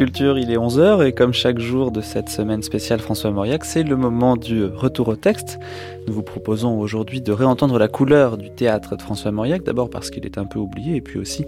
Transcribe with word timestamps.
Il 0.00 0.52
est 0.52 0.56
11h 0.56 1.04
et 1.04 1.12
comme 1.12 1.32
chaque 1.32 1.58
jour 1.58 1.90
de 1.90 2.00
cette 2.00 2.28
semaine 2.28 2.62
spéciale 2.62 3.00
François 3.00 3.32
Mauriac, 3.32 3.64
c'est 3.64 3.82
le 3.82 3.96
moment 3.96 4.36
du 4.36 4.64
retour 4.64 5.08
au 5.08 5.16
texte. 5.16 5.58
Nous 6.06 6.14
vous 6.14 6.22
proposons 6.22 6.78
aujourd'hui 6.78 7.20
de 7.20 7.32
réentendre 7.32 7.80
la 7.80 7.88
couleur 7.88 8.38
du 8.38 8.48
théâtre 8.48 8.94
de 8.94 9.02
François 9.02 9.32
Mauriac, 9.32 9.64
d'abord 9.64 9.90
parce 9.90 10.10
qu'il 10.10 10.24
est 10.24 10.38
un 10.38 10.44
peu 10.44 10.60
oublié 10.60 10.94
et 10.94 11.00
puis 11.00 11.18
aussi 11.18 11.46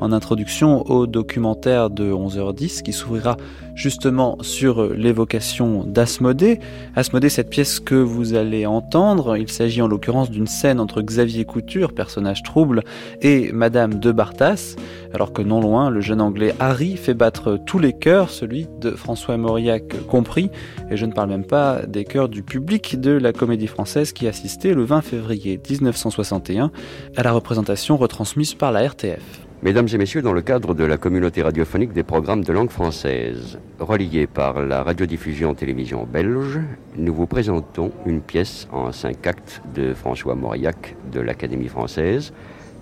en 0.00 0.10
introduction 0.10 0.84
au 0.90 1.06
documentaire 1.06 1.90
de 1.90 2.12
11h10 2.12 2.82
qui 2.82 2.92
s'ouvrira 2.92 3.36
justement 3.76 4.36
sur 4.40 4.92
l'évocation 4.92 5.84
d'Asmodée. 5.84 6.58
Asmodée, 6.96 7.28
cette 7.28 7.50
pièce 7.50 7.78
que 7.78 7.94
vous 7.94 8.34
allez 8.34 8.66
entendre, 8.66 9.36
il 9.36 9.48
s'agit 9.48 9.80
en 9.80 9.86
l'occurrence 9.86 10.28
d'une 10.28 10.48
scène 10.48 10.80
entre 10.80 11.02
Xavier 11.02 11.44
Couture, 11.44 11.92
personnage 11.92 12.42
trouble, 12.42 12.82
et 13.20 13.52
Madame 13.52 13.94
de 14.00 14.10
Bartas, 14.10 14.74
alors 15.14 15.32
que 15.32 15.40
non 15.40 15.60
loin, 15.60 15.88
le 15.88 16.00
jeune 16.00 16.20
anglais 16.20 16.52
Harry 16.58 16.96
fait 16.96 17.14
battre 17.14 17.58
tous 17.64 17.78
les 17.78 17.91
cœurs, 17.92 18.30
celui 18.30 18.66
de 18.80 18.92
François 18.92 19.36
Mauriac 19.36 20.06
compris, 20.08 20.50
et 20.90 20.96
je 20.96 21.06
ne 21.06 21.12
parle 21.12 21.28
même 21.28 21.44
pas 21.44 21.82
des 21.86 22.04
cœurs 22.04 22.28
du 22.28 22.42
public 22.42 23.00
de 23.00 23.12
la 23.12 23.32
comédie 23.32 23.66
française 23.66 24.12
qui 24.12 24.26
assistait 24.26 24.74
le 24.74 24.84
20 24.84 25.02
février 25.02 25.60
1961 25.68 26.70
à 27.16 27.22
la 27.22 27.32
représentation 27.32 27.96
retransmise 27.96 28.54
par 28.54 28.72
la 28.72 28.86
RTF. 28.86 29.42
Mesdames 29.62 29.86
et 29.92 29.96
messieurs, 29.96 30.22
dans 30.22 30.32
le 30.32 30.42
cadre 30.42 30.74
de 30.74 30.82
la 30.82 30.96
communauté 30.96 31.40
radiophonique 31.40 31.92
des 31.92 32.02
programmes 32.02 32.42
de 32.42 32.52
langue 32.52 32.70
française, 32.70 33.60
reliés 33.78 34.26
par 34.26 34.60
la 34.60 34.82
radiodiffusion 34.82 35.54
télévision 35.54 36.04
belge, 36.04 36.58
nous 36.96 37.14
vous 37.14 37.28
présentons 37.28 37.92
une 38.04 38.22
pièce 38.22 38.66
en 38.72 38.90
cinq 38.90 39.24
actes 39.24 39.62
de 39.72 39.94
François 39.94 40.34
Mauriac 40.34 40.96
de 41.12 41.20
l'Académie 41.20 41.68
française, 41.68 42.32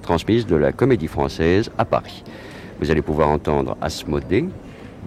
transmise 0.00 0.46
de 0.46 0.56
la 0.56 0.72
Comédie 0.72 1.06
française 1.06 1.70
à 1.76 1.84
Paris. 1.84 2.24
Vous 2.80 2.90
allez 2.90 3.02
pouvoir 3.02 3.28
entendre 3.28 3.76
Asmodée, 3.82 4.46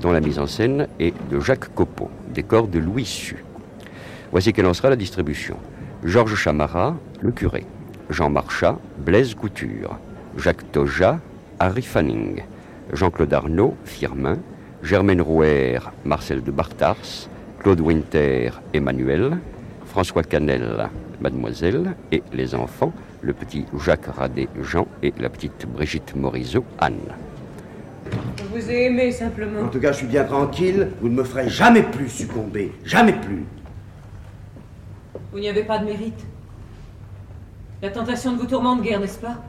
dont 0.04 0.12
la 0.12 0.20
mise 0.20 0.38
en 0.38 0.48
scène 0.48 0.88
est 1.00 1.14
de 1.32 1.40
Jacques 1.40 1.73
Copeau, 1.73 2.09
décor 2.34 2.68
de 2.68 2.78
Louis 2.78 3.06
Su. 3.06 3.38
Voici 4.32 4.52
quelle 4.52 4.66
en 4.66 4.73
sera 4.73 4.90
la 4.90 4.98
distribution. 4.98 5.56
Georges 6.04 6.36
Chamara, 6.36 6.98
le 7.22 7.32
curé. 7.32 7.66
Jean 8.10 8.30
Marchat, 8.30 8.78
Blaise 8.98 9.34
Couture. 9.34 9.98
Jacques 10.38 10.70
Toja, 10.73 11.20
Harry 11.58 11.84
Fanning, 11.84 12.44
Jean-Claude 12.92 13.34
Arnaud, 13.34 13.78
Firmin, 13.86 14.40
Germaine 14.84 15.22
Rouer, 15.22 15.80
Marcel 16.04 16.44
de 16.44 16.52
Bartars, 16.52 17.30
Claude 17.60 17.80
Winter, 17.80 18.50
Emmanuel, 18.73 19.38
François 19.86 20.23
Canel, 20.23 20.90
Mademoiselle, 21.22 21.95
et 22.12 22.23
les 22.34 22.56
enfants, 22.56 22.92
le 23.22 23.32
petit 23.32 23.64
Jacques 23.80 24.08
Radet, 24.08 24.50
Jean, 24.64 24.86
et 25.02 25.14
la 25.17 25.30
petite 25.30 25.66
Brigitte 25.66 26.14
Morisot, 26.16 26.66
Anne. 26.80 27.14
Je 28.38 28.44
vous 28.44 28.69
ai 28.69 28.86
aimé 28.86 29.11
simplement. 29.11 29.61
En 29.61 29.69
tout 29.69 29.80
cas, 29.80 29.92
je 29.92 29.97
suis 29.97 30.08
bien 30.08 30.23
tranquille. 30.23 30.89
Vous 31.02 31.09
ne 31.09 31.16
me 31.16 31.23
ferez 31.23 31.50
jamais 31.50 31.83
plus 31.83 32.10
succomber. 32.10 32.71
Jamais 32.83 33.14
plus. 33.14 33.45
Vous 35.32 35.39
n'y 35.39 35.49
avez 35.49 35.64
pas 35.64 35.80
de 35.80 35.86
mérite. 35.86 36.26
La 37.82 37.89
tentation 37.89 38.33
de 38.33 38.38
vous 38.38 38.45
tourmente 38.45 38.82
guère, 38.82 38.99
n'est-ce 38.99 39.20
pas? 39.20 39.42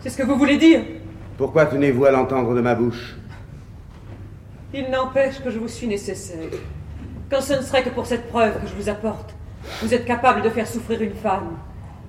C'est 0.00 0.10
ce 0.10 0.18
que 0.18 0.22
vous 0.22 0.36
voulez 0.36 0.58
dire? 0.58 0.82
Pourquoi 1.38 1.66
tenez-vous 1.66 2.04
à 2.04 2.10
l'entendre 2.10 2.54
de 2.54 2.60
ma 2.60 2.74
bouche? 2.74 3.16
Il 4.74 4.90
n'empêche 4.90 5.42
que 5.42 5.50
je 5.50 5.58
vous 5.58 5.68
suis 5.68 5.86
nécessaire. 5.86 6.50
Quand 7.30 7.40
ce 7.40 7.54
ne 7.54 7.62
serait 7.62 7.82
que 7.82 7.90
pour 7.90 8.06
cette 8.06 8.28
preuve 8.28 8.60
que 8.60 8.68
je 8.68 8.74
vous 8.74 8.88
apporte, 8.88 9.34
vous 9.82 9.94
êtes 9.94 10.04
capable 10.04 10.42
de 10.42 10.50
faire 10.50 10.66
souffrir 10.66 11.02
une 11.02 11.14
femme. 11.14 11.56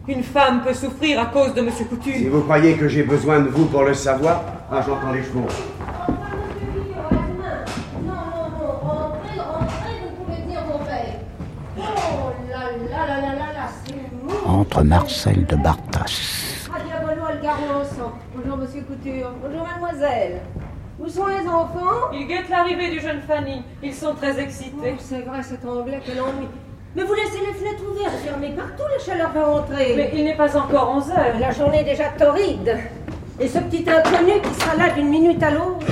Une 0.06 0.22
femme 0.22 0.64
peut 0.64 0.74
souffrir 0.74 1.18
à 1.22 1.28
cause 1.28 1.54
de 1.54 1.62
Monsieur 1.62 1.86
Couture. 1.86 2.14
Si 2.14 2.28
vous 2.28 2.42
croyez 2.42 2.76
que 2.76 2.90
j'ai 2.90 3.04
besoin 3.04 3.40
de 3.40 3.48
vous 3.48 3.66
pour 3.68 3.84
le 3.84 3.94
savoir, 3.94 4.42
ah, 4.70 4.82
j'entends 4.86 5.14
les 5.14 5.24
chevaux. 5.24 5.48
Non, 8.06 8.12
non, 8.12 8.12
non, 8.12 8.72
rentrez, 8.82 9.40
rentrez, 9.40 9.96
vous 10.04 10.26
pouvez 10.26 10.42
dire 10.46 10.62
vos 10.66 10.80
pères. 10.80 11.20
Oh 11.78 11.82
là 12.50 12.64
là 12.92 13.08
là 13.08 13.22
là 13.22 13.34
là 13.34 13.54
là, 13.54 13.70
c'est 13.86 13.96
mou. 13.96 14.34
entre 14.46 14.84
Marcel 14.84 15.46
de 15.46 15.56
Bartas. 15.56 16.68
Ah. 16.70 16.80
Bonjour, 18.36 18.58
monsieur 18.58 18.82
Couture. 18.82 19.32
Bonjour, 19.42 19.66
mademoiselle. 19.66 20.42
Où 21.00 21.08
sont 21.08 21.28
les 21.28 21.48
enfants? 21.48 22.12
Ils 22.14 22.28
guettent 22.28 22.50
l'arrivée 22.50 22.92
du 22.92 23.00
jeune 23.00 23.22
Fanny. 23.22 23.64
Ils 23.82 23.94
sont 23.94 24.16
très 24.16 24.38
excités. 24.38 24.96
Oh, 24.96 25.00
C'est 25.00 25.22
vrai, 25.22 25.42
cet 25.44 25.66
anglais, 25.66 26.02
quel 26.06 26.20
ennui. 26.20 26.48
Mais 26.96 27.04
vous 27.04 27.14
laissez 27.16 27.40
les 27.40 27.54
fenêtres 27.54 27.84
ouvertes, 27.90 28.20
fermées 28.24 28.54
partout, 28.56 28.84
la 28.92 29.04
chaleur 29.04 29.32
va 29.32 29.50
entrer. 29.50 29.94
Mais 29.96 30.12
il 30.14 30.26
n'est 30.26 30.36
pas 30.36 30.56
encore 30.56 30.94
11 30.96 31.10
heures. 31.10 31.40
La 31.40 31.52
journée 31.52 31.80
est 31.80 31.86
déjà 31.86 32.10
torride. 32.10 32.78
Et 33.40 33.48
ce 33.48 33.58
petit 33.60 33.84
inconnu 33.90 34.40
qui 34.42 34.62
sera 34.62 34.76
là 34.76 34.94
d'une 34.94 35.10
minute 35.10 35.42
à 35.42 35.50
l'autre. 35.50 35.88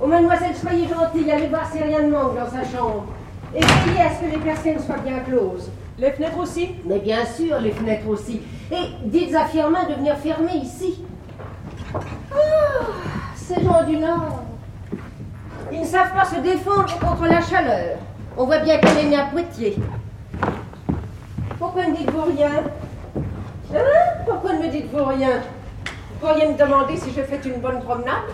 Oh, 0.00 0.06
mademoiselle, 0.06 0.56
soyez 0.56 0.88
gentille, 0.88 1.30
allez 1.30 1.46
voir 1.46 1.62
a 1.62 1.84
rien 1.84 2.02
de 2.02 2.10
manque 2.10 2.36
dans 2.36 2.50
sa 2.50 2.64
chambre. 2.64 3.06
Et 3.54 3.60
veillez 3.60 4.00
à 4.00 4.10
ce 4.10 4.24
que 4.24 4.30
les 4.32 4.38
persiennes 4.38 4.80
soient 4.80 4.98
bien 4.98 5.20
closes. 5.20 5.70
Les 5.98 6.10
fenêtres 6.10 6.38
aussi 6.38 6.70
Mais 6.84 6.98
bien 6.98 7.24
sûr, 7.24 7.58
les 7.60 7.70
fenêtres 7.70 8.08
aussi. 8.08 8.40
Et 8.72 8.76
dites 9.04 9.34
à 9.36 9.44
Firmin 9.44 9.88
de 9.88 9.94
venir 9.94 10.16
fermer 10.16 10.56
ici. 10.56 11.04
Ah, 11.94 12.84
ces 13.36 13.62
gens 13.62 13.84
du 13.86 13.96
Nord. 13.98 14.42
Ils 15.72 15.80
ne 15.80 15.86
savent 15.86 16.12
pas 16.12 16.24
se 16.24 16.40
défendre 16.40 16.98
contre 16.98 17.26
la 17.26 17.40
chaleur. 17.40 17.98
On 18.36 18.46
voit 18.46 18.58
bien 18.58 18.78
qu'elle 18.78 18.98
est 18.98 19.08
née 19.08 19.16
à 19.16 19.26
Poitiers. 19.26 19.76
Pourquoi 21.58 21.86
ne 21.86 21.96
dites-vous 21.96 22.22
rien 22.22 22.50
Hein 23.74 23.78
Pourquoi 24.24 24.52
ne 24.52 24.62
me 24.64 24.68
dites-vous 24.70 25.04
rien 25.04 25.40
Vous 25.84 26.26
pourriez 26.26 26.46
me 26.48 26.56
demander 26.56 26.96
si 26.96 27.10
j'ai 27.12 27.24
fait 27.24 27.44
une 27.48 27.60
bonne 27.60 27.80
promenade 27.80 28.30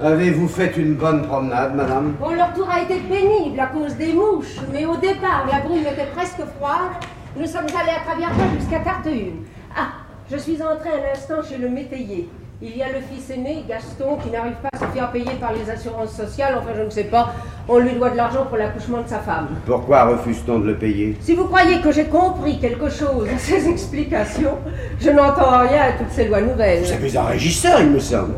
Avez-vous 0.00 0.48
fait 0.48 0.76
une 0.76 0.94
bonne 0.94 1.22
promenade, 1.26 1.74
madame 1.74 2.16
Bon, 2.20 2.34
leur 2.34 2.52
tour 2.52 2.68
a 2.68 2.82
été 2.82 2.96
pénible 2.96 3.58
à 3.58 3.66
cause 3.66 3.94
des 3.94 4.12
mouches, 4.12 4.56
mais 4.72 4.84
au 4.84 4.96
départ, 4.96 5.46
la 5.50 5.60
brume 5.60 5.86
était 5.86 6.10
presque 6.14 6.42
froide. 6.58 6.90
Nous 7.36 7.46
sommes 7.46 7.64
allés 7.64 7.96
à 7.96 8.04
travers 8.04 8.30
jusqu'à 8.58 8.80
Cartehune. 8.80 9.44
Ah, 9.74 9.92
je 10.30 10.36
suis 10.36 10.60
entrée 10.60 10.90
un 10.90 11.12
instant 11.12 11.42
chez 11.48 11.56
le 11.56 11.68
métayer. 11.70 12.28
Il 12.62 12.74
y 12.74 12.82
a 12.82 12.86
le 12.88 13.00
fils 13.12 13.28
aîné, 13.28 13.64
Gaston, 13.68 14.16
qui 14.16 14.30
n'arrive 14.30 14.54
pas 14.62 14.70
à 14.72 14.78
se 14.78 14.90
faire 14.96 15.12
payer 15.12 15.32
par 15.38 15.52
les 15.52 15.70
assurances 15.70 16.12
sociales. 16.12 16.54
Enfin, 16.58 16.70
je 16.74 16.84
ne 16.84 16.88
sais 16.88 17.04
pas. 17.04 17.34
On 17.68 17.78
lui 17.78 17.92
doit 17.92 18.08
de 18.08 18.16
l'argent 18.16 18.46
pour 18.46 18.56
l'accouchement 18.56 19.02
de 19.02 19.08
sa 19.08 19.18
femme. 19.18 19.48
Pourquoi 19.66 20.04
refuse-t-on 20.06 20.60
de 20.60 20.68
le 20.68 20.76
payer? 20.76 21.18
Si 21.20 21.34
vous 21.34 21.44
croyez 21.44 21.82
que 21.82 21.92
j'ai 21.92 22.04
compris 22.06 22.58
quelque 22.58 22.88
chose 22.88 23.28
à 23.28 23.36
ces 23.36 23.68
explications, 23.68 24.54
je 24.98 25.10
n'entends 25.10 25.68
rien 25.68 25.82
à 25.82 25.92
toutes 25.98 26.10
ces 26.12 26.28
lois 26.28 26.40
nouvelles. 26.40 26.82
Vous 26.82 26.92
avez 26.92 27.16
un 27.18 27.24
régisseur, 27.24 27.78
il 27.82 27.90
me 27.90 27.98
semble. 27.98 28.32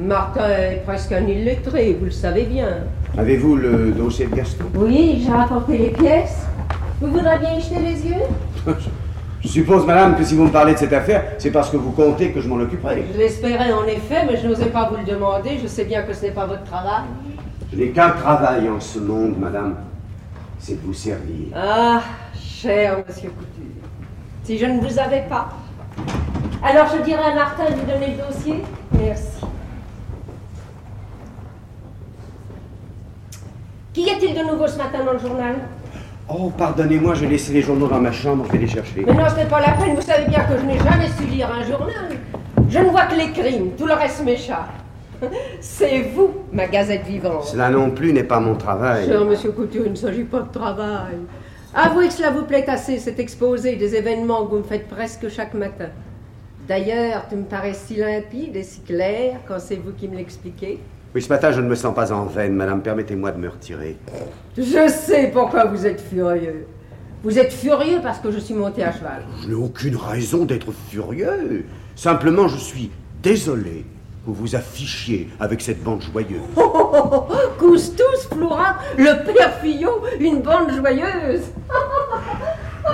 Martin 0.00 0.48
est 0.48 0.82
presque 0.84 1.12
un 1.12 1.24
illettré, 1.24 1.96
vous 1.96 2.06
le 2.06 2.10
savez 2.10 2.46
bien. 2.46 2.78
Avez-vous 3.16 3.54
le 3.54 3.92
dossier 3.92 4.26
de 4.26 4.34
Gaston? 4.34 4.64
Oui, 4.74 5.22
j'ai 5.24 5.32
rapporté 5.32 5.78
les 5.78 5.90
pièces. 5.90 6.44
Vous 7.00 7.06
voudrez 7.06 7.38
bien 7.38 7.54
y 7.56 7.60
jeter 7.60 7.78
les 7.78 8.04
yeux? 8.04 8.74
Je 9.44 9.50
suppose, 9.50 9.84
madame, 9.84 10.16
que 10.16 10.24
si 10.24 10.34
vous 10.34 10.44
me 10.44 10.50
parlez 10.50 10.72
de 10.72 10.78
cette 10.78 10.92
affaire, 10.94 11.22
c'est 11.36 11.50
parce 11.50 11.68
que 11.68 11.76
vous 11.76 11.90
comptez 11.90 12.30
que 12.32 12.40
je 12.40 12.48
m'en 12.48 12.56
occuperai. 12.56 13.04
Je 13.12 13.18
l'espérais 13.18 13.72
en 13.72 13.84
effet, 13.84 14.24
mais 14.26 14.38
je 14.38 14.48
n'osais 14.48 14.70
pas 14.70 14.88
vous 14.88 14.96
le 14.96 15.04
demander. 15.04 15.58
Je 15.62 15.66
sais 15.66 15.84
bien 15.84 16.02
que 16.02 16.14
ce 16.14 16.22
n'est 16.22 16.30
pas 16.30 16.46
votre 16.46 16.64
travail. 16.64 17.02
Je 17.70 17.76
n'ai 17.78 17.90
qu'un 17.90 18.10
travail 18.10 18.70
en 18.70 18.80
ce 18.80 18.98
monde, 18.98 19.38
madame. 19.38 19.76
C'est 20.58 20.80
de 20.80 20.86
vous 20.86 20.94
servir. 20.94 21.48
Ah, 21.54 22.00
cher 22.34 23.04
monsieur 23.06 23.28
Couture, 23.28 23.84
si 24.44 24.56
je 24.56 24.64
ne 24.64 24.80
vous 24.80 24.98
avais 24.98 25.26
pas. 25.28 25.50
Alors 26.62 26.86
je 26.96 27.02
dirais 27.02 27.22
à 27.22 27.34
Martin 27.34 27.64
de 27.64 27.74
vous 27.74 27.86
donner 27.86 28.16
le 28.16 28.26
dossier 28.26 28.62
Merci. 28.98 29.40
Qu'y 33.92 34.08
a-t-il 34.08 34.34
de 34.34 34.50
nouveau 34.50 34.66
ce 34.66 34.78
matin 34.78 35.04
dans 35.04 35.12
le 35.12 35.18
journal? 35.18 35.56
Oh, 36.28 36.50
pardonnez-moi, 36.56 37.14
j'ai 37.14 37.26
laissé 37.26 37.52
les 37.52 37.60
journaux 37.60 37.86
dans 37.86 38.00
ma 38.00 38.10
chambre, 38.10 38.44
je 38.46 38.52
vais 38.52 38.58
les 38.58 38.66
chercher. 38.66 39.04
Mais 39.06 39.12
non, 39.12 39.28
ce 39.28 39.36
n'est 39.36 39.44
pas 39.44 39.60
la 39.60 39.72
peine. 39.72 39.94
Vous 39.94 40.02
savez 40.02 40.26
bien 40.26 40.40
que 40.44 40.56
je 40.58 40.64
n'ai 40.64 40.78
jamais 40.78 41.08
su 41.18 41.26
lire 41.26 41.50
un 41.52 41.62
journal. 41.64 42.16
Je 42.68 42.78
ne 42.78 42.88
vois 42.88 43.04
que 43.04 43.14
les 43.14 43.30
crimes. 43.30 43.72
Tout 43.76 43.86
le 43.86 43.92
reste 43.92 44.24
m'échappe. 44.24 44.72
C'est 45.60 46.00
vous, 46.14 46.30
ma 46.50 46.66
gazette 46.66 47.04
vivante. 47.04 47.44
Cela 47.44 47.68
non 47.68 47.90
plus 47.90 48.14
n'est 48.14 48.24
pas 48.24 48.40
mon 48.40 48.54
travail. 48.54 49.06
Cher 49.06 49.24
monsieur 49.24 49.52
Couture, 49.52 49.82
il 49.84 49.92
ne 49.92 49.96
s'agit 49.96 50.24
pas 50.24 50.40
de 50.40 50.50
travail. 50.50 51.16
Avouez 51.74 52.08
que 52.08 52.14
cela 52.14 52.30
vous 52.30 52.44
plaît 52.44 52.68
assez, 52.68 52.98
cet 52.98 53.18
exposé 53.18 53.76
des 53.76 53.94
événements 53.94 54.46
que 54.46 54.50
vous 54.52 54.58
me 54.58 54.62
faites 54.62 54.88
presque 54.88 55.28
chaque 55.28 55.54
matin. 55.54 55.88
D'ailleurs, 56.66 57.26
tu 57.28 57.36
me 57.36 57.44
parais 57.44 57.74
si 57.74 57.96
limpide 57.96 58.56
et 58.56 58.62
si 58.62 58.80
clair 58.80 59.40
quand 59.46 59.58
c'est 59.58 59.76
vous 59.76 59.92
qui 59.92 60.08
me 60.08 60.16
l'expliquez. 60.16 60.80
Oui, 61.14 61.22
ce 61.22 61.28
matin, 61.28 61.52
je 61.52 61.60
ne 61.60 61.68
me 61.68 61.76
sens 61.76 61.94
pas 61.94 62.12
en 62.12 62.24
veine, 62.24 62.54
madame. 62.54 62.82
Permettez-moi 62.82 63.30
de 63.30 63.38
me 63.38 63.48
retirer. 63.48 63.96
Je 64.58 64.88
sais 64.88 65.30
pourquoi 65.32 65.66
vous 65.66 65.86
êtes 65.86 66.00
furieux. 66.00 66.66
Vous 67.22 67.38
êtes 67.38 67.52
furieux 67.52 68.00
parce 68.02 68.18
que 68.18 68.32
je 68.32 68.38
suis 68.40 68.52
monté 68.54 68.82
à 68.82 68.90
cheval. 68.90 69.22
Je 69.42 69.48
n'ai 69.48 69.54
aucune 69.54 69.94
raison 69.94 70.44
d'être 70.44 70.72
furieux. 70.90 71.66
Simplement, 71.94 72.48
je 72.48 72.56
suis 72.56 72.90
désolé 73.22 73.84
que 74.24 74.30
vous 74.30 74.34
vous 74.34 74.56
affichiez 74.56 75.28
avec 75.38 75.60
cette 75.60 75.84
bande 75.84 76.02
joyeuse. 76.02 76.40
Oh, 76.56 76.62
oh, 76.74 76.90
oh, 76.92 77.24
oh. 77.30 77.34
Coustos, 77.60 78.26
Flora, 78.32 78.78
le 78.98 79.24
père 79.24 79.54
Fillon, 79.62 79.92
une 80.18 80.42
bande 80.42 80.72
joyeuse. 80.72 81.44
Ah, 82.86 82.90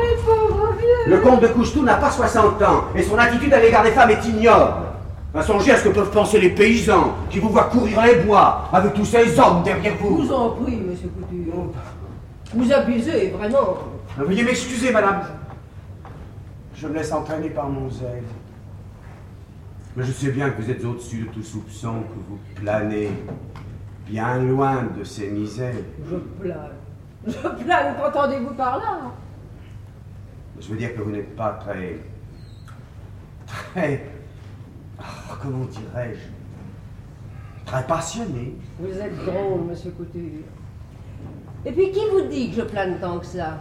les 0.00 0.22
pauvres 0.22 0.72
vieux. 0.78 1.16
Le 1.16 1.18
comte 1.20 1.42
de 1.42 1.48
Coustou 1.48 1.82
n'a 1.82 1.96
pas 1.96 2.12
60 2.12 2.62
ans 2.62 2.84
et 2.94 3.02
son 3.02 3.18
attitude 3.18 3.52
à 3.52 3.60
l'égard 3.60 3.82
des 3.82 3.90
femmes 3.90 4.10
est 4.10 4.24
ignoble. 4.24 4.74
À 5.34 5.42
songer 5.42 5.72
à 5.72 5.78
ce 5.78 5.84
que 5.84 5.88
peuvent 5.88 6.10
penser 6.10 6.38
les 6.38 6.50
paysans 6.50 7.14
qui 7.30 7.38
vous 7.38 7.48
voient 7.48 7.64
courir 7.64 8.02
les 8.02 8.16
bois 8.16 8.68
avec 8.70 8.92
tous 8.92 9.06
ces 9.06 9.38
hommes 9.40 9.62
derrière 9.62 9.96
vous. 9.96 10.18
Vous 10.18 10.32
en 10.32 10.50
prie, 10.50 10.76
monsieur 10.76 11.08
Couture. 11.08 11.72
Vous 12.52 12.70
abusez, 12.70 13.30
vraiment. 13.30 13.78
Veuillez 14.18 14.42
m'excuser, 14.42 14.92
madame. 14.92 15.22
Je 16.74 16.86
me 16.86 16.94
laisse 16.94 17.12
entraîner 17.12 17.48
par 17.48 17.66
mon 17.68 17.88
zèle. 17.88 18.24
Mais 19.96 20.04
je 20.04 20.12
sais 20.12 20.32
bien 20.32 20.50
que 20.50 20.60
vous 20.60 20.70
êtes 20.70 20.84
au-dessus 20.84 21.20
de 21.22 21.28
tout 21.28 21.42
soupçon, 21.42 22.02
que 22.02 22.18
vous 22.28 22.38
planez 22.56 23.10
bien 24.06 24.38
loin 24.38 24.82
de 24.98 25.02
ces 25.02 25.28
misères. 25.30 25.72
Je 26.10 26.16
plane. 26.16 26.72
Je 27.26 27.64
plane, 27.64 27.94
qu'entendez-vous 27.96 28.52
par 28.54 28.76
là? 28.78 28.98
Je 30.60 30.68
veux 30.68 30.76
dire 30.76 30.94
que 30.94 31.00
vous 31.00 31.10
n'êtes 31.10 31.34
pas 31.34 31.58
très. 31.64 32.00
très. 33.46 34.11
Ah, 35.00 35.36
comment 35.42 35.64
dirais-je? 35.66 36.28
Très 37.66 37.86
passionné. 37.86 38.56
Vous 38.78 38.98
êtes 38.98 39.24
drôle, 39.24 39.62
monsieur 39.68 39.90
Couture. 39.92 40.44
Et 41.64 41.72
puis 41.72 41.92
qui 41.92 42.00
vous 42.10 42.28
dit 42.28 42.50
que 42.50 42.56
je 42.56 42.62
plane 42.62 42.98
tant 43.00 43.18
que 43.18 43.26
ça? 43.26 43.58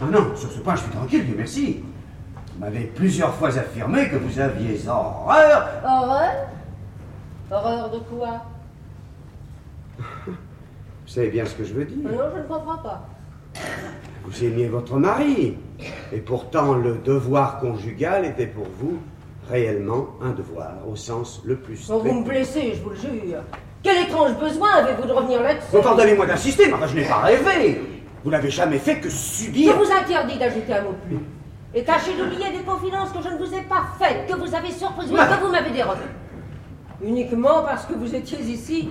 Ah 0.00 0.06
non, 0.10 0.34
sur 0.34 0.50
ce 0.50 0.58
point, 0.58 0.74
je 0.74 0.82
suis 0.82 0.90
tranquille, 0.90 1.24
Dieu 1.24 1.34
merci. 1.36 1.84
Vous 2.52 2.60
m'avez 2.60 2.84
plusieurs 2.84 3.34
fois 3.34 3.48
affirmé 3.48 4.08
que 4.08 4.16
vous 4.16 4.38
aviez 4.38 4.88
horreur. 4.88 5.68
Horreur? 5.84 6.32
Horreur 7.50 7.90
de 7.90 7.98
quoi? 7.98 8.42
Vous 10.26 10.32
savez 11.06 11.30
bien 11.30 11.44
ce 11.44 11.54
que 11.54 11.64
je 11.64 11.74
veux 11.74 11.84
dire. 11.84 12.10
Non, 12.10 12.24
je 12.34 12.40
ne 12.40 12.44
comprends 12.44 12.78
pas. 12.78 13.08
Vous 14.24 14.44
aimiez 14.44 14.68
votre 14.68 14.98
mari. 14.98 15.56
Et 16.12 16.18
pourtant, 16.18 16.74
le 16.74 16.96
devoir 16.98 17.60
conjugal 17.60 18.24
était 18.24 18.46
pour 18.46 18.66
vous 18.78 18.98
réellement 19.50 20.08
un 20.22 20.30
devoir, 20.30 20.72
au 20.88 20.96
sens 20.96 21.42
le 21.44 21.56
plus 21.56 21.78
Oh, 21.90 21.98
strict. 21.98 22.06
vous 22.14 22.20
me 22.20 22.24
blessez, 22.24 22.72
je 22.74 22.82
vous 22.82 22.90
le 22.90 22.96
jure. 22.96 23.38
Quel 23.82 24.02
étrange 24.06 24.36
besoin 24.38 24.70
avez-vous 24.76 25.06
de 25.06 25.12
revenir 25.12 25.42
là-dessus 25.42 25.66
Bon, 25.72 25.82
pardonnez-moi 25.82 26.26
d'insister, 26.26 26.66
mais 26.68 26.88
je 26.88 26.94
n'ai 26.96 27.04
pas 27.04 27.16
rêvé. 27.18 27.80
Vous 28.24 28.30
n'avez 28.30 28.50
jamais 28.50 28.78
fait 28.78 28.98
que 29.00 29.10
Je 29.10 29.14
subir. 29.14 29.76
vous 29.76 29.90
interdis 29.92 30.38
d'ajouter 30.38 30.72
un 30.72 30.82
mot 30.82 30.94
plus. 31.06 31.18
Et 31.74 31.84
tâchez 31.84 32.12
d'oublier 32.16 32.50
des 32.56 32.64
confidences 32.64 33.10
que 33.10 33.20
je 33.22 33.28
ne 33.28 33.36
vous 33.36 33.52
ai 33.52 33.60
pas 33.62 33.82
faites, 33.98 34.26
que 34.26 34.34
vous 34.36 34.54
avez 34.54 34.70
surprises, 34.70 35.10
mais 35.12 35.18
que 35.18 35.44
vous 35.44 35.50
m'avez 35.50 35.70
dérobées. 35.70 36.00
Uniquement 37.02 37.62
parce 37.64 37.84
que 37.84 37.94
vous 37.94 38.14
étiez 38.14 38.38
ici, 38.40 38.88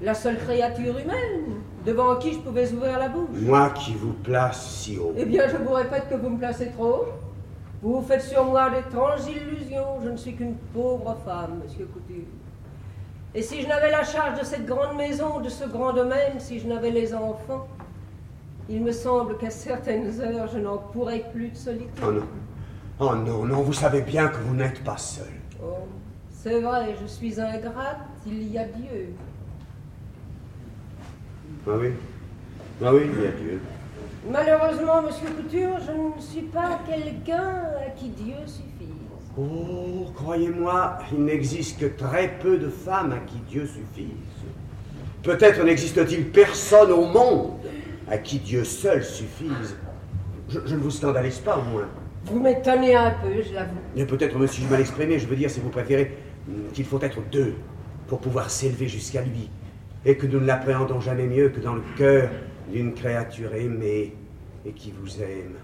la 0.00 0.14
seule 0.14 0.38
créature 0.38 0.98
humaine, 0.98 1.60
devant 1.84 2.16
qui 2.16 2.32
je 2.32 2.38
pouvais 2.38 2.72
ouvrir 2.72 2.98
la 2.98 3.08
bouche. 3.08 3.28
Moi 3.40 3.70
qui 3.70 3.94
vous 3.94 4.12
place 4.14 4.66
si 4.80 4.98
haut. 4.98 5.12
Eh 5.16 5.24
bien, 5.26 5.44
je 5.48 5.56
vous 5.62 5.72
répète 5.74 6.08
que 6.10 6.16
vous 6.16 6.30
me 6.30 6.38
placez 6.38 6.70
trop 6.70 6.84
haut. 6.86 7.04
Vous 7.80 8.02
faites 8.02 8.22
sur 8.22 8.44
moi 8.44 8.70
d'étranges 8.70 9.26
illusions. 9.28 10.00
Je 10.02 10.08
ne 10.08 10.16
suis 10.16 10.34
qu'une 10.34 10.56
pauvre 10.74 11.16
femme, 11.24 11.60
monsieur 11.62 11.86
Couture. 11.86 12.24
Et 13.34 13.42
si 13.42 13.62
je 13.62 13.68
n'avais 13.68 13.90
la 13.90 14.02
charge 14.04 14.40
de 14.40 14.44
cette 14.44 14.66
grande 14.66 14.96
maison, 14.96 15.40
de 15.40 15.48
ce 15.48 15.64
grand 15.64 15.92
domaine, 15.92 16.40
si 16.40 16.58
je 16.58 16.66
n'avais 16.66 16.90
les 16.90 17.14
enfants, 17.14 17.68
il 18.68 18.82
me 18.82 18.90
semble 18.92 19.36
qu'à 19.38 19.50
certaines 19.50 20.20
heures, 20.20 20.48
je 20.48 20.58
n'en 20.58 20.78
pourrais 20.78 21.24
plus 21.32 21.50
de 21.50 21.56
solitude. 21.56 21.88
Oh 22.02 22.10
non. 22.10 22.26
Oh 23.00 23.14
non, 23.14 23.44
non, 23.44 23.62
vous 23.62 23.72
savez 23.72 24.00
bien 24.00 24.26
que 24.28 24.38
vous 24.38 24.54
n'êtes 24.56 24.82
pas 24.82 24.96
seul. 24.96 25.30
Oh, 25.62 25.86
c'est 26.30 26.60
vrai, 26.60 26.96
je 27.00 27.06
suis 27.06 27.40
ingrate, 27.40 28.00
il 28.26 28.50
y 28.50 28.58
a 28.58 28.64
Dieu. 28.64 29.14
Ah 31.66 31.70
oui 31.78 31.92
Ah 32.84 32.92
oui, 32.92 33.02
il 33.04 33.22
y 33.22 33.26
a 33.26 33.30
Dieu. 33.30 33.60
Malheureusement, 34.30 35.02
monsieur 35.02 35.28
Couture, 35.28 35.78
je 35.86 35.92
ne 35.92 36.20
suis 36.20 36.48
pas 36.48 36.80
quelqu'un 36.86 37.62
à 37.86 37.90
qui 37.96 38.10
Dieu 38.10 38.34
suffise. 38.46 38.88
Oh, 39.38 40.06
croyez-moi, 40.14 40.98
il 41.12 41.24
n'existe 41.24 41.80
que 41.80 41.86
très 41.86 42.36
peu 42.38 42.58
de 42.58 42.68
femmes 42.68 43.12
à 43.12 43.18
qui 43.18 43.38
Dieu 43.48 43.66
suffise. 43.66 44.08
Peut-être 45.22 45.64
n'existe-t-il 45.64 46.26
personne 46.26 46.92
au 46.92 47.06
monde 47.06 47.52
à 48.10 48.18
qui 48.18 48.38
Dieu 48.38 48.64
seul 48.64 49.02
suffise. 49.02 49.76
Je, 50.48 50.58
je 50.66 50.74
ne 50.74 50.80
vous 50.80 50.90
scandalise 50.90 51.38
pas, 51.38 51.56
au 51.56 51.62
moins. 51.62 51.88
Vous 52.24 52.38
m'étonnez 52.38 52.96
un 52.96 53.12
peu, 53.12 53.42
je 53.42 53.54
l'avoue. 53.54 53.76
Mais 53.96 54.04
peut-être 54.04 54.36
me 54.36 54.46
suis-je 54.46 54.68
mal 54.68 54.80
exprimé, 54.80 55.18
je 55.18 55.26
veux 55.26 55.36
dire, 55.36 55.50
si 55.50 55.60
vous 55.60 55.70
préférez, 55.70 56.18
qu'il 56.74 56.84
faut 56.84 57.00
être 57.00 57.20
deux 57.30 57.54
pour 58.06 58.18
pouvoir 58.18 58.50
s'élever 58.50 58.88
jusqu'à 58.88 59.22
lui. 59.22 59.48
Et 60.04 60.16
que 60.16 60.26
nous 60.26 60.40
ne 60.40 60.46
l'appréhendons 60.46 61.00
jamais 61.00 61.26
mieux 61.26 61.48
que 61.48 61.60
dans 61.60 61.74
le 61.74 61.82
cœur 61.96 62.30
d'une 62.70 62.94
créature 62.94 63.54
aimée 63.54 64.14
et 64.64 64.72
qui 64.72 64.92
vous 64.92 65.22
aime. 65.22 65.56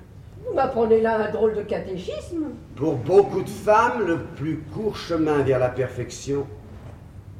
Vous 0.46 0.54
m'apprenez 0.54 1.00
là 1.00 1.28
un 1.28 1.30
drôle 1.30 1.54
de 1.54 1.62
catéchisme. 1.62 2.46
Pour 2.76 2.96
beaucoup 2.96 3.42
de 3.42 3.48
femmes, 3.48 4.06
le 4.06 4.18
plus 4.36 4.58
court 4.74 4.96
chemin 4.96 5.42
vers 5.42 5.58
la 5.58 5.70
perfection, 5.70 6.46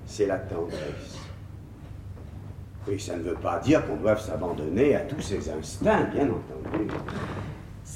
c'est 0.06 0.26
la 0.26 0.38
tendresse. 0.38 1.18
Oui, 2.86 3.00
ça 3.00 3.16
ne 3.16 3.22
veut 3.22 3.34
pas 3.34 3.58
dire 3.60 3.86
qu'on 3.86 3.96
doive 3.96 4.20
s'abandonner 4.20 4.94
à 4.94 5.00
tous 5.00 5.20
ses 5.20 5.50
instincts, 5.50 6.04
bien 6.12 6.28
entendu. 6.28 6.88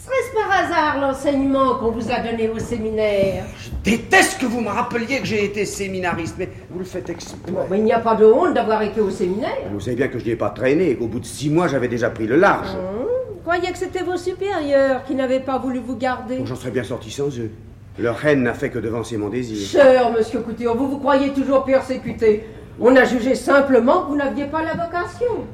Serait-ce 0.09 0.33
par 0.33 0.51
hasard 0.51 1.01
l'enseignement 1.03 1.75
qu'on 1.75 1.91
vous 1.91 2.11
a 2.11 2.21
donné 2.21 2.49
au 2.49 2.59
séminaire 2.59 3.45
Je 3.61 3.69
déteste 3.91 4.41
que 4.41 4.47
vous 4.47 4.63
me 4.63 4.71
rappeliez 4.71 5.21
que 5.21 5.27
j'ai 5.27 5.45
été 5.45 5.67
séminariste, 5.67 6.37
mais 6.39 6.49
vous 6.71 6.79
le 6.79 6.87
faites 6.87 7.11
exprès. 7.11 7.53
Bon, 7.53 7.61
mais 7.71 7.77
il 7.77 7.85
n'y 7.85 7.93
a 7.93 7.99
pas 7.99 8.15
de 8.15 8.25
honte 8.25 8.55
d'avoir 8.55 8.81
été 8.81 9.03
au 9.03 9.11
séminaire. 9.11 9.51
Vous 9.71 9.81
savez 9.81 9.97
bien 9.97 10.09
que 10.09 10.19
je 10.19 10.25
n'y 10.25 10.31
ai 10.31 10.37
pas 10.37 10.49
traîné 10.49 10.95
qu'au 10.97 11.09
bout 11.09 11.21
de 11.21 11.27
six 11.27 11.51
mois, 11.51 11.69
j'avais 11.69 11.89
déjà 11.89 12.09
pris 12.09 12.27
le 12.27 12.37
large. 12.37 12.69
Hum, 12.71 13.07
Croyez 13.45 13.71
que 13.71 13.77
c'était 13.77 14.03
vos 14.03 14.17
supérieurs 14.17 15.05
qui 15.05 15.15
n'avaient 15.15 15.41
pas 15.41 15.59
voulu 15.59 15.79
vous 15.79 15.97
garder? 15.97 16.41
J'en 16.43 16.57
serais 16.57 16.71
bien 16.71 16.85
sorti 16.85 17.11
sans 17.11 17.29
eux. 17.39 17.51
Leur 17.99 18.25
haine 18.25 18.45
n'a 18.45 18.55
fait 18.55 18.71
que 18.71 18.79
devancer 18.79 19.19
mon 19.19 19.29
désir. 19.29 19.59
Cher 19.69 20.11
monsieur 20.11 20.41
Couture, 20.41 20.75
vous 20.75 20.89
vous 20.89 20.99
croyez 20.99 21.35
toujours 21.35 21.65
persécuté. 21.65 22.45
On 22.81 22.97
a 22.97 23.05
jugé 23.05 23.35
simplement 23.35 24.03
que 24.05 24.09
vous 24.09 24.17
n'aviez 24.17 24.47
pas 24.47 24.63
la 24.63 24.73
vocation. 24.73 25.45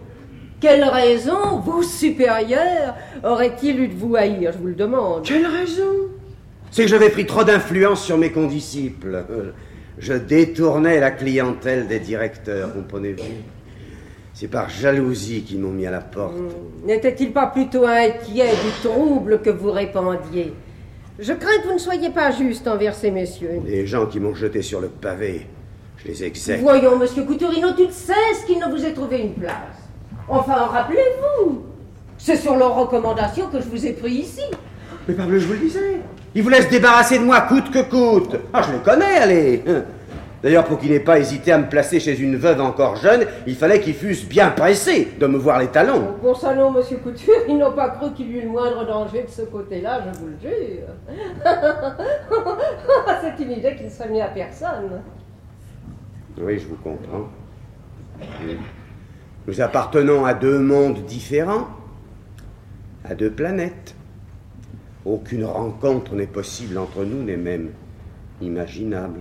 Quelle 0.61 0.85
raison, 0.85 1.59
vous 1.65 1.83
supérieurs, 1.83 2.95
aurait-il 3.23 3.81
eu 3.81 3.89
de 3.89 3.95
vous 3.95 4.17
haïr, 4.17 4.53
je 4.53 4.59
vous 4.59 4.69
le 4.69 4.75
demande 4.75 5.25
Quelle 5.25 5.47
raison? 5.47 6.09
C'est 6.71 6.83
que 6.83 6.89
j'avais 6.89 7.11
pris 7.11 7.27
trop 7.27 7.45
d'influence 7.45 8.03
sur 8.03 8.19
mes 8.19 8.31
condisciples. 8.31 9.25
Je 9.99 10.15
détournais 10.15 10.99
la 11.01 11.11
clientèle 11.11 11.87
des 11.87 12.01
directeurs, 12.01 12.73
comprenez-vous? 12.73 13.23
C'est 14.33 14.49
par 14.49 14.69
jalousie 14.69 15.43
qu'ils 15.43 15.61
m'ont 15.61 15.71
mis 15.71 15.87
à 15.87 15.93
la 15.93 16.01
porte. 16.01 16.35
N'était-il 16.85 17.33
pas 17.33 17.47
plutôt 17.47 17.87
inquiet 17.87 18.51
du 18.51 18.89
trouble 18.89 19.41
que 19.41 19.51
vous 19.51 19.71
répandiez? 19.71 20.53
Je 21.21 21.33
crains 21.33 21.59
que 21.63 21.69
vous 21.69 21.75
ne 21.75 21.79
soyez 21.79 22.11
pas 22.11 22.33
juste 22.33 22.67
envers 22.67 22.97
ces 22.97 23.13
messieurs. 23.13 23.61
Les 23.65 23.87
gens 23.87 24.07
qui 24.07 24.19
m'ont 24.19 24.35
jeté 24.35 24.63
sur 24.63 24.81
le 24.81 24.89
pavé, 24.89 25.47
je 25.99 26.09
les 26.09 26.25
exècre. 26.25 26.63
Voyons, 26.63 26.99
monsieur 26.99 27.23
Couturino, 27.23 27.69
tu 27.77 27.85
sais 27.93 28.15
qu'il 28.45 28.59
ne 28.59 28.67
vous 28.67 28.85
ait 28.85 28.93
trouvé 28.93 29.21
une 29.21 29.35
place. 29.35 29.84
Enfin, 30.29 30.55
rappelez-vous, 30.55 31.63
c'est 32.19 32.37
sur 32.37 32.57
leur 32.57 32.75
recommandation 32.75 33.49
que 33.49 33.61
je 33.61 33.69
vous 33.69 33.87
ai 33.87 33.93
pris 33.93 34.13
ici. 34.13 34.43
Mais 35.07 35.15
parbleu, 35.15 35.39
je 35.39 35.47
vous 35.47 35.53
le 35.53 35.59
disais. 35.59 36.01
Ils 36.35 36.43
vous 36.43 36.49
laissent 36.49 36.71
débarrasser 36.71 37.19
de 37.19 37.25
moi 37.25 37.43
coûte 37.43 37.71
que 37.71 37.83
coûte. 37.83 38.37
Ah, 38.53 38.63
je 38.63 38.73
les 38.73 38.79
connais, 38.79 39.19
allez. 39.19 39.63
D'ailleurs, 40.43 40.65
pour 40.65 40.79
qu'ils 40.79 40.91
n'aient 40.91 41.01
pas 41.01 41.19
hésité 41.19 41.53
à 41.53 41.59
me 41.59 41.69
placer 41.69 42.01
chez 42.01 42.21
une 42.21 42.37
veuve 42.37 42.61
encore 42.61 42.97
jeune, 42.97 43.25
il 43.47 43.55
fallait 43.55 43.81
qu'ils 43.81 43.95
fussent 43.95 44.29
bien 44.29 44.51
pressés 44.51 45.13
de 45.19 45.27
me 45.27 45.39
voir 45.39 45.59
les 45.59 45.69
talons. 45.69 46.17
Pour 46.21 46.39
ça, 46.39 46.55
non, 46.55 46.71
monsieur 46.71 46.99
Couture, 46.99 47.33
ils 47.49 47.57
n'ont 47.57 47.73
pas 47.73 47.89
cru 47.91 48.13
qu'il 48.13 48.31
y 48.31 48.39
eût 48.39 48.43
le 48.43 48.49
moindre 48.49 48.87
danger 48.87 49.23
de 49.23 49.31
ce 49.31 49.43
côté-là, 49.43 50.03
je 50.07 50.19
vous 50.19 50.27
le 50.27 50.37
jure. 50.43 50.89
c'est 53.23 53.43
une 53.43 53.53
idée 53.53 53.75
qui 53.77 53.85
ne 53.85 53.89
serait 53.89 54.21
à 54.21 54.29
personne. 54.29 55.01
Oui, 56.39 56.59
je 56.59 56.67
vous 56.67 56.77
comprends. 56.77 57.29
Nous 59.47 59.61
appartenons 59.61 60.25
à 60.25 60.35
deux 60.35 60.59
mondes 60.59 61.05
différents, 61.05 61.69
à 63.05 63.15
deux 63.15 63.31
planètes. 63.31 63.95
Aucune 65.05 65.45
rencontre 65.45 66.15
n'est 66.15 66.27
possible 66.27 66.79
entre 66.79 67.05
nous, 67.05 67.23
n'est 67.23 67.37
même 67.37 67.71
imaginable. 68.41 69.21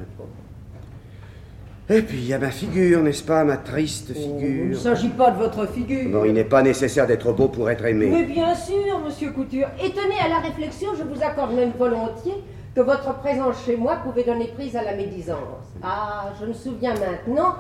Et 1.89 2.01
puis 2.01 2.18
il 2.20 2.25
y 2.27 2.34
a 2.34 2.39
ma 2.39 2.51
figure, 2.51 3.03
n'est-ce 3.03 3.24
pas, 3.24 3.44
ma 3.44 3.58
triste 3.58 4.13
Oh, 4.15 4.18
Il 4.18 4.39
figure. 4.46 4.65
ne 4.68 4.74
s'agit 4.75 5.10
pas 5.10 5.32
de 5.32 5.38
votre 5.38 5.68
figure. 5.68 6.10
Non, 6.10 6.24
il 6.24 6.32
n'est 6.32 6.46
pas 6.46 6.62
nécessaire 6.62 7.06
d'être 7.06 7.34
beau 7.34 7.50
pour 7.50 7.70
être 7.70 7.84
aimé. 7.84 8.08
Mais 8.10 8.24
bien 8.24 8.56
sûr, 8.56 9.00
monsieur 9.03 9.32
Couture. 9.32 9.68
Et 9.84 9.89
tenez, 9.89 10.18
à 10.24 10.30
la 10.30 10.39
réflexion, 10.39 10.92
je 10.98 11.03
vous 11.03 11.22
accorde 11.22 11.53
même 11.53 11.72
volontiers 11.77 12.42
que 12.74 12.80
votre 12.80 13.13
présence 13.20 13.65
chez 13.65 13.75
moi 13.75 13.98
pouvait 13.98 14.24
donner 14.24 14.48
prise 14.56 14.77
à 14.77 14.84
la 14.84 14.96
médisance. 14.96 15.38
Ah, 15.84 16.32
je 16.39 16.46
me 16.46 16.53
souviens 16.53 16.94
maintenant 16.94 17.56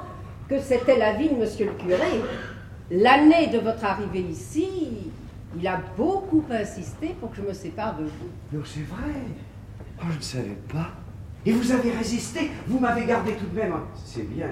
que 0.47 0.57
c'était 0.57 0.97
l'avis 0.97 1.27
de 1.29 1.35
monsieur 1.35 1.65
le 1.65 1.73
curé. 1.73 2.21
L'année 2.91 3.47
de 3.47 3.59
votre 3.59 3.83
arrivée 3.85 4.25
ici, 4.29 5.11
il 5.57 5.67
a 5.67 5.79
beaucoup 5.97 6.43
insisté 6.49 7.15
pour 7.19 7.31
que 7.31 7.37
je 7.37 7.41
me 7.41 7.53
sépare 7.53 7.97
de 7.97 8.03
vous. 8.03 8.57
Non, 8.57 8.63
c'est 8.65 8.81
vrai. 8.81 9.13
Oh, 9.99 10.05
je 10.11 10.17
ne 10.17 10.21
savais 10.21 10.57
pas. 10.71 10.89
Et 11.45 11.51
vous 11.51 11.71
avez 11.71 11.91
résisté. 11.91 12.51
Vous 12.67 12.79
m'avez 12.79 13.05
gardé 13.05 13.33
tout 13.33 13.45
de 13.45 13.59
même. 13.59 13.73
C'est 14.05 14.27
bien. 14.27 14.47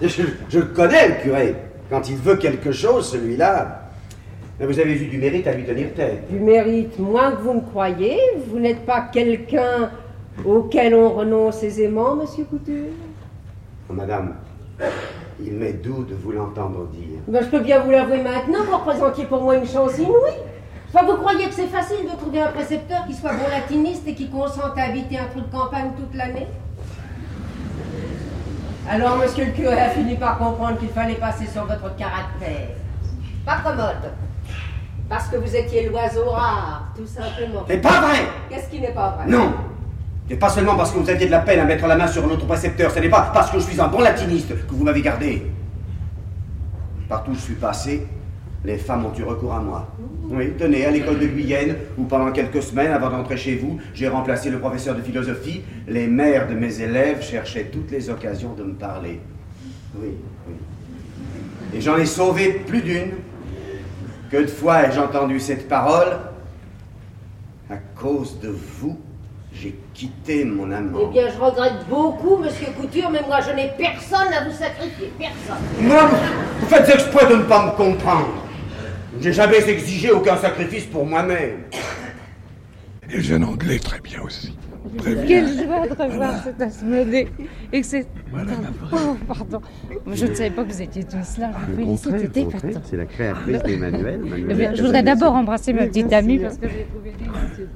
Je, 0.00 0.60
connais, 0.60 1.08
le 1.08 1.14
curé. 1.22 1.56
Quand 1.90 2.08
il 2.08 2.16
veut 2.16 2.36
quelque 2.36 2.72
chose, 2.72 3.10
celui-là. 3.10 3.90
Mais 4.58 4.66
vous 4.66 4.78
avez 4.78 4.94
eu 4.94 5.06
du 5.06 5.18
mérite 5.18 5.46
à 5.46 5.52
lui 5.52 5.64
tenir 5.64 5.92
tête. 5.94 6.30
Du 6.30 6.38
mérite 6.38 6.98
moins 6.98 7.32
que 7.32 7.42
vous 7.42 7.54
ne 7.54 7.60
croyez. 7.60 8.18
Vous 8.48 8.58
n'êtes 8.58 8.86
pas 8.86 9.02
quelqu'un 9.12 9.90
auquel 10.44 10.94
on 10.94 11.10
renonce 11.10 11.62
aisément, 11.62 12.14
monsieur 12.16 12.44
Couture? 12.44 12.92
Oh, 13.88 13.92
madame, 13.92 14.34
il 15.40 15.52
m'est 15.52 15.72
doux 15.72 16.04
de 16.04 16.14
vous 16.14 16.32
l'entendre 16.32 16.86
dire. 16.88 17.18
Ben, 17.28 17.42
je 17.42 17.48
peux 17.48 17.60
bien 17.60 17.80
vous 17.80 17.90
l'avouer 17.90 18.20
maintenant, 18.22 18.64
vous 18.64 18.76
représentiez 18.76 19.24
pour 19.24 19.42
moi 19.42 19.56
une 19.56 19.66
chance 19.66 19.98
inouïe. 19.98 20.40
Enfin, 20.94 21.06
vous 21.06 21.16
croyez 21.16 21.46
que 21.46 21.54
c'est 21.54 21.68
facile 21.68 22.04
de 22.04 22.16
trouver 22.16 22.42
un 22.42 22.48
précepteur 22.48 23.06
qui 23.06 23.14
soit 23.14 23.32
bon 23.32 23.48
latiniste 23.50 24.06
et 24.06 24.14
qui 24.14 24.28
consente 24.28 24.76
à 24.76 24.82
habiter 24.82 25.18
un 25.18 25.24
trou 25.24 25.40
de 25.40 25.50
campagne 25.50 25.92
toute 25.96 26.14
l'année? 26.14 26.46
Alors, 28.90 29.16
monsieur 29.16 29.46
le 29.46 29.52
curé 29.52 29.78
a 29.78 29.90
fini 29.90 30.16
par 30.16 30.38
comprendre 30.38 30.78
qu'il 30.78 30.88
fallait 30.88 31.14
passer 31.14 31.46
sur 31.46 31.64
votre 31.64 31.94
caractère. 31.96 32.76
Pas 33.46 33.58
commode. 33.64 34.12
Parce 35.08 35.28
que 35.28 35.36
vous 35.36 35.56
étiez 35.56 35.88
l'oiseau 35.88 36.24
rare, 36.30 36.88
tout 36.96 37.06
simplement. 37.06 37.64
C'est 37.68 37.78
pas 37.78 38.00
vrai 38.00 38.26
Qu'est-ce 38.50 38.68
qui 38.68 38.80
n'est 38.80 38.92
pas 38.92 39.10
vrai? 39.10 39.26
Non 39.28 39.52
Et 40.30 40.36
pas 40.36 40.48
seulement 40.48 40.76
parce 40.76 40.92
que 40.92 40.98
vous 40.98 41.10
aviez 41.10 41.26
de 41.26 41.30
la 41.30 41.40
peine 41.40 41.60
à 41.60 41.64
mettre 41.64 41.86
la 41.86 41.96
main 41.96 42.06
sur 42.06 42.26
notre 42.26 42.46
précepteur, 42.46 42.90
ce 42.90 43.00
n'est 43.00 43.08
pas 43.08 43.30
parce 43.34 43.50
que 43.50 43.58
je 43.58 43.64
suis 43.64 43.80
un 43.80 43.88
bon 43.88 44.00
latiniste 44.00 44.48
que 44.66 44.74
vous 44.74 44.84
m'avez 44.84 45.02
gardé. 45.02 45.42
Partout 47.08 47.32
où 47.32 47.34
je 47.34 47.40
suis 47.40 47.54
passé, 47.54 48.06
les 48.64 48.78
femmes 48.78 49.04
ont 49.04 49.12
eu 49.18 49.24
recours 49.24 49.52
à 49.52 49.60
moi. 49.60 49.88
Oui, 50.30 50.52
tenez, 50.56 50.86
à 50.86 50.90
l'école 50.90 51.18
de 51.18 51.26
Guyenne, 51.26 51.76
où 51.98 52.04
pendant 52.04 52.30
quelques 52.30 52.62
semaines, 52.62 52.92
avant 52.92 53.10
d'entrer 53.10 53.36
chez 53.36 53.56
vous, 53.56 53.78
j'ai 53.92 54.08
remplacé 54.08 54.50
le 54.50 54.58
professeur 54.58 54.94
de 54.94 55.02
philosophie, 55.02 55.62
les 55.88 56.06
mères 56.06 56.48
de 56.48 56.54
mes 56.54 56.80
élèves 56.80 57.22
cherchaient 57.22 57.70
toutes 57.72 57.90
les 57.90 58.08
occasions 58.08 58.54
de 58.54 58.62
me 58.62 58.74
parler. 58.74 59.20
Oui, 59.96 60.14
oui. 60.48 60.54
Et 61.74 61.80
j'en 61.80 61.96
ai 61.96 62.06
sauvé 62.06 62.62
plus 62.66 62.82
d'une. 62.82 63.10
Que 64.30 64.38
de 64.38 64.46
fois 64.46 64.86
ai-je 64.86 65.00
entendu 65.00 65.40
cette 65.40 65.68
parole? 65.68 66.16
À 67.68 67.76
cause 67.96 68.38
de 68.40 68.48
vous, 68.48 68.98
j'ai 69.54 69.74
quitté 69.94 70.44
mon 70.44 70.70
amant. 70.70 70.98
Eh 71.08 71.12
bien, 71.12 71.28
je 71.28 71.38
regrette 71.38 71.86
beaucoup, 71.88 72.36
monsieur 72.36 72.66
Couture, 72.78 73.10
mais 73.10 73.22
moi, 73.26 73.40
je 73.40 73.54
n'ai 73.54 73.70
personne 73.76 74.32
à 74.32 74.44
vous 74.44 74.56
sacrifier. 74.56 75.12
Personne. 75.18 75.62
Non, 75.82 76.08
vous 76.60 76.66
faites 76.66 76.88
exprès 76.88 77.26
de 77.30 77.36
ne 77.36 77.42
pas 77.42 77.66
me 77.66 77.70
comprendre. 77.72 78.28
J'ai 79.20 79.32
jamais 79.32 79.68
exigé 79.68 80.10
aucun 80.10 80.36
sacrifice 80.36 80.86
pour 80.86 81.04
moi-même. 81.04 81.64
Et 83.10 83.16
le 83.16 83.22
jeune 83.22 83.44
anglais 83.44 83.78
très 83.78 84.00
bien 84.00 84.22
aussi. 84.22 84.56
Très 84.98 85.14
bien. 85.14 85.24
Quelle 85.26 85.64
joie 85.64 85.86
de 85.86 86.02
revoir 86.02 86.42
cet 86.42 86.60
Asmodée. 86.60 87.28
Et 87.72 87.80
que 87.82 87.86
c'est. 87.86 88.06
Oh, 88.92 89.16
pardon. 89.28 89.60
Je 90.10 90.26
ne 90.26 90.34
savais 90.34 90.50
pas 90.50 90.64
que 90.64 90.72
vous 90.72 90.82
étiez 90.82 91.04
tous 91.04 91.38
là. 91.38 91.50
Je 91.68 91.82
vous 91.82 91.96
félicite, 91.96 92.30
c'était 92.34 92.46
c'est 92.84 92.96
la 92.96 93.04
créatrice 93.04 93.62
d'Emmanuel. 93.62 94.20
Eh 94.50 94.76
Je 94.76 94.82
voudrais 94.82 95.02
d'abord 95.02 95.34
embrasser 95.34 95.72
ma 95.72 95.86
petite 95.86 96.12
amie 96.12 96.38
parce 96.38 96.56
que 96.56 96.68
j'ai 96.68 96.86
trouvé 96.86 97.12
délicieux. 97.12 97.68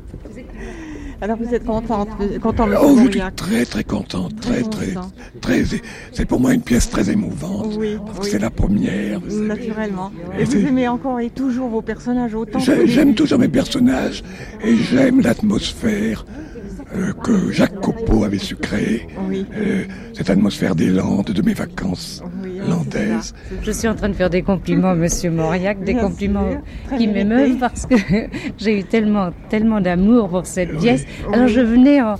Alors 1.20 1.38
vous 1.38 1.54
êtes 1.54 1.64
contente, 1.64 2.08
content, 2.42 2.66
monsieur 2.66 2.84
Oh, 2.86 2.98
je 3.06 3.10
suis 3.10 3.20
très 3.34 3.64
très 3.64 3.84
contente, 3.84 4.38
très 4.40 4.62
très, 4.62 4.94
très. 5.40 5.64
C'est 6.12 6.26
pour 6.26 6.40
moi 6.40 6.52
une 6.52 6.60
pièce 6.60 6.90
très 6.90 7.10
émouvante. 7.10 7.74
Oui, 7.78 7.96
parce 8.04 8.18
que 8.20 8.26
c'est 8.26 8.38
la 8.38 8.50
première. 8.50 9.20
vous 9.20 9.30
savez. 9.30 9.46
Naturellement. 9.46 10.12
Et 10.38 10.42
Et 10.42 10.44
vous 10.44 10.66
aimez 10.66 10.88
encore 10.88 11.20
et 11.20 11.30
toujours 11.30 11.68
vos 11.68 11.82
personnages 11.82 12.34
autant 12.34 12.58
J'aime 12.58 13.14
toujours 13.14 13.38
mes 13.38 13.48
personnages 13.48 14.22
et 14.62 14.76
j'aime 14.76 15.20
l'atmosphère 15.22 16.26
euh, 16.94 17.12
que 17.24 17.50
Jacques 17.50 17.80
Copeau 17.80 18.24
avait 18.24 18.38
su 18.38 18.54
créer. 18.56 19.06
Oui. 19.28 19.44
Euh, 19.56 19.84
cette 20.12 20.30
atmosphère 20.30 20.74
des 20.74 20.86
Landes, 20.88 21.26
de 21.30 21.42
mes 21.42 21.54
vacances 21.54 22.22
Oui, 22.42 22.58
landaises. 22.68 23.34
Je 23.62 23.70
suis 23.72 23.88
en 23.88 23.94
train 23.94 24.08
de 24.08 24.14
faire 24.14 24.30
des 24.30 24.42
compliments 24.42 24.90
à 24.90 24.94
Monsieur 24.94 25.30
Mauriac, 25.30 25.82
des 25.82 25.94
compliments 25.94 26.62
qui 26.96 27.08
m'émeuvent 27.08 27.58
parce 27.58 27.86
que 27.86 27.96
j'ai 28.58 28.80
eu 28.80 28.84
tellement, 28.84 29.30
tellement 29.48 29.80
d'amour 29.80 30.28
pour 30.28 30.46
cette 30.46 30.70
Oui. 30.72 30.78
pièce. 30.78 31.04
Alors 31.32 31.48
je 31.48 31.60
venais 31.60 32.00
en- 32.00 32.16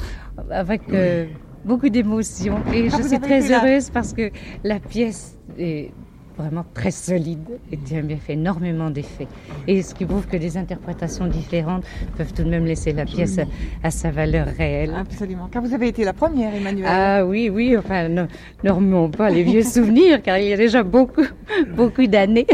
avec 0.50 0.82
euh, 0.92 1.26
beaucoup 1.64 1.88
d'émotion 1.88 2.58
et 2.74 2.88
Ah, 2.92 2.96
je 3.00 3.08
suis 3.08 3.18
très 3.20 3.50
heureuse 3.52 3.90
parce 3.90 4.12
que 4.12 4.30
la 4.64 4.78
pièce 4.80 5.38
est 5.58 5.90
vraiment 6.36 6.64
très 6.74 6.90
solide 6.90 7.58
et 7.72 7.76
tient 7.76 8.02
bien 8.02 8.16
fait 8.18 8.34
énormément 8.34 8.90
d'effets. 8.90 9.28
Et 9.66 9.82
ce 9.82 9.94
qui 9.94 10.04
prouve 10.04 10.26
que 10.26 10.36
des 10.36 10.56
interprétations 10.56 11.26
différentes 11.26 11.84
peuvent 12.16 12.32
tout 12.32 12.44
de 12.44 12.50
même 12.50 12.64
laisser 12.64 12.92
la 12.92 13.04
pièce 13.04 13.38
à, 13.38 13.44
à 13.82 13.90
sa 13.90 14.10
valeur 14.10 14.46
réelle. 14.46 14.94
Absolument. 14.96 15.48
Car 15.50 15.62
vous 15.62 15.74
avez 15.74 15.88
été 15.88 16.04
la 16.04 16.12
première, 16.12 16.54
Emmanuel. 16.54 16.86
Ah 16.88 17.24
oui, 17.24 17.50
oui, 17.50 17.76
enfin, 17.76 18.08
ne, 18.08 18.24
ne 18.64 18.70
remuons 18.70 19.10
pas 19.10 19.30
les 19.30 19.42
vieux 19.42 19.62
souvenirs, 19.76 20.22
car 20.22 20.38
il 20.38 20.48
y 20.48 20.52
a 20.52 20.56
déjà 20.56 20.82
beaucoup, 20.82 21.26
beaucoup 21.76 22.06
d'années. 22.06 22.46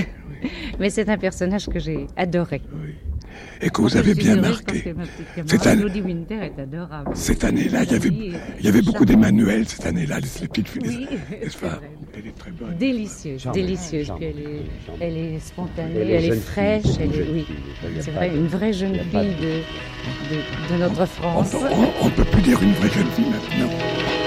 Mais 0.78 0.90
c'est 0.90 1.08
un 1.08 1.18
personnage 1.18 1.66
que 1.68 1.78
j'ai 1.78 2.06
adoré. 2.16 2.62
Et 3.64 3.70
que 3.70 3.80
vous 3.80 3.96
avez 3.96 4.14
bien 4.14 4.36
marqué. 4.36 4.92
Cette 5.46 5.66
année-. 5.66 5.84
Cette 7.14 7.44
année-là, 7.44 7.84
il 7.84 7.92
y 7.92 7.94
avait, 7.94 8.08
Oui, 8.10 8.32
il 8.58 8.64
y 8.64 8.68
avait 8.68 8.82
beaucoup 8.82 9.04
d'Emmanuel 9.04 9.68
cette 9.68 9.86
année-là, 9.86 10.18
les, 10.18 10.48
petites 10.48 10.68
filles. 10.68 11.06
Elle 11.40 12.26
est 12.26 12.36
très 12.36 12.50
bonne. 12.50 12.76
Délicieuse, 12.76 13.46
délicieuse. 13.54 14.12
elle 15.00 15.16
est, 15.16 15.38
spontanée, 15.38 15.92
Elle 15.94 16.10
est 16.10 16.14
elle 16.14 16.24
est 16.24 16.28
jeune 16.28 16.40
fraîche, 16.40 16.84
elle 17.00 17.14
est, 17.14 17.32
oui. 17.32 17.46
C'est 18.00 18.10
vrai, 18.10 18.28
une 18.34 18.48
vraie 18.48 18.72
jeune 18.72 18.94
fille 18.94 19.34
de- 19.40 19.62
de, 20.30 20.72
de, 20.72 20.74
de 20.74 20.78
notre 20.80 21.02
On 21.02 21.06
France. 21.06 21.54
ne 21.54 22.10
peut 22.10 22.24
plus 22.24 22.42
dire 22.42 22.60
une 22.62 22.72
vraie 22.72 22.90
jeune 22.90 23.10
fille 23.12 23.26
maintenant. 23.30 24.21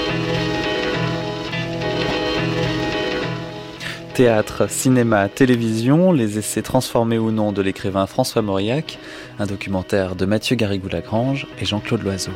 Théâtre, 4.15 4.69
cinéma, 4.69 5.27
télévision, 5.27 6.13
les 6.13 6.39
essais 6.39 6.61
transformés 6.61 7.17
ou 7.17 7.31
non 7.31 7.51
de 7.51 7.61
l'écrivain 7.61 8.05
François 8.05 8.41
Mauriac, 8.41 8.97
un 9.39 9.45
documentaire 9.45 10.15
de 10.15 10.25
Mathieu 10.25 10.55
Garrigou-Lagrange 10.55 11.47
et 11.59 11.65
Jean-Claude 11.65 12.01
Loiseau. 12.01 12.31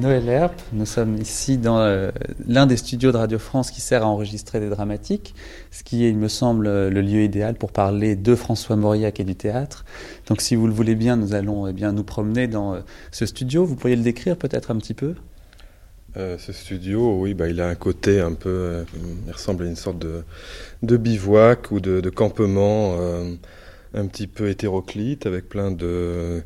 Noël 0.00 0.28
Herp, 0.30 0.54
nous 0.72 0.86
sommes 0.86 1.18
ici 1.18 1.58
dans 1.58 1.78
euh, 1.78 2.10
l'un 2.48 2.66
des 2.66 2.78
studios 2.78 3.12
de 3.12 3.18
Radio 3.18 3.38
France 3.38 3.70
qui 3.70 3.82
sert 3.82 4.02
à 4.02 4.06
enregistrer 4.06 4.58
des 4.58 4.70
dramatiques, 4.70 5.34
ce 5.70 5.82
qui 5.82 6.06
est, 6.06 6.08
il 6.08 6.16
me 6.16 6.28
semble, 6.28 6.66
euh, 6.68 6.88
le 6.88 7.02
lieu 7.02 7.22
idéal 7.22 7.54
pour 7.54 7.70
parler 7.70 8.16
de 8.16 8.34
François 8.34 8.76
Mauriac 8.76 9.20
et 9.20 9.24
du 9.24 9.36
théâtre. 9.36 9.84
Donc 10.26 10.40
si 10.40 10.56
vous 10.56 10.66
le 10.66 10.72
voulez 10.72 10.94
bien, 10.94 11.16
nous 11.16 11.34
allons 11.34 11.66
eh 11.66 11.74
bien, 11.74 11.92
nous 11.92 12.02
promener 12.02 12.48
dans 12.48 12.74
euh, 12.74 12.80
ce 13.10 13.26
studio. 13.26 13.66
Vous 13.66 13.76
pourriez 13.76 13.96
le 13.96 14.02
décrire 14.02 14.38
peut-être 14.38 14.70
un 14.70 14.78
petit 14.78 14.94
peu? 14.94 15.14
Ce 16.16 16.52
studio, 16.52 17.20
oui, 17.20 17.34
bah, 17.34 17.46
il 17.46 17.60
a 17.60 17.68
un 17.68 17.76
côté 17.76 18.18
un 18.20 18.32
peu. 18.32 18.84
il 19.26 19.32
ressemble 19.32 19.62
à 19.62 19.66
une 19.68 19.76
sorte 19.76 19.98
de, 20.00 20.96
bivouac 20.96 21.70
ou 21.70 21.78
de, 21.78 22.10
campement 22.10 22.96
un 23.94 24.06
petit 24.06 24.26
peu 24.26 24.48
hétéroclite 24.48 25.26
avec 25.26 25.48
plein 25.48 25.70
de 25.70 26.42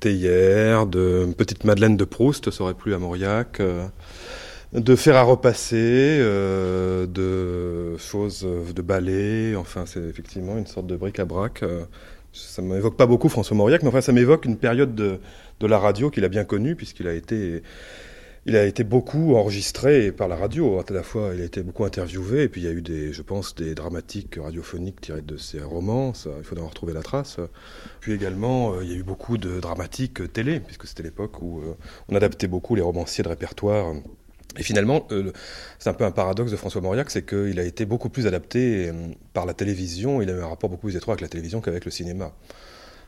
théières, 0.00 0.86
de 0.86 1.32
petites 1.36 1.64
madeleines 1.64 1.96
de 1.96 2.04
Proust, 2.04 2.50
ça 2.50 2.64
aurait 2.64 2.74
plu 2.74 2.94
à 2.94 2.98
Mauriac, 2.98 3.60
euh, 3.60 3.86
de 4.72 4.96
fer 4.96 5.16
à 5.16 5.22
repasser, 5.22 6.18
euh, 6.20 7.06
de 7.06 7.96
choses 7.98 8.44
euh, 8.44 8.72
de 8.72 8.82
ballet, 8.82 9.54
enfin, 9.56 9.84
c'est 9.86 10.00
effectivement 10.00 10.58
une 10.58 10.66
sorte 10.66 10.86
de 10.86 10.96
bric-à-brac. 10.96 11.64
ça 12.32 12.62
m'évoque 12.62 12.96
pas 12.96 13.06
beaucoup 13.06 13.28
François 13.28 13.56
Mauriac, 13.56 13.82
mais 13.82 13.88
enfin, 13.88 14.00
ça 14.00 14.12
m'évoque 14.12 14.44
une 14.44 14.56
période 14.56 14.94
de, 14.94 15.18
de 15.60 15.66
la 15.66 15.78
radio 15.78 16.10
qu'il 16.10 16.24
a 16.24 16.28
bien 16.28 16.44
connue, 16.44 16.74
puisqu'il 16.74 17.06
a 17.06 17.14
été 17.14 17.62
il 18.44 18.56
a 18.56 18.64
été 18.64 18.82
beaucoup 18.82 19.36
enregistré 19.36 20.10
par 20.10 20.26
la 20.26 20.34
radio. 20.34 20.80
À 20.80 20.92
la 20.92 21.04
fois, 21.04 21.30
il 21.34 21.40
a 21.40 21.44
été 21.44 21.62
beaucoup 21.62 21.84
interviewé, 21.84 22.42
et 22.42 22.48
puis 22.48 22.60
il 22.60 22.64
y 22.64 22.68
a 22.68 22.72
eu 22.72 22.82
des, 22.82 23.12
je 23.12 23.22
pense, 23.22 23.54
des 23.54 23.74
dramatiques 23.76 24.36
radiophoniques 24.42 25.00
tirés 25.00 25.22
de 25.22 25.36
ses 25.36 25.60
romans. 25.60 26.12
Il 26.38 26.44
faut 26.44 26.58
en 26.58 26.66
retrouver 26.66 26.92
la 26.92 27.02
trace. 27.02 27.38
Puis 28.00 28.12
également, 28.12 28.74
euh, 28.74 28.84
il 28.84 28.90
y 28.90 28.94
a 28.94 28.96
eu 28.96 29.04
beaucoup 29.04 29.38
de 29.38 29.60
dramatiques 29.60 30.32
télé, 30.32 30.58
puisque 30.58 30.88
c'était 30.88 31.04
l'époque 31.04 31.40
où 31.40 31.60
euh, 31.60 31.76
on 32.08 32.16
adaptait 32.16 32.48
beaucoup 32.48 32.74
les 32.74 32.82
romanciers 32.82 33.22
de 33.22 33.28
répertoire. 33.28 33.94
Et 34.58 34.64
finalement, 34.64 35.06
euh, 35.12 35.32
c'est 35.78 35.90
un 35.90 35.94
peu 35.94 36.04
un 36.04 36.10
paradoxe 36.10 36.50
de 36.50 36.56
François 36.56 36.80
Mauriac, 36.80 37.10
c'est 37.10 37.24
qu'il 37.24 37.60
a 37.60 37.64
été 37.64 37.86
beaucoup 37.86 38.08
plus 38.08 38.26
adapté 38.26 38.90
par 39.34 39.46
la 39.46 39.54
télévision. 39.54 40.20
Il 40.20 40.28
a 40.30 40.32
eu 40.32 40.40
un 40.40 40.48
rapport 40.48 40.68
beaucoup 40.68 40.88
plus 40.88 40.96
étroit 40.96 41.12
avec 41.12 41.20
la 41.22 41.28
télévision 41.28 41.60
qu'avec 41.60 41.84
le 41.84 41.92
cinéma. 41.92 42.32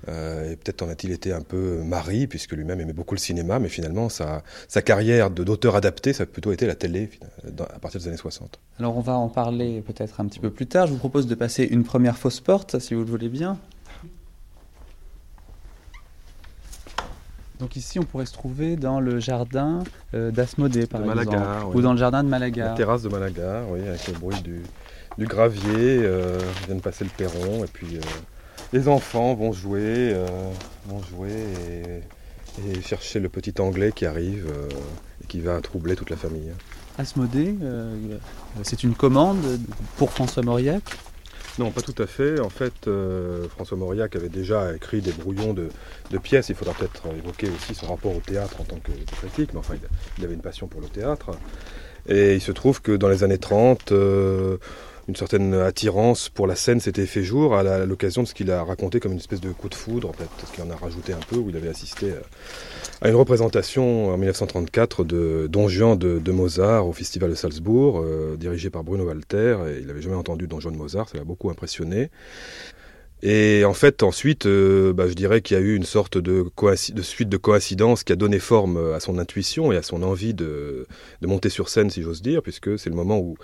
Euh, 0.08 0.52
et 0.52 0.56
peut-être 0.56 0.82
en 0.82 0.88
a-t-il 0.88 1.12
été 1.12 1.32
un 1.32 1.40
peu 1.40 1.82
mari, 1.82 2.26
puisque 2.26 2.52
lui-même 2.52 2.80
aimait 2.80 2.92
beaucoup 2.92 3.14
le 3.14 3.20
cinéma, 3.20 3.58
mais 3.58 3.68
finalement, 3.68 4.08
sa, 4.08 4.42
sa 4.68 4.82
carrière 4.82 5.30
d'auteur 5.30 5.76
adapté, 5.76 6.12
ça 6.12 6.24
a 6.24 6.26
plutôt 6.26 6.52
été 6.52 6.66
la 6.66 6.74
télé 6.74 7.10
à 7.58 7.78
partir 7.78 8.00
des 8.00 8.08
années 8.08 8.16
60. 8.16 8.60
Alors 8.78 8.96
on 8.96 9.00
va 9.00 9.14
en 9.14 9.28
parler 9.28 9.82
peut-être 9.82 10.20
un 10.20 10.26
petit 10.26 10.40
peu 10.40 10.50
plus 10.50 10.66
tard. 10.66 10.86
Je 10.86 10.92
vous 10.92 10.98
propose 10.98 11.26
de 11.26 11.34
passer 11.34 11.64
une 11.64 11.84
première 11.84 12.18
fausse 12.18 12.40
porte, 12.40 12.78
si 12.78 12.94
vous 12.94 13.00
le 13.00 13.10
voulez 13.10 13.28
bien. 13.28 13.58
Donc 17.60 17.76
ici, 17.76 17.98
on 17.98 18.02
pourrait 18.02 18.26
se 18.26 18.32
trouver 18.32 18.76
dans 18.76 19.00
le 19.00 19.20
jardin 19.20 19.84
euh, 20.12 20.30
d'Asmodée, 20.30 20.86
par 20.86 21.00
exemple, 21.02 21.38
ou 21.72 21.80
dans 21.80 21.92
le 21.92 21.98
jardin 21.98 22.24
de 22.24 22.28
Malaga. 22.28 22.66
La 22.66 22.74
terrasse 22.74 23.02
de 23.02 23.08
Malaga, 23.08 23.62
oui, 23.70 23.80
avec 23.86 24.06
le 24.08 24.14
bruit 24.14 24.40
du, 24.42 24.62
du 25.18 25.26
gravier. 25.26 26.00
Euh, 26.02 26.40
on 26.62 26.66
vient 26.66 26.74
de 26.76 26.80
passer 26.80 27.04
le 27.04 27.10
perron, 27.16 27.64
et 27.64 27.68
puis 27.68 27.96
euh, 27.96 28.00
les 28.74 28.88
enfants 28.88 29.34
vont 29.34 29.52
jouer, 29.52 30.12
euh, 30.12 30.26
vont 30.86 31.02
jouer 31.02 31.32
et, 31.32 32.70
et, 32.70 32.82
chercher 32.82 33.20
le 33.20 33.30
petit 33.30 33.58
anglais 33.60 33.92
qui 33.92 34.04
arrive 34.04 34.46
et 35.22 35.26
qui 35.26 35.40
va 35.40 35.60
troubler 35.62 35.96
toute 35.96 36.10
la 36.10 36.16
famille. 36.16 36.52
Asmodée, 36.98 37.54
c'est 38.62 38.82
une 38.82 38.94
commande 38.94 39.40
pour 39.96 40.10
François 40.10 40.42
Mauriac? 40.42 40.82
Non, 41.58 41.70
pas 41.70 41.82
tout 41.82 41.94
à 42.02 42.06
fait. 42.06 42.40
En 42.40 42.50
fait, 42.50 42.88
euh, 42.88 43.48
François 43.48 43.76
Mauriac 43.76 44.16
avait 44.16 44.28
déjà 44.28 44.74
écrit 44.74 45.00
des 45.00 45.12
brouillons 45.12 45.54
de, 45.54 45.68
de 46.10 46.18
pièces. 46.18 46.48
Il 46.48 46.56
faudra 46.56 46.74
peut-être 46.74 47.06
évoquer 47.16 47.48
aussi 47.48 47.74
son 47.74 47.86
rapport 47.86 48.14
au 48.14 48.20
théâtre 48.20 48.60
en 48.60 48.64
tant 48.64 48.78
que, 48.78 48.90
que 48.90 49.16
critique, 49.16 49.50
mais 49.52 49.60
enfin, 49.60 49.74
il, 49.74 49.88
il, 50.18 50.24
avait 50.24 50.34
une 50.34 50.40
passion 50.40 50.66
pour 50.66 50.80
le 50.80 50.88
théâtre. 50.88 51.30
Et 52.08 52.34
il 52.34 52.40
se 52.40 52.50
trouve 52.50 52.82
que 52.82 52.92
dans 52.92 53.08
les 53.08 53.22
années 53.22 53.38
30, 53.38 53.92
euh, 53.92 54.56
une 55.06 55.16
certaine 55.16 55.54
attirance 55.54 56.28
pour 56.30 56.46
la 56.46 56.56
scène 56.56 56.80
s'était 56.80 57.06
fait 57.06 57.22
jour 57.22 57.54
à 57.54 57.84
l'occasion 57.84 58.22
de 58.22 58.28
ce 58.28 58.34
qu'il 58.34 58.50
a 58.50 58.64
raconté 58.64 59.00
comme 59.00 59.12
une 59.12 59.18
espèce 59.18 59.40
de 59.40 59.50
coup 59.52 59.68
de 59.68 59.74
foudre, 59.74 60.08
en 60.08 60.12
fait, 60.12 60.28
ce 60.46 60.52
qu'il 60.52 60.64
en 60.64 60.70
a 60.70 60.76
rajouté 60.76 61.12
un 61.12 61.20
peu, 61.28 61.36
où 61.36 61.50
il 61.50 61.56
avait 61.56 61.68
assisté 61.68 62.12
à 63.02 63.08
une 63.08 63.14
représentation 63.14 64.08
en 64.08 64.16
1934 64.16 65.04
de 65.04 65.46
Don 65.50 65.68
Juan 65.68 65.98
de, 65.98 66.32
Mozart 66.32 66.86
au 66.86 66.92
Festival 66.92 67.30
de 67.30 67.34
Salzbourg, 67.34 68.00
euh, 68.00 68.36
dirigé 68.38 68.70
par 68.70 68.82
Bruno 68.82 69.04
Walter, 69.04 69.58
et 69.68 69.80
il 69.80 69.86
n'avait 69.86 70.02
jamais 70.02 70.16
entendu 70.16 70.46
Don 70.46 70.60
Juan 70.60 70.72
de 70.72 70.78
Mozart, 70.78 71.08
ça 71.10 71.18
l'a 71.18 71.24
beaucoup 71.24 71.50
impressionné. 71.50 72.10
Et 73.22 73.64
en 73.64 73.74
fait, 73.74 74.02
ensuite, 74.02 74.46
euh, 74.46 74.92
bah, 74.92 75.08
je 75.08 75.14
dirais 75.14 75.40
qu'il 75.40 75.56
y 75.56 75.60
a 75.60 75.62
eu 75.62 75.76
une 75.76 75.84
sorte 75.84 76.18
de, 76.18 76.44
suite 77.02 77.28
de 77.28 77.36
coïncidences 77.36 78.04
qui 78.04 78.12
a 78.12 78.16
donné 78.16 78.38
forme 78.38 78.92
à 78.94 79.00
son 79.00 79.18
intuition 79.18 79.70
et 79.70 79.76
à 79.76 79.82
son 79.82 80.02
envie 80.02 80.34
de, 80.34 80.86
de 81.20 81.26
monter 81.26 81.50
sur 81.50 81.68
scène, 81.68 81.90
si 81.90 82.02
j'ose 82.02 82.22
dire, 82.22 82.42
puisque 82.42 82.78
c'est 82.78 82.90
le 82.90 82.96
moment 82.96 83.18
où 83.18 83.36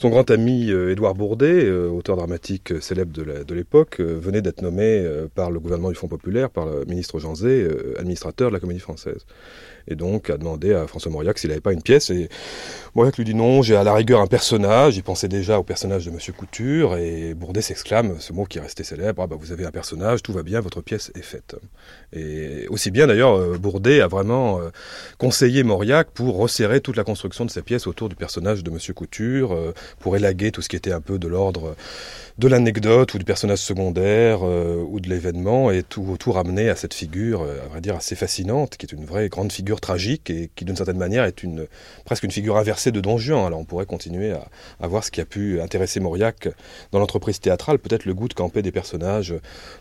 son 0.00 0.08
grand 0.08 0.30
ami 0.30 0.70
euh, 0.70 0.92
Édouard 0.92 1.14
Bourdet, 1.14 1.66
euh, 1.66 1.90
auteur 1.90 2.16
dramatique 2.16 2.72
euh, 2.72 2.80
célèbre 2.80 3.12
de 3.12 3.54
l'époque, 3.54 4.00
venait 4.00 4.40
d'être 4.40 4.62
nommé 4.62 5.06
par 5.34 5.50
le 5.50 5.60
gouvernement 5.60 5.90
du 5.90 5.94
Front 5.94 6.08
Populaire, 6.08 6.48
par 6.48 6.64
le 6.64 6.86
ministre 6.86 7.18
Jean 7.18 7.34
administrateur 7.98 8.48
de 8.48 8.54
la 8.54 8.60
Comédie 8.60 8.80
Française. 8.80 9.26
Et 9.88 9.94
donc 9.94 10.30
a 10.30 10.36
demandé 10.36 10.74
à 10.74 10.86
François 10.86 11.10
Mauriac 11.10 11.38
s'il 11.38 11.50
n'avait 11.50 11.60
pas 11.60 11.72
une 11.72 11.82
pièce. 11.82 12.10
Et 12.10 12.28
Mauriac 12.94 13.16
lui 13.16 13.24
dit 13.24 13.34
non, 13.34 13.62
j'ai 13.62 13.76
à 13.76 13.84
la 13.84 13.94
rigueur 13.94 14.20
un 14.20 14.26
personnage. 14.26 14.96
Il 14.96 15.02
pensait 15.02 15.28
déjà 15.28 15.58
au 15.58 15.62
personnage 15.62 16.06
de 16.06 16.10
Monsieur 16.10 16.32
Couture. 16.32 16.96
Et 16.96 17.34
Bourdet 17.34 17.62
s'exclame, 17.62 18.16
ce 18.20 18.32
mot 18.32 18.44
qui 18.44 18.58
est 18.58 18.60
resté 18.60 18.84
célèbre, 18.84 19.22
ah 19.22 19.26
bah, 19.26 19.36
vous 19.38 19.52
avez 19.52 19.64
un 19.64 19.70
personnage, 19.70 20.22
tout 20.22 20.32
va 20.32 20.42
bien, 20.42 20.60
votre 20.60 20.80
pièce 20.80 21.10
est 21.14 21.22
faite. 21.22 21.56
Et 22.12 22.66
aussi 22.68 22.90
bien 22.90 23.06
d'ailleurs, 23.06 23.58
Bourdet 23.58 24.00
a 24.00 24.08
vraiment 24.08 24.60
conseillé 25.18 25.62
Mauriac 25.62 26.10
pour 26.12 26.36
resserrer 26.36 26.80
toute 26.80 26.96
la 26.96 27.04
construction 27.04 27.44
de 27.44 27.50
sa 27.50 27.62
pièce 27.62 27.86
autour 27.86 28.08
du 28.08 28.16
personnage 28.16 28.64
de 28.64 28.70
Monsieur 28.70 28.94
Couture, 28.94 29.56
pour 29.98 30.16
élaguer 30.16 30.50
tout 30.52 30.62
ce 30.62 30.68
qui 30.68 30.76
était 30.76 30.92
un 30.92 31.00
peu 31.00 31.18
de 31.18 31.28
l'ordre 31.28 31.74
de 32.40 32.48
l'anecdote 32.48 33.12
ou 33.12 33.18
du 33.18 33.24
personnage 33.26 33.58
secondaire 33.58 34.40
euh, 34.42 34.82
ou 34.88 34.98
de 34.98 35.10
l'événement 35.10 35.70
et 35.70 35.82
tout, 35.82 36.16
tout 36.18 36.32
ramener 36.32 36.70
à 36.70 36.74
cette 36.74 36.94
figure, 36.94 37.42
euh, 37.42 37.62
à 37.62 37.68
vrai 37.68 37.82
dire, 37.82 37.94
assez 37.94 38.16
fascinante, 38.16 38.78
qui 38.78 38.86
est 38.86 38.92
une 38.92 39.04
vraie 39.04 39.28
grande 39.28 39.52
figure 39.52 39.78
tragique 39.78 40.30
et 40.30 40.50
qui, 40.56 40.64
d'une 40.64 40.74
certaine 40.74 40.96
manière, 40.96 41.24
est 41.24 41.42
une, 41.42 41.66
presque 42.06 42.24
une 42.24 42.30
figure 42.30 42.56
inversée 42.56 42.92
de 42.92 43.00
Don 43.02 43.18
Juan. 43.18 43.44
Alors 43.44 43.60
on 43.60 43.66
pourrait 43.66 43.84
continuer 43.84 44.32
à, 44.32 44.48
à 44.80 44.86
voir 44.86 45.04
ce 45.04 45.10
qui 45.10 45.20
a 45.20 45.26
pu 45.26 45.60
intéresser 45.60 46.00
Mauriac 46.00 46.48
dans 46.92 46.98
l'entreprise 46.98 47.40
théâtrale, 47.40 47.78
peut-être 47.78 48.06
le 48.06 48.14
goût 48.14 48.28
de 48.28 48.32
camper 48.32 48.62
des 48.62 48.72
personnages 48.72 49.34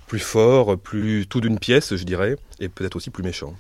plus 0.06 0.20
forts, 0.20 0.78
plus 0.78 1.28
tout 1.28 1.40
d'une 1.40 1.60
pièce, 1.60 1.96
je 1.96 2.04
dirais, 2.04 2.36
et 2.60 2.68
peut-être 2.68 2.98
aussi 2.98 3.10
plus 3.10 3.24
méchants. 3.24 3.54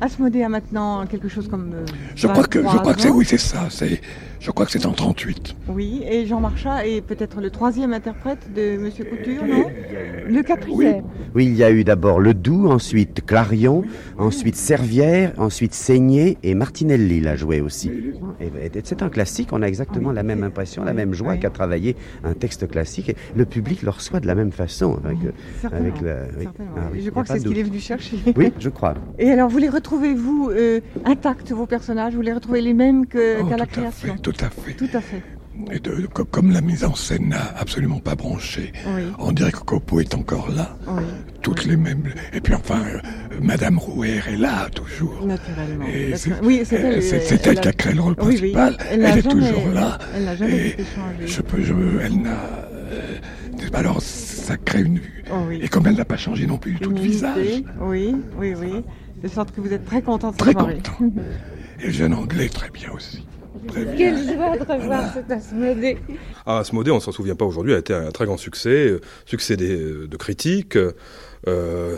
Asmodée 0.00 0.42
a 0.42 0.48
maintenant 0.48 1.06
quelque 1.06 1.28
chose 1.28 1.48
comme. 1.48 1.72
Euh, 1.74 1.84
je 2.14 2.26
crois 2.26 2.44
que, 2.44 2.60
je 2.62 2.76
crois 2.76 2.94
que 2.94 3.00
c'est 3.00 3.10
oui, 3.10 3.24
c'est 3.24 3.38
ça. 3.38 3.66
C'est, 3.70 4.00
je 4.40 4.50
crois 4.50 4.66
que 4.66 4.72
c'est 4.72 4.84
en 4.86 4.92
38. 4.92 5.56
Oui, 5.68 6.02
et 6.06 6.26
Jean 6.26 6.40
Marchat 6.40 6.86
est 6.86 7.00
peut-être 7.00 7.40
le 7.40 7.50
troisième 7.50 7.92
interprète 7.92 8.52
de 8.54 8.76
Monsieur 8.76 9.04
Couture, 9.04 9.44
non? 9.46 9.70
Le 10.28 10.42
quatrième. 10.42 11.04
Oui. 11.04 11.30
oui, 11.34 11.46
il 11.46 11.56
y 11.56 11.64
a 11.64 11.70
eu 11.70 11.84
d'abord 11.84 12.20
Le 12.20 12.34
Doux, 12.34 12.68
ensuite 12.68 13.24
Clarion, 13.24 13.84
ensuite 14.18 14.56
Servière, 14.56 15.32
ensuite 15.38 15.74
Seigné 15.74 16.36
et 16.42 16.54
Martinelli 16.54 17.20
l'a 17.20 17.36
joué 17.36 17.60
aussi. 17.60 17.90
Et, 18.40 18.46
et 18.66 18.80
c'est 18.84 19.02
un 19.02 19.08
classique. 19.08 19.48
On 19.52 19.62
a 19.62 19.66
exactement 19.66 20.10
oui. 20.10 20.14
la 20.14 20.22
même 20.22 20.42
impression, 20.42 20.84
la 20.84 20.92
même 20.92 21.14
joie 21.14 21.32
oui. 21.32 21.40
qu'à 21.40 21.50
travailler 21.50 21.96
un 22.22 22.34
texte 22.34 22.68
classique. 22.68 23.10
Et 23.10 23.16
le 23.36 23.44
public 23.44 23.82
le 23.82 23.90
reçoit 23.90 24.20
de 24.20 24.26
la 24.26 24.34
même 24.34 24.52
façon. 24.52 24.98
Avec, 25.04 25.18
avec 25.72 26.00
la, 26.00 26.16
oui. 26.38 26.48
Ah, 26.76 26.80
je 26.98 27.10
crois 27.10 27.22
que 27.22 27.28
c'est 27.30 27.38
ce 27.38 27.48
qu'il 27.48 27.58
est 27.58 27.62
venu 27.62 27.78
chercher. 27.78 28.18
Oui, 28.36 28.52
je 28.58 28.68
crois. 28.68 28.94
Et 29.18 29.30
alors, 29.30 29.48
vous 29.48 29.58
les 29.58 29.68
retrouvez-vous 29.84 30.50
euh, 30.50 30.80
intacts, 31.04 31.52
vos 31.52 31.66
personnages? 31.66 32.14
Vous 32.14 32.22
les 32.22 32.32
retrouvez 32.32 32.62
les 32.62 32.72
mêmes 32.72 33.06
qu'à 33.06 33.18
oh, 33.40 33.44
qu 33.44 33.56
la 33.56 33.66
création 33.66 34.14
fait, 34.14 34.22
Tout 34.22 34.34
à 34.40 34.48
fait. 34.48 34.72
Tout 34.72 34.88
à 34.94 35.00
fait. 35.00 35.22
Et 35.70 35.78
de, 35.78 36.06
comme 36.06 36.50
la 36.50 36.62
mise 36.62 36.84
en 36.84 36.96
scène 36.96 37.28
n'a 37.28 37.54
absolument 37.56 38.00
pas 38.00 38.16
branché, 38.16 38.72
oui. 38.86 39.02
on 39.20 39.30
dirait 39.30 39.52
que 39.52 39.58
Copo 39.58 40.00
est 40.00 40.14
encore 40.14 40.50
là. 40.50 40.76
Oui. 40.88 41.04
Toutes 41.42 41.64
oui. 41.64 41.70
les 41.70 41.76
mêmes. 41.76 42.02
Et 42.32 42.40
puis 42.40 42.54
enfin, 42.54 42.80
euh, 42.80 42.98
Madame 43.40 43.78
Rouer 43.78 44.20
est 44.26 44.36
là 44.36 44.68
toujours. 44.74 45.24
Naturellement. 45.24 45.84
C'est 46.16 46.32
oui, 46.42 46.62
c'est 46.64 46.76
elle, 46.76 46.94
elle, 46.94 47.40
elle, 47.44 47.60
qui 47.60 47.68
a 47.68 47.72
créé 47.72 47.92
le 47.92 48.00
rôle 48.00 48.16
principal. 48.16 48.76
Elle, 48.90 49.04
elle 49.04 49.18
est 49.18 49.22
jamais, 49.22 49.48
toujours 49.48 49.68
là. 49.72 49.98
Elle 50.16 50.24
n'a 50.24 50.34
jamais 50.34 50.68
été 50.68 50.82
changée. 50.82 51.26
Je 51.26 51.42
peux, 51.42 51.62
je, 51.62 51.74
elle 52.02 52.22
n'a. 52.22 52.40
Euh, 52.90 53.18
alors 53.74 54.00
ça 54.02 54.56
crée 54.56 54.82
une. 54.82 54.98
Oh. 55.30 55.50
Et 55.52 55.68
comme 55.68 55.86
elle 55.86 55.96
n'a 55.96 56.04
pas 56.04 56.16
changé 56.16 56.46
non 56.46 56.58
plus 56.58 56.72
du 56.72 56.80
tout 56.80 56.92
de 56.92 57.00
visage. 57.00 57.62
Oui, 57.80 58.16
oui, 58.38 58.54
oui. 58.58 58.82
De 59.24 59.28
sorte 59.28 59.52
que 59.52 59.60
vous 59.62 59.72
êtes 59.72 59.86
très 59.86 60.02
content 60.02 60.32
de 60.32 60.36
Très 60.36 60.52
soirée. 60.52 60.74
content. 60.74 60.98
Et 61.80 61.86
le 61.86 61.92
jeune 61.92 62.12
anglais 62.12 62.50
très 62.50 62.68
bien 62.68 62.90
aussi. 62.92 63.26
Très 63.68 63.86
bien. 63.86 63.94
Quelle 63.96 64.18
joie 64.34 64.58
de 64.58 64.64
revoir 64.70 65.14
cet 65.14 65.30
Asmodée. 65.30 65.96
Ah, 66.44 66.58
Asmodée, 66.58 66.90
on 66.90 66.96
ne 66.96 67.00
s'en 67.00 67.10
souvient 67.10 67.34
pas 67.34 67.46
aujourd'hui, 67.46 67.72
a 67.72 67.78
été 67.78 67.94
un 67.94 68.10
très 68.10 68.26
grand 68.26 68.36
succès, 68.36 68.86
euh, 68.86 69.00
succès 69.24 69.56
des, 69.56 69.78
de 70.06 70.16
critiques, 70.18 70.76
euh, 70.76 70.92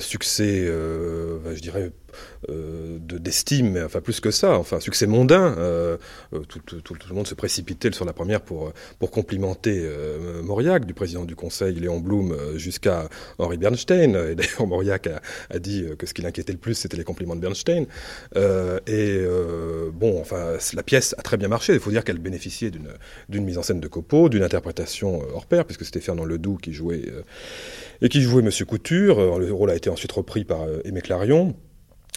succès, 0.00 0.64
euh, 0.66 1.54
je 1.54 1.60
dirais, 1.60 1.92
euh, 2.48 2.98
d'estime, 3.00 3.72
mais 3.72 3.82
enfin 3.82 4.00
plus 4.00 4.20
que 4.20 4.30
ça, 4.30 4.56
enfin 4.58 4.78
succès 4.78 5.06
mondain. 5.06 5.56
Euh, 5.58 5.96
tout, 6.48 6.60
le 7.08 7.14
monde 7.14 7.26
se 7.26 7.34
précipitait 7.34 7.90
sur 7.92 8.04
la 8.04 8.12
première 8.12 8.40
pour, 8.40 8.72
pour 9.00 9.10
complimenter 9.10 9.80
euh, 9.82 10.42
Mauriac, 10.42 10.84
du 10.84 10.94
président 10.94 11.24
du 11.24 11.34
Conseil 11.34 11.74
Léon 11.74 11.98
Blum 11.98 12.36
jusqu'à 12.56 13.08
Henri 13.38 13.56
Bernstein. 13.56 14.14
Et 14.30 14.34
d'ailleurs 14.34 14.66
Mauriac 14.66 15.08
a, 15.08 15.20
a, 15.50 15.58
dit 15.58 15.86
que 15.98 16.06
ce 16.06 16.14
qui 16.14 16.22
l'inquiétait 16.22 16.52
le 16.52 16.58
plus, 16.58 16.74
c'était 16.74 16.96
les 16.96 17.04
compliments 17.04 17.34
de 17.34 17.40
Bernstein. 17.40 17.86
et 18.86 19.26
bon, 19.92 20.20
enfin 20.20 20.56
la 20.74 20.82
pièce 20.82 21.14
a 21.18 21.22
très 21.22 21.36
bien 21.36 21.48
marché. 21.48 21.74
Il 21.74 21.80
faut 21.80 21.90
dire 21.90 22.04
qu'elle 22.04 22.18
bénéficiait 22.18 22.70
d'une 23.28 23.44
mise 23.44 23.58
en 23.58 23.62
scène 23.62 23.80
de 23.80 23.88
Copeau, 23.88 24.28
d'une 24.28 24.44
interprétation 24.44 25.22
hors 25.34 25.46
pair, 25.46 25.64
puisque 25.64 25.84
c'était 25.84 26.00
Fernand 26.00 26.24
Ledoux 26.24 26.58
qui 26.58 26.72
jouait 26.72 27.06
et 28.02 28.08
qui 28.08 28.20
jouait 28.22 28.42
Monsieur 28.42 28.64
Couture. 28.64 29.38
Le 29.38 29.52
rôle 29.52 29.70
a 29.70 29.74
été 29.74 29.90
ensuite 29.90 30.12
repris 30.12 30.44
par 30.44 30.66
Aimé 30.84 31.00
Clarion. 31.00 31.54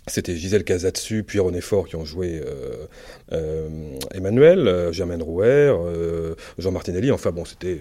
C'était 0.09 0.35
Gisèle 0.35 0.63
Casatsu, 0.63 1.23
puis 1.23 1.39
René 1.39 1.61
Fort 1.61 1.87
qui 1.87 1.95
ont 1.95 2.05
joué 2.05 2.41
euh, 2.43 2.87
euh, 3.31 3.69
Emmanuel, 4.11 4.67
euh, 4.67 4.91
Germaine 4.91 5.21
Rouer, 5.21 5.45
euh, 5.45 6.35
Jean 6.57 6.71
Martinelli. 6.71 7.11
Enfin 7.11 7.31
bon, 7.31 7.45
c'était 7.45 7.79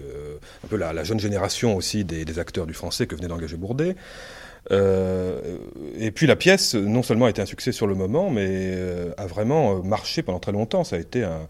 un 0.63 0.67
peu 0.67 0.77
la, 0.77 0.93
la, 0.93 1.03
jeune 1.03 1.19
génération 1.19 1.75
aussi 1.75 2.05
des, 2.05 2.25
des, 2.25 2.39
acteurs 2.39 2.67
du 2.67 2.73
français 2.73 3.07
que 3.07 3.15
venait 3.15 3.27
d'engager 3.27 3.57
Bourdet. 3.57 3.95
Euh, 4.71 5.57
et 5.97 6.11
puis 6.11 6.27
la 6.27 6.35
pièce, 6.35 6.75
non 6.75 7.03
seulement 7.03 7.25
a 7.25 7.29
été 7.29 7.41
un 7.41 7.45
succès 7.45 7.71
sur 7.71 7.87
le 7.87 7.95
moment, 7.95 8.29
mais 8.29 8.47
euh, 8.49 9.11
a 9.17 9.25
vraiment 9.25 9.81
marché 9.83 10.21
pendant 10.21 10.39
très 10.39 10.51
longtemps. 10.51 10.83
Ça 10.83 10.95
a 10.95 10.99
été 10.99 11.23
un, 11.23 11.47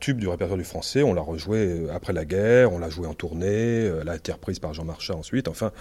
tube 0.00 0.18
du 0.18 0.28
répertoire 0.28 0.58
du 0.58 0.64
français. 0.64 1.02
On 1.02 1.14
l'a 1.14 1.20
rejoué 1.20 1.86
après 1.92 2.12
la 2.12 2.24
guerre, 2.24 2.72
on 2.72 2.78
l'a 2.78 2.90
joué 2.90 3.06
en 3.06 3.14
tournée, 3.14 3.90
elle 4.00 4.08
a 4.08 4.16
été 4.16 4.32
reprise 4.32 4.58
par 4.58 4.74
Jean 4.74 4.84
Marchand 4.84 5.18
ensuite. 5.18 5.48
Enfin, 5.48 5.72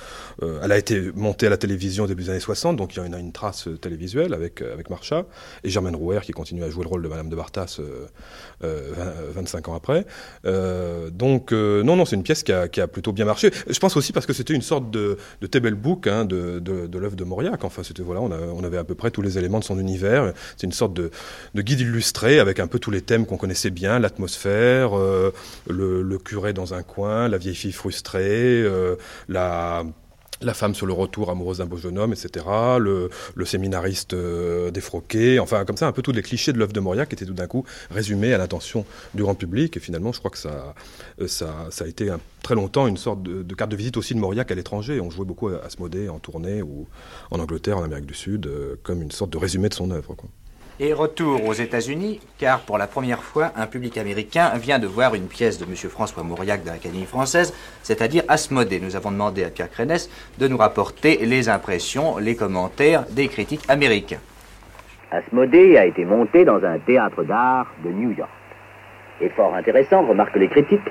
euh, 0.42 0.60
elle 0.64 0.72
a 0.72 0.78
été 0.78 1.12
montée 1.16 1.48
à 1.48 1.50
la 1.50 1.58
télévision 1.58 2.06
début 2.06 2.24
des 2.24 2.30
années 2.30 2.40
60, 2.40 2.78
donc 2.78 2.96
il 2.96 3.00
y 3.00 3.02
a 3.02 3.20
une, 3.20 3.32
trace 3.32 3.68
télévisuelle 3.82 4.34
avec, 4.34 4.62
avec 4.62 4.90
Marchand. 4.90 5.26
Et 5.64 5.70
Germaine 5.70 5.96
Rouer 5.96 6.20
qui 6.24 6.32
continue 6.32 6.64
à 6.64 6.70
jouer 6.70 6.84
le 6.84 6.90
rôle 6.90 7.02
de 7.02 7.08
Madame 7.08 7.30
de 7.30 7.36
Bartas 7.36 7.80
20, 8.62 8.68
25 9.34 9.70
ans 9.70 9.76
après. 9.76 10.06
donc 11.12 11.52
non, 11.52 11.96
non, 11.96 12.06
c'est 12.06 12.16
une 12.16 12.24
pièce 12.24 12.44
qui 12.44 12.52
a, 12.52 12.68
qui 12.68 12.82
a, 12.82 12.88
plutôt 12.88 13.12
bien 13.12 13.26
marché. 13.26 13.52
Je 13.68 13.80
pense 13.80 13.98
aussi 13.98 14.14
parce 14.14 14.26
que 14.26 14.34
c'était 14.34 14.54
une 14.54 14.62
sorte 14.62 14.92
de, 14.92 15.18
de 15.42 15.48
table 15.48 15.74
book, 15.76 16.08
hein, 16.08 16.23
de, 16.26 16.60
de, 16.60 16.98
l'œuvre 16.98 17.16
de 17.16 17.24
Mauriac. 17.24 17.64
Enfin, 17.64 17.84
c'était 17.84 18.04
voilà, 18.04 18.22
on, 18.22 18.32
on, 18.32 18.64
avait 18.64 18.78
à 18.78 18.84
peu 18.84 18.96
près 18.96 19.12
tous 19.12 19.22
les 19.22 19.38
éléments 19.38 19.60
de 19.60 19.64
son 19.64 19.80
univers. 19.80 20.34
C'est 20.58 20.66
une 20.66 20.74
sorte 20.74 20.94
de, 20.94 21.12
de, 21.54 21.62
guide 21.62 21.82
illustré 21.82 22.40
avec 22.40 22.60
un 22.60 22.68
peu 22.68 22.80
tous 22.80 22.92
les 22.92 23.02
thèmes 23.02 23.26
qu'on 23.26 23.38
connaissait 23.38 23.70
bien 23.70 24.00
l'atmosphère, 24.00 24.98
euh, 24.98 25.34
le, 25.68 26.02
le, 26.02 26.18
curé 26.18 26.54
dans 26.54 26.74
un 26.74 26.84
coin, 26.84 27.28
la 27.28 27.38
vieille 27.38 27.56
fille 27.56 27.72
frustrée, 27.72 28.62
euh, 28.64 28.96
la 29.28 29.84
la 30.42 30.54
femme 30.54 30.76
sur 30.76 30.86
le 30.86 30.94
retour 30.94 31.30
amoureuse 31.30 31.60
d'un 31.60 31.66
beau 31.66 31.78
jeune 31.78 31.98
homme, 31.98 32.14
etc. 32.14 32.46
Le, 32.80 33.10
séminariste 33.46 34.14
euh, 34.14 34.72
défroqué, 34.72 35.40
enfin 35.40 35.66
comme 35.66 35.78
ça, 35.78 35.88
un 35.88 35.92
peu 35.92 36.02
tous 36.02 36.12
les 36.12 36.22
clichés 36.22 36.54
de 36.54 36.58
l'œuvre 36.58 36.74
de 36.74 36.80
Mauriac 36.80 37.10
qui 37.10 37.16
étaient 37.16 37.26
tout 37.26 37.34
d'un 37.34 37.48
coup 37.48 37.66
résumés 37.92 38.34
à 38.34 38.38
l'attention 38.38 38.86
du 39.14 39.22
grand 39.22 39.36
public. 39.36 39.78
Et 39.78 39.80
finalement, 39.80 40.12
je 40.12 40.20
crois 40.20 40.32
que 40.32 40.38
ça, 40.38 40.74
euh, 41.22 41.28
a 41.80 41.88
été 41.88 42.12
très 42.42 42.56
longtemps 42.56 42.88
une 42.88 42.98
sorte 42.98 43.22
de, 43.22 43.56
carte 43.56 43.72
de 43.72 43.76
visite 43.76 43.98
aussi 43.98 44.14
de 44.16 44.20
Mauriac 44.20 44.52
à 44.52 44.56
l'étranger. 44.56 45.00
On 45.02 45.10
jouait 45.10 45.26
beaucoup 45.26 45.50
à 45.50 45.64
Asmodée 45.64 46.10
en 46.10 46.20
tournée 46.20 46.62
ou 46.62 46.88
en 47.32 47.40
Angleterre, 47.40 47.78
en 47.78 47.84
Amérique 47.84 48.06
du 48.06 48.14
Sud, 48.14 48.48
euh, 48.48 48.76
comme 48.84 49.02
une 49.02 49.12
sorte 49.12 49.32
de 49.32 49.38
résumé 49.38 49.70
de 49.70 49.74
son 49.74 49.92
œuvre. 49.92 50.16
Et 50.80 50.92
retour 50.92 51.46
aux 51.46 51.54
États-Unis, 51.54 52.20
car 52.40 52.62
pour 52.62 52.80
la 52.80 52.88
première 52.88 53.22
fois, 53.22 53.52
un 53.56 53.68
public 53.68 53.96
américain 54.00 54.54
vient 54.56 54.80
de 54.80 54.88
voir 54.88 55.14
une 55.14 55.28
pièce 55.28 55.60
de 55.60 55.66
M. 55.66 55.76
François 55.76 56.24
Mauriac 56.24 56.64
de 56.64 56.70
l'Académie 56.70 57.06
française, 57.06 57.54
c'est-à-dire 57.84 58.24
Asmodée. 58.28 58.80
Nous 58.80 58.96
avons 58.96 59.12
demandé 59.12 59.44
à 59.44 59.52
Pierre 59.52 59.70
Crénès 59.70 60.10
de 60.40 60.48
nous 60.48 60.58
rapporter 60.58 61.18
les 61.28 61.48
impressions, 61.48 62.18
les 62.18 62.36
commentaires 62.36 63.06
des 63.12 63.28
critiques 63.28 63.70
américains. 63.70 64.18
Asmodée 65.12 65.78
a 65.78 65.86
été 65.86 66.06
monté 66.06 66.44
dans 66.44 66.64
un 66.64 66.80
théâtre 66.80 67.24
d'art 67.24 67.68
de 67.86 67.92
New 67.92 68.10
York. 68.10 68.32
Et 69.22 69.30
fort 69.30 69.54
intéressant, 69.54 70.04
remarquent 70.08 70.38
les 70.38 70.48
critiques, 70.48 70.90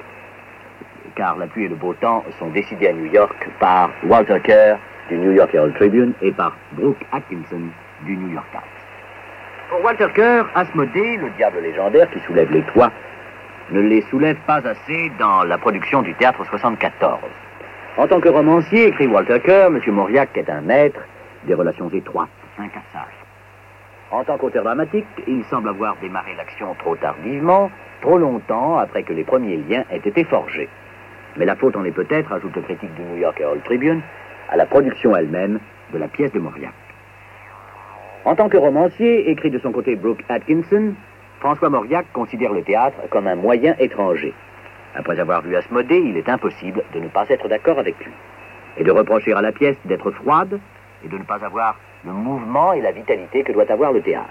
car 1.16 1.36
la 1.38 1.48
pluie 1.48 1.64
et 1.64 1.68
le 1.68 1.74
beau 1.74 1.92
temps 1.94 2.24
sont 2.38 2.50
décidés 2.50 2.86
à 2.86 2.92
New 2.92 3.12
York 3.12 3.34
par 3.58 3.90
Walter 4.04 4.38
Kerr 4.44 4.78
du 5.08 5.18
New 5.18 5.32
York 5.32 5.50
Herald 5.52 5.74
Tribune 5.74 6.14
et 6.22 6.30
par 6.30 6.56
Brooke 6.70 7.04
Atkinson 7.10 7.62
du 8.06 8.16
New 8.16 8.32
York 8.32 8.46
Times. 8.52 8.71
Pour 9.72 9.82
Walter 9.84 10.08
Kerr, 10.14 10.44
Asmodée, 10.54 11.16
le 11.16 11.30
diable 11.30 11.60
légendaire 11.60 12.06
qui 12.10 12.20
soulève 12.26 12.52
les 12.52 12.60
toits, 12.60 12.92
ne 13.70 13.80
les 13.80 14.02
soulève 14.02 14.36
pas 14.46 14.60
assez 14.68 15.10
dans 15.18 15.44
la 15.44 15.56
production 15.56 16.02
du 16.02 16.12
théâtre 16.12 16.44
74. 16.44 17.20
En 17.96 18.06
tant 18.06 18.20
que 18.20 18.28
romancier, 18.28 18.88
écrit 18.88 19.06
Walter 19.06 19.40
Kerr, 19.40 19.68
M. 19.68 19.80
Mauriac 19.86 20.28
est 20.36 20.50
un 20.50 20.60
maître 20.60 21.00
des 21.44 21.54
relations 21.54 21.88
étroites, 21.88 22.28
incassable. 22.58 23.14
En 24.10 24.22
tant 24.24 24.36
qu'auteur 24.36 24.64
dramatique, 24.64 25.06
il 25.26 25.42
semble 25.44 25.70
avoir 25.70 25.96
démarré 26.02 26.34
l'action 26.36 26.74
trop 26.78 26.94
tardivement, 26.96 27.70
trop 28.02 28.18
longtemps 28.18 28.76
après 28.76 29.04
que 29.04 29.14
les 29.14 29.24
premiers 29.24 29.56
liens 29.56 29.84
aient 29.90 30.02
été 30.04 30.24
forgés. 30.24 30.68
Mais 31.38 31.46
la 31.46 31.56
faute 31.56 31.76
en 31.76 31.84
est 31.86 31.92
peut-être, 31.92 32.30
ajoute 32.30 32.54
le 32.56 32.60
critique 32.60 32.94
du 32.94 33.02
New 33.04 33.16
York 33.16 33.40
Herald 33.40 33.64
Tribune, 33.64 34.02
à 34.50 34.56
la 34.58 34.66
production 34.66 35.16
elle-même 35.16 35.60
de 35.94 35.98
la 35.98 36.08
pièce 36.08 36.32
de 36.32 36.40
Mauriac. 36.40 36.74
En 38.24 38.36
tant 38.36 38.48
que 38.48 38.56
romancier, 38.56 39.30
écrit 39.30 39.50
de 39.50 39.58
son 39.58 39.72
côté 39.72 39.96
Brooke 39.96 40.22
Atkinson, 40.28 40.94
François 41.40 41.70
Mauriac 41.70 42.06
considère 42.12 42.52
le 42.52 42.62
théâtre 42.62 42.96
comme 43.10 43.26
un 43.26 43.34
moyen 43.34 43.74
étranger. 43.80 44.32
Après 44.94 45.18
avoir 45.18 45.42
vu 45.42 45.56
Asmodée, 45.56 45.98
il 45.98 46.16
est 46.16 46.28
impossible 46.28 46.84
de 46.94 47.00
ne 47.00 47.08
pas 47.08 47.28
être 47.28 47.48
d'accord 47.48 47.80
avec 47.80 47.98
lui. 47.98 48.12
Et 48.76 48.84
de 48.84 48.92
reprocher 48.92 49.32
à 49.32 49.40
la 49.40 49.50
pièce 49.50 49.76
d'être 49.86 50.12
froide 50.12 50.60
et 51.04 51.08
de 51.08 51.18
ne 51.18 51.24
pas 51.24 51.44
avoir 51.44 51.80
le 52.04 52.12
mouvement 52.12 52.72
et 52.72 52.80
la 52.80 52.92
vitalité 52.92 53.42
que 53.42 53.50
doit 53.50 53.70
avoir 53.72 53.92
le 53.92 54.02
théâtre. 54.02 54.30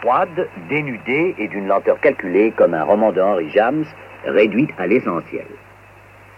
Froide, 0.00 0.48
dénudée 0.68 1.36
et 1.38 1.46
d'une 1.46 1.68
lenteur 1.68 2.00
calculée 2.00 2.52
comme 2.56 2.74
un 2.74 2.82
roman 2.82 3.12
de 3.12 3.20
Henry 3.20 3.48
James, 3.50 3.84
réduite 4.24 4.70
à 4.76 4.88
l'essentiel. 4.88 5.46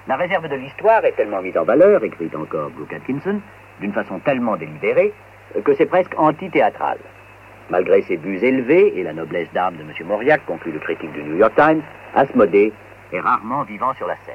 La 0.08 0.16
réserve 0.16 0.48
de 0.48 0.56
l'histoire 0.56 1.04
est 1.06 1.12
tellement 1.12 1.40
mise 1.40 1.56
en 1.56 1.64
valeur, 1.64 2.04
écrit 2.04 2.30
encore 2.36 2.70
Brooke 2.70 2.92
Atkinson, 2.92 3.40
d'une 3.80 3.92
façon 3.92 4.18
tellement 4.18 4.56
délibérée, 4.56 5.14
que 5.64 5.74
c'est 5.74 5.86
presque 5.86 6.12
anti-théâtral. 6.16 6.98
Malgré 7.70 8.02
ses 8.02 8.16
buts 8.16 8.38
élevés 8.42 8.98
et 8.98 9.02
la 9.02 9.12
noblesse 9.12 9.48
d'âme 9.54 9.76
de 9.76 9.82
M. 9.82 9.92
Mauriac, 10.06 10.44
conclut 10.46 10.72
le 10.72 10.80
critique 10.80 11.12
du 11.12 11.22
New 11.22 11.36
York 11.36 11.54
Times, 11.56 11.82
Asmodée 12.14 12.72
est 13.12 13.20
rarement 13.20 13.62
vivant 13.62 13.94
sur 13.94 14.06
la 14.06 14.16
scène. 14.26 14.34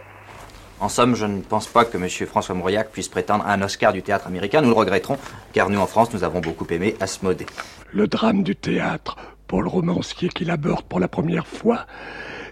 En 0.79 0.89
somme, 0.89 1.15
je 1.15 1.25
ne 1.25 1.41
pense 1.41 1.67
pas 1.67 1.85
que 1.85 1.97
M. 1.97 2.07
François 2.27 2.53
Mauriac 2.53 2.91
puisse 2.91 3.09
prétendre 3.09 3.43
à 3.47 3.53
un 3.53 3.61
Oscar 3.63 3.93
du 3.93 4.03
théâtre 4.03 4.27
américain. 4.27 4.61
Nous 4.61 4.69
le 4.69 4.75
regretterons, 4.75 5.17
car 5.51 5.69
nous, 5.69 5.79
en 5.79 5.87
France, 5.87 6.13
nous 6.13 6.23
avons 6.23 6.39
beaucoup 6.39 6.67
aimé 6.69 6.95
Asmodée. 6.99 7.47
Le 7.91 8.07
drame 8.07 8.43
du 8.43 8.55
théâtre, 8.55 9.17
pour 9.47 9.63
le 9.63 9.69
romancier 9.69 10.29
qui 10.29 10.45
l'aborde 10.45 10.85
pour 10.85 10.99
la 10.99 11.07
première 11.07 11.47
fois, 11.47 11.87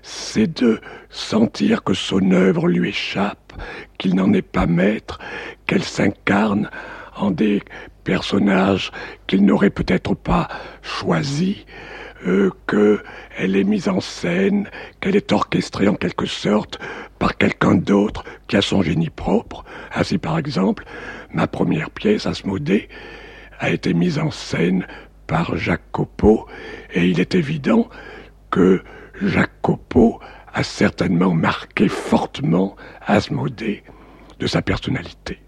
c'est 0.02 0.62
de 0.62 0.82
sentir 1.10 1.84
que 1.84 1.94
son 1.94 2.32
œuvre 2.32 2.68
lui 2.68 2.90
échappe, 2.90 3.54
qu'il 3.98 4.16
n'en 4.16 4.34
est 4.34 4.42
pas 4.42 4.66
maître, 4.66 5.20
qu'elle 5.68 5.84
s'incarne 5.84 6.70
en 7.16 7.32
des 7.32 7.62
personnage 8.06 8.92
qu'il 9.28 9.44
n'aurait 9.44 9.70
peut-être 9.70 10.14
pas 10.16 10.48
choisi, 10.82 11.66
euh, 12.26 12.50
qu'elle 12.68 13.56
est 13.58 13.66
mise 13.66 13.90
en 13.90 14.00
scène, 14.00 14.70
qu'elle 15.02 15.18
est 15.18 15.34
orchestrée 15.34 15.90
en 15.90 15.96
quelque 15.96 16.26
sorte 16.26 16.80
par 17.20 17.38
quelqu'un 17.38 17.76
d'autre 17.76 18.24
qui 18.48 18.56
a 18.56 18.62
son 18.62 18.82
génie 18.82 19.10
propre. 19.10 19.66
Ainsi, 19.94 20.18
par 20.18 20.38
exemple, 20.38 20.86
ma 21.34 21.48
première 21.48 21.90
pièce, 21.90 22.26
Asmodée, 22.26 22.88
a 23.60 23.70
été 23.70 23.94
mise 23.94 24.20
en 24.20 24.32
scène 24.32 24.88
par 25.28 25.58
Jacques 25.58 25.92
Copeau, 25.92 26.48
et 26.94 27.06
il 27.08 27.20
est 27.20 27.36
évident 27.36 27.90
que 28.52 28.82
Jacques 29.22 29.62
Copeau 29.62 30.20
a 30.54 30.64
certainement 30.64 31.34
marqué 31.34 31.88
fortement 31.90 32.76
Asmodée 33.06 33.84
de 34.40 34.48
sa 34.48 34.62
personnalité. 34.62 35.40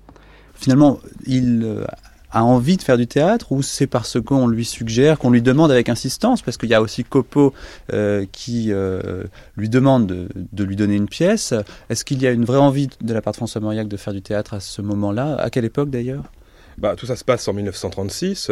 Finalement, 0.54 1.00
il 1.26 1.62
euh, 1.64 1.86
a 2.32 2.44
envie 2.44 2.78
de 2.78 2.82
faire 2.82 2.98
du 2.98 3.08
théâtre 3.08 3.52
ou 3.52 3.62
c'est 3.62 3.88
parce 3.88 4.22
qu'on 4.22 4.48
lui 4.48 4.66
suggère, 4.66 5.18
qu'on 5.18 5.30
lui 5.30 5.42
demande 5.42 5.72
avec 5.72 5.90
insistance? 5.90 6.42
Parce 6.42 6.58
qu'il 6.58 6.70
y 6.70 6.74
a 6.74 6.82
aussi 6.82 7.04
Copo 7.04 7.54
euh, 7.94 8.26
qui 8.32 8.72
euh, 8.72 9.24
lui 9.56 9.70
demande 9.70 10.08
de, 10.08 10.64
lui 10.64 10.76
donner 10.76 10.96
une 10.96 11.08
pièce. 11.08 11.54
Est-ce 11.90 12.04
qu'il 12.04 12.22
y 12.22 12.28
a 12.28 12.32
une 12.32 12.46
vraie 12.46 12.58
envie 12.58 12.90
de 13.02 13.14
la 13.14 13.22
part 13.22 13.32
de 13.32 13.38
François 13.38 13.62
Mauriac 13.62 13.88
de 13.88 13.98
faire 13.98 14.14
du 14.14 14.22
théâtre 14.22 14.54
à 14.54 14.60
ce 14.60 14.82
moment-là? 14.82 15.36
À 15.36 15.50
quelle 15.50 15.66
époque 15.66 15.90
d'ailleurs? 15.90 16.24
Bah, 16.78 16.96
tout 16.96 17.06
ça 17.06 17.16
se 17.16 17.24
passe 17.24 17.48
en 17.48 17.54
1936. 17.54 18.52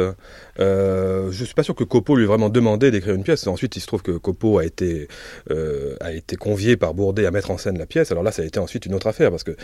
Euh, 0.60 1.32
je 1.32 1.44
suis 1.44 1.54
pas 1.54 1.64
sûr 1.64 1.76
que 1.76 1.84
Copo 1.84 2.16
lui 2.16 2.24
ait 2.24 2.28
vraiment 2.28 2.50
demandé 2.50 2.92
d'écrire 2.92 3.16
une 3.16 3.24
pièce. 3.24 3.46
Ensuite, 3.48 3.76
il 3.76 3.82
se 3.82 3.88
trouve 3.88 4.02
que 4.02 4.12
Copo 4.12 4.58
a 4.58 4.66
été 4.66 5.08
euh, 5.52 5.96
a 6.00 6.12
été 6.12 6.36
convié 6.36 6.78
par 6.78 6.94
Bourdet 6.94 7.26
à 7.26 7.32
mettre 7.32 7.52
en 7.52 7.58
scène 7.58 7.78
la 7.78 7.86
pièce. 7.86 8.12
Alors 8.12 8.24
là, 8.24 8.32
ça 8.32 8.42
a 8.42 8.46
été 8.46 8.60
ensuite 8.60 8.86
une 8.86 8.96
autre 8.96 9.08
affaire 9.08 9.30
parce 9.30 9.44
que 9.44 9.56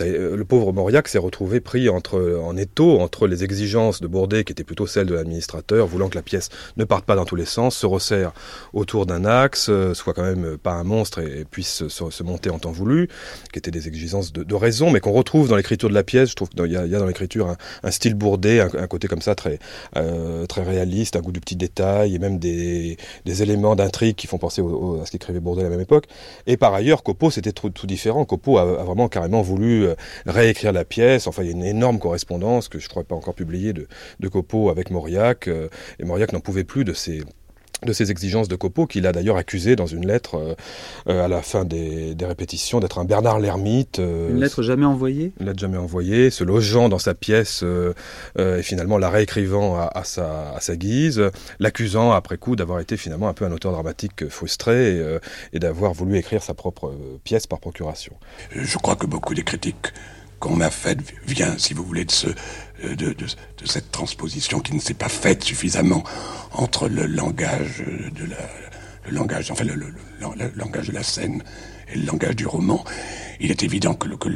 euh, 0.00 0.36
le 0.36 0.44
pauvre 0.44 0.72
Mauriac 0.72 1.08
s'est 1.08 1.18
retrouvé 1.18 1.60
pris 1.60 1.88
entre 1.88 2.40
en 2.42 2.56
étau 2.56 3.00
entre 3.00 3.26
les 3.26 3.44
exigences 3.44 4.00
de 4.00 4.06
Bourdet 4.06 4.44
qui 4.44 4.52
étaient 4.52 4.64
plutôt 4.64 4.86
celles 4.86 5.06
de 5.06 5.14
l'administrateur, 5.14 5.86
voulant 5.86 6.08
que 6.08 6.16
la 6.16 6.22
pièce 6.22 6.50
ne 6.76 6.84
parte 6.84 7.04
pas 7.04 7.16
dans 7.16 7.24
tous 7.24 7.36
les 7.36 7.44
sens, 7.44 7.76
se 7.76 7.86
resserre 7.86 8.32
autour 8.72 9.06
d'un 9.06 9.24
axe, 9.24 9.68
euh, 9.68 9.94
soit 9.94 10.14
quand 10.14 10.22
même 10.22 10.56
pas 10.58 10.72
un 10.72 10.84
monstre 10.84 11.20
et, 11.20 11.44
puisse 11.44 11.88
se, 11.88 12.22
monter 12.22 12.50
en 12.50 12.58
temps 12.58 12.72
voulu, 12.72 13.08
qui 13.52 13.58
étaient 13.58 13.70
des 13.70 13.88
exigences 13.88 14.32
de, 14.32 14.54
raison, 14.54 14.90
mais 14.90 15.00
qu'on 15.00 15.12
retrouve 15.12 15.48
dans 15.48 15.56
l'écriture 15.56 15.88
de 15.88 15.94
la 15.94 16.04
pièce. 16.04 16.30
Je 16.30 16.36
trouve 16.36 16.48
qu'il 16.48 16.70
y 16.70 16.76
a 16.76 16.86
dans 16.86 17.06
l'écriture 17.06 17.48
un, 17.48 17.56
un 17.82 17.90
style 17.90 18.03
style 18.04 18.14
bourdé, 18.14 18.60
un, 18.60 18.86
côté 18.86 19.08
comme 19.08 19.22
ça 19.22 19.34
très 19.34 19.58
euh, 19.96 20.44
très 20.44 20.62
réaliste, 20.62 21.16
un 21.16 21.20
goût 21.20 21.32
de 21.32 21.40
petits 21.40 21.56
détails 21.56 22.14
et 22.14 22.18
même 22.18 22.38
des, 22.38 22.98
éléments 23.24 23.74
d'intrigue 23.76 24.14
qui 24.14 24.26
font 24.26 24.36
penser 24.36 24.60
à 24.60 25.06
ce 25.06 25.10
qu'écrivait 25.10 25.40
Bourdet 25.40 25.62
à 25.62 25.64
la 25.64 25.70
même 25.70 25.80
époque. 25.80 26.04
Et 26.46 26.58
par 26.58 26.74
ailleurs, 26.74 27.02
Copo 27.02 27.30
c'était 27.30 27.52
tout, 27.52 27.70
différent. 27.86 28.26
Copo 28.26 28.58
a, 28.58 28.64
vraiment 28.64 29.08
carrément 29.08 29.40
voulu 29.40 29.86
euh, 29.86 29.94
réécrire 30.26 30.72
la 30.72 30.84
pièce. 30.84 31.26
Enfin, 31.26 31.42
il 31.44 31.46
y 31.46 31.48
a 31.48 31.52
une 31.52 31.64
énorme 31.64 31.98
correspondance 31.98 32.68
que 32.68 32.78
je 32.78 32.84
ne 32.86 32.90
crois 32.90 33.04
pas 33.04 33.14
encore 33.14 33.34
publiée 33.34 33.72
de, 33.72 33.88
de 34.20 34.28
Copo 34.28 34.68
avec 34.68 34.90
Mauriac. 34.90 35.48
Euh, 35.48 35.68
et 35.98 36.04
Mauriac 36.04 36.34
n'en 36.34 36.40
pouvait 36.40 36.64
plus 36.64 36.84
de 36.84 36.92
ces 36.92 37.22
de 37.84 37.92
ces 37.92 38.10
exigences 38.10 38.48
de 38.48 38.56
Copo, 38.56 38.86
qu'il 38.86 39.06
a 39.06 39.12
d'ailleurs 39.12 39.36
accusé 39.36 39.76
dans 39.76 39.86
une 39.86 40.06
lettre 40.06 40.36
euh, 40.36 40.54
euh, 41.08 41.24
à 41.24 41.28
la 41.28 41.42
fin 41.42 41.64
des, 41.64 42.16
répétitions 42.24 42.80
d'être 42.80 42.98
un 42.98 43.04
Bernard 43.04 43.38
l'ermite. 43.38 43.98
Euh, 43.98 44.30
une 44.30 44.40
lettre 44.40 44.62
jamais 44.62 44.86
envoyée? 44.86 45.32
Une 45.40 45.46
lettre 45.46 45.58
jamais 45.58 45.76
envoyée, 45.76 46.30
se 46.30 46.42
logeant 46.42 46.88
dans 46.88 46.98
sa 46.98 47.14
pièce 47.14 47.62
et 48.38 48.62
finalement 48.62 48.98
la 48.98 49.10
réécrivant 49.10 49.76
à, 49.76 50.04
sa, 50.04 50.52
à 50.52 50.60
sa 50.60 50.76
guise, 50.76 51.22
l'accusant 51.60 52.12
après 52.12 52.38
coup 52.38 52.56
d'avoir 52.56 52.80
été 52.80 52.96
finalement 52.96 53.28
un 53.28 53.34
peu 53.34 53.44
un 53.44 53.52
auteur 53.52 53.72
dramatique 53.72 54.28
frustré 54.28 55.02
et 55.52 55.58
d'avoir 55.58 55.92
voulu 55.92 56.16
écrire 56.16 56.42
sa 56.42 56.54
propre 56.54 56.94
pièce 57.24 57.46
par 57.46 57.60
procuration. 57.60 58.14
Je 58.54 58.78
crois 58.78 58.96
que 58.96 59.06
beaucoup 59.06 59.34
des 59.34 59.44
critiques 59.44 59.92
qu'on 60.44 60.60
a 60.60 60.70
faites 60.70 61.00
vient, 61.26 61.56
si 61.56 61.72
vous 61.72 61.82
voulez, 61.84 62.04
de 62.04 62.10
ce 62.10 62.26
de, 62.82 63.14
de, 63.14 63.26
cette 63.64 63.90
transposition 63.90 64.60
qui 64.60 64.74
ne 64.74 64.80
s'est 64.80 64.92
pas 64.92 65.08
faite 65.08 65.42
suffisamment 65.42 66.04
entre 66.52 66.86
le 66.86 67.06
langage 67.06 67.82
de 68.14 68.24
la, 68.26 68.36
le 69.06 69.12
langage, 69.12 69.50
enfin 69.50 69.64
le, 69.64 69.74
langage 70.54 70.88
de 70.88 70.92
la 70.92 71.02
scène 71.02 71.42
et 71.90 71.96
le 71.96 72.04
langage 72.04 72.36
du 72.36 72.46
roman. 72.46 72.84
Il 73.40 73.50
est 73.50 73.62
évident 73.62 73.94
que, 73.94 74.08
que, 74.16 74.28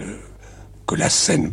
que 0.87 0.95
la 0.95 1.11
scène 1.11 1.53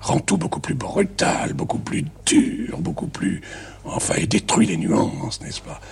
rend 0.00 0.20
tout 0.20 0.38
beaucoup 0.38 0.60
plus 0.60 0.74
brutal, 0.74 1.52
beaucoup 1.52 1.78
plus 1.78 2.04
dur, 2.24 2.78
beaucoup 2.78 3.08
plus, 3.08 3.42
enfin, 3.84 4.14
et 4.16 4.26
détruit 4.26 4.66
les 4.66 4.78
nuances, 4.78 5.42
n'est-ce 5.42 5.60
pas? 5.60 5.82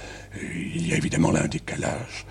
Il 0.42 0.88
y 0.88 0.94
a 0.94 0.96
évidemment 0.96 1.32
là 1.32 1.42
un 1.44 1.48
décalage 1.48 2.24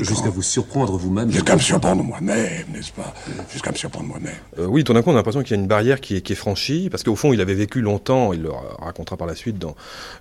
Jusqu'à 0.00 0.30
vous 0.30 0.42
surprendre 0.42 0.96
vous-même. 0.96 1.30
Jusqu'à 1.30 1.54
me 1.54 1.60
surprendre 1.60 2.02
moi-même, 2.02 2.66
n'est-ce 2.72 2.92
pas? 2.92 3.14
Jusqu'à 3.52 3.70
me 3.70 3.76
surprendre 3.76 4.06
moi-même. 4.06 4.34
Euh, 4.58 4.66
oui, 4.66 4.84
tout 4.84 4.92
d'un 4.92 5.02
coup, 5.02 5.10
on 5.10 5.14
a 5.14 5.16
l'impression 5.16 5.42
qu'il 5.42 5.56
y 5.56 5.58
a 5.58 5.62
une 5.62 5.68
barrière 5.68 6.00
qui 6.00 6.16
est, 6.16 6.20
qui 6.20 6.32
est 6.32 6.36
franchie, 6.36 6.88
parce 6.90 7.02
qu'au 7.02 7.16
fond, 7.16 7.32
il 7.32 7.40
avait 7.40 7.54
vécu 7.54 7.80
longtemps, 7.80 8.32
il 8.32 8.42
le 8.42 8.50
racontera 8.50 9.16
par 9.16 9.26
la 9.26 9.34
suite, 9.34 9.58
dans 9.58 9.74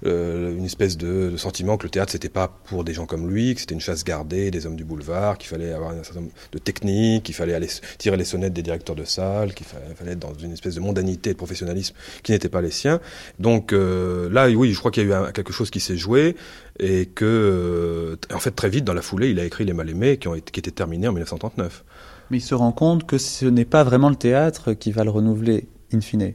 euh, 0.06 0.56
une 0.56 0.66
espèce 0.66 0.98
de, 0.98 1.30
de, 1.32 1.38
sentiment 1.38 1.78
que 1.78 1.84
le 1.84 1.90
théâtre, 1.90 2.12
c'était 2.12 2.30
pas 2.30 2.48
pour 2.66 2.84
des 2.84 2.94
gens 2.94 3.06
comme 3.06 3.30
lui, 3.30 3.56
que 3.56 3.62
c'était 3.62 3.76
une 3.76 3.82
chasse 3.82 4.04
gardée, 4.04 4.52
des 4.52 4.66
hommes 4.66 4.76
du 4.76 4.84
boulevard, 4.84 5.38
qu'il 5.38 5.50
fallait 5.50 5.74
avoir 5.74 5.92
un 5.92 6.04
certain 6.04 6.22
nombre 6.22 6.34
de 6.52 6.58
techniques, 6.58 7.24
qu'il 7.24 7.36
fallait 7.36 7.54
aller 7.54 7.70
tirer 7.98 8.18
les 8.18 8.26
sonnettes 8.26 8.54
des 8.54 8.64
directeurs 8.64 8.96
de 8.96 9.06
salle, 9.06 9.54
qu'il 9.54 9.66
fallait, 9.66 9.94
fallait, 9.96 10.12
être 10.12 10.20
dans 10.20 10.34
une 10.34 10.54
espèce 10.54 10.76
de 10.76 10.80
mondanité 10.80 11.32
et 11.32 11.34
de 11.34 11.38
professionnalisme 11.38 11.96
qui 12.24 12.32
n'était 12.32 12.50
pas 12.50 12.62
les 12.62 12.72
siens. 12.72 13.00
Donc 13.40 13.74
euh, 13.74 14.30
là, 14.32 14.50
oui, 14.50 14.74
je 14.74 14.80
crois 14.80 14.92
qu'il 14.92 15.04
y 15.04 15.06
a 15.06 15.10
eu 15.10 15.14
un, 15.14 15.32
quelque 15.32 15.54
chose 15.54 15.70
qui 15.70 15.80
s'est 15.80 15.98
joué 15.98 16.36
et 16.80 17.06
que, 17.06 17.26
euh, 17.26 18.36
en 18.36 18.40
fait, 18.40 18.52
très 18.52 18.70
vite, 18.70 18.84
dans 18.84 18.94
la 18.94 19.02
foulée, 19.02 19.30
il 19.30 19.40
a 19.40 19.46
écrit 19.46 19.66
Les 19.66 19.74
Mal-Aimés 19.74 20.18
qui, 20.18 20.28
ont 20.28 20.36
été, 20.36 20.52
qui 20.52 20.60
étaient 20.60 20.72
terminés 20.72 21.08
en 21.08 21.14
1939. 21.14 21.84
Mais 22.32 22.38
il 22.38 22.42
se 22.42 22.56
rend 22.56 22.72
compte 22.72 23.06
que 23.06 23.18
ce 23.18 23.46
n'est 23.46 23.66
pas 23.66 23.84
vraiment 23.84 24.10
le 24.10 24.16
théâtre 24.16 24.74
qui 24.74 24.92
va 24.92 25.04
le 25.04 25.10
renouveler, 25.10 25.68
in 25.94 26.02
fine. 26.02 26.34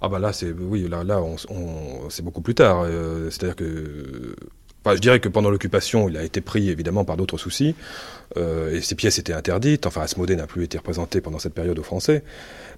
Ah 0.00 0.08
bah 0.08 0.18
là, 0.18 0.32
c'est 0.32 0.52
oui, 0.52 0.86
là, 0.88 1.02
là, 1.02 1.20
on, 1.22 1.36
on, 1.50 2.10
c'est 2.10 2.22
beaucoup 2.22 2.40
plus 2.40 2.54
tard. 2.54 2.82
Euh, 2.84 3.30
C'est-à-dire 3.30 3.56
que, 3.56 4.36
enfin, 4.84 4.94
je 4.94 5.00
dirais 5.00 5.18
que 5.18 5.28
pendant 5.28 5.50
l'occupation, 5.50 6.08
il 6.08 6.16
a 6.16 6.22
été 6.22 6.40
pris 6.40 6.68
évidemment 6.68 7.04
par 7.04 7.16
d'autres 7.16 7.38
soucis, 7.38 7.74
euh, 8.36 8.72
et 8.72 8.80
ses 8.80 8.94
pièces 8.94 9.18
étaient 9.18 9.32
interdites. 9.32 9.86
Enfin, 9.86 10.02
Asmodée 10.02 10.36
n'a 10.36 10.46
plus 10.46 10.64
été 10.64 10.78
représenté 10.78 11.20
pendant 11.20 11.38
cette 11.38 11.54
période 11.54 11.78
aux 11.78 11.84
Français. 11.84 12.22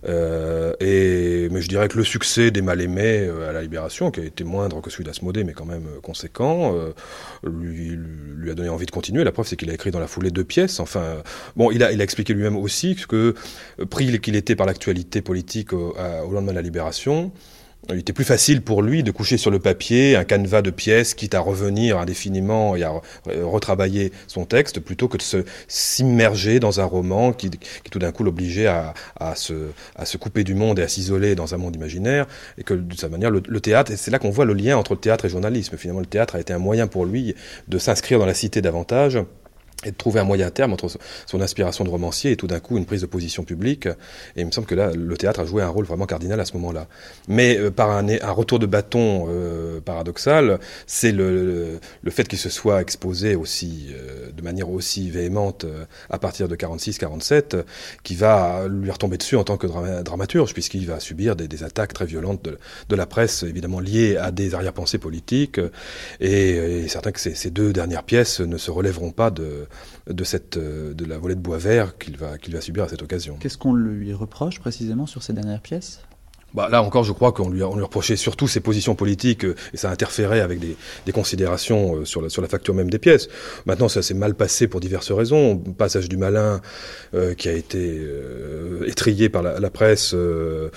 Euh, 0.06 0.72
et, 0.80 1.48
mais 1.50 1.60
je 1.60 1.68
dirais 1.68 1.88
que 1.88 1.98
le 1.98 2.04
succès 2.04 2.50
des 2.50 2.62
Mal-Aimés 2.62 3.26
euh, 3.26 3.50
à 3.50 3.52
la 3.52 3.62
Libération, 3.62 4.10
qui 4.10 4.20
a 4.20 4.24
été 4.24 4.44
moindre 4.44 4.80
que 4.80 4.90
celui 4.90 5.04
d'Asmodée, 5.04 5.44
mais 5.44 5.52
quand 5.52 5.66
même 5.66 5.86
euh, 5.86 6.00
conséquent, 6.00 6.74
euh, 6.74 6.92
lui, 7.44 7.98
lui, 8.36 8.50
a 8.50 8.54
donné 8.54 8.68
envie 8.68 8.86
de 8.86 8.90
continuer. 8.90 9.24
La 9.24 9.32
preuve, 9.32 9.46
c'est 9.46 9.56
qu'il 9.56 9.70
a 9.70 9.74
écrit 9.74 9.90
dans 9.90 10.00
la 10.00 10.06
foulée 10.06 10.30
deux 10.30 10.44
pièces. 10.44 10.80
Enfin, 10.80 11.22
bon, 11.56 11.70
il 11.70 11.82
a, 11.82 11.92
il 11.92 12.00
a 12.00 12.04
expliqué 12.04 12.32
lui-même 12.32 12.56
aussi 12.56 12.96
que, 13.08 13.34
pris 13.90 14.18
qu'il 14.20 14.36
était 14.36 14.56
par 14.56 14.66
l'actualité 14.66 15.20
politique 15.22 15.72
au, 15.72 15.94
au 15.96 16.32
lendemain 16.32 16.52
de 16.52 16.56
la 16.56 16.62
Libération, 16.62 17.32
il 17.92 18.00
était 18.00 18.12
plus 18.12 18.24
facile 18.24 18.62
pour 18.62 18.82
lui 18.82 19.02
de 19.02 19.10
coucher 19.10 19.36
sur 19.36 19.50
le 19.50 19.58
papier 19.58 20.16
un 20.16 20.24
canevas 20.24 20.62
de 20.62 20.70
pièces, 20.70 21.14
quitte 21.14 21.34
à 21.34 21.40
revenir 21.40 21.98
indéfiniment 21.98 22.76
et 22.76 22.82
à 22.82 22.92
retravailler 23.26 24.12
son 24.26 24.44
texte, 24.44 24.80
plutôt 24.80 25.08
que 25.08 25.16
de 25.16 25.44
s'immerger 25.68 26.60
dans 26.60 26.80
un 26.80 26.84
roman 26.84 27.32
qui, 27.32 27.50
qui 27.50 27.90
tout 27.90 27.98
d'un 27.98 28.12
coup 28.12 28.24
l'obligeait 28.24 28.66
à, 28.66 28.94
se, 29.34 29.70
à 29.96 30.04
se 30.04 30.16
couper 30.16 30.44
du 30.44 30.54
monde 30.54 30.78
et 30.78 30.82
à 30.82 30.88
s'isoler 30.88 31.34
dans 31.34 31.54
un 31.54 31.58
monde 31.58 31.76
imaginaire, 31.76 32.26
et 32.58 32.62
que 32.62 32.74
de 32.74 32.94
sa 32.96 33.08
manière, 33.08 33.30
le, 33.30 33.60
théâtre, 33.60 33.92
c'est 33.96 34.10
là 34.10 34.18
qu'on 34.18 34.30
voit 34.30 34.44
le 34.44 34.54
lien 34.54 34.76
entre 34.76 34.94
le 34.94 35.00
théâtre 35.00 35.24
et 35.24 35.28
le 35.28 35.32
journalisme. 35.32 35.76
Finalement, 35.76 36.00
le 36.00 36.06
théâtre 36.06 36.36
a 36.36 36.40
été 36.40 36.52
un 36.52 36.58
moyen 36.58 36.86
pour 36.86 37.04
lui 37.06 37.34
de 37.68 37.78
s'inscrire 37.78 38.18
dans 38.18 38.26
la 38.26 38.34
cité 38.34 38.62
davantage 38.62 39.18
et 39.84 39.92
de 39.92 39.96
trouver 39.96 40.20
un 40.20 40.24
moyen 40.24 40.50
terme 40.50 40.72
entre 40.72 40.90
son 41.26 41.40
inspiration 41.40 41.84
de 41.84 41.90
romancier 41.90 42.32
et 42.32 42.36
tout 42.36 42.46
d'un 42.46 42.60
coup 42.60 42.76
une 42.76 42.84
prise 42.84 43.00
de 43.00 43.06
position 43.06 43.44
publique. 43.44 43.86
Et 43.86 44.40
il 44.40 44.46
me 44.46 44.50
semble 44.50 44.66
que 44.66 44.74
là, 44.74 44.92
le 44.92 45.16
théâtre 45.16 45.40
a 45.40 45.46
joué 45.46 45.62
un 45.62 45.68
rôle 45.68 45.86
vraiment 45.86 46.06
cardinal 46.06 46.38
à 46.38 46.44
ce 46.44 46.52
moment-là. 46.54 46.86
Mais 47.28 47.56
euh, 47.56 47.70
par 47.70 47.90
un, 47.90 48.32
retour 48.32 48.58
de 48.58 48.66
bâton 48.66 49.26
euh, 49.28 49.80
paradoxal, 49.80 50.58
c'est 50.86 51.12
le, 51.12 51.78
fait 52.10 52.28
qu'il 52.28 52.38
se 52.38 52.50
soit 52.50 52.82
exposé 52.82 53.34
aussi, 53.34 53.88
euh, 53.92 54.30
de 54.32 54.42
manière 54.42 54.70
aussi 54.70 55.10
véhémente 55.10 55.64
à 56.10 56.18
partir 56.18 56.48
de 56.48 56.56
46-47, 56.56 57.64
qui 58.02 58.14
va 58.14 58.66
lui 58.68 58.90
retomber 58.90 59.16
dessus 59.16 59.36
en 59.36 59.44
tant 59.44 59.56
que 59.56 59.66
dra 59.66 60.02
dramaturge, 60.02 60.52
puisqu'il 60.52 60.86
va 60.86 61.00
subir 61.00 61.36
des, 61.36 61.64
attaques 61.64 61.92
très 61.92 62.06
violentes 62.06 62.44
de, 62.44 62.58
de, 62.88 62.96
la 62.96 63.06
presse, 63.06 63.42
évidemment 63.42 63.80
liées 63.80 64.16
à 64.16 64.30
des 64.30 64.54
arrière-pensées 64.54 64.98
politiques. 64.98 65.60
Et, 66.20 66.50
et 66.50 66.88
certain 66.88 67.12
que 67.12 67.20
ces, 67.20 67.34
ces 67.34 67.50
deux 67.50 67.72
dernières 67.72 68.02
pièces 68.02 68.40
ne 68.40 68.56
se 68.56 68.70
relèveront 68.70 69.10
pas 69.10 69.30
de 69.30 69.66
de, 70.08 70.24
cette, 70.24 70.58
de 70.58 71.04
la 71.04 71.18
volée 71.18 71.34
de 71.34 71.40
bois 71.40 71.58
vert 71.58 71.98
qu'il 71.98 72.16
va, 72.16 72.38
qu'il 72.38 72.54
va 72.54 72.60
subir 72.60 72.84
à 72.84 72.88
cette 72.88 73.02
occasion. 73.02 73.36
Qu'est-ce 73.40 73.58
qu'on 73.58 73.74
lui 73.74 74.12
reproche 74.12 74.60
précisément 74.60 75.06
sur 75.06 75.22
ces 75.22 75.32
dernières 75.32 75.60
pièces? 75.62 76.00
Bah, 76.52 76.68
là 76.68 76.82
encore, 76.82 77.04
je 77.04 77.12
crois 77.12 77.30
qu'on 77.32 77.48
lui, 77.48 77.62
on 77.62 77.76
lui 77.76 77.82
reprochait 77.82 78.16
surtout 78.16 78.48
ses 78.48 78.60
positions 78.60 78.96
politiques 78.96 79.44
euh, 79.44 79.54
et 79.72 79.76
ça 79.76 79.90
interférait 79.90 80.40
avec 80.40 80.58
des, 80.58 80.76
des 81.06 81.12
considérations 81.12 81.96
euh, 81.96 82.04
sur, 82.04 82.22
la, 82.22 82.28
sur 82.28 82.42
la 82.42 82.48
facture 82.48 82.74
même 82.74 82.90
des 82.90 82.98
pièces. 82.98 83.28
Maintenant, 83.66 83.88
ça 83.88 84.02
s'est 84.02 84.14
mal 84.14 84.34
passé 84.34 84.66
pour 84.66 84.80
diverses 84.80 85.12
raisons. 85.12 85.58
Passage 85.58 86.08
du 86.08 86.16
malin 86.16 86.60
euh, 87.14 87.34
qui 87.34 87.48
a 87.48 87.52
été 87.52 87.98
euh, 88.00 88.84
étrillé 88.88 89.28
par 89.28 89.42
la, 89.42 89.60
la 89.60 89.70
presse 89.70 90.12
euh, 90.14 90.70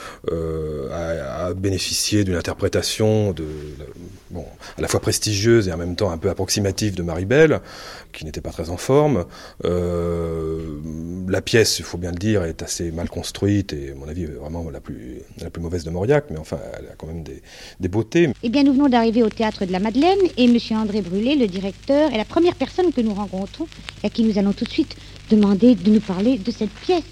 a, 0.92 1.46
a, 1.46 1.54
bénéficié 1.56 2.24
d'une 2.24 2.36
interprétation 2.36 3.32
de, 3.32 3.44
bon, 4.34 4.46
à 4.78 4.82
la 4.82 4.88
fois 4.88 5.00
prestigieuse 5.00 5.68
et 5.68 5.74
en 5.74 5.78
même 5.78 5.96
temps 5.96 6.12
un 6.12 6.18
peu 6.18 6.30
approximative 6.30 6.96
de 6.96 7.04
Marie 7.04 7.26
Belle, 7.26 7.62
qui 8.12 8.26
n'était 8.26 8.42
pas 8.42 8.52
très 8.52 8.70
en 8.70 8.78
forme. 8.78 9.26
la 9.64 11.42
pièce, 11.42 11.80
il 11.80 11.86
faut 11.86 11.98
bien 11.98 12.12
le 12.12 12.18
dire, 12.18 12.44
est 12.44 12.62
assez 12.62 12.92
mal 12.92 13.10
construite 13.10 13.74
et, 13.74 13.92
à 13.92 13.96
mon 13.96 14.08
avis, 14.08 14.26
vraiment 14.26 14.70
la 14.70 14.80
plus, 14.80 15.20
la 15.42 15.50
plus 15.50 15.62
mauvaise 15.62 15.84
de 15.84 15.90
Mauriac, 15.90 16.26
mais 16.30 16.38
enfin, 16.38 16.58
elle 16.78 16.86
a 16.86 16.96
quand 16.98 17.08
même 17.08 17.24
des, 17.24 17.42
des 17.80 17.88
beautés. 17.88 18.30
Eh 18.44 18.50
bien, 18.50 18.64
nous 18.64 18.74
venons 18.74 18.90
d'arriver 18.90 19.24
au 19.24 19.30
théâtre 19.30 19.66
de 19.66 19.72
la 19.72 19.80
Madeleine 19.80 20.20
et 20.38 20.46
M. 20.46 20.58
André 20.72 21.02
Brûlé, 21.02 21.36
le 21.36 21.48
directeur, 21.48 22.12
est 22.12 22.18
la 22.18 22.26
première 22.26 22.56
personne 22.56 22.92
que 22.92 23.02
nous 23.02 23.14
rencontrons 23.14 23.68
et 24.04 24.08
à 24.08 24.10
qui 24.10 24.24
nous 24.24 24.38
allons 24.38 24.54
tout 24.54 24.66
de 24.66 24.70
suite 24.70 24.96
demander 25.30 25.76
de 25.76 25.90
nous 25.90 26.00
parler 26.00 26.38
de 26.38 26.52
cette 26.52 26.70
pièce. 26.70 27.04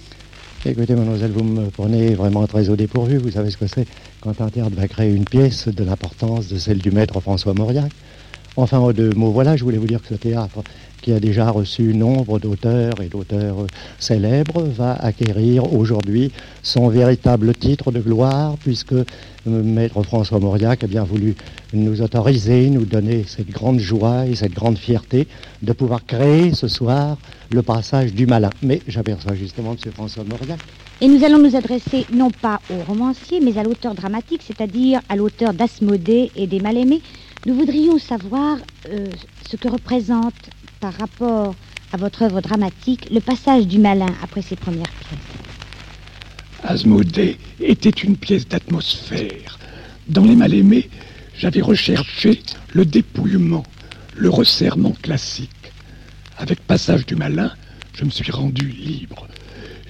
Écoutez, 0.63 0.93
mademoiselle, 0.93 1.31
vous 1.31 1.43
me 1.43 1.69
prenez 1.69 2.13
vraiment 2.13 2.45
très 2.45 2.69
au 2.69 2.75
dépourvu. 2.75 3.17
Vous 3.17 3.31
savez 3.31 3.49
ce 3.49 3.57
que 3.57 3.65
c'est 3.65 3.87
quand 4.21 4.39
un 4.39 4.49
théâtre 4.49 4.75
va 4.75 4.87
créer 4.87 5.11
une 5.11 5.25
pièce 5.25 5.67
de 5.67 5.83
l'importance 5.83 6.47
de 6.47 6.57
celle 6.57 6.77
du 6.77 6.91
maître 6.91 7.19
François 7.19 7.53
Mauriac. 7.53 7.91
Enfin, 8.55 8.79
en 8.79 8.91
deux 8.91 9.11
mots, 9.11 9.31
voilà, 9.31 9.55
je 9.55 9.63
voulais 9.63 9.77
vous 9.77 9.87
dire 9.87 10.01
que 10.01 10.09
ce 10.09 10.15
théâtre 10.15 10.61
qui 11.01 11.13
a 11.13 11.19
déjà 11.19 11.49
reçu 11.49 11.95
nombre 11.95 12.39
d'auteurs 12.39 13.01
et 13.01 13.07
d'auteurs 13.07 13.65
célèbres, 13.97 14.61
va 14.61 14.93
acquérir 14.93 15.73
aujourd'hui 15.73 16.31
son 16.61 16.89
véritable 16.89 17.53
titre 17.55 17.91
de 17.91 17.99
gloire, 17.99 18.55
puisque 18.59 18.93
Maître 19.45 20.03
François 20.03 20.39
Mauriac 20.39 20.83
a 20.83 20.87
bien 20.87 21.03
voulu 21.03 21.35
nous 21.73 22.01
autoriser, 22.01 22.69
nous 22.69 22.85
donner 22.85 23.23
cette 23.27 23.49
grande 23.49 23.79
joie 23.79 24.27
et 24.27 24.35
cette 24.35 24.53
grande 24.53 24.77
fierté 24.77 25.27
de 25.63 25.73
pouvoir 25.73 26.05
créer 26.05 26.53
ce 26.53 26.67
soir 26.67 27.17
le 27.51 27.63
passage 27.63 28.13
du 28.13 28.27
malin. 28.27 28.51
Mais 28.61 28.81
j'aperçois 28.87 29.33
justement 29.33 29.71
M. 29.71 29.91
François 29.91 30.23
Mauriac. 30.23 30.59
Et 31.03 31.07
nous 31.07 31.23
allons 31.23 31.39
nous 31.39 31.55
adresser 31.55 32.05
non 32.13 32.29
pas 32.29 32.61
au 32.69 32.75
romancier, 32.83 33.39
mais 33.39 33.57
à 33.57 33.63
l'auteur 33.63 33.95
dramatique, 33.95 34.43
c'est-à-dire 34.45 35.01
à, 35.09 35.15
l'auteur 35.15 35.51
d'Asmodée 35.51 36.31
et 36.35 36.45
des 36.45 36.59
Mal-Aimés. 36.59 37.01
Nous 37.47 37.55
voudrions 37.55 37.97
savoir 37.97 38.59
euh, 38.87 39.07
ce 39.49 39.55
que 39.55 39.67
représente 39.67 40.35
par 40.79 40.93
rapport 40.93 41.55
à 41.91 41.97
votre 41.97 42.21
œuvre 42.21 42.39
dramatique, 42.39 43.09
le 43.09 43.19
passage 43.19 43.65
du 43.65 43.79
malin 43.79 44.13
après 44.21 44.43
ses 44.43 44.55
premières 44.55 44.91
pièces 44.91 45.19
Asmodée 46.63 47.39
était 47.59 47.89
une 47.89 48.15
pièce 48.15 48.47
d'atmosphère. 48.47 49.57
Dans 50.07 50.23
Les 50.23 50.35
Mal-Aimés, 50.35 50.87
j'avais 51.35 51.61
recherché 51.61 52.43
le 52.73 52.85
dépouillement, 52.85 53.63
le 54.15 54.29
resserrement 54.29 54.93
classique. 55.01 55.49
Avec 56.37 56.59
Passage 56.61 57.07
du 57.07 57.15
Malin, 57.15 57.51
je 57.93 58.05
me 58.05 58.11
suis 58.11 58.31
rendu 58.31 58.67
libre. 58.67 59.27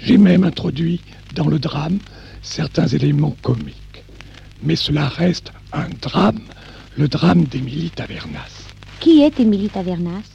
J'ai 0.03 0.17
même 0.17 0.43
introduit 0.43 0.99
dans 1.35 1.47
le 1.47 1.59
drame 1.59 1.99
certains 2.41 2.87
éléments 2.87 3.35
comiques. 3.43 4.03
Mais 4.63 4.75
cela 4.75 5.07
reste 5.07 5.51
un 5.73 5.87
drame, 6.01 6.41
le 6.97 7.07
drame 7.07 7.43
d'Émilie 7.45 7.91
Tavernas. 7.91 8.65
Qui 8.99 9.21
est 9.21 9.39
Émilie 9.39 9.69
Tavernas? 9.69 10.29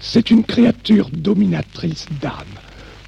C'est 0.00 0.30
une 0.30 0.44
créature 0.44 1.10
dominatrice 1.10 2.06
d'âme, 2.20 2.32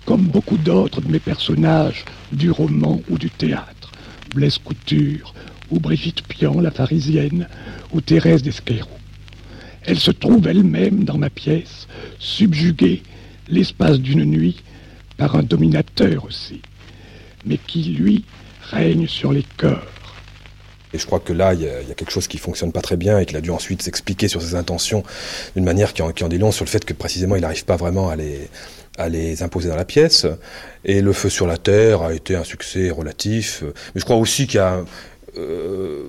comme 0.05 0.22
beaucoup 0.22 0.59
d'autres 0.59 1.01
de 1.01 1.11
mes 1.11 1.18
personnages 1.18 2.05
du 2.33 2.51
roman 2.51 3.01
ou 3.09 3.18
du 3.18 3.31
théâtre. 3.31 3.92
Blaise 4.35 4.59
Couture, 4.59 5.35
ou 5.70 5.81
Brigitte 5.81 6.22
Pian, 6.22 6.61
la 6.61 6.70
pharisienne, 6.70 7.48
ou 7.92 8.01
Thérèse 8.01 8.42
d'Esquerou. 8.42 8.88
Elle 9.85 9.98
se 9.98 10.11
trouve 10.11 10.46
elle-même 10.48 11.05
dans 11.05 11.18
ma 11.18 11.31
pièce, 11.31 11.88
subjuguée 12.18 13.03
l'espace 13.48 13.98
d'une 13.98 14.24
nuit 14.24 14.57
par 15.19 15.37
un 15.37 15.43
dominateur 15.43 16.25
aussi, 16.25 16.63
mais 17.45 17.59
qui, 17.59 17.83
lui, 17.83 18.25
règne 18.63 19.07
sur 19.07 19.33
les 19.33 19.45
cœurs. 19.59 19.93
Et 20.95 20.99
je 20.99 21.05
crois 21.05 21.21
que 21.21 21.35
là, 21.35 21.53
il 21.53 21.61
y, 21.61 21.69
a 21.69 21.95
quelque 21.95 22.11
chose 22.11 22.29
qui 22.29 22.39
fonctionne 22.39 22.73
pas 22.73 22.81
très 22.81 22.97
bien 22.97 23.19
et 23.19 23.27
qu'il 23.27 23.37
a 23.37 23.43
dû 23.43 23.51
ensuite 23.51 23.83
s'expliquer 23.83 24.27
sur 24.27 24.41
ses 24.41 24.55
intentions 24.55 25.03
d'une 25.55 25.65
manière 25.65 25.93
qui 25.93 26.01
en, 26.01 26.13
qui 26.13 26.25
sur 26.25 26.65
le 26.65 26.71
fait 26.71 26.85
que 26.87 26.95
précisément 26.95 27.37
il 27.37 27.43
n'arrive 27.43 27.67
pas 27.67 27.77
vraiment 27.77 28.09
à 28.09 28.17
les, 28.17 28.49
à 28.97 29.11
les 29.11 29.43
imposer 29.43 29.69
dans 29.69 29.77
la 29.77 29.85
pièce. 29.85 30.27
Et 30.87 31.03
Le 31.03 31.13
Feu 31.13 31.29
sur 31.29 31.47
la 31.47 31.59
Terre 31.59 32.01
a 32.01 32.15
été 32.15 32.37
un 32.37 32.45
succès 32.45 32.89
relatif. 32.89 33.63
Mais 33.95 34.01
je 34.01 34.05
crois 34.05 34.17
aussi 34.17 34.47
qu'il 34.47 34.57
y 34.57 34.61
a 34.61 34.83
euh, 35.38 36.05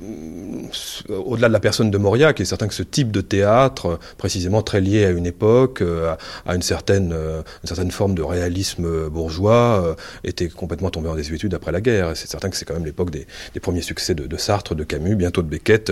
au-delà 1.09 1.47
de 1.47 1.53
la 1.53 1.59
personne 1.59 1.89
de 1.91 1.97
Moria, 1.97 2.33
qui 2.33 2.43
est 2.43 2.45
certain 2.45 2.67
que 2.67 2.73
ce 2.73 2.83
type 2.83 3.11
de 3.11 3.21
théâtre, 3.21 3.99
précisément 4.17 4.61
très 4.61 4.81
lié 4.81 5.05
à 5.05 5.09
une 5.09 5.25
époque, 5.25 5.81
euh, 5.81 6.15
à, 6.45 6.55
une, 6.55 6.61
certaine, 6.61 7.11
euh, 7.13 7.41
une 7.63 7.67
certaine 7.67 7.91
forme 7.91 8.15
de 8.15 8.21
réalisme 8.21 9.09
bourgeois, 9.09 9.95
était 10.23 10.47
complètement 10.47 10.89
tombé 10.89 11.09
en 11.09 11.15
désuétude 11.15 11.53
après 11.53 11.71
la 11.71 11.81
guerre. 11.81 12.15
C'est 12.15 12.29
certain 12.29 12.49
que 12.49 12.55
c'est 12.55 12.65
quand 12.65 12.73
même 12.73 12.85
l'époque 12.85 13.09
des, 13.09 13.25
premiers 13.61 13.81
succès 13.81 14.15
de, 14.15 14.37
Sartre, 14.37 14.75
de 14.75 14.83
Camus, 14.83 15.15
bientôt 15.15 15.41
de 15.41 15.47
Beckett 15.47 15.91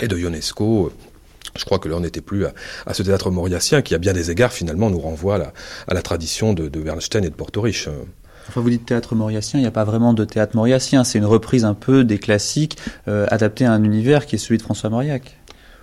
et 0.00 0.08
de 0.08 0.18
Ionesco. 0.18 0.92
Je 1.56 1.64
crois 1.64 1.78
que 1.78 1.88
on 1.88 2.00
n'était 2.00 2.20
plus 2.20 2.44
à, 2.46 2.94
ce 2.94 3.02
théâtre 3.02 3.30
mauriacien 3.30 3.80
qui, 3.82 3.94
à 3.94 3.98
bien 3.98 4.12
des 4.12 4.30
égards, 4.30 4.52
finalement, 4.52 4.90
nous 4.90 5.00
renvoie 5.00 5.52
à 5.88 5.94
la, 5.94 6.02
tradition 6.02 6.52
de, 6.52 6.68
de, 6.68 6.80
Bernstein 6.80 7.24
et 7.24 7.30
de 7.30 7.34
Porto 7.34 7.60
Riche. 7.60 7.88
Enfin, 8.48 8.60
vous 8.60 8.70
dites 8.70 8.86
théâtre 8.86 9.14
mauriacien, 9.14 9.58
il 9.58 9.62
n'y 9.62 9.68
a 9.68 9.72
pas 9.72 9.84
vraiment 9.84 10.12
de 10.12 10.24
théâtre 10.24 10.54
mauriacien, 10.54 11.04
c'est 11.04 11.18
une 11.18 11.24
reprise 11.24 11.64
un 11.64 11.74
peu 11.74 12.04
des 12.04 12.18
classiques 12.18 12.78
euh, 13.08 13.26
adaptée 13.30 13.64
à 13.64 13.72
un 13.72 13.82
univers 13.82 14.26
qui 14.26 14.36
est 14.36 14.38
celui 14.38 14.58
de 14.58 14.62
François 14.62 14.90
Mauriac. 14.90 15.36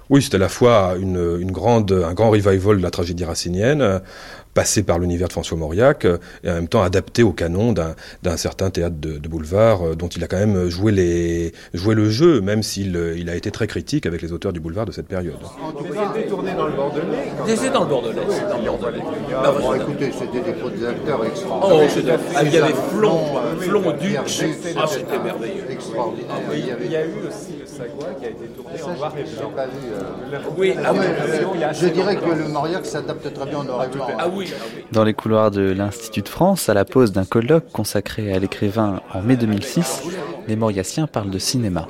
Oui, 0.10 0.21
c'est 0.21 0.36
à 0.36 0.38
la 0.38 0.49
fois 0.49 0.95
une, 0.99 1.38
une, 1.39 1.52
grande, 1.52 1.91
un 1.91 2.13
grand 2.13 2.30
revival 2.30 2.78
de 2.78 2.84
la 2.84 2.91
tragédie 2.91 3.23
racinienne, 3.23 4.02
passé 4.54 4.84
par 4.84 5.00
l'univers 5.00 5.28
de 5.28 5.34
François 5.34 5.58
Mauriac 5.58 6.06
euh, 6.06 6.18
et 6.44 6.50
en 6.50 6.54
même 6.54 6.68
temps 6.68 6.84
adapté 6.84 7.24
au 7.24 7.32
canon 7.32 7.74
d'un 7.74 8.38
certain 8.38 8.70
théâtre 8.70 8.96
de, 9.00 9.18
de, 9.18 9.28
boulevard 9.28 9.82
euh, 9.88 9.96
dont 9.96 10.08
il 10.08 10.24
a 10.24 10.28
quand 10.28 10.38
même 10.38 10.70
joué, 10.70 10.92
les, 10.92 11.54
joué 11.74 11.96
le 11.96 12.10
jeu, 12.10 12.42
même 12.42 12.63
s'il 12.63 12.96
euh, 12.96 13.18
il 13.18 13.30
a 13.30 13.36
été 13.36 13.52
très 13.52 13.68
critique 13.68 14.06
avec 14.06 14.22
les 14.22 14.32
auteurs 14.32 14.54
du 14.54 14.60
boulevard 14.60 14.86
de 14.86 14.92
cette 14.92 15.08
période. 15.08 15.38
C'était 16.13 16.28
tourné 16.28 16.54
dans 16.54 16.68
le 16.68 16.74
Bordelais 16.74 17.06
C'était 17.48 17.70
dans 17.70 17.84
le 17.84 17.89
Bordelais. 17.89 18.22
Dans 18.50 18.58
le 18.58 18.66
Bordelais. 18.66 19.04
Ah, 19.36 19.54
bon, 19.60 19.74
écoutez, 19.74 20.12
c'était 20.12 20.42
des, 20.42 20.78
des 20.78 20.86
acteurs 20.86 21.26
extraordinaires. 21.26 22.20
Oh, 22.24 22.34
ah, 22.36 22.44
il 22.44 22.54
y 22.54 22.58
avait 22.58 22.74
Flon, 22.92 23.20
Flon 23.60 23.92
Duc. 24.00 24.18
Ah, 24.18 24.86
c'était 24.88 25.20
merveilleux. 25.20 25.63
Extraordinaire. 25.70 26.30
Ah, 26.32 26.54
il 26.54 26.92
y 26.92 26.96
a 26.96 27.06
eu 27.06 27.28
aussi 27.28 27.58
le 27.60 27.66
Sagouin 27.66 28.13
qui 28.20 28.26
a 28.26 28.30
été 28.30 28.46
tourné 28.48 28.82
en 28.84 28.94
noir 28.96 29.13
et 29.18 29.24
blanc. 29.24 29.52
pas 29.56 29.66
vu. 29.66 29.72
Oui, 30.58 30.76
ah, 30.84 31.74
je 31.74 31.88
dirais 31.88 32.16
que 32.16 32.30
le 32.30 32.48
Mauriac 32.48 32.86
s'adapte 32.86 33.34
très 33.34 33.46
bien 33.46 33.60
en 33.60 33.63
noir 33.63 33.86
et 33.86 33.88
blanc. 33.88 34.08
Ah 34.18 34.28
oui. 34.32 34.42
Dans 34.91 35.03
les 35.03 35.13
couloirs 35.13 35.51
de 35.51 35.62
l'Institut 35.71 36.21
de 36.21 36.29
France, 36.29 36.69
à 36.69 36.73
la 36.73 36.86
pause 36.86 37.12
d'un 37.12 37.25
colloque 37.25 37.71
consacré 37.71 38.34
à 38.34 38.39
l'écrivain 38.39 39.01
en 39.13 39.21
mai 39.21 39.36
2006, 39.36 40.03
les 40.47 40.56
Mauriaciens 40.56 41.08
parlent 41.08 41.29
de 41.29 41.39
cinéma. 41.39 41.88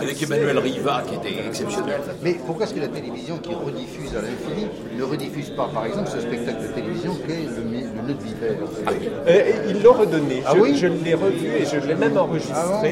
Avec 0.00 0.22
Emmanuel 0.22 0.58
Riva 0.58 1.02
qui 1.06 1.14
était 1.14 1.46
exceptionnel. 1.46 2.00
Mais 2.22 2.36
pourquoi 2.46 2.64
est-ce 2.66 2.74
que 2.74 2.80
la 2.80 2.88
télévision 2.88 3.38
qui 3.38 3.54
rediffuse 3.54 4.14
à 4.16 4.22
l'infini 4.22 4.68
ne 4.96 5.02
rediffuse 5.04 5.50
pas 5.50 5.68
par 5.72 5.86
exemple 5.86 6.08
ce 6.12 6.20
spectacle 6.20 6.62
de 6.62 6.68
télévision 6.68 7.16
qu'est 7.26 7.34
le, 7.34 7.62
le 7.96 8.08
nœud 8.08 8.14
de 8.14 8.22
vipère? 8.24 8.56
Ah, 8.86 8.90
euh, 9.28 9.52
Il 9.68 9.82
l'a 9.82 9.90
redonné. 9.90 10.42
Ah, 10.46 10.52
je, 10.54 10.60
oui? 10.60 10.76
je 10.76 10.86
l'ai 10.86 11.14
revu 11.14 11.46
et 11.46 11.64
je 11.64 11.86
l'ai 11.86 11.94
même 11.94 12.16
enregistré. 12.16 12.54
Ah, 12.54 12.82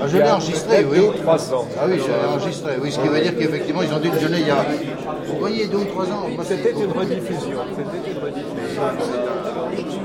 ah 0.00 0.08
je 0.08 0.16
l'ai 0.18 0.30
enregistré, 0.30 0.84
oui. 0.84 0.98
Deux 0.98 1.04
ou 1.08 1.12
trois 1.12 1.54
ans. 1.54 1.66
Ah 1.78 1.84
oui, 1.88 1.98
j'ai 2.04 2.26
enregistré. 2.28 2.72
Oui, 2.82 2.90
ce 2.92 3.00
qui 3.00 3.08
veut 3.08 3.20
dire 3.20 3.36
qu'effectivement, 3.36 3.82
ils 3.82 3.92
ont 3.92 3.98
dû 4.00 4.10
le 4.10 4.18
donner 4.20 4.40
il 4.40 4.46
y 4.46 4.50
a. 4.50 4.64
Vous 5.26 5.38
voyez, 5.38 5.66
deux 5.66 5.78
ou 5.78 5.84
trois 5.84 6.06
ans. 6.06 6.26
C'était 6.48 6.70
une 6.72 6.90
rediffusion. 6.92 7.58
C'était 7.76 8.10
une 8.12 8.18
rediffusion. 8.18 10.02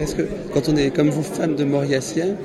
Est-ce 0.00 0.14
que, 0.14 0.22
quand 0.52 0.68
on 0.68 0.76
est 0.76 0.90
comme 0.90 1.08
vous, 1.08 1.22
fan 1.22 1.54
de 1.56 1.64
Mauriacien, 1.64 2.36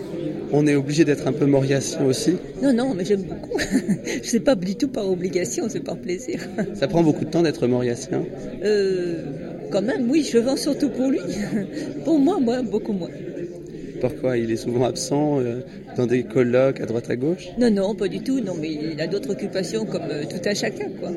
on 0.53 0.65
est 0.67 0.75
obligé 0.75 1.03
d'être 1.05 1.27
un 1.27 1.33
peu 1.33 1.45
mauriacien 1.45 2.05
aussi? 2.05 2.37
Non, 2.61 2.73
non, 2.73 2.93
mais 2.95 3.03
j'aime 3.05 3.23
beaucoup. 3.23 3.57
je 4.23 4.27
sais 4.27 4.39
pas 4.39 4.55
du 4.55 4.75
tout 4.75 4.87
par 4.87 5.09
obligation, 5.09 5.65
c'est 5.69 5.81
par 5.81 5.97
plaisir. 5.97 6.39
Ça 6.73 6.87
prend 6.87 7.03
beaucoup 7.03 7.25
de 7.25 7.29
temps 7.29 7.41
d'être 7.41 7.67
mauriacien? 7.67 8.23
Euh, 8.63 9.23
Quand 9.71 9.81
même, 9.81 10.09
oui, 10.09 10.27
je 10.29 10.37
vends 10.37 10.55
surtout 10.57 10.89
pour 10.89 11.09
lui. 11.09 11.19
pour 12.05 12.19
moi, 12.19 12.39
moi, 12.39 12.61
beaucoup 12.61 12.93
moins. 12.93 13.09
Pourquoi? 13.99 14.37
Il 14.37 14.49
est 14.51 14.55
souvent 14.57 14.85
absent 14.85 15.39
euh, 15.39 15.59
dans 15.95 16.07
des 16.07 16.23
colloques 16.23 16.81
à 16.81 16.85
droite 16.85 17.09
à 17.09 17.15
gauche? 17.15 17.47
Non, 17.59 17.69
non, 17.69 17.93
pas 17.93 18.07
du 18.07 18.21
tout. 18.21 18.39
Non, 18.39 18.53
mais 18.59 18.71
il 18.93 18.99
a 18.99 19.07
d'autres 19.07 19.31
occupations 19.31 19.85
comme 19.85 20.01
euh, 20.09 20.23
tout 20.23 20.41
un 20.49 20.53
chacun, 20.53 20.87
quoi. 20.99 21.11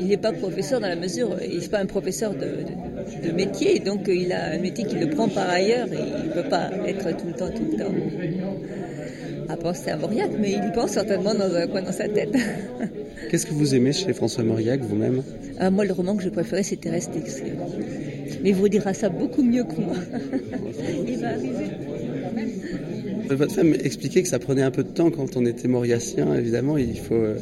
Il 0.00 0.06
n'est 0.06 0.16
pas 0.16 0.32
professeur 0.32 0.80
dans 0.80 0.88
la 0.88 0.96
mesure, 0.96 1.36
il 1.42 1.60
n'est 1.60 1.68
pas 1.68 1.78
un 1.78 1.86
professeur 1.86 2.34
de, 2.34 3.26
de, 3.26 3.32
métier, 3.32 3.78
donc 3.80 4.00
il 4.08 4.32
a 4.32 4.52
un 4.52 4.58
métier 4.58 4.84
qui 4.84 4.96
le 4.96 5.10
prend 5.10 5.28
par 5.28 5.48
ailleurs 5.48 5.88
et 5.92 5.96
il 5.96 6.28
ne 6.28 6.34
peut 6.34 6.48
pas 6.48 6.70
être 6.86 7.16
tout 7.16 7.26
le 7.26 7.32
temps, 7.34 7.50
tout 7.50 7.66
le 7.70 7.78
temps 7.78 7.92
à 9.48 9.56
penser 9.56 9.90
à 9.90 9.96
Mauriac, 9.96 10.30
mais 10.38 10.52
il 10.52 10.64
y 10.64 10.72
pense 10.72 10.92
certainement 10.92 11.34
dans 11.34 11.54
un 11.54 11.66
coin 11.66 11.82
dans 11.82 11.92
sa 11.92 12.08
tête. 12.08 12.34
Qu'est-ce 13.30 13.46
que 13.46 13.52
vous 13.52 13.74
aimez 13.74 13.92
chez 13.92 14.12
François 14.12 14.44
Mauriac 14.44 14.80
vous-même? 14.80 15.22
Ah, 15.58 15.70
Moi, 15.70 15.84
le 15.84 15.92
roman 15.92 16.16
que 16.16 16.22
je 16.22 16.28
préférais, 16.28 16.62
c'était 16.62 16.90
Restix. 16.90 17.42
Mais 18.42 18.50
il 18.50 18.54
vous 18.54 18.68
dira 18.68 18.92
ça 18.94 19.08
beaucoup 19.08 19.42
mieux 19.42 19.64
que 19.64 19.80
moi. 19.80 19.96
il 21.06 21.18
va 21.18 21.28
arriver. 21.28 21.66
Votre 23.34 23.54
femme 23.54 23.74
expliquait 23.74 24.22
que 24.22 24.28
ça 24.28 24.38
prenait 24.38 24.62
un 24.62 24.70
peu 24.70 24.82
de 24.82 24.88
temps 24.88 25.10
quand 25.10 25.36
on 25.36 25.44
était 25.46 25.68
mauriacien. 25.68 26.34
Évidemment, 26.34 26.76
il 26.76 26.98
faut 26.98 27.14
euh, 27.14 27.36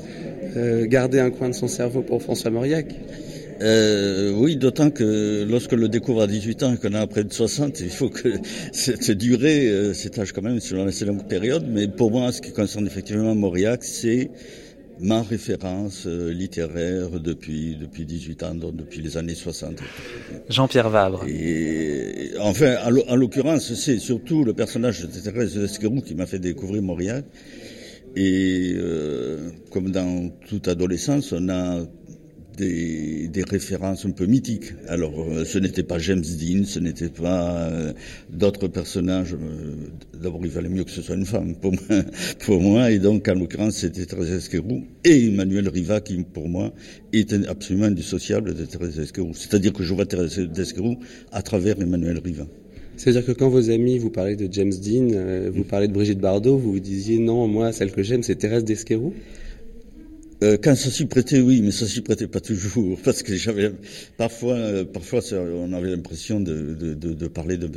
euh, 0.57 0.87
garder 0.87 1.21
un 1.21 1.31
coin 1.31 1.49
de 1.49 1.55
son 1.55 1.69
cerveau 1.69 2.03
pour 2.03 2.23
François 2.23 2.51
Mauriac. 2.51 2.87
Euh, 3.63 4.33
oui, 4.33 4.57
d'autant 4.57 4.91
que 4.91 5.47
lorsque 5.49 5.73
le 5.73 5.89
découvre 5.89 6.23
à 6.23 6.27
18 6.27 6.63
ans 6.63 6.75
et 6.75 6.77
qu'on 6.79 6.95
a 6.95 7.07
près 7.07 7.25
de 7.25 7.33
60, 7.33 7.81
il 7.81 7.91
faut 7.91 8.09
que 8.09 8.29
cette 8.73 9.11
durée 9.11 9.69
euh, 9.69 9.93
s'étage 9.93 10.33
quand 10.33 10.43
même 10.43 10.61
sur 10.61 10.79
une 10.79 10.89
assez 10.89 11.05
longue 11.05 11.27
période. 11.27 11.67
Mais 11.69 11.87
pour 11.87 12.11
moi, 12.11 12.33
ce 12.33 12.41
qui 12.41 12.53
concerne 12.53 12.87
effectivement 12.87 13.35
Mauriac, 13.35 13.85
c'est 13.85 14.31
ma 15.01 15.23
référence 15.23 16.07
euh, 16.07 16.31
littéraire 16.33 17.21
depuis 17.21 17.77
depuis 17.77 18.05
18 18.05 18.43
ans, 18.43 18.55
donc 18.55 18.77
depuis 18.77 19.01
les 19.01 19.17
années 19.17 19.35
60. 19.35 19.79
Jean-Pierre 20.49 20.91
Vabre. 20.91 21.25
Et 21.27 22.33
enfin, 22.41 22.77
en 23.09 23.17
l'occurrence, 23.17 23.75
c'est 23.75 23.99
surtout 23.99 24.45
le 24.45 24.53
personnage 24.53 25.01
de 25.03 25.07
Thérèse 25.07 25.57
Esquerou 25.57 26.01
qui 26.01 26.15
m'a 26.15 26.27
fait 26.27 26.39
découvrir 26.39 26.83
Mauriac. 26.83 27.25
Et 28.17 28.73
euh, 28.75 29.51
comme 29.71 29.91
dans 29.91 30.31
toute 30.49 30.67
adolescence, 30.69 31.33
on 31.33 31.49
a 31.49 31.85
des, 32.61 33.29
des, 33.29 33.43
références 33.43 34.05
un 34.05 34.11
peu 34.11 34.27
mythiques. 34.27 34.75
Alors, 34.87 35.13
euh, 35.19 35.45
ce 35.45 35.59
n'était 35.59 35.83
pas 35.83 35.99
James 35.99 36.23
Dean, 36.23 36.65
ce 36.65 36.79
n'était 36.79 37.09
pas 37.09 37.69
euh, 37.69 37.93
d'autres 38.31 38.69
personnages. 38.69 39.35
Euh, 39.35 39.75
d'abord, 40.23 40.41
il 40.45 40.51
fallait 40.51 40.69
mieux 40.69 40.85
que 40.85 40.91
ce 40.91 41.03
soit 41.03 41.17
une 41.17 41.27
femme 41.27 41.55
pour 41.57 41.73
moi, 41.73 42.03
pour 42.45 42.61
moi. 42.61 42.91
et 42.91 42.99
donc, 42.99 43.27
en 43.29 43.35
l'occurrence, 43.35 43.77
c'était 43.77 44.05
Thérèse 44.05 44.31
Esquerou 44.31 44.83
et 45.05 45.27
Emmanuel 45.27 45.69
Riva 45.69 46.01
qui, 46.01 46.23
pour 46.23 46.49
moi, 46.49 46.73
était 47.13 47.47
absolument 47.49 47.87
indissociable 47.87 48.55
de 48.55 48.65
Thérèse 48.65 48.99
Esquerou. 48.99 49.33
C'est-à-dire 49.35 49.73
que 49.73 49.83
je 49.83 49.95
vois 49.95 50.07
Thérèse 50.07 50.39
Esquerou 50.57 50.97
à 51.33 51.43
travers 51.43 51.81
Emmanuel 51.81 52.21
Riva. 52.23 52.47
C'est-à-dire 52.97 53.25
que 53.25 53.33
quand 53.33 53.49
vos 53.49 53.71
amis 53.71 53.99
vous 53.99 54.11
parlaient 54.11 54.37
de 54.37 54.53
James 54.53 54.73
Dean, 54.73 55.51
vous 55.51 55.65
parlez 55.65 55.89
de 55.89 55.93
Brigitte 55.95 56.19
Bardot, 56.19 56.59
vous 56.59 56.73
vous 56.73 56.81
disiez 56.81 57.19
non, 57.19 57.49
moi, 57.49 57.73
celle 57.73 57.93
que 57.93 58.03
j'aime, 58.03 58.23
c'est 58.23 58.35
Thérèse 58.35 58.65
d'Esquerou 58.65 59.15
euh, 60.43 60.57
quand 60.63 60.75
ça 60.75 60.91
s'y 60.91 61.05
prêtait, 61.05 61.41
oui, 61.41 61.61
mais 61.61 61.71
ça 61.71 61.87
s'y 61.87 62.01
prêtait 62.01 62.27
pas 62.27 62.41
toujours, 62.41 62.99
parce 63.05 63.23
que 63.23 63.35
j'avais 63.35 63.73
parfois, 64.17 64.55
euh, 64.55 64.85
parfois, 64.85 65.21
on 65.33 65.73
avait 65.75 65.91
l'impression 65.91 66.41
de, 66.41 66.75
de, 66.75 66.95
de, 66.95 67.13
de 67.13 67.29
parler 67.29 67.59
de, 67.59 67.69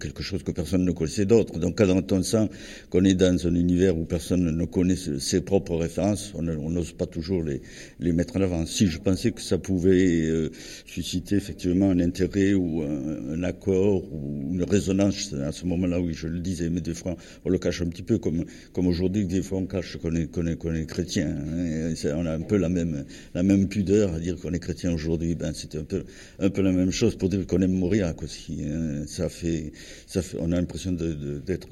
quelque 0.00 0.22
chose 0.22 0.42
que 0.42 0.50
personne 0.50 0.84
ne 0.84 0.90
connaissait 0.90 1.26
d'autre. 1.26 1.58
Donc, 1.58 1.78
quand 1.78 2.12
on 2.12 2.22
sent 2.22 2.48
qu'on 2.90 3.04
est 3.04 3.14
dans 3.14 3.46
un 3.46 3.54
univers 3.54 3.96
où 3.96 4.04
personne 4.04 4.44
ne 4.56 4.64
connaît 4.64 4.96
ses 4.96 5.40
propres 5.42 5.76
références, 5.76 6.32
on 6.34 6.42
n'ose 6.42 6.92
pas 6.92 7.06
toujours 7.06 7.44
les, 7.44 7.62
les 8.00 8.12
mettre 8.12 8.36
en 8.36 8.40
avant. 8.40 8.66
Si 8.66 8.88
je 8.88 8.98
pensais 8.98 9.30
que 9.30 9.40
ça 9.40 9.58
pouvait 9.58 10.22
euh, 10.26 10.50
susciter 10.86 11.36
effectivement 11.36 11.90
un 11.90 12.00
intérêt 12.00 12.54
ou 12.54 12.82
un, 12.82 13.42
accord 13.44 14.02
ou 14.12 14.54
une 14.54 14.64
résonance 14.64 15.32
à 15.34 15.52
ce 15.52 15.64
moment-là, 15.66 16.00
oui, 16.00 16.14
je 16.14 16.26
le 16.26 16.40
disais, 16.40 16.68
mais 16.68 16.80
des 16.80 16.94
fois, 16.94 17.16
on 17.44 17.50
le 17.50 17.58
cache 17.58 17.82
un 17.82 17.86
petit 17.86 18.02
peu, 18.02 18.18
comme 18.18 18.44
comme 18.72 18.88
aujourd'hui, 18.88 19.24
des 19.24 19.42
fois, 19.42 19.58
on 19.58 19.66
cache 19.66 19.96
qu'on 19.98 20.14
est, 20.16 20.36
est, 20.36 20.80
est 20.80 20.86
chrétien. 20.86 21.28
Hein, 21.28 21.94
on 22.16 22.26
a 22.26 22.32
un 22.32 22.40
peu 22.40 22.56
la 22.56 22.68
même, 22.68 23.04
la 23.34 23.42
même 23.42 23.68
pudeur 23.68 24.14
à 24.14 24.20
dire 24.20 24.36
qu'on 24.36 24.52
est 24.52 24.58
chrétien 24.58 24.92
aujourd'hui. 24.92 25.34
Ben, 25.34 25.52
c'était 25.54 25.78
un 25.78 25.84
peu, 25.84 26.04
un 26.38 26.50
peu 26.50 26.62
la 26.62 26.72
même 26.72 26.90
chose 26.90 27.16
pour 27.16 27.28
dire 27.28 27.46
qu'on 27.46 27.60
aime 27.60 27.72
mourir 27.72 28.12
aussi. 28.22 28.64
Hein. 28.64 29.04
Ça 29.06 29.28
fait, 29.28 29.72
ça 30.06 30.22
fait, 30.22 30.36
on 30.40 30.52
a 30.52 30.56
l'impression 30.56 30.92
d'être 30.92 31.68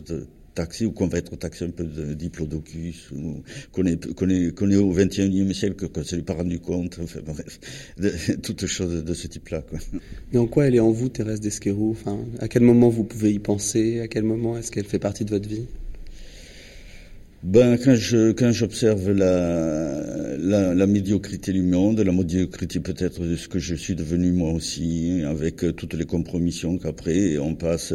taxé 0.56 0.86
ou 0.86 0.90
qu'on 0.90 1.06
va 1.06 1.18
être 1.18 1.36
taxé 1.36 1.64
un 1.64 1.70
peu 1.70 1.84
de 1.84 2.14
diplodocus 2.14 3.10
ou 3.12 3.42
qu'on 3.70 3.84
est, 3.84 4.14
qu'on 4.14 4.28
est, 4.28 4.54
qu'on 4.56 4.70
est 4.70 4.76
au 4.76 4.92
21e 4.92 5.52
siècle, 5.52 5.88
qu'on 5.88 6.00
ne 6.00 6.04
s'est 6.04 6.22
pas 6.22 6.32
rendu 6.32 6.58
compte, 6.58 6.98
enfin 7.00 7.20
bref, 7.24 7.60
de, 7.98 8.10
toutes 8.42 8.66
choses 8.66 9.04
de 9.04 9.14
ce 9.14 9.28
type-là. 9.28 9.62
Mais 10.32 10.38
en 10.38 10.46
quoi 10.46 10.66
elle 10.66 10.74
est 10.74 10.80
en 10.80 10.90
vous, 10.90 11.08
Thérèse 11.10 11.40
d'Esquerou? 11.40 11.90
Enfin, 11.92 12.18
À 12.40 12.48
quel 12.48 12.62
moment 12.62 12.88
vous 12.88 13.04
pouvez 13.04 13.32
y 13.32 13.38
penser? 13.38 14.00
À 14.00 14.08
quel 14.08 14.24
moment 14.24 14.56
est-ce 14.56 14.72
qu'elle 14.72 14.86
fait 14.86 14.98
partie 14.98 15.24
de 15.24 15.30
votre 15.30 15.48
vie? 15.48 15.66
Ben, 17.42 17.76
quand 17.78 18.52
j'observe 18.52 19.12
la, 19.12 20.86
médiocrité 20.86 21.52
du 21.52 21.62
monde, 21.62 22.00
la 22.00 22.12
médiocrité 22.12 22.80
peut-être 22.80 23.24
de 23.24 23.36
ce 23.36 23.46
que 23.46 23.58
je 23.58 23.74
suis 23.74 23.94
devenu 23.94 24.32
moi 24.32 24.52
aussi, 24.52 25.22
avec 25.24 25.62
euh, 25.62 25.72
toutes 25.72 25.94
les 25.94 26.06
compromissions 26.06 26.78
qu'après 26.78 27.36
on 27.38 27.54
passe 27.54 27.92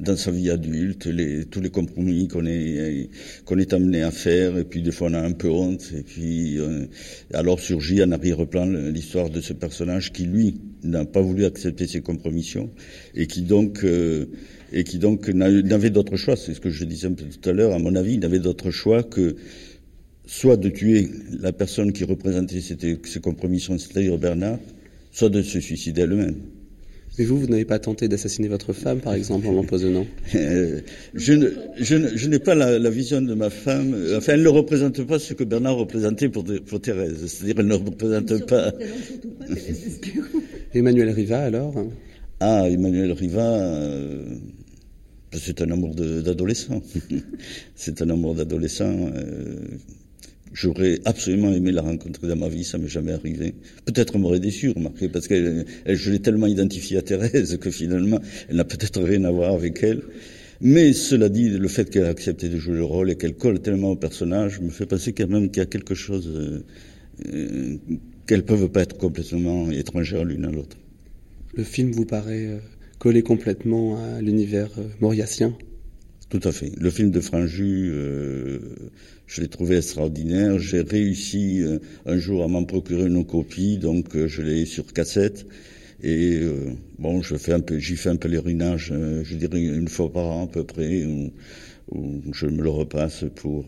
dans 0.00 0.16
sa 0.16 0.30
vie 0.30 0.50
adulte, 0.50 1.08
tous 1.50 1.60
les 1.60 1.70
compromis 1.70 2.28
qu'on 2.28 2.44
est 2.44 3.08
qu'on 3.44 3.58
est 3.58 3.72
amené 3.72 4.02
à 4.02 4.10
faire, 4.10 4.58
et 4.58 4.64
puis 4.64 4.82
des 4.82 4.92
fois 4.92 5.08
on 5.10 5.14
a 5.14 5.20
un 5.20 5.32
peu 5.32 5.48
honte, 5.48 5.92
et 5.96 6.02
puis 6.02 6.58
euh, 6.58 6.86
alors 7.32 7.60
surgit 7.60 8.02
en 8.02 8.10
arrière-plan 8.10 8.66
l'histoire 8.66 9.30
de 9.30 9.40
ce 9.40 9.52
personnage 9.52 10.12
qui 10.12 10.24
lui 10.24 10.60
n'a 10.82 11.04
pas 11.04 11.20
voulu 11.20 11.44
accepter 11.44 11.86
ces 11.86 12.00
compromissions 12.00 12.70
et 13.14 13.26
qui 13.26 13.42
donc 13.42 13.84
euh, 13.84 14.26
et 14.72 14.84
qui 14.84 14.98
donc 14.98 15.28
n'avait 15.28 15.90
d'autre 15.90 16.16
choix, 16.16 16.36
c'est 16.36 16.54
ce 16.54 16.60
que 16.60 16.70
je 16.70 16.84
disais 16.84 17.06
un 17.06 17.12
peu 17.12 17.24
tout 17.24 17.48
à 17.48 17.52
l'heure, 17.52 17.72
à 17.72 17.78
mon 17.78 17.94
avis, 17.94 18.14
il 18.14 18.20
n'avait 18.20 18.38
d'autre 18.38 18.70
choix 18.70 19.02
que 19.02 19.36
soit 20.26 20.56
de 20.56 20.68
tuer 20.68 21.08
la 21.40 21.52
personne 21.52 21.92
qui 21.92 22.04
représentait 22.04 22.60
ces 22.60 23.20
compromissions, 23.20 23.78
c'est-à-dire 23.78 24.18
Bernard, 24.18 24.58
soit 25.12 25.28
de 25.28 25.42
se 25.42 25.60
suicider 25.60 26.02
elle-même. 26.02 26.34
Mais 27.18 27.24
vous, 27.24 27.38
vous 27.38 27.46
n'avez 27.46 27.64
pas 27.64 27.78
tenté 27.78 28.08
d'assassiner 28.08 28.48
votre 28.48 28.74
femme, 28.74 29.00
par 29.00 29.14
exemple, 29.14 29.46
en 29.46 29.52
l'empoisonnant? 29.52 30.06
Euh, 30.34 30.80
Je 31.14 32.26
n'ai 32.26 32.38
pas 32.38 32.54
la, 32.54 32.90
vision 32.90 33.22
de 33.22 33.32
ma 33.32 33.48
femme. 33.48 33.96
Enfin, 34.16 34.34
elle 34.34 34.42
ne 34.42 34.48
représente 34.48 35.02
pas 35.04 35.18
ce 35.18 35.32
que 35.32 35.44
Bernard 35.44 35.76
représentait 35.76 36.28
pour, 36.28 36.44
pour 36.66 36.80
Thérèse. 36.80 37.26
C'est-à-dire, 37.26 37.54
elle 37.60 37.68
ne 37.68 37.74
représente 37.74 38.46
pas. 38.46 38.72
Emmanuel 40.74 41.10
Riva, 41.10 41.38
alors? 41.38 41.74
Ah, 42.40 42.68
Emmanuel 42.68 43.12
Riva. 43.12 43.40
Euh, 43.40 44.24
c'est 45.38 45.60
un 45.62 45.70
amour 45.70 45.94
d'adolescent. 45.94 46.82
c'est 47.74 48.02
un 48.02 48.10
amour 48.10 48.34
d'adolescent. 48.34 49.10
J'aurais 50.52 51.00
absolument 51.04 51.52
aimé 51.52 51.72
la 51.72 51.82
rencontrer 51.82 52.28
dans 52.28 52.36
ma 52.36 52.48
vie, 52.48 52.64
ça 52.64 52.78
m'est 52.78 52.88
jamais 52.88 53.12
arrivé. 53.12 53.54
Peut-être 53.84 54.16
m'aurait 54.16 54.40
déçu, 54.40 54.70
remarquez, 54.70 55.08
parce 55.08 55.28
que 55.28 55.64
je 55.86 56.10
l'ai 56.10 56.20
tellement 56.20 56.46
identifiée 56.46 56.96
à 56.96 57.02
Thérèse 57.02 57.58
que 57.58 57.70
finalement, 57.70 58.20
elle 58.48 58.56
n'a 58.56 58.64
peut-être 58.64 59.02
rien 59.02 59.24
à 59.24 59.30
voir 59.30 59.52
avec 59.52 59.82
elle. 59.82 60.02
Mais 60.60 60.92
cela 60.94 61.28
dit, 61.28 61.50
le 61.50 61.68
fait 61.68 61.90
qu'elle 61.90 62.04
a 62.04 62.08
accepté 62.08 62.48
de 62.48 62.56
jouer 62.58 62.76
le 62.76 62.84
rôle 62.84 63.10
et 63.10 63.16
qu'elle 63.16 63.34
colle 63.34 63.60
tellement 63.60 63.90
au 63.90 63.96
personnage 63.96 64.60
me 64.60 64.70
fait 64.70 64.86
penser 64.86 65.12
quand 65.12 65.28
même 65.28 65.50
qu'il 65.50 65.58
y 65.58 65.62
a 65.62 65.66
quelque 65.66 65.94
chose 65.94 66.30
euh, 66.34 66.64
euh, 67.34 67.76
qu'elles 68.26 68.44
peuvent 68.44 68.68
pas 68.68 68.82
être 68.82 68.96
complètement 68.96 69.70
étrangères 69.70 70.24
l'une 70.24 70.46
à 70.46 70.50
l'autre. 70.50 70.78
Le 71.54 71.64
film 71.64 71.92
vous 71.92 72.06
paraît 72.06 72.46
euh, 72.46 72.58
coller 72.98 73.22
complètement 73.22 73.96
à 73.96 74.20
l'univers 74.20 74.70
mauriacien 75.00 75.56
Tout 76.30 76.40
à 76.44 76.52
fait. 76.52 76.72
Le 76.78 76.90
film 76.90 77.10
de 77.10 77.20
Franju 77.20 77.92
je 79.26 79.40
l'ai 79.40 79.48
trouvé 79.48 79.76
extraordinaire. 79.76 80.58
J'ai 80.58 80.82
réussi 80.82 81.60
euh, 81.60 81.78
un 82.06 82.18
jour 82.18 82.44
à 82.44 82.48
m'en 82.48 82.64
procurer 82.64 83.06
une 83.06 83.24
copie, 83.24 83.78
donc 83.78 84.14
euh, 84.16 84.28
je 84.28 84.42
l'ai 84.42 84.64
sur 84.64 84.92
cassette. 84.92 85.46
Et 86.02 86.38
euh, 86.40 86.72
bon, 86.98 87.22
je 87.22 87.36
fais 87.36 87.52
un 87.52 87.60
peu, 87.60 87.78
j'y 87.78 87.96
fais 87.96 88.10
un 88.10 88.16
pèlerinage, 88.16 88.92
je 89.22 89.34
dirais 89.34 89.60
une 89.60 89.88
fois 89.88 90.12
par 90.12 90.24
an 90.26 90.44
à 90.44 90.46
peu 90.46 90.62
près, 90.64 91.04
où, 91.04 91.32
je 92.32 92.46
me 92.46 92.62
le 92.62 92.70
repasse 92.70 93.24
pour 93.34 93.64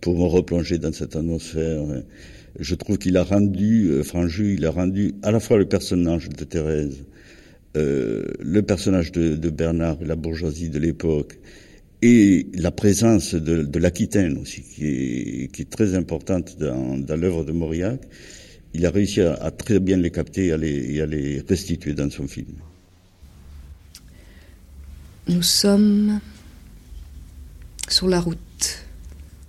pour 0.00 0.18
me 0.18 0.24
replonger 0.24 0.78
dans 0.78 0.92
cette 0.92 1.14
atmosphère. 1.14 1.82
Je 2.58 2.74
trouve 2.74 2.98
qu'il 2.98 3.16
a 3.16 3.22
rendu, 3.22 4.02
Franju, 4.02 4.54
il 4.54 4.66
a 4.66 4.70
rendu 4.70 5.14
à 5.22 5.30
la 5.30 5.38
fois 5.38 5.58
le 5.58 5.66
personnage 5.66 6.28
de 6.30 6.44
Thérèse, 6.44 7.04
le 7.74 8.60
personnage 8.60 9.12
de, 9.12 9.36
de 9.36 9.50
Bernard 9.50 9.96
et 10.02 10.04
la 10.04 10.16
bourgeoisie 10.16 10.68
de 10.68 10.78
l'époque, 10.78 11.38
et 12.02 12.48
la 12.54 12.72
présence 12.72 13.34
de, 13.34 13.62
de 13.62 13.78
l'Aquitaine 13.78 14.36
aussi, 14.38 14.62
qui 14.62 14.86
est, 14.86 15.52
qui 15.52 15.62
est, 15.62 15.70
très 15.70 15.94
importante 15.94 16.58
dans, 16.58 16.98
dans 16.98 17.16
l'œuvre 17.16 17.44
de 17.44 17.52
Mauriac, 17.52 18.00
il 18.74 18.84
a 18.84 18.90
réussi 18.90 19.20
à, 19.20 19.34
à, 19.34 19.50
très 19.52 19.78
bien 19.78 19.96
les 19.96 20.10
capter 20.10 20.46
et 20.46 20.52
à 20.52 20.56
les, 20.56 20.94
et 20.94 21.00
à 21.00 21.06
les 21.06 21.40
restituer 21.48 21.94
dans 21.94 22.10
son 22.10 22.26
film. 22.26 22.54
Nous 25.28 25.42
sommes 25.42 26.18
sur 27.88 28.08
la 28.08 28.18
route, 28.18 28.84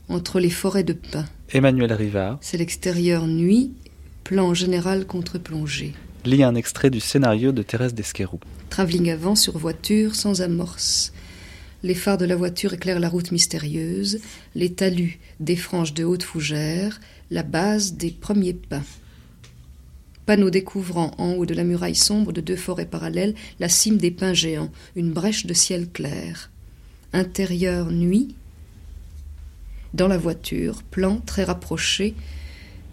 entre 0.10 0.40
les 0.40 0.52
forêts 0.52 0.84
de 0.84 0.94
pins. 0.94 1.26
Emmanuel 1.52 1.94
Rivard. 1.94 2.38
C'est 2.42 2.58
l'extérieur 2.58 3.26
nuit, 3.26 3.74
plan 4.24 4.54
général 4.54 5.08
contre-plongée. 5.08 5.94
Lit 6.26 6.44
un 6.44 6.56
extrait 6.56 6.90
du 6.90 7.02
scénario 7.02 7.52
de 7.52 7.64
Thérèse 7.64 7.94
Desquerou. 7.94 8.40
Travelling 8.70 9.10
avant 9.10 9.36
sur 9.36 9.58
voiture 9.58 10.16
sans 10.16 10.42
amorce. 10.42 11.12
Les 11.84 11.96
phares 11.96 12.18
de 12.18 12.24
la 12.24 12.38
voiture 12.38 12.72
éclairent 12.72 13.02
la 13.02 13.10
route 13.10 13.34
mystérieuse, 13.34 14.22
les 14.56 14.72
talus 14.72 15.20
des 15.42 15.58
franges 15.58 15.94
de 15.94 16.06
haute 16.06 16.24
fougère, 16.24 17.02
la 17.30 17.44
base 17.44 17.96
des 17.96 18.12
premiers 18.12 18.54
pins. 18.54 18.86
Panneau 20.26 20.50
découvrant 20.50 21.12
en 21.18 21.34
haut 21.34 21.46
de 21.46 21.54
la 21.54 21.66
muraille 21.66 21.94
sombre 21.94 22.32
de 22.32 22.40
deux 22.40 22.56
forêts 22.56 22.86
parallèles 22.86 23.36
la 23.60 23.68
cime 23.68 23.98
des 23.98 24.12
pins 24.12 24.34
géants, 24.34 24.72
une 24.96 25.12
brèche 25.12 25.46
de 25.46 25.54
ciel 25.54 25.90
clair. 25.90 26.50
Intérieur 27.12 27.92
nuit. 27.92 28.34
Dans 29.94 30.08
la 30.08 30.18
voiture, 30.18 30.84
plan 30.84 31.20
très 31.26 31.44
rapproché, 31.44 32.16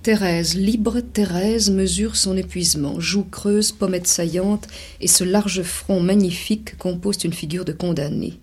Thérèse, 0.03 0.55
libre 0.55 1.01
Thérèse, 1.01 1.71
mesure 1.71 2.17
son 2.17 2.35
épuisement, 2.35 2.99
joue 3.01 3.25
creuse, 3.25 3.71
pommette 3.71 4.07
saillante, 4.07 4.67
et 5.01 5.07
ce 5.07 5.25
large 5.25 5.63
front 5.63 6.01
magnifique 6.01 6.79
compose 6.79 7.23
une 7.25 7.35
figure 7.35 7.67
de 7.67 7.73
condamnée. 7.73 8.41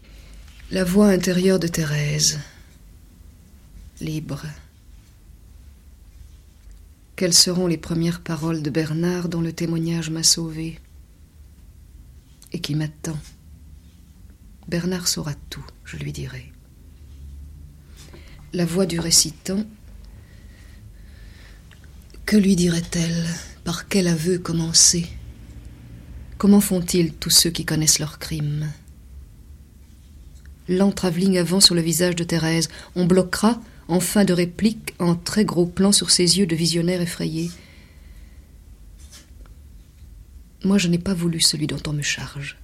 La 0.69 0.83
voix 0.83 1.07
intérieure 1.07 1.57
de 1.57 1.67
Thérèse, 1.67 2.39
libre. 4.01 4.43
Quelles 7.15 7.33
seront 7.33 7.65
les 7.65 7.77
premières 7.77 8.21
paroles 8.21 8.61
de 8.61 8.69
Bernard 8.69 9.27
dont 9.27 9.41
le 9.41 9.51
témoignage 9.51 10.11
m'a 10.11 10.21
sauvé? 10.21 10.79
Et 12.53 12.59
qui 12.59 12.75
m'attend? 12.75 13.17
Bernard 14.67 15.07
saura 15.07 15.33
tout, 15.49 15.65
je 15.85 15.97
lui 15.97 16.11
dirai. 16.11 16.51
La 18.53 18.65
voix 18.65 18.85
du 18.85 18.99
récitant, 18.99 19.65
que 22.27 22.35
lui 22.35 22.57
dirait-elle? 22.57 23.25
Par 23.63 23.87
quel 23.87 24.05
aveu 24.05 24.37
commencer? 24.37 25.07
Comment 26.37 26.59
font-ils 26.59 27.13
tous 27.13 27.29
ceux 27.29 27.49
qui 27.49 27.63
connaissent 27.63 27.99
leurs 27.99 28.19
crimes? 28.19 28.69
Lent 30.67 30.91
travelling 30.91 31.37
avant 31.37 31.61
sur 31.61 31.73
le 31.73 31.79
visage 31.79 32.17
de 32.17 32.25
Thérèse. 32.25 32.67
On 32.97 33.05
bloquera, 33.05 33.61
en 33.87 34.01
fin 34.01 34.25
de 34.25 34.33
réplique, 34.33 34.93
en 34.99 35.15
très 35.15 35.45
gros 35.45 35.65
plan 35.65 35.93
sur 35.93 36.11
ses 36.11 36.37
yeux 36.37 36.45
de 36.45 36.55
visionnaire 36.55 37.01
effrayé. 37.01 37.49
Moi, 40.65 40.77
je 40.77 40.89
n'ai 40.89 40.99
pas 40.99 41.13
voulu 41.13 41.39
celui 41.39 41.65
dont 41.65 41.81
on 41.87 41.93
me 41.93 42.01
charge. 42.01 42.57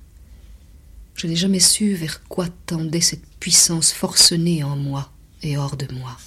Je 1.16 1.26
n'ai 1.26 1.38
jamais 1.38 1.62
su 1.62 1.94
vers 1.94 2.22
quoi 2.26 2.48
tendait 2.66 3.00
cette 3.00 3.26
puissance 3.40 3.94
forcenée 3.94 4.62
en 4.62 4.76
moi 4.76 5.10
et 5.42 5.56
hors 5.56 5.78
de 5.78 5.88
moi. 5.94 6.18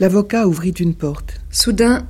L'avocat 0.00 0.46
ouvrit 0.46 0.70
une 0.70 0.94
porte. 0.94 1.40
Soudain, 1.50 2.06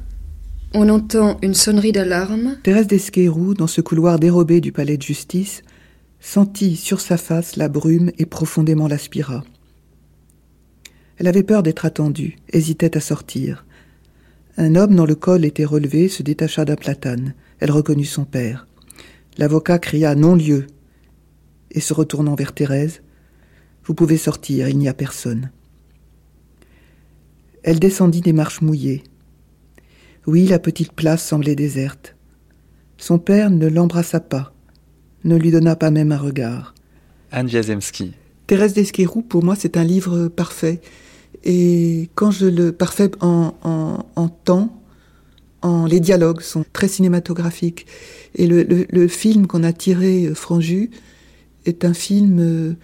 on 0.75 0.91
entend 0.91 1.39
une 1.41 1.55
sonnerie 1.55 1.93
d'alarme. 1.93 2.59
Thérèse 2.63 2.87
d'Esquerou, 2.87 3.55
dans 3.55 3.67
ce 3.67 3.81
couloir 3.81 4.19
dérobé 4.19 4.61
du 4.61 4.73
palais 4.73 4.99
de 4.99 5.03
justice, 5.03 5.63
sentit 6.21 6.77
sur 6.77 7.01
sa 7.01 7.17
face 7.17 7.57
la 7.57 7.69
brume 7.69 8.11
et 8.19 8.27
profondément 8.27 8.89
l'aspira. 8.89 9.43
Elle 11.17 11.29
avait 11.29 11.43
peur 11.43 11.63
d'être 11.63 11.87
attendue, 11.87 12.37
hésitait 12.53 12.95
à 12.95 13.01
sortir. 13.01 13.65
Un 14.59 14.75
homme 14.75 14.95
dont 14.95 15.07
le 15.07 15.15
col 15.15 15.47
était 15.47 15.65
relevé 15.65 16.09
se 16.09 16.23
détacha 16.23 16.67
d'un 16.67 16.77
platane. 16.77 17.33
Elle 17.59 17.71
reconnut 17.71 18.05
son 18.05 18.25
père. 18.27 18.67
L'avocat 19.39 19.79
cria 19.79 20.15
non-lieu 20.15 20.67
et 21.71 21.81
se 21.81 21.95
retournant 21.95 22.35
vers 22.35 22.53
Thérèse 22.53 23.01
Vous 23.85 23.95
pouvez 23.95 24.19
sortir, 24.19 24.69
il 24.69 24.77
n'y 24.77 24.89
a 24.89 24.95
personne. 24.95 25.51
Elle 27.69 27.81
descendit 27.81 28.23
des 28.23 28.33
marches 28.33 28.63
mouillées. 28.63 29.03
Oui, 30.27 30.47
la 30.47 30.59
petite 30.59 30.93
place 30.93 31.23
semblait 31.23 31.55
déserte. 31.55 32.17
Son 32.97 33.19
père 33.19 33.51
ne 33.51 33.67
l'embrassa 33.67 34.21
pas 34.21 34.55
ne 35.25 35.37
lui 35.37 35.51
donna 35.51 35.77
pas 35.77 35.91
même 35.91 36.11
un 36.11 36.17
regard. 36.17 36.75
Anne 37.31 37.47
Jazemski. 37.47 38.15
Thérèse 38.47 38.73
d'Esquerou, 38.73 39.21
pour 39.21 39.45
moi, 39.45 39.55
c'est 39.55 39.77
un 39.77 39.85
livre 39.85 40.29
parfait. 40.29 40.81
Et 41.45 42.09
quand 42.15 42.31
je 42.31 42.47
le 42.47 42.73
parfait 42.73 43.11
en, 43.21 43.53
en, 44.17 44.29
temps, 44.29 44.81
en, 45.61 45.85
les 45.85 46.01
dialogues 46.01 46.41
sont 46.41 46.65
très 46.73 46.89
cinématographiques. 46.89 47.85
Et 48.35 48.47
le, 48.47 48.63
le, 48.63 49.09
film 49.09 49.47
qu'on 49.47 49.63
a 49.63 49.75
tiré, 49.75 50.25
euh, 50.25 50.35
Franju, 50.35 50.91
est 51.67 51.85
un 51.85 51.93
film 51.93 52.77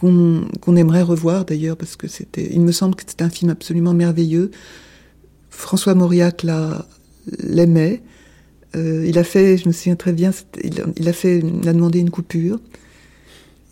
qu'on 0.00 0.76
aimerait 0.76 1.02
revoir 1.02 1.44
d'ailleurs, 1.44 1.76
parce 1.76 1.96
que 1.96 2.08
c'était, 2.08 2.48
il 2.52 2.60
me 2.60 2.72
semble 2.72 2.94
que 2.94 3.02
c'est 3.06 3.22
un 3.22 3.30
film 3.30 3.50
absolument 3.50 3.94
merveilleux. 3.94 4.50
François 5.50 5.94
Mauriac 5.94 6.46
l'aimait. 7.42 8.02
Euh, 8.76 9.04
il 9.06 9.18
a 9.18 9.24
fait, 9.24 9.56
je 9.56 9.66
me 9.66 9.72
souviens 9.72 9.96
très 9.96 10.12
bien, 10.12 10.30
il 10.62 11.08
a, 11.08 11.12
fait, 11.12 11.40
demandé 11.40 11.98
une 11.98 12.10
coupure. 12.10 12.60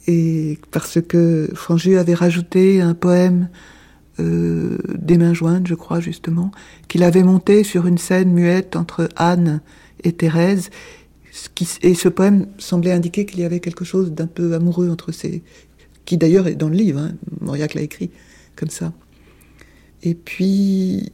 Et 0.06 0.58
parce 0.70 1.00
que 1.00 1.50
Franju 1.54 1.98
avait 1.98 2.14
rajouté 2.14 2.80
un 2.80 2.94
poème 2.94 3.48
euh, 4.18 4.78
des 4.96 5.18
mains 5.18 5.34
jointes, 5.34 5.66
je 5.66 5.74
crois 5.74 6.00
justement, 6.00 6.50
qu'il 6.88 7.02
avait 7.02 7.22
monté 7.22 7.64
sur 7.64 7.86
une 7.86 7.98
scène 7.98 8.32
muette 8.32 8.76
entre 8.76 9.08
Anne 9.16 9.60
et 10.04 10.12
Thérèse. 10.12 10.70
et 11.82 11.94
ce 11.94 12.08
poème 12.08 12.46
semblait 12.56 12.92
indiquer 12.92 13.26
qu'il 13.26 13.40
y 13.40 13.44
avait 13.44 13.60
quelque 13.60 13.84
chose 13.84 14.12
d'un 14.12 14.26
peu 14.26 14.54
amoureux 14.54 14.88
entre 14.88 15.12
ces, 15.12 15.42
qui 16.06 16.16
d'ailleurs 16.16 16.46
est 16.46 16.54
dans 16.54 16.70
le 16.70 16.76
livre. 16.76 17.00
Hein, 17.00 17.12
Mauriac 17.42 17.74
l'a 17.74 17.82
écrit 17.82 18.10
comme 18.54 18.70
ça. 18.70 18.92
Et 20.02 20.14
puis 20.14 21.12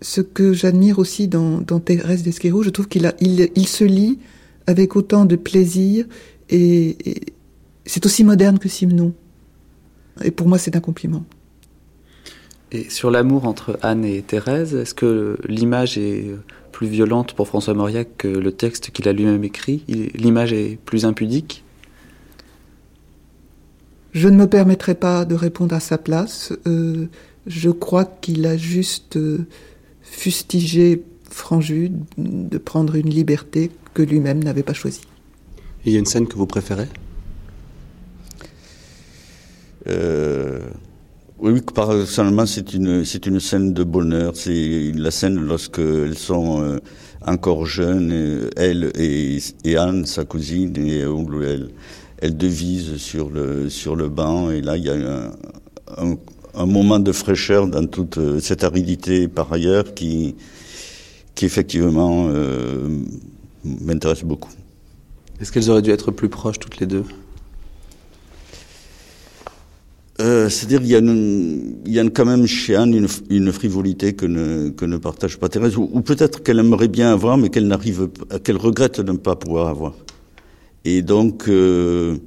ce 0.00 0.20
que 0.20 0.52
j'admire 0.52 0.98
aussi 0.98 1.28
dans, 1.28 1.60
dans 1.60 1.80
Thérèse 1.80 2.22
d'Esquerou, 2.22 2.62
je 2.62 2.70
trouve 2.70 2.88
qu'il 2.88 3.12
il, 3.20 3.68
se 3.68 3.84
lit 3.84 4.18
avec 4.66 4.96
autant 4.96 5.24
de 5.24 5.36
plaisir 5.36 6.06
et, 6.50 6.96
c'est 7.84 8.06
aussi 8.06 8.22
moderne 8.22 8.58
que 8.58 8.68
Simon. 8.68 9.12
Et 10.22 10.30
pour 10.30 10.46
moi, 10.46 10.56
c'est 10.58 10.76
un 10.76 10.80
compliment. 10.80 11.24
Et 12.70 12.88
sur 12.90 13.10
l'amour 13.10 13.44
entre 13.44 13.78
Anne 13.82 14.04
et 14.04 14.22
Thérèse, 14.22 14.74
est-ce 14.74 14.94
que 14.94 15.36
l'image 15.48 15.98
est 15.98 16.30
plus 16.70 16.86
violente 16.86 17.34
pour 17.34 17.48
François 17.48 17.74
Mauriac 17.74 18.08
que 18.18 18.28
le 18.28 18.52
texte 18.52 18.90
qu'il 18.90 19.08
a 19.08 19.12
lui-même 19.12 19.42
écrit? 19.42 19.84
L'image 19.88 20.52
est 20.52 20.78
plus 20.84 21.04
impudique? 21.04 21.64
Je 24.12 24.28
ne 24.28 24.36
me 24.36 24.46
permettrai 24.46 24.94
pas 24.94 25.24
de 25.24 25.34
répondre 25.34 25.74
à 25.74 25.80
sa 25.80 25.96
place. 25.98 26.52
Euh, 26.66 27.06
je 27.46 27.70
crois 27.70 28.04
qu'il 28.04 28.46
a 28.46 28.56
juste 28.56 29.16
euh, 29.16 29.46
fustigé 30.02 31.02
Franju 31.30 31.92
de 32.18 32.58
prendre 32.58 32.94
une 32.94 33.08
liberté 33.08 33.70
que 33.94 34.02
lui-même 34.02 34.44
n'avait 34.44 34.62
pas 34.62 34.74
choisie. 34.74 35.00
Il 35.86 35.92
y 35.92 35.96
a 35.96 35.98
une 35.98 36.06
scène 36.06 36.26
que 36.26 36.36
vous 36.36 36.46
préférez? 36.46 36.88
Euh, 39.88 40.60
Oui, 41.38 41.60
personnellement, 41.74 42.46
c'est 42.46 42.72
une, 42.74 43.04
c'est 43.04 43.26
une 43.26 43.40
scène 43.40 43.72
de 43.72 43.82
bonheur. 43.82 44.36
C'est 44.36 44.92
la 44.94 45.10
scène 45.10 45.40
lorsqu'elles 45.40 46.16
sont 46.16 46.78
encore 47.26 47.66
jeunes, 47.66 48.50
elle 48.56 48.92
et, 48.94 49.76
Anne, 49.76 50.06
sa 50.06 50.24
cousine, 50.24 50.76
et 50.76 51.04
où 51.04 51.42
elle, 51.42 51.70
elle 52.22 52.36
devise 52.36 52.96
sur 52.98 53.30
le, 53.30 53.68
sur 53.68 53.96
le 53.96 54.08
banc. 54.08 54.50
Et 54.50 54.60
là, 54.60 54.76
il 54.76 54.84
y 54.84 54.90
a 54.90 55.32
un, 55.98 56.16
un 56.54 56.66
moment 56.66 57.00
de 57.00 57.10
fraîcheur 57.10 57.66
dans 57.66 57.84
toute 57.84 58.16
euh, 58.16 58.38
cette 58.40 58.62
aridité 58.62 59.26
par 59.26 59.52
ailleurs 59.52 59.92
qui, 59.92 60.36
qui 61.34 61.44
effectivement 61.44 62.28
euh, 62.28 62.88
m'intéresse 63.64 64.22
beaucoup. 64.22 64.50
Est-ce 65.40 65.50
qu'elles 65.50 65.68
auraient 65.68 65.82
dû 65.82 65.90
être 65.90 66.12
plus 66.12 66.28
proches 66.28 66.60
toutes 66.60 66.78
les 66.78 66.86
deux? 66.86 67.04
Euh, 70.20 70.48
C'est-à-dire 70.48 70.78
qu'il 70.78 70.90
y, 70.90 70.94
a 70.94 71.00
il 71.00 71.92
y 71.92 71.98
a 71.98 72.08
quand 72.08 72.24
même 72.24 72.46
chez 72.46 72.76
Anne 72.76 72.94
une, 72.94 73.08
une 73.30 73.50
frivolité 73.50 74.12
que 74.12 74.26
ne, 74.26 74.68
que 74.68 74.84
ne 74.84 74.96
partage 74.96 75.38
pas 75.38 75.48
Thérèse, 75.48 75.76
ou, 75.76 76.00
peut-être 76.02 76.44
qu'elle 76.44 76.60
aimerait 76.60 76.86
bien 76.86 77.10
avoir, 77.12 77.36
mais 77.36 77.48
qu'elle 77.48 77.66
n'arrive, 77.66 78.08
qu'elle 78.44 78.58
regrette 78.58 79.00
de 79.00 79.10
ne 79.10 79.16
pas 79.16 79.34
pouvoir 79.34 79.66
avoir. 79.66 79.94
Et 80.84 81.02
donc, 81.02 81.48
euh, 81.48 82.18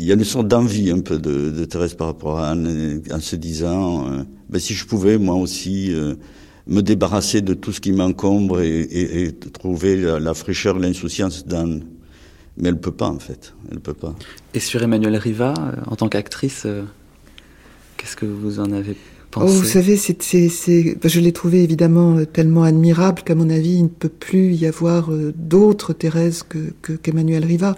il 0.00 0.06
y 0.06 0.12
a 0.12 0.14
une 0.14 0.24
sorte 0.24 0.48
d'envie 0.48 0.90
un 0.90 1.00
peu 1.00 1.18
de, 1.18 1.64
Thérèse 1.66 1.94
par 1.94 2.06
rapport 2.06 2.38
à 2.38 2.48
Anne, 2.48 3.02
en 3.12 3.20
se 3.20 3.36
disant, 3.36 4.10
euh, 4.10 4.22
ben, 4.48 4.58
si 4.58 4.72
je 4.72 4.86
pouvais 4.86 5.18
moi 5.18 5.34
aussi 5.34 5.92
euh, 5.92 6.14
me 6.66 6.80
débarrasser 6.80 7.42
de 7.42 7.52
tout 7.52 7.70
ce 7.72 7.80
qui 7.80 7.92
m'encombre 7.92 8.62
et, 8.62 9.34
trouver 9.52 9.96
la, 9.96 10.34
fraîcheur, 10.34 10.78
l'insouciance 10.78 11.46
d'Anne. 11.46 11.84
Mais 12.56 12.70
elle 12.70 12.80
peut 12.80 12.92
pas 12.92 13.08
en 13.08 13.18
fait, 13.18 13.54
elle 13.70 13.80
peut 13.80 13.94
pas. 13.94 14.14
Et 14.54 14.60
sur 14.60 14.82
Emmanuel 14.82 15.16
Riva, 15.16 15.54
euh, 15.58 15.80
en 15.86 15.96
tant 15.96 16.08
qu'actrice, 16.08 16.66
qu'est-ce 17.96 18.16
que 18.16 18.26
vous 18.26 18.58
en 18.58 18.72
avez 18.72 18.96
oh, 19.36 19.46
Vous 19.46 19.64
savez, 19.64 19.96
je 19.96 21.20
l'ai 21.20 21.32
trouvé 21.32 21.62
évidemment 21.62 22.16
euh, 22.16 22.24
tellement 22.24 22.62
admirable 22.62 23.22
qu'à 23.22 23.34
mon 23.34 23.50
avis, 23.50 23.76
il 23.76 23.84
ne 23.84 23.88
peut 23.88 24.08
plus 24.08 24.54
y 24.54 24.66
avoir 24.66 25.10
d'autres 25.34 25.92
Thérèse 25.92 26.42
que, 26.42 26.58
que, 26.82 26.92
qu'Emmanuel 26.92 27.44
Riva. 27.44 27.76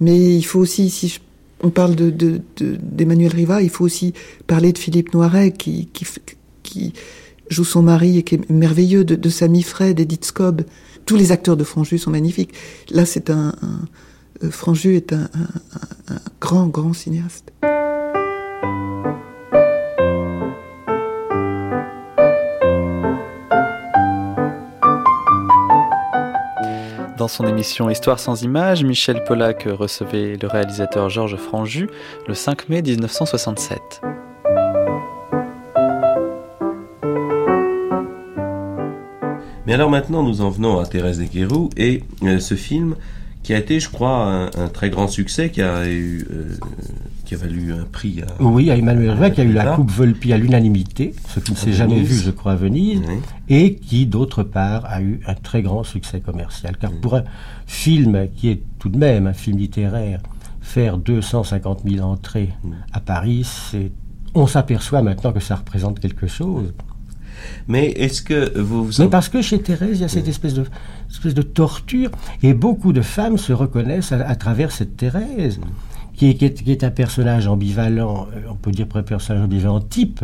Mais 0.00 0.36
il 0.36 0.42
faut 0.42 0.60
aussi, 0.60 0.90
si 0.90 1.20
on 1.62 1.70
parle 1.70 1.94
de, 1.94 2.10
de, 2.10 2.40
de, 2.56 2.76
d'Emmanuel 2.80 3.32
Riva, 3.32 3.62
il 3.62 3.70
faut 3.70 3.84
aussi 3.84 4.14
parler 4.46 4.72
de 4.72 4.78
Philippe 4.78 5.12
Noiret 5.12 5.52
qui, 5.52 5.88
joue 7.50 7.64
son 7.64 7.82
mari 7.82 8.18
et 8.18 8.22
qui 8.22 8.36
est 8.36 8.50
merveilleux, 8.50 9.04
de, 9.04 9.16
de 9.16 9.28
Samy 9.28 9.62
Fred, 9.62 10.00
Edith 10.00 10.24
Scobb. 10.24 10.62
Tous 11.04 11.16
les 11.16 11.32
acteurs 11.32 11.56
de 11.56 11.64
Franju 11.64 11.98
sont 11.98 12.10
magnifiques. 12.10 12.54
Là, 12.90 13.04
c'est 13.04 13.28
un, 13.28 13.54
euh, 14.42 14.50
Franju 14.50 14.96
est 14.96 15.12
un, 15.12 15.28
grand, 16.40 16.66
grand 16.66 16.92
cinéaste. 16.92 17.52
Dans 27.20 27.28
son 27.28 27.46
émission 27.46 27.90
Histoire 27.90 28.18
sans 28.18 28.40
images, 28.44 28.82
Michel 28.82 29.22
Pollack 29.24 29.64
recevait 29.64 30.38
le 30.40 30.48
réalisateur 30.48 31.10
Georges 31.10 31.36
Franju 31.36 31.90
le 32.26 32.32
5 32.32 32.70
mai 32.70 32.80
1967. 32.80 34.00
Mais 39.66 39.74
alors 39.74 39.90
maintenant, 39.90 40.22
nous 40.22 40.40
en 40.40 40.48
venons 40.48 40.78
à 40.78 40.86
Thérèse 40.86 41.20
Guérou 41.20 41.68
et 41.76 42.04
euh, 42.22 42.38
ce 42.38 42.54
film 42.54 42.96
qui 43.42 43.52
a 43.52 43.58
été, 43.58 43.80
je 43.80 43.90
crois, 43.90 44.24
un, 44.24 44.46
un 44.46 44.68
très 44.72 44.88
grand 44.88 45.06
succès, 45.06 45.50
qui 45.50 45.60
a 45.60 45.86
eu, 45.86 46.26
euh, 46.30 46.56
qui 47.30 47.36
a 47.36 47.38
valu 47.38 47.72
un 47.72 47.84
prix 47.84 48.22
à. 48.22 48.42
Oui, 48.42 48.72
à 48.72 48.76
Emmanuel 48.76 49.12
Riva, 49.12 49.30
qui 49.30 49.40
a 49.40 49.44
eu 49.44 49.52
la 49.52 49.76
Coupe 49.76 49.92
Volpi 49.92 50.32
à 50.32 50.36
l'unanimité, 50.36 51.14
ce 51.28 51.38
qui 51.38 51.52
ne 51.52 51.56
s'est 51.56 51.72
jamais 51.72 52.00
vu, 52.00 52.16
je 52.16 52.32
crois, 52.32 52.52
à 52.52 52.56
Venise, 52.56 53.02
oui. 53.06 53.14
et 53.48 53.76
qui, 53.76 54.06
d'autre 54.06 54.42
part, 54.42 54.84
a 54.86 55.00
eu 55.00 55.20
un 55.28 55.34
très 55.34 55.62
grand 55.62 55.84
succès 55.84 56.18
commercial. 56.18 56.76
Car 56.76 56.90
pour 56.90 57.14
un 57.14 57.22
film 57.66 58.26
qui 58.34 58.48
est 58.48 58.62
tout 58.80 58.88
de 58.88 58.98
même 58.98 59.28
un 59.28 59.32
film 59.32 59.58
littéraire, 59.58 60.20
faire 60.60 60.98
250 60.98 61.82
000 61.88 62.04
entrées 62.04 62.50
à 62.92 62.98
Paris, 62.98 63.44
c'est 63.44 63.92
on 64.34 64.48
s'aperçoit 64.48 65.02
maintenant 65.02 65.32
que 65.32 65.40
ça 65.40 65.54
représente 65.54 66.00
quelque 66.00 66.26
chose. 66.26 66.74
Mais 67.68 67.86
est-ce 67.92 68.22
que 68.22 68.58
vous... 68.58 68.86
vous 68.86 68.92
Mais 69.02 69.08
parce 69.08 69.28
que 69.28 69.40
chez 69.40 69.60
Thérèse, 69.60 69.98
il 69.98 70.00
y 70.00 70.04
a 70.04 70.08
cette 70.08 70.26
espèce 70.26 70.54
de, 70.54 70.64
espèce 71.08 71.34
de 71.34 71.42
torture, 71.42 72.10
et 72.42 72.54
beaucoup 72.54 72.92
de 72.92 73.02
femmes 73.02 73.38
se 73.38 73.52
reconnaissent 73.52 74.10
à, 74.10 74.16
à 74.28 74.34
travers 74.34 74.72
cette 74.72 74.96
Thérèse, 74.96 75.60
qui 76.28 76.70
est, 76.70 76.84
un 76.84 76.90
personnage 76.90 77.46
ambivalent, 77.46 78.28
euh, 78.34 78.42
on 78.50 78.54
peut 78.54 78.70
dire 78.72 78.86
un 78.94 79.02
personnage 79.02 79.42
ambivalent 79.42 79.80
type, 79.80 80.22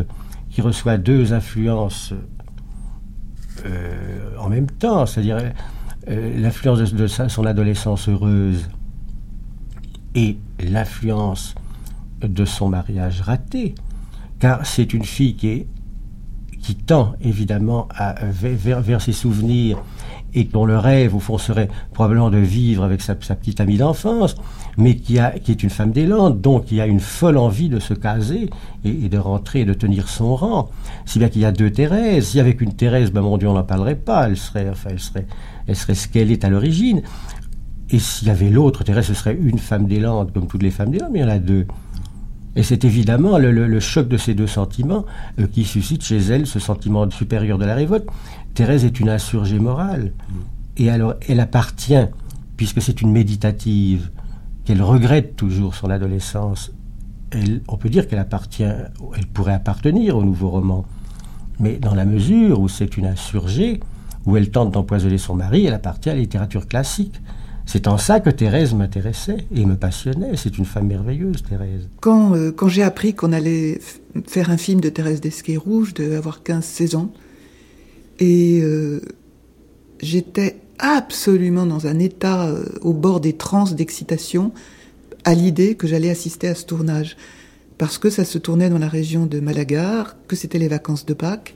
qui 0.51 0.61
reçoit 0.61 0.97
deux 0.97 1.33
influences 1.33 2.13
euh, 3.65 4.37
en 4.39 4.47
même 4.49 4.67
temps, 4.67 5.07
c'est-à-dire 5.07 5.39
euh, 6.07 6.39
l'influence 6.39 6.79
de, 6.79 6.97
de 6.97 7.07
son 7.07 7.45
adolescence 7.45 8.09
heureuse 8.09 8.69
et 10.13 10.37
l'influence 10.59 11.55
de 12.21 12.45
son 12.45 12.69
mariage 12.69 13.21
raté, 13.21 13.73
car 14.37 14.67
c'est 14.67 14.93
une 14.93 15.03
fille 15.03 15.35
qui 15.35 15.47
est 15.47 15.67
qui 16.67 16.75
tend 16.75 17.13
évidemment 17.21 17.87
à, 17.95 18.15
vers, 18.25 18.81
vers, 18.81 19.01
ses 19.01 19.13
souvenirs 19.13 19.81
et 20.33 20.43
dont 20.43 20.65
le 20.65 20.77
rêve, 20.77 21.15
au 21.15 21.19
fond, 21.21 21.37
serait 21.37 21.69
probablement 21.93 22.29
de 22.29 22.39
vivre 22.39 22.83
avec 22.83 23.01
sa, 23.01 23.15
petite 23.15 23.61
amie 23.61 23.77
d'enfance, 23.77 24.35
mais 24.77 24.97
qui, 24.97 25.15
est 25.17 25.63
une 25.63 25.69
femme 25.69 25.91
des 25.91 26.05
Landes, 26.05 26.41
donc 26.41 26.65
qui 26.65 26.81
a 26.81 26.85
une 26.85 26.99
folle 26.99 27.37
envie 27.37 27.69
de 27.69 27.79
se 27.79 27.93
caser 27.93 28.49
et, 28.83 29.07
de 29.07 29.17
rentrer 29.17 29.61
et 29.61 29.65
de 29.65 29.73
tenir 29.73 30.09
son 30.09 30.35
rang. 30.35 30.69
Si 31.05 31.19
bien 31.19 31.29
qu'il 31.29 31.41
y 31.41 31.45
a 31.45 31.53
deux 31.53 31.71
Thérèse. 31.71 32.27
Si 32.27 32.39
avec 32.41 32.59
une 32.59 32.73
Thérèse, 32.73 33.13
ben 33.13 33.21
mon 33.21 33.37
Dieu, 33.37 33.47
on 33.47 33.53
n'en 33.53 33.63
parlerait 33.63 33.95
pas. 33.95 34.27
Elle 34.27 34.35
serait, 34.35 34.69
enfin, 34.69 34.89
elle 34.91 34.99
serait, 34.99 35.25
elle 35.67 35.75
serait 35.77 35.95
ce 35.95 36.09
qu'elle 36.09 36.31
est 36.31 36.43
à 36.43 36.49
l'origine. 36.49 37.01
Et 37.91 37.99
s'il 37.99 38.27
y 38.27 38.31
avait 38.31 38.49
l'autre 38.49 38.83
Thérèse, 38.83 39.05
ce 39.05 39.13
serait 39.13 39.37
une 39.41 39.59
femme 39.59 39.87
des 39.87 40.01
Landes, 40.01 40.33
comme 40.33 40.47
toutes 40.47 40.63
les 40.63 40.71
femmes 40.71 40.91
des 40.91 40.99
Landes, 40.99 41.11
mais 41.13 41.19
il 41.19 41.21
y 41.21 41.25
en 41.25 41.29
a 41.29 41.39
deux. 41.39 41.65
Et 42.57 42.63
c'est 42.63 42.83
évidemment 42.83 43.37
le, 43.37 43.51
le, 43.51 43.67
le, 43.67 43.79
choc 43.79 44.07
de 44.07 44.17
ces 44.17 44.33
deux 44.33 44.47
sentiments 44.47 45.05
euh, 45.39 45.45
qui 45.45 45.63
suscite 45.63 46.03
chez 46.03 46.17
elle 46.17 46.47
ce 46.47 46.59
sentiment 46.59 47.07
supérieur 47.09 47.59
de 47.59 47.65
la 47.65 47.75
révolte. 47.75 48.07
Thérèse 48.55 48.83
est 48.83 48.99
une 48.99 49.09
insurgée 49.09 49.59
morale. 49.59 50.11
Mmh. 50.27 50.33
Et 50.77 50.89
alors, 50.89 51.13
elle 51.29 51.39
appartient, 51.39 52.07
puisque 52.57 52.81
c'est 52.81 53.01
une 53.01 53.11
méditative, 53.11 54.09
qu'elle 54.65 54.81
regrette 54.81 55.35
toujours 55.35 55.75
son 55.75 55.91
adolescence, 55.91 56.71
elle, 57.29 57.61
on 57.67 57.77
peut 57.77 57.89
dire 57.89 58.07
qu'elle 58.07 58.19
appartient, 58.19 58.63
elle 58.63 59.27
pourrait 59.33 59.53
appartenir 59.53 60.17
au 60.17 60.23
nouveau 60.23 60.49
roman. 60.49 60.83
Mais 61.59 61.77
dans 61.77 61.93
la 61.93 62.05
mesure 62.05 62.59
où 62.59 62.67
c'est 62.67 62.97
une 62.97 63.05
insurgée, 63.05 63.79
où 64.25 64.35
elle 64.35 64.49
tente 64.49 64.71
d'empoisonner 64.71 65.19
son 65.19 65.35
mari, 65.35 65.65
elle 65.65 65.73
appartient 65.75 66.09
à 66.09 66.15
la 66.15 66.21
littérature 66.21 66.67
classique. 66.67 67.21
C'est 67.67 67.87
en 67.87 67.97
ça 67.97 68.21
que 68.21 68.29
Thérèse 68.29 68.73
m'intéressait 68.73 69.45
et 69.53 69.65
me 69.65 69.75
passionnait. 69.75 70.37
C'est 70.37 70.57
une 70.57 70.63
femme 70.63 70.87
merveilleuse, 70.87 71.43
Thérèse. 71.43 71.89
Quand, 71.99 72.33
euh, 72.33 72.51
quand 72.51 72.69
j'ai 72.69 72.81
appris 72.81 73.13
qu'on 73.13 73.33
allait 73.33 73.81
faire 74.25 74.49
un 74.49 74.57
film 74.57 74.79
de 74.79 74.87
Thérèse 74.87 75.19
d'Esquerou, 75.19 75.83
je 75.83 75.93
devais 75.93 76.15
avoir 76.15 76.41
15-16 76.43 76.95
ans. 76.95 77.11
Et 78.19 78.61
euh, 78.63 79.01
j'étais 80.01 80.61
absolument 80.79 81.65
dans 81.65 81.87
un 81.87 81.99
état 81.99 82.47
euh, 82.47 82.63
au 82.81 82.93
bord 82.93 83.19
des 83.19 83.33
transes 83.33 83.75
d'excitation 83.75 84.53
à 85.25 85.33
l'idée 85.33 85.75
que 85.75 85.87
j'allais 85.87 86.09
assister 86.09 86.47
à 86.47 86.55
ce 86.55 86.65
tournage. 86.65 87.17
Parce 87.77 87.97
que 87.97 88.09
ça 88.09 88.23
se 88.23 88.37
tournait 88.37 88.69
dans 88.69 88.79
la 88.79 88.87
région 88.87 89.25
de 89.25 89.41
Malagar, 89.41 90.15
que 90.29 90.37
c'était 90.37 90.57
les 90.57 90.69
vacances 90.69 91.05
de 91.05 91.13
Pâques, 91.13 91.53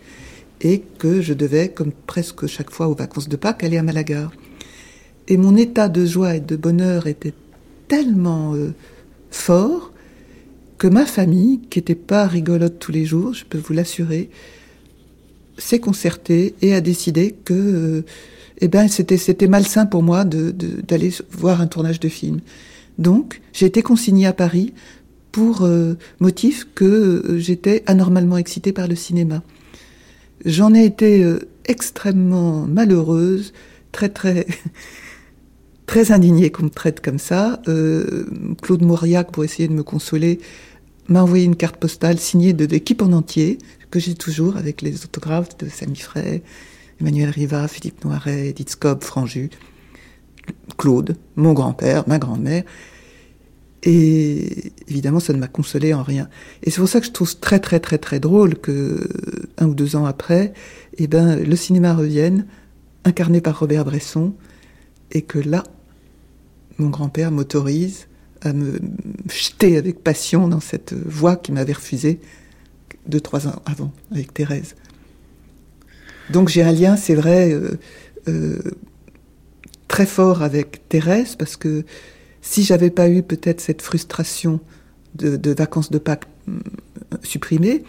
et 0.60 0.84
que 0.98 1.22
je 1.22 1.34
devais, 1.34 1.70
comme 1.70 1.94
presque 2.06 2.48
chaque 2.48 2.70
fois 2.70 2.90
aux 2.90 2.96
vacances 2.96 3.30
de 3.30 3.38
Pâques, 3.38 3.64
aller 3.64 3.78
à 3.78 3.84
Malagar. 3.84 4.32
Et 5.28 5.38
mon 5.38 5.56
état 5.56 5.90
de 5.90 6.06
joie 6.06 6.36
et 6.36 6.40
de 6.40 6.56
bonheur 6.56 7.08
était 7.08 7.34
tellement 7.88 8.54
euh, 8.56 8.74
fort 9.30 9.92
que 10.78 10.88
ma 10.88 11.06
famille, 11.06 11.60
qui 11.70 11.80
n'était 11.80 11.96
pas 11.96 12.26
rigolote 12.26 12.80
tous 12.80 12.92
les 12.92 13.06
jours, 13.06 13.34
je 13.34 13.46
peux 13.46 13.58
vous 13.58 13.74
l'assurer, 13.74 14.30
s'est 15.58 15.80
concertée 15.80 16.56
et 16.62 16.74
a 16.74 16.82
décidé 16.82 17.36
que 17.46 17.54
euh, 17.54 18.06
eh 18.62 18.68
ben, 18.68 18.88
c'était, 18.88 19.48
malsain 19.48 19.86
pour 19.86 20.04
moi 20.04 20.24
de, 20.24 20.52
de, 20.52 20.82
d'aller 20.82 21.14
voir 21.32 21.62
un 21.62 21.68
tournage 21.68 22.00
de 22.00 22.10
film. 22.10 22.40
Donc, 22.98 23.42
j'ai 23.54 23.66
été 23.66 23.82
consignée 23.82 24.26
à 24.26 24.34
Paris 24.34 24.74
pour 25.32 25.64
euh, 25.64 25.96
motif 26.20 26.68
que 26.74 27.36
j'étais 27.38 27.84
anormalement 27.86 28.38
excitée 28.38 28.74
par 28.74 28.88
le 28.88 28.96
cinéma. 28.96 29.44
J'en 30.46 30.74
ai 30.74 30.86
été 30.86 31.24
extrêmement 31.66 32.66
malheureuse, 32.66 33.54
très 33.92 34.10
très 34.10 34.48
très 35.92 36.14
indignée 36.14 36.52
qu'on 36.52 36.64
me 36.64 36.70
traite 36.70 37.02
comme 37.02 37.20
ça. 37.20 37.62
Claude 38.62 38.82
Mauriac, 38.82 39.30
pour 39.30 39.44
essayer 39.44 39.68
de 39.68 39.74
me 39.74 39.84
consoler, 39.84 40.40
m'a 41.10 41.22
envoyé 41.22 41.44
une 41.44 41.58
carte 41.58 41.76
postale 41.76 42.18
signée 42.18 42.54
de 42.54 42.64
l'équipe 42.64 43.02
en 43.02 43.12
entier, 43.12 43.58
que 43.90 44.00
j'ai 44.00 44.16
toujours 44.16 44.56
avec 44.56 44.82
les 44.82 45.04
autographes 45.04 45.58
de 45.58 45.68
Samy 45.68 45.98
Frey, 45.98 46.44
Emmanuel 47.02 47.30
Riva, 47.30 47.68
Philippe 47.68 48.06
Noiret, 48.06 48.48
Edith 48.48 48.70
Scob, 48.70 49.04
Franju, 49.04 49.50
Claude, 50.78 51.18
mon 51.36 51.52
grand-père, 51.52 52.08
ma 52.08 52.20
grand-mère. 52.20 52.64
Et 53.84 54.72
évidemment, 54.88 55.20
ça 55.20 55.34
ne 55.34 55.40
m'a 55.40 55.50
consolé 55.50 55.94
en 55.94 56.04
rien. 56.04 56.30
Et 56.64 56.72
c'est 56.72 56.80
pour 56.80 56.88
ça 56.88 57.02
que 57.02 57.06
je 57.06 57.12
trouve 57.12 57.38
très 57.38 57.60
très 57.60 57.82
très 57.82 57.98
très 57.98 58.22
drôle 58.22 58.56
que 58.56 59.10
un 59.58 59.68
ou 59.68 59.74
deux 59.74 59.98
ans 59.98 60.06
après, 60.06 60.54
eh 60.98 61.08
ben, 61.08 61.36
le 61.36 61.56
cinéma 61.58 61.94
revienne, 61.94 62.46
incarné 63.04 63.42
par 63.42 63.60
Robert 63.60 63.84
Bresson, 63.84 64.34
et 65.12 65.24
que 65.24 65.38
là, 65.38 65.66
mon 66.78 66.90
grand-père 66.90 67.32
m'autorise 67.32 68.08
à 68.42 68.54
me 68.54 68.80
jeter 69.30 69.78
avec 69.78 70.04
passion 70.04 70.48
dans 70.48 70.60
cette 70.60 70.94
voie 70.94 71.36
qui 71.36 71.52
m'avait 71.52 71.74
refusée 71.74 72.20
deux, 73.08 73.20
trois 73.20 73.48
ans 73.48 73.62
avant, 73.66 73.92
avec 74.12 74.34
Thérèse. 74.34 74.76
Donc 76.30 76.50
j'ai 76.50 76.64
un 76.64 76.72
lien, 76.72 76.96
c'est 76.96 77.16
vrai, 77.16 77.52
euh, 77.52 77.80
euh, 78.28 78.60
très 79.88 80.06
fort 80.06 80.42
avec 80.42 80.88
Thérèse, 80.90 81.36
parce 81.36 81.58
que 81.58 81.84
si 82.42 82.64
j'avais 82.64 82.90
pas 82.90 83.10
eu 83.10 83.22
peut-être 83.24 83.62
cette 83.62 83.82
frustration 83.82 84.60
de, 85.16 85.54
vacances 85.54 85.92
de 85.92 85.98
Pâques 85.98 86.28
euh, 86.48 86.54
supprimée, 87.24 87.84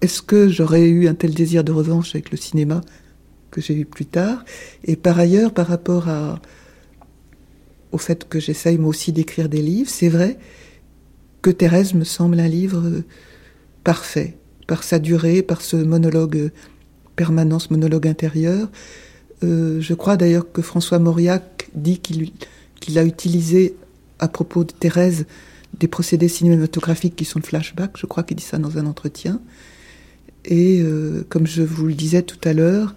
est-ce 0.00 0.22
que 0.22 0.48
j'aurais 0.48 0.88
eu 0.88 1.08
un 1.08 1.14
tel 1.14 1.34
désir 1.34 1.62
de 1.62 1.72
revanche 1.72 2.14
avec 2.14 2.30
le 2.30 2.36
cinéma 2.36 2.80
que 3.50 3.60
j'ai 3.60 3.74
eu 3.74 3.84
plus 3.84 4.06
tard? 4.06 4.44
Et 4.84 4.96
par 4.96 5.18
ailleurs, 5.18 5.52
par 5.52 5.66
rapport 5.66 6.08
à, 6.08 6.40
au 7.92 7.98
fait 7.98 8.28
que 8.28 8.38
j'essaye 8.40 8.78
moi 8.78 8.90
aussi 8.90 9.12
d'écrire 9.12 9.48
des 9.48 9.62
livres, 9.62 9.90
c'est 9.90 10.08
vrai 10.08 10.38
que 11.42 11.50
Thérèse 11.50 11.94
me 11.94 12.04
semble 12.04 12.38
un 12.40 12.48
livre 12.48 12.82
euh, 12.84 13.04
parfait, 13.84 14.36
par 14.66 14.82
sa 14.82 14.98
durée, 14.98 15.42
par 15.42 15.62
ce 15.62 15.76
monologue 15.76 16.36
euh, 16.36 16.50
permanent, 17.16 17.58
ce 17.58 17.72
monologue 17.72 18.06
intérieur. 18.06 18.70
je 19.42 19.94
crois 19.94 20.16
d'ailleurs 20.16 20.50
que 20.52 20.62
François 20.62 20.98
Mauriac 20.98 21.68
dit 21.74 21.98
qu'il 21.98 22.98
a 22.98 23.04
utilisé 23.04 23.74
à 24.18 24.28
propos 24.28 24.64
de 24.64 24.72
Thérèse 24.72 25.26
des 25.78 25.88
procédés 25.88 26.28
cinématographiques 26.28 27.16
qui 27.16 27.24
sont 27.24 27.38
le 27.38 27.44
flashback, 27.44 27.92
je 27.96 28.06
crois 28.06 28.22
qu'il 28.22 28.36
dit 28.36 28.44
ça 28.44 28.58
dans 28.58 28.78
un 28.78 28.86
entretien. 28.86 29.40
Et 30.44 30.80
euh, 30.82 31.24
comme 31.28 31.46
je 31.46 31.62
vous 31.62 31.86
le 31.86 31.94
disais 31.94 32.22
tout 32.22 32.38
à 32.44 32.52
l'heure, 32.52 32.94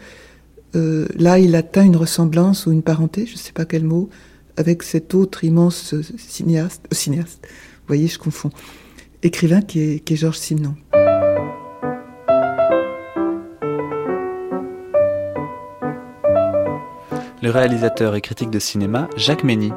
euh, 0.76 1.08
là 1.16 1.40
il 1.40 1.56
atteint 1.56 1.84
une 1.84 1.96
ressemblance 1.96 2.66
ou 2.66 2.72
une 2.72 2.82
parenté, 2.82 3.26
je 3.26 3.34
ne 3.34 3.38
sais 3.38 3.52
pas 3.52 3.66
quel 3.66 3.84
mot, 3.84 4.10
avec 4.58 4.84
cet 4.84 5.14
autre 5.14 5.44
immense 5.44 5.96
cinéaste, 6.18 6.84
euh, 6.92 6.96
cinéaste, 6.96 7.40
vous 7.44 7.88
voyez, 7.88 8.08
je 8.08 8.20
confonds, 8.20 8.52
écrivain 9.22 9.62
qui 9.62 9.80
est, 9.80 10.00
qui 10.00 10.14
est 10.14 10.18
Georges 10.18 10.38
Simenon. 10.38 10.76
le 17.44 17.50
réalisateur 17.50 18.16
et 18.16 18.22
critique 18.22 18.50
de 18.50 18.58
cinéma 18.58 19.10
Jacques 19.18 19.44
Mény. 19.44 19.74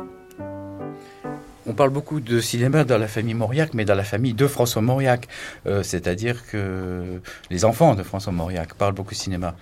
On 1.67 1.73
parle 1.73 1.91
beaucoup 1.91 2.21
de 2.21 2.41
cinéma 2.41 2.85
dans 2.85 2.97
la 2.97 3.09
famille 3.09 3.35
Mauriac, 3.35 3.75
mais 3.75 3.85
dans 3.85 3.97
la 3.97 4.05
famille 4.05 4.35
de 4.35 4.47
François 4.47 4.83
Mauriac. 4.83 5.27
Euh, 5.67 5.83
c'est-à-dire 5.83 6.47
que 6.47 7.21
les 7.51 7.65
enfants 7.65 7.97
de 7.97 8.05
François 8.05 8.33
Mauriac 8.33 8.75
parlent 8.75 8.95
beaucoup 8.95 9.15
de 9.15 9.19
cinéma. 9.19 9.57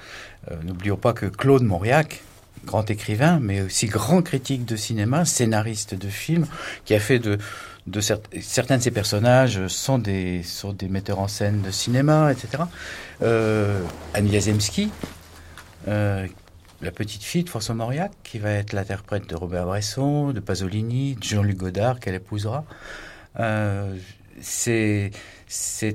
Euh, 0.50 0.56
n'oublions 0.64 0.98
pas 0.98 1.14
que 1.14 1.24
Claude 1.24 1.62
Mauriac, 1.62 2.22
grand 2.64 2.90
écrivain, 2.90 3.38
mais 3.40 3.60
aussi 3.60 3.86
grand 3.86 4.22
critique 4.22 4.64
de 4.64 4.76
cinéma, 4.76 5.24
scénariste 5.24 5.94
de 5.94 6.08
films, 6.08 6.46
qui 6.84 6.94
a 6.94 7.00
fait 7.00 7.18
de, 7.18 7.38
certains 8.40 8.78
de 8.78 8.82
ses 8.82 8.90
personnages 8.90 9.66
sont 9.68 9.98
des, 9.98 10.42
metteurs 10.88 11.20
en 11.20 11.28
scène 11.28 11.62
de 11.62 11.70
cinéma, 11.70 12.32
etc. 12.32 12.64
Euh, 13.22 13.80
Yazemski, 14.14 14.90
euh, 15.88 16.26
la 16.80 16.90
petite 16.90 17.22
fille 17.22 17.44
de 17.44 17.48
François 17.48 17.74
Mauriac, 17.74 18.12
qui 18.22 18.38
va 18.38 18.50
être 18.50 18.72
l'interprète 18.72 19.28
de 19.28 19.34
Robert 19.34 19.66
Bresson, 19.66 20.32
de 20.32 20.40
Pasolini, 20.40 21.14
de 21.14 21.22
Jean-Luc 21.22 21.56
Godard, 21.56 22.00
qu'elle 22.00 22.14
épousera. 22.14 22.64
Euh, 23.40 23.94
c'est, 24.40 25.10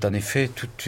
en 0.04 0.14
effet 0.14 0.50
toute, 0.54 0.88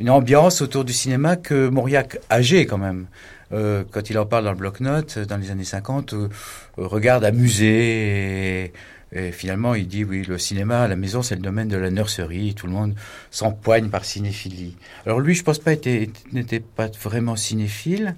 une, 0.00 0.10
ambiance 0.10 0.62
autour 0.62 0.84
du 0.84 0.92
cinéma 0.92 1.36
que 1.36 1.68
Mauriac, 1.68 2.18
âgé 2.30 2.66
quand 2.66 2.78
même, 2.78 3.06
euh, 3.52 3.84
quand 3.90 4.10
il 4.10 4.18
en 4.18 4.26
parle 4.26 4.44
dans 4.44 4.52
le 4.52 4.56
bloc-notes, 4.56 5.18
dans 5.18 5.36
les 5.36 5.50
années 5.50 5.64
50, 5.64 6.14
euh, 6.14 6.28
regarde 6.76 7.24
amusé 7.24 8.64
et, 8.64 8.72
et, 9.12 9.32
finalement, 9.32 9.74
il 9.74 9.88
dit 9.88 10.04
oui, 10.04 10.24
le 10.24 10.38
cinéma 10.38 10.82
à 10.82 10.88
la 10.88 10.96
maison, 10.96 11.22
c'est 11.22 11.34
le 11.34 11.42
domaine 11.42 11.68
de 11.68 11.76
la 11.76 11.90
nurserie. 11.90 12.54
Tout 12.54 12.66
le 12.66 12.72
monde 12.72 12.94
s'empoigne 13.30 13.88
par 13.88 14.04
cinéphilie. 14.04 14.76
Alors 15.06 15.20
lui, 15.20 15.34
je 15.34 15.42
pense 15.42 15.58
pas, 15.58 15.72
n'était 15.72 16.60
pas 16.60 16.88
vraiment 17.02 17.36
cinéphile 17.36 18.16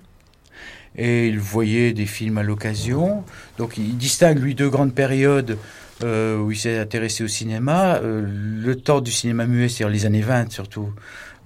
et 0.96 1.28
il 1.28 1.38
voyait 1.38 1.92
des 1.92 2.06
films 2.06 2.38
à 2.38 2.42
l'occasion. 2.42 3.24
Donc 3.58 3.76
il 3.78 3.96
distingue, 3.96 4.38
lui, 4.38 4.54
deux 4.54 4.68
grandes 4.68 4.94
périodes 4.94 5.58
euh, 6.02 6.38
où 6.38 6.52
il 6.52 6.58
s'est 6.58 6.78
intéressé 6.78 7.24
au 7.24 7.28
cinéma. 7.28 7.96
Euh, 7.96 8.24
le 8.26 8.76
temps 8.76 9.00
du 9.00 9.10
cinéma 9.10 9.46
muet, 9.46 9.68
c'est-à-dire 9.68 9.92
les 9.92 10.06
années 10.06 10.22
20 10.22 10.52
surtout, 10.52 10.92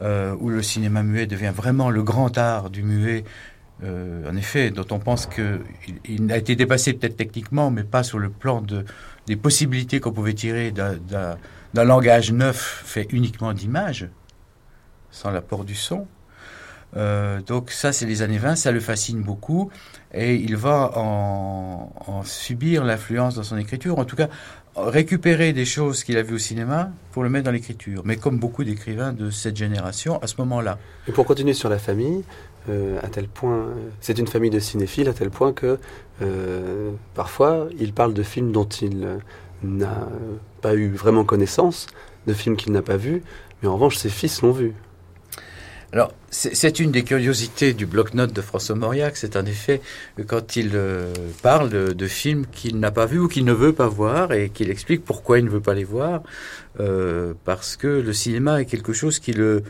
euh, 0.02 0.34
où 0.40 0.50
le 0.50 0.62
cinéma 0.62 1.02
muet 1.02 1.26
devient 1.26 1.52
vraiment 1.54 1.90
le 1.90 2.02
grand 2.02 2.36
art 2.36 2.70
du 2.70 2.82
muet. 2.82 3.24
En 3.82 4.36
effet, 4.36 4.70
dont 4.70 4.86
on 4.90 4.98
pense 4.98 5.26
qu'il 5.26 5.60
il 6.04 6.32
a 6.32 6.36
été 6.36 6.56
dépassé 6.56 6.94
peut-être 6.94 7.16
techniquement, 7.16 7.70
mais 7.70 7.84
pas 7.84 8.02
sur 8.02 8.18
le 8.18 8.28
plan 8.28 8.60
de, 8.60 8.84
des 9.28 9.36
possibilités 9.36 10.00
qu'on 10.00 10.12
pouvait 10.12 10.34
tirer 10.34 10.72
d'un 10.72 11.84
langage 11.84 12.32
neuf 12.32 12.82
fait 12.84 13.06
uniquement 13.12 13.52
d'images, 13.52 14.08
sans 15.10 15.30
l'apport 15.30 15.64
du 15.64 15.74
son. 15.74 16.06
Euh, 16.96 17.40
donc 17.42 17.70
ça, 17.70 17.92
c'est 17.92 18.06
les 18.06 18.22
années 18.22 18.38
20, 18.38 18.56
ça 18.56 18.72
le 18.72 18.80
fascine 18.80 19.22
beaucoup 19.22 19.70
et 20.14 20.34
il 20.36 20.56
va 20.56 20.92
en, 20.96 22.22
subir 22.24 22.82
l'influence 22.84 23.34
dans 23.34 23.42
son 23.42 23.58
écriture, 23.58 23.98
en 23.98 24.06
tout 24.06 24.16
cas 24.16 24.28
récupérer 24.74 25.52
des 25.52 25.64
choses 25.64 26.04
qu'il 26.04 26.16
a 26.16 26.22
vues 26.22 26.36
au 26.36 26.38
cinéma 26.38 26.90
pour 27.12 27.24
le 27.24 27.28
mettre 27.28 27.44
dans 27.44 27.50
l'écriture, 27.50 28.02
mais 28.04 28.16
comme 28.16 28.38
beaucoup 28.38 28.64
d'écrivains 28.64 29.12
de 29.12 29.28
cette 29.28 29.56
génération 29.56 30.22
à 30.22 30.26
ce 30.26 30.36
moment-là. 30.38 30.78
Et 31.08 31.12
pour 31.12 31.26
continuer 31.26 31.52
sur 31.52 31.68
la 31.68 31.78
famille, 31.78 32.24
euh, 32.68 32.98
à 33.02 33.08
tel 33.08 33.28
point, 33.28 33.68
c'est 34.00 34.18
une 34.18 34.26
famille 34.26 34.50
de 34.50 34.58
cinéphiles 34.58 35.08
à 35.08 35.12
tel 35.12 35.30
point 35.30 35.52
que 35.52 35.78
euh, 36.22 36.90
parfois 37.14 37.68
il 37.78 37.92
parle 37.92 38.14
de 38.14 38.22
films 38.22 38.52
dont 38.52 38.68
il 38.68 39.06
n'a 39.62 40.08
pas 40.60 40.74
eu 40.74 40.90
vraiment 40.90 41.24
connaissance, 41.24 41.86
de 42.26 42.32
films 42.32 42.56
qu'il 42.56 42.72
n'a 42.72 42.82
pas 42.82 42.96
vus, 42.96 43.22
mais 43.62 43.68
en 43.68 43.74
revanche 43.74 43.96
ses 43.96 44.10
fils 44.10 44.42
l'ont 44.42 44.52
vu. 44.52 44.74
Alors, 45.90 46.12
c'est 46.30 46.80
une 46.80 46.90
des 46.90 47.02
curiosités 47.02 47.72
du 47.72 47.86
bloc-notes 47.86 48.34
de 48.34 48.42
François 48.42 48.76
Mauriac, 48.76 49.16
c'est 49.16 49.36
en 49.36 49.46
effet 49.46 49.80
quand 50.26 50.54
il 50.56 50.72
euh, 50.74 51.14
parle 51.42 51.70
de, 51.70 52.06
films 52.06 52.44
qu'il 52.52 52.78
n'a 52.78 52.90
pas 52.90 53.06
vus 53.06 53.20
ou 53.20 53.28
qu'il 53.28 53.46
ne 53.46 53.54
veut 53.54 53.72
pas 53.72 53.88
voir 53.88 54.32
et 54.32 54.50
qu'il 54.50 54.70
explique 54.70 55.02
pourquoi 55.02 55.38
il 55.38 55.46
ne 55.46 55.50
veut 55.50 55.62
pas 55.62 55.72
les 55.72 55.84
voir, 55.84 56.22
euh, 56.78 57.32
parce 57.46 57.76
que 57.76 57.86
le 57.86 58.12
cinéma 58.12 58.60
est 58.60 58.66
quelque 58.66 58.92
chose 58.92 59.18
qui 59.18 59.32
le 59.32 59.62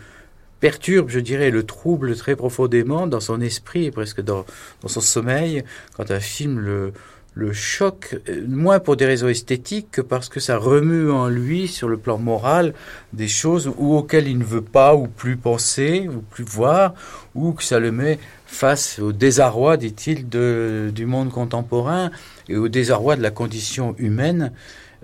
perturbe, 0.60 1.08
je 1.08 1.20
dirais, 1.20 1.50
le 1.50 1.62
trouble 1.62 2.16
très 2.16 2.36
profondément 2.36 3.06
dans 3.06 3.20
son 3.20 3.40
esprit 3.40 3.86
et 3.86 3.90
presque 3.90 4.20
dans, 4.20 4.44
son 4.86 5.00
sommeil, 5.00 5.64
quand 5.96 6.10
un 6.10 6.20
film 6.20 6.58
le, 6.58 6.92
le 7.34 7.52
choc, 7.52 8.18
euh, 8.28 8.44
moins 8.48 8.80
pour 8.80 8.96
des 8.96 9.06
raisons 9.06 9.28
esthétiques 9.28 9.88
que 9.92 10.00
parce 10.00 10.28
que 10.28 10.40
ça 10.40 10.56
remue 10.56 11.10
en 11.10 11.28
lui, 11.28 11.68
sur 11.68 11.88
le 11.88 11.96
plan 11.96 12.18
moral, 12.18 12.74
des 13.12 13.28
choses 13.28 13.70
ou 13.78 13.94
auxquelles 13.94 14.26
il 14.26 14.38
ne 14.38 14.44
veut 14.44 14.62
pas 14.62 14.96
ou 14.96 15.06
plus 15.06 15.36
penser 15.36 16.08
ou 16.08 16.20
plus 16.20 16.44
voir, 16.44 16.94
ou 17.34 17.52
que 17.52 17.62
ça 17.62 17.78
le 17.78 17.92
met 17.92 18.18
face 18.46 18.98
au 18.98 19.12
désarroi, 19.12 19.76
dit-il, 19.76 20.28
du 20.28 21.06
monde 21.06 21.30
contemporain 21.30 22.10
et 22.48 22.56
au 22.56 22.68
désarroi 22.68 23.14
de 23.14 23.22
la 23.22 23.30
condition 23.30 23.94
humaine. 23.98 24.52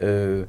Euh, 0.03 0.45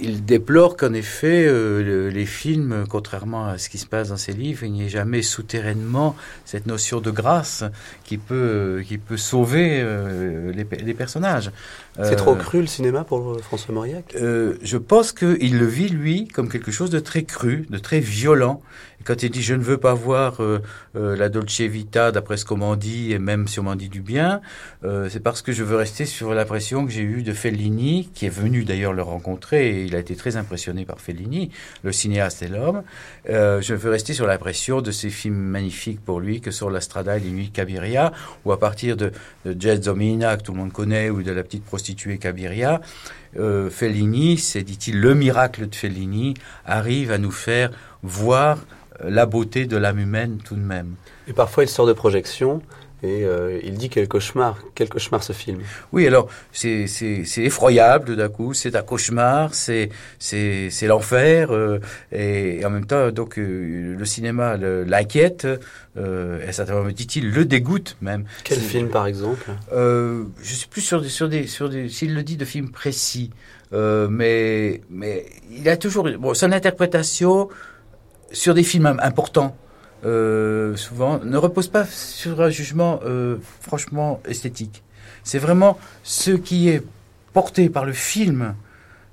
il 0.00 0.24
déplore 0.24 0.76
qu'en 0.76 0.92
effet, 0.92 1.46
euh, 1.46 2.10
les 2.10 2.26
films, 2.26 2.84
contrairement 2.88 3.46
à 3.46 3.58
ce 3.58 3.68
qui 3.68 3.78
se 3.78 3.86
passe 3.86 4.08
dans 4.08 4.16
ses 4.16 4.32
livres, 4.32 4.64
il 4.64 4.72
n'y 4.72 4.84
ait 4.84 4.88
jamais 4.88 5.22
souterrainement 5.22 6.16
cette 6.44 6.66
notion 6.66 7.00
de 7.00 7.10
grâce 7.10 7.64
qui 8.04 8.18
peut, 8.18 8.82
qui 8.86 8.98
peut 8.98 9.16
sauver 9.16 9.80
euh, 9.80 10.52
les, 10.52 10.94
personnages. 10.94 11.50
C'est 12.02 12.16
trop 12.16 12.32
euh, 12.32 12.36
cru 12.36 12.60
le 12.60 12.66
cinéma 12.66 13.04
pour 13.04 13.40
François 13.40 13.74
Mauriac? 13.74 14.14
Je 14.14 14.76
pense 14.76 15.12
qu'il 15.12 15.58
le 15.58 15.66
vit, 15.66 15.88
lui, 15.88 16.28
comme 16.28 16.48
quelque 16.48 16.72
chose 16.72 16.90
de 16.90 16.98
très 16.98 17.24
cru, 17.24 17.66
de 17.70 17.78
très 17.78 18.00
violent. 18.00 18.62
Quand 19.04 19.22
il 19.22 19.30
dit 19.30 19.42
je 19.42 19.54
ne 19.54 19.62
veux 19.62 19.78
pas 19.78 19.94
voir 19.94 20.40
la 20.94 21.28
Dolce 21.28 21.60
Vita, 21.60 22.12
d'après 22.12 22.36
ce 22.36 22.44
qu'on 22.44 22.56
m'en 22.56 22.76
dit, 22.76 23.12
et 23.12 23.18
même 23.18 23.48
si 23.48 23.60
on 23.60 23.64
m'en 23.64 23.76
dit 23.76 23.88
du 23.88 24.00
bien, 24.00 24.40
c'est 24.82 25.22
parce 25.22 25.42
que 25.42 25.52
je 25.52 25.62
veux 25.62 25.76
rester 25.76 26.06
sur 26.06 26.34
l'impression 26.34 26.86
que 26.86 26.92
j'ai 26.92 27.02
eue 27.02 27.22
de 27.22 27.32
Fellini, 27.32 28.10
qui 28.14 28.26
est 28.26 28.34
venu 28.34 28.64
d'ailleurs 28.64 28.92
le 28.92 29.02
rencontrer 29.02 29.54
et 29.62 29.84
il 29.84 29.94
a 29.94 29.98
été 29.98 30.16
très 30.16 30.36
impressionné 30.36 30.84
par 30.84 31.00
Fellini, 31.00 31.50
le 31.82 31.92
cinéaste 31.92 32.42
et 32.42 32.48
l'homme. 32.48 32.82
Euh, 33.28 33.60
je 33.60 33.74
veux 33.74 33.90
rester 33.90 34.14
sur 34.14 34.26
l'impression 34.26 34.80
de 34.80 34.90
ces 34.90 35.10
films 35.10 35.36
magnifiques 35.36 36.04
pour 36.04 36.20
lui 36.20 36.40
que 36.40 36.50
sont 36.50 36.68
La 36.68 36.80
Strada 36.80 37.16
et 37.16 37.20
les 37.20 37.30
Nuits 37.30 37.50
Cabiria, 37.50 38.12
ou 38.44 38.52
à 38.52 38.58
partir 38.58 38.96
de, 38.96 39.12
de 39.44 39.82
Zomina, 39.82 40.36
que 40.36 40.42
tout 40.42 40.52
le 40.52 40.58
monde 40.58 40.72
connaît, 40.72 41.10
ou 41.10 41.22
de 41.22 41.32
la 41.32 41.42
petite 41.42 41.64
prostituée 41.64 42.18
Cabiria. 42.18 42.80
Euh, 43.38 43.70
Fellini, 43.70 44.38
c'est, 44.38 44.62
dit-il, 44.62 45.00
le 45.00 45.14
miracle 45.14 45.68
de 45.68 45.74
Fellini, 45.74 46.34
arrive 46.64 47.10
à 47.10 47.18
nous 47.18 47.32
faire 47.32 47.70
voir 48.02 48.58
la 49.08 49.26
beauté 49.26 49.66
de 49.66 49.76
l'âme 49.76 49.98
humaine 49.98 50.38
tout 50.44 50.54
de 50.54 50.60
même. 50.60 50.94
Et 51.28 51.32
parfois 51.32 51.64
il 51.64 51.68
sort 51.68 51.86
de 51.86 51.92
projection 51.92 52.62
et 53.04 53.24
euh, 53.24 53.60
il 53.62 53.74
dit 53.74 53.90
quel 53.90 54.08
cauchemar, 54.08 54.56
quel 54.74 54.88
cauchemar 54.88 55.22
ce 55.22 55.34
film. 55.34 55.60
Oui, 55.92 56.06
alors 56.06 56.28
c'est 56.52 56.86
effroyable 57.36 58.16
d'un 58.16 58.30
coup, 58.30 58.54
c'est 58.54 58.74
un 58.76 58.82
cauchemar, 58.82 59.52
c'est 59.52 59.90
l'enfer 60.82 61.50
euh, 61.50 61.80
et, 62.12 62.64
en 62.64 62.70
même 62.70 62.86
temps 62.86 63.10
donc 63.10 63.38
euh, 63.38 63.94
le 63.98 64.04
cinéma 64.06 64.56
l'inquiète 64.56 65.46
et 65.96 66.48
à 66.48 66.52
certains 66.52 66.74
moments 66.74 66.88
dit-il 66.90 67.30
le 67.30 67.44
dégoûte 67.44 67.96
même. 68.00 68.24
Quel 68.42 68.58
film 68.58 68.88
par 68.88 69.06
exemple? 69.06 69.50
Je 69.70 70.54
suis 70.54 70.68
plus 70.68 70.80
sur 70.80 71.02
des 71.02 71.10
sur 71.10 71.28
des 71.28 71.46
sur 71.46 71.68
des 71.68 71.90
s'il 71.90 72.14
le 72.14 72.22
dit 72.22 72.38
de 72.38 72.46
films 72.46 72.70
précis, 72.70 73.30
mais 73.72 74.80
mais 74.88 75.26
il 75.50 75.68
a 75.68 75.76
toujours 75.76 76.08
bon 76.18 76.32
son 76.32 76.52
interprétation 76.52 77.50
sur 78.34 78.54
des 78.54 78.62
films 78.62 78.86
im- 78.86 78.98
importants. 79.00 79.56
euh, 80.04 80.76
souvent 80.76 81.18
ne 81.24 81.36
repose 81.38 81.68
pas 81.68 81.86
sur 81.86 82.42
un 82.42 82.50
jugement 82.50 83.00
euh, 83.06 83.38
franchement 83.62 84.20
esthétique. 84.28 84.82
C'est 85.22 85.38
vraiment 85.38 85.78
ce 86.02 86.32
qui 86.32 86.68
est 86.68 86.82
porté 87.32 87.70
par 87.70 87.86
le 87.86 87.94
film 87.94 88.54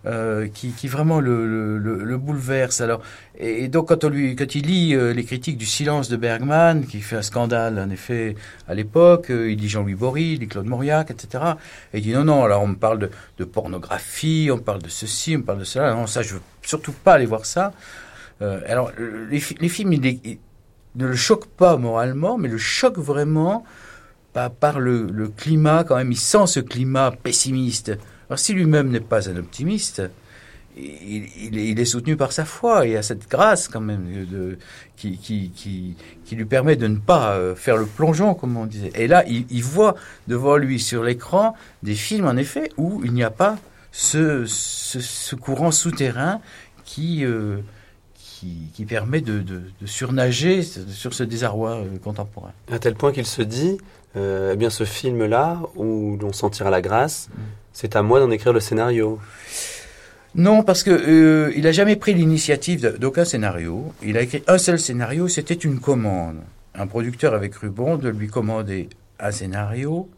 euh, 0.05 0.47
qui, 0.53 0.73
vraiment 0.89 1.19
le, 1.21 1.47
le, 1.47 1.77
le- 1.77 2.03
le 2.03 2.17
bouleverse. 2.17 2.81
Alors, 2.81 3.01
et, 3.37 3.67
donc 3.69 3.87
quand 3.89 4.03
on 4.03 4.11
il 4.11 4.65
lit 4.65 4.95
les 5.13 5.23
critiques 5.23 5.57
du 5.57 5.65
silence 5.67 6.09
de 6.09 6.17
Bergman, 6.17 6.85
qui 6.85 6.99
fait 7.01 7.15
un 7.15 7.21
scandale 7.21 7.79
en 7.79 7.89
effet 7.91 8.35
à 8.67 8.73
l'époque, 8.73 9.27
il 9.29 9.55
dit 9.55 9.69
Jean-Louis 9.69 9.95
Bory, 9.95 10.33
il 10.33 10.39
dit 10.39 10.47
Claude 10.47 10.65
Mauriac, 10.65 11.11
etc. 11.11 11.43
Et 11.93 11.99
il 11.99 12.03
dit 12.03 12.13
non 12.13 12.25
non, 12.25 12.43
alors 12.43 12.63
on 12.63 12.67
me 12.67 12.75
parle 12.75 12.99
de, 12.99 13.11
de 13.37 13.45
pornographie, 13.45 14.49
on 14.51 14.57
parle 14.57 14.81
de 14.81 14.89
ceci, 14.89 15.37
on 15.37 15.41
parle 15.43 15.59
de 15.59 15.63
cela. 15.63 15.93
Non, 15.93 16.05
ça 16.07 16.21
je 16.23 16.33
veux 16.33 16.41
surtout 16.63 16.91
pas 16.91 17.13
aller 17.13 17.27
voir 17.27 17.45
ça. 17.45 17.71
Euh, 18.41 18.59
alors 18.67 18.91
le- 18.97 19.25
les, 19.25 19.39
fi- 19.39 19.57
les 19.59 19.69
films, 19.69 19.95
ne 20.95 21.05
le 21.05 21.15
choquent 21.15 21.47
pas 21.47 21.77
moralement, 21.77 22.37
mais 22.37 22.49
le 22.49 22.57
choquent 22.57 22.97
vraiment 22.97 23.63
par, 24.33 24.51
par 24.51 24.79
le, 24.79 25.31
climat 25.35 25.83
quand 25.83 25.95
même. 25.95 26.11
Il 26.11 26.17
sent 26.17 26.47
ce 26.47 26.59
climat 26.59 27.11
pessimiste. 27.11 27.97
Alors 28.29 28.39
si 28.39 28.53
lui-même 28.53 28.89
n'est 28.89 28.99
pas 28.99 29.29
un 29.29 29.37
optimiste, 29.37 30.01
il, 30.77 31.79
est, 31.79 31.85
soutenu 31.85 32.15
par 32.15 32.31
sa 32.31 32.45
foi 32.45 32.87
et 32.87 32.95
à 32.95 33.03
cette 33.03 33.29
grâce 33.29 33.67
quand 33.67 33.81
même 33.81 34.07
qui, 34.95 35.95
lui 36.31 36.45
permet 36.45 36.77
de 36.77 36.87
ne 36.87 36.97
pas 36.97 37.33
euh, 37.33 37.55
faire 37.55 37.75
le 37.75 37.85
plongeon, 37.85 38.33
comme 38.33 38.55
on 38.55 38.65
disait. 38.65 38.91
Et 38.95 39.07
là, 39.07 39.25
il, 39.27 39.63
voit 39.63 39.95
devant 40.27 40.55
lui 40.55 40.79
sur 40.79 41.03
l'écran 41.03 41.55
des 41.83 41.95
films, 41.95 42.25
en 42.25 42.37
effet, 42.37 42.71
où 42.77 43.01
il 43.03 43.11
n'y 43.11 43.23
a 43.23 43.31
pas 43.31 43.57
ce 43.91 45.35
courant 45.35 45.71
souterrain 45.71 46.39
qui, 46.85 47.25
euh, 47.25 47.57
qui, 48.41 48.71
qui 48.73 48.85
permet 48.85 49.21
de, 49.21 49.39
de, 49.39 49.61
de 49.79 49.85
surnager 49.85 50.63
sur 50.63 51.13
ce 51.13 51.21
désarroi 51.23 51.75
euh, 51.75 51.97
contemporain. 52.03 52.53
À 52.71 52.79
tel 52.79 52.95
point 52.95 53.11
qu'il 53.11 53.27
se 53.27 53.43
dit, 53.43 53.77
euh, 54.15 54.51
eh 54.53 54.55
bien 54.55 54.71
ce 54.71 54.83
film-là, 54.83 55.61
où 55.75 56.17
l'on 56.19 56.33
sentira 56.33 56.71
la 56.71 56.81
grâce, 56.81 57.29
c'est 57.71 57.95
à 57.95 58.01
moi 58.01 58.19
d'en 58.19 58.31
écrire 58.31 58.51
le 58.51 58.59
scénario. 58.59 59.19
Non, 60.33 60.63
parce 60.63 60.81
que 60.81 60.89
euh, 60.89 61.53
il 61.55 61.67
a 61.67 61.71
jamais 61.71 61.95
pris 61.95 62.15
l'initiative 62.15 62.97
d'aucun 62.97 63.25
scénario. 63.25 63.93
Il 64.01 64.17
a 64.17 64.21
écrit 64.21 64.43
un 64.47 64.57
seul 64.57 64.79
scénario, 64.79 65.27
c'était 65.27 65.53
une 65.53 65.79
commande. 65.79 66.37
Un 66.73 66.87
producteur 66.87 67.35
avait 67.35 67.51
cru 67.51 67.69
bon 67.69 67.97
de 67.97 68.09
lui 68.09 68.27
commander 68.27 68.89
un 69.19 69.31
scénario 69.31 70.09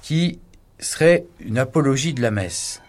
qui 0.00 0.38
serait 0.78 1.26
une 1.40 1.58
apologie 1.58 2.14
de 2.14 2.22
la 2.22 2.30
messe. 2.30 2.80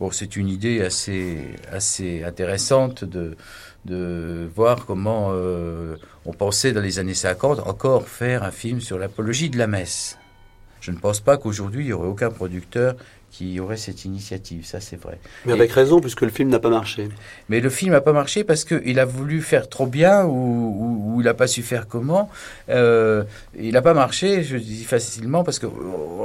Bon, 0.00 0.10
c'est 0.12 0.36
une 0.36 0.48
idée 0.48 0.80
assez, 0.80 1.38
assez 1.72 2.22
intéressante 2.22 3.04
de, 3.04 3.36
de 3.84 4.48
voir 4.54 4.86
comment 4.86 5.28
euh, 5.32 5.96
on 6.26 6.32
pensait 6.32 6.72
dans 6.72 6.80
les 6.80 6.98
années 6.98 7.14
50 7.14 7.60
encore 7.60 8.08
faire 8.08 8.42
un 8.42 8.50
film 8.50 8.80
sur 8.80 8.98
l'apologie 8.98 9.50
de 9.50 9.58
la 9.58 9.66
messe. 9.66 10.18
Je 10.80 10.90
ne 10.90 10.98
pense 10.98 11.20
pas 11.20 11.36
qu'aujourd'hui 11.36 11.84
il 11.84 11.88
y 11.88 11.92
aurait 11.92 12.08
aucun 12.08 12.30
producteur 12.30 12.96
qui 13.30 13.60
aurait 13.60 13.76
cette 13.76 14.04
initiative, 14.04 14.64
ça 14.64 14.80
c'est 14.80 14.96
vrai. 15.00 15.18
Mais 15.44 15.52
Et- 15.52 15.54
avec 15.54 15.70
raison, 15.72 16.00
puisque 16.00 16.22
le 16.22 16.30
film 16.30 16.48
n'a 16.48 16.58
pas 16.58 16.70
marché. 16.70 17.08
mais 17.48 17.60
le 17.60 17.70
film 17.70 17.92
n'a 17.92 18.00
pas 18.00 18.12
marché 18.12 18.42
parce 18.42 18.64
qu'il 18.64 18.98
a 18.98 19.04
voulu 19.04 19.42
faire 19.42 19.68
trop 19.68 19.86
bien 19.86 20.24
ou, 20.24 20.30
ou- 20.30 21.14
ou 21.16 21.20
il 21.20 21.24
n'a 21.24 21.34
pas 21.34 21.46
su 21.46 21.62
faire 21.62 21.86
comment. 21.88 22.30
Euh, 22.68 23.24
il 23.58 23.72
n'a 23.72 23.82
pas 23.82 23.94
marché, 23.94 24.42
je 24.42 24.56
dis 24.56 24.84
facilement, 24.84 25.44
parce 25.44 25.58
que 25.58 25.66
euh, 25.66 25.70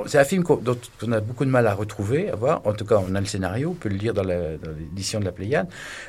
c'est 0.07 0.17
un 0.17 0.23
film 0.23 0.43
qu'on- 0.43 0.55
dont 0.57 0.77
on 1.05 1.11
a 1.11 1.19
beaucoup 1.19 1.45
de 1.45 1.49
mal 1.49 1.67
à 1.67 1.73
retrouver, 1.73 2.29
à 2.29 2.35
voir. 2.35 2.61
En 2.65 2.73
tout 2.73 2.85
cas, 2.85 2.99
on 3.07 3.13
a 3.15 3.19
le 3.19 3.25
scénario, 3.25 3.71
on 3.71 3.73
peut 3.73 3.89
le 3.89 3.95
lire 3.95 4.13
dans 4.13 4.23
la- 4.23 4.57
dans 4.57 4.71
l'édition 4.77 5.19
de 5.19 5.25
la 5.25 5.31
Pléiade. 5.31 5.67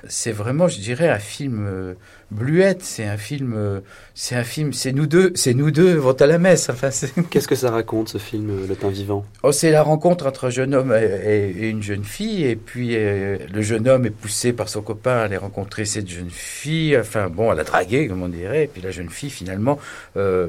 C'est 0.09 0.33
vraiment, 0.33 0.69
je 0.69 0.79
dirais, 0.81 1.09
un 1.09 1.19
film 1.19 1.67
euh, 1.69 1.95
bluette. 2.35 2.83
C'est 2.83 3.07
un 3.07 3.17
film, 3.17 3.55
euh, 3.57 3.81
c'est 4.15 4.35
un 4.37 4.45
film, 4.45 4.73
c'est 4.73 4.93
nous 4.93 5.07
deux, 5.07 5.33
c'est 5.35 5.55
nous 5.55 5.71
deux 5.71 5.95
vont 5.95 6.13
à 6.13 6.27
la 6.27 6.39
messe. 6.39 6.69
Enfin, 6.69 6.91
Qu'est-ce 7.31 7.49
que 7.49 7.55
ça 7.55 7.71
raconte, 7.71 8.09
ce 8.09 8.19
film, 8.19 8.51
euh, 8.51 8.67
Le 8.67 8.75
Pain 8.75 8.89
Vivant? 8.89 9.25
Oh, 9.43 9.53
c'est 9.53 9.71
la 9.71 9.83
rencontre 9.83 10.27
entre 10.27 10.47
un 10.47 10.51
jeune 10.51 10.75
homme 10.75 10.93
et, 10.93 11.69
une 11.69 11.83
jeune 11.83 12.05
fille, 12.05 12.45
et 12.45 12.57
puis 12.57 12.91
euh, 12.93 13.39
le 13.53 13.63
jeune 13.63 13.89
homme 13.89 14.07
est 14.07 14.11
poussé 14.11 14.53
par 14.53 14.69
son 14.69 14.83
copain 14.83 15.13
à 15.13 15.23
aller 15.23 15.37
rencontrer 15.37 15.85
cette 15.85 16.09
jeune 16.09 16.31
fille, 16.31 16.97
enfin 16.99 17.29
bon, 17.29 17.51
à 17.51 17.55
la 17.55 17.65
draguer, 17.65 18.09
comme 18.09 18.23
on 18.23 18.29
dirait, 18.29 18.65
et 18.65 18.67
puis 18.67 18.83
la 18.83 18.91
jeune 18.91 19.11
fille 19.11 19.31
finalement 19.31 19.79
euh, 20.17 20.49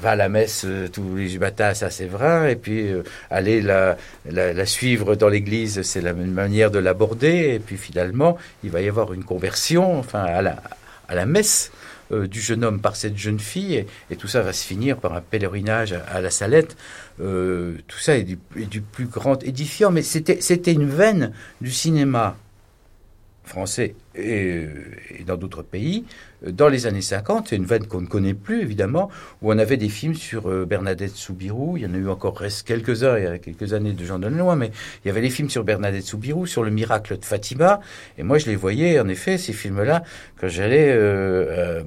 va 0.00 0.10
à 0.10 0.16
la 0.16 0.28
messe 0.28 0.66
tous 0.92 1.16
les 1.16 1.38
matins 1.38 1.66
à 1.68 1.74
Saint-Séverin, 1.74 2.48
et 2.48 2.56
puis 2.56 2.88
euh, 2.88 3.02
aller 3.30 3.60
la, 3.60 3.96
la, 4.30 4.52
la 4.52 4.66
suivre 4.66 5.14
dans 5.14 5.28
l'église, 5.28 5.82
c'est 5.82 6.00
la 6.00 6.12
même 6.12 6.32
manière 6.32 6.70
de 6.70 6.78
l'aborder, 6.78 7.54
et 7.54 7.58
puis 7.58 7.76
finalement, 7.76 8.36
il 8.64 8.70
va 8.70 8.80
y 8.80 8.88
avoir 8.88 9.12
une 9.12 9.24
conversion, 9.24 9.98
enfin 9.98 10.20
à 10.20 10.42
la, 10.42 10.56
à 11.08 11.14
la 11.14 11.26
messe 11.26 11.72
euh, 12.10 12.26
du 12.26 12.40
jeune 12.40 12.64
homme 12.64 12.80
par 12.80 12.96
cette 12.96 13.18
jeune 13.18 13.38
fille, 13.38 13.84
et, 14.10 14.16
tout 14.16 14.28
ça 14.28 14.40
va 14.40 14.52
se 14.52 14.66
finir 14.66 14.96
par 14.96 15.12
un 15.14 15.20
pèlerinage 15.20 15.92
à, 15.92 16.20
la 16.20 16.30
Salette. 16.30 16.76
Euh, 17.20 17.76
tout 17.86 17.98
ça 17.98 18.16
est 18.16 18.24
du, 18.24 18.80
plus 18.80 19.06
grand 19.06 19.42
édifiant, 19.42 19.90
mais 19.90 20.02
c'était 20.02 20.72
une 20.72 20.88
veine 20.88 21.32
du 21.60 21.70
cinéma 21.70 22.36
français 23.44 23.94
et, 24.14 24.68
dans 25.26 25.36
d'autres 25.36 25.62
pays 25.62 26.04
dans 26.46 26.68
les 26.68 26.86
années 26.86 27.02
50, 27.02 27.48
c'est 27.48 27.56
une 27.56 27.64
veine 27.64 27.86
qu'on 27.86 28.00
ne 28.00 28.06
connaît 28.06 28.34
plus 28.34 28.62
évidemment, 28.62 29.08
où 29.42 29.52
on 29.52 29.58
avait 29.58 29.76
des 29.76 29.88
films 29.88 30.14
sur 30.14 30.48
euh, 30.48 30.64
Bernadette 30.64 31.16
Soubirou, 31.16 31.76
il 31.76 31.82
y 31.82 31.86
en 31.86 31.94
a 31.94 31.96
eu 31.96 32.08
encore 32.08 32.42
quelques-uns, 32.64 33.18
il 33.18 33.24
y 33.24 33.26
a 33.26 33.38
quelques 33.38 33.72
années 33.72 33.92
de 33.92 34.04
Jean 34.04 34.18
Denelois, 34.18 34.56
mais 34.56 34.70
il 35.04 35.08
y 35.08 35.10
avait 35.10 35.20
les 35.20 35.30
films 35.30 35.50
sur 35.50 35.64
Bernadette 35.64 36.04
Soubirou, 36.04 36.46
sur 36.46 36.62
le 36.62 36.70
miracle 36.70 37.18
de 37.18 37.24
Fatima, 37.24 37.80
et 38.18 38.22
moi 38.22 38.38
je 38.38 38.46
les 38.46 38.56
voyais 38.56 39.00
en 39.00 39.08
effet, 39.08 39.38
ces 39.38 39.52
films-là, 39.52 40.02
quand 40.40 40.48
j'allais 40.48 40.90
euh, 40.90 41.46
euh, 41.48 41.82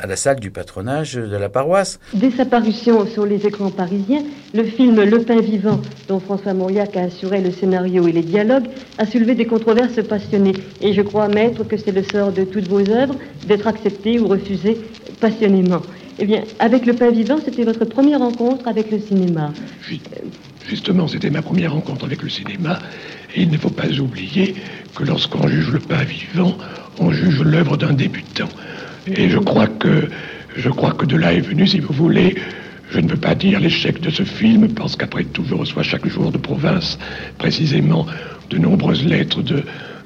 à 0.00 0.06
la 0.06 0.16
salle 0.16 0.40
du 0.40 0.50
patronage 0.50 1.14
de 1.14 1.36
la 1.36 1.48
paroisse. 1.48 1.98
Dès 2.12 2.30
sa 2.30 2.44
parution 2.44 3.06
sur 3.06 3.24
les 3.24 3.46
écrans 3.46 3.70
parisiens, 3.70 4.22
le 4.52 4.64
film 4.64 5.00
Le 5.02 5.20
pain 5.20 5.40
vivant, 5.40 5.80
dont 6.08 6.20
François 6.20 6.54
Mauriac 6.54 6.96
a 6.96 7.02
assuré 7.02 7.40
le 7.40 7.50
scénario 7.50 8.06
et 8.08 8.12
les 8.12 8.22
dialogues, 8.22 8.66
a 8.98 9.06
soulevé 9.06 9.34
des 9.34 9.46
controverses 9.46 10.02
passionnées. 10.06 10.54
Et 10.80 10.92
je 10.92 11.02
crois, 11.02 11.28
maître, 11.28 11.64
que 11.64 11.76
c'est 11.76 11.92
le 11.92 12.02
sort 12.02 12.32
de 12.32 12.44
toutes 12.44 12.68
vos 12.68 12.80
œuvres 12.90 13.14
d'être 13.46 13.66
acceptées 13.70 14.20
ou 14.20 14.26
refusées 14.28 14.76
passionnément. 15.20 15.82
Eh 16.18 16.26
bien, 16.26 16.42
avec 16.58 16.84
Le 16.84 16.92
pain 16.92 17.10
vivant, 17.10 17.38
c'était 17.42 17.64
votre 17.64 17.86
première 17.86 18.18
rencontre 18.18 18.68
avec 18.68 18.90
le 18.90 18.98
cinéma. 18.98 19.52
Justement, 20.68 21.08
c'était 21.08 21.30
ma 21.30 21.40
première 21.40 21.72
rencontre 21.72 22.04
avec 22.04 22.22
le 22.22 22.28
cinéma, 22.28 22.78
et 23.34 23.42
il 23.42 23.50
ne 23.50 23.56
faut 23.56 23.70
pas 23.70 23.88
oublier 23.98 24.54
que 24.94 25.04
lorsqu'on 25.04 25.48
juge 25.48 25.70
le 25.70 25.78
pain 25.78 26.04
vivant, 26.04 26.56
on 26.98 27.10
juge 27.10 27.40
l'œuvre 27.40 27.76
d'un 27.76 27.94
débutant. 27.94 28.48
Et 29.06 29.30
je 29.30 29.38
crois 29.38 29.66
que 29.66 30.08
je 30.56 30.68
crois 30.68 30.92
que 30.92 31.06
de 31.06 31.16
là 31.16 31.32
est 31.32 31.40
venu, 31.40 31.66
si 31.66 31.78
vous 31.78 31.94
voulez, 31.94 32.34
je 32.90 32.98
ne 32.98 33.08
veux 33.08 33.16
pas 33.16 33.34
dire 33.34 33.60
l'échec 33.60 34.00
de 34.00 34.10
ce 34.10 34.24
film, 34.24 34.68
parce 34.68 34.96
qu'après 34.96 35.24
tout, 35.24 35.44
je 35.48 35.54
reçois 35.54 35.82
chaque 35.82 36.06
jour 36.06 36.30
de 36.32 36.38
province, 36.38 36.98
précisément, 37.38 38.04
de 38.50 38.58
nombreuses 38.58 39.04
lettres 39.06 39.42
de, 39.42 39.62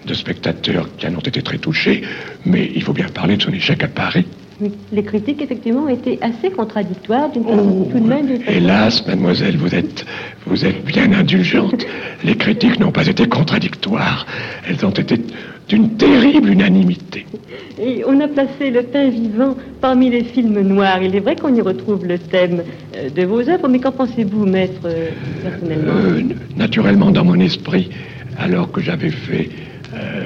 de 0.07 0.15
spectateurs 0.15 0.89
qui 0.97 1.07
en 1.07 1.15
ont 1.15 1.21
été 1.21 1.43
très 1.43 1.59
touchés, 1.59 2.03
mais 2.45 2.71
il 2.75 2.83
faut 2.83 2.93
bien 2.93 3.09
parler 3.09 3.37
de 3.37 3.43
son 3.43 3.53
échec 3.53 3.83
à 3.83 3.89
Paris. 3.89 4.27
Oui, 4.61 4.71
Les 4.93 5.03
critiques, 5.03 5.43
effectivement, 5.43 5.89
étaient 5.89 6.19
assez 6.21 6.51
contradictoires, 6.51 7.31
d'une 7.31 7.45
façon 7.45 7.89
tout 7.91 7.99
de 7.99 8.07
même. 8.07 8.29
Hélas, 8.47 9.05
mademoiselle, 9.07 9.57
vous 9.57 9.75
êtes, 9.75 10.07
vous 10.47 10.65
êtes 10.65 10.85
bien 10.85 11.13
indulgente. 11.13 11.85
Les 12.23 12.37
critiques 12.37 12.79
n'ont 12.79 12.93
pas 12.93 13.07
été 13.07 13.27
contradictoires. 13.27 14.27
Elles 14.69 14.87
ont 14.87 14.91
été 14.91 15.19
d'une 15.69 15.97
terrible 15.97 16.51
unanimité. 16.51 17.27
Et 17.81 18.05
on 18.07 18.21
a 18.21 18.29
placé 18.29 18.71
le 18.71 18.83
pain 18.83 19.09
vivant 19.09 19.57
parmi 19.81 20.11
les 20.11 20.23
films 20.23 20.61
noirs. 20.61 21.03
Il 21.03 21.17
est 21.17 21.21
vrai 21.21 21.35
qu'on 21.35 21.55
y 21.55 21.61
retrouve 21.61 22.07
le 22.07 22.19
thème 22.19 22.63
euh, 22.97 23.11
de 23.11 23.23
vos 23.25 23.41
œuvres, 23.49 23.69
mais 23.69 23.81
qu'en 23.81 23.91
pensez-vous, 23.91 24.47
maître, 24.47 24.83
euh, 24.85 25.09
personnellement? 25.43 25.93
Euh, 25.93 26.21
naturellement, 26.57 27.11
dans 27.11 27.25
mon 27.25 27.41
esprit, 27.41 27.91
alors 28.39 28.71
que 28.71 28.81
j'avais 28.81 29.11
fait 29.11 29.49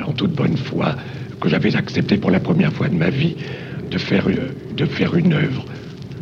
en 0.06 0.12
toute 0.12 0.32
bonne 0.32 0.56
foi, 0.56 0.96
que 1.40 1.48
j'avais 1.48 1.76
accepté 1.76 2.16
pour 2.16 2.30
la 2.30 2.40
première 2.40 2.72
fois 2.72 2.88
de 2.88 2.94
ma 2.94 3.10
vie 3.10 3.36
de 3.90 3.98
faire, 3.98 4.26
euh, 4.28 5.16
une 5.16 5.32
œuvre. 5.32 5.64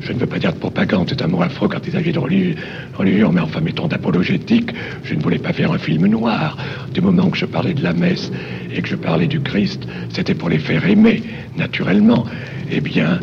Je 0.00 0.12
ne 0.12 0.18
veux 0.18 0.26
pas 0.26 0.38
dire 0.38 0.52
de 0.52 0.58
propagande, 0.58 1.06
c'est 1.08 1.22
un 1.22 1.26
mot 1.26 1.42
affreux 1.42 1.68
quand 1.68 1.80
il 1.84 1.92
s'agit 1.92 2.12
de 2.12 2.18
religion, 2.18 3.32
mais 3.32 3.40
enfin, 3.40 3.60
mettons 3.60 3.88
d'apologétique, 3.88 4.70
je 5.02 5.14
ne 5.14 5.20
voulais 5.20 5.38
pas 5.38 5.52
faire 5.52 5.72
un 5.72 5.78
film 5.78 6.06
noir. 6.06 6.56
Du 6.92 7.00
moment 7.00 7.28
que 7.28 7.36
je 7.36 7.46
parlais 7.46 7.74
de 7.74 7.82
la 7.82 7.92
messe 7.92 8.30
et 8.72 8.82
que 8.82 8.88
je 8.88 8.94
parlais 8.94 9.26
du 9.26 9.40
Christ, 9.40 9.82
c'était 10.10 10.34
pour 10.34 10.48
les 10.48 10.58
faire 10.58 10.86
aimer, 10.86 11.22
naturellement. 11.56 12.24
Eh 12.70 12.80
bien, 12.80 13.18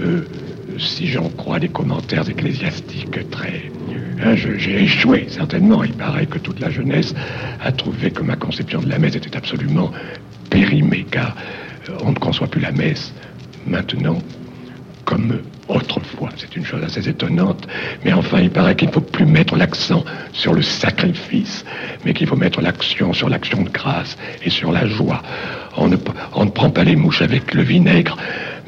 euh, 0.00 0.22
si 0.78 1.06
j'en 1.06 1.28
crois 1.30 1.58
les 1.58 1.68
commentaires 1.68 2.28
ecclésiastiques 2.28 3.30
très... 3.30 3.70
Hein, 4.20 4.34
j'ai 4.34 4.82
échoué, 4.82 5.26
certainement. 5.28 5.84
Il 5.84 5.92
paraît 5.92 6.26
que 6.26 6.38
toute 6.38 6.58
la 6.60 6.70
jeunesse 6.70 7.14
a 7.60 7.70
trouvé 7.70 8.10
que 8.10 8.22
ma 8.22 8.34
conception 8.34 8.80
de 8.80 8.88
la 8.88 8.98
messe 8.98 9.14
était 9.14 9.36
absolument 9.36 9.92
périmée, 10.50 11.06
car 11.08 11.36
euh, 11.88 11.96
on 12.02 12.10
ne 12.10 12.18
conçoit 12.18 12.48
plus 12.48 12.60
la 12.60 12.72
messe 12.72 13.12
maintenant 13.66 14.18
comme 15.04 15.40
autrefois. 15.68 16.30
C'est 16.36 16.56
une 16.56 16.64
chose 16.64 16.82
assez 16.82 17.08
étonnante. 17.08 17.66
Mais 18.04 18.12
enfin, 18.12 18.40
il 18.40 18.50
paraît 18.50 18.76
qu'il 18.76 18.88
ne 18.88 18.92
faut 18.92 19.00
plus 19.00 19.24
mettre 19.24 19.56
l'accent 19.56 20.04
sur 20.32 20.52
le 20.52 20.62
sacrifice, 20.62 21.64
mais 22.04 22.12
qu'il 22.12 22.26
faut 22.26 22.36
mettre 22.36 22.60
l'action 22.60 23.12
sur 23.12 23.28
l'action 23.28 23.62
de 23.62 23.70
grâce 23.70 24.18
et 24.42 24.50
sur 24.50 24.72
la 24.72 24.86
joie. 24.86 25.22
On 25.80 25.88
ne, 25.88 25.96
on 26.34 26.44
ne 26.44 26.50
prend 26.50 26.70
pas 26.70 26.84
les 26.84 26.96
mouches 26.96 27.22
avec 27.22 27.54
le 27.54 27.62
vinaigre, 27.62 28.16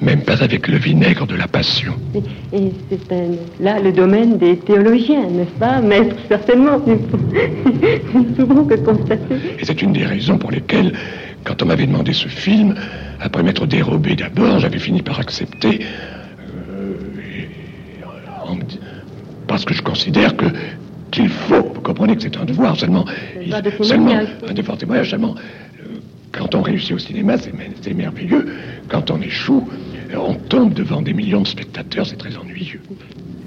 même 0.01 0.23
pas 0.23 0.43
avec 0.43 0.69
le 0.69 0.79
vinaigre 0.79 1.27
de 1.27 1.35
la 1.35 1.49
passion. 1.49 1.95
Et, 2.53 2.73
c'est 2.89 3.15
là 3.61 3.81
le 3.81 3.93
domaine 3.93 4.39
des 4.39 4.57
théologiens, 4.57 5.29
n'est-ce 5.29 5.59
pas, 5.59 5.81
maître? 5.81 6.15
Certainement, 6.29 6.81
souvent 8.39 8.65
que 8.65 8.77
constater. 8.77 9.35
Et 9.59 9.65
c'est 9.65 9.83
une 9.83 9.93
des 9.93 10.07
raisons 10.07 10.39
pour 10.39 10.51
lesquelles, 10.51 10.93
quand 11.45 11.63
on 11.63 11.67
m'avait 11.67 11.87
demandé 11.87 12.13
ce 12.13 12.29
film, 12.29 12.75
après 13.21 13.43
m'être 13.43 13.67
dérobé 13.67 14.15
d'abord, 14.15 14.61
j'avais 14.61 14.79
fini 14.79 15.03
par 15.03 15.19
accepter 15.19 15.81
parce 19.51 19.65
que 19.65 19.75
je 19.75 19.83
considère 19.83 20.37
que 20.37 20.47
qu'il 21.11 21.29
faut, 21.29 21.73
vous 21.75 21.81
comprenez 21.81 22.15
que 22.15 22.23
c'est 22.23 22.37
un 22.37 22.45
devoir 22.45 22.77
seulement, 22.77 23.05
seulement 23.83 24.21
un 24.49 24.55
devoir 24.55 24.79
témoignage 24.79 25.11
seulement. 25.11 25.35
Euh, 26.35 26.39
quand 26.39 26.55
on 26.55 26.63
réussit 26.63 26.93
au 26.93 26.99
cinéma, 26.99 27.37
c'est 27.39 27.95
merveilleux. 27.95 28.47
Quand 28.89 29.11
on 29.11 29.21
échoue, 29.21 29.69
on 30.15 30.35
tombe 30.35 30.75
devant 30.75 31.03
des 31.03 31.13
millions 31.13 31.43
de 31.43 31.47
spectateurs, 31.47 32.07
c'est 32.07 32.17
très 32.17 32.37
ennuyeux. 32.37 32.81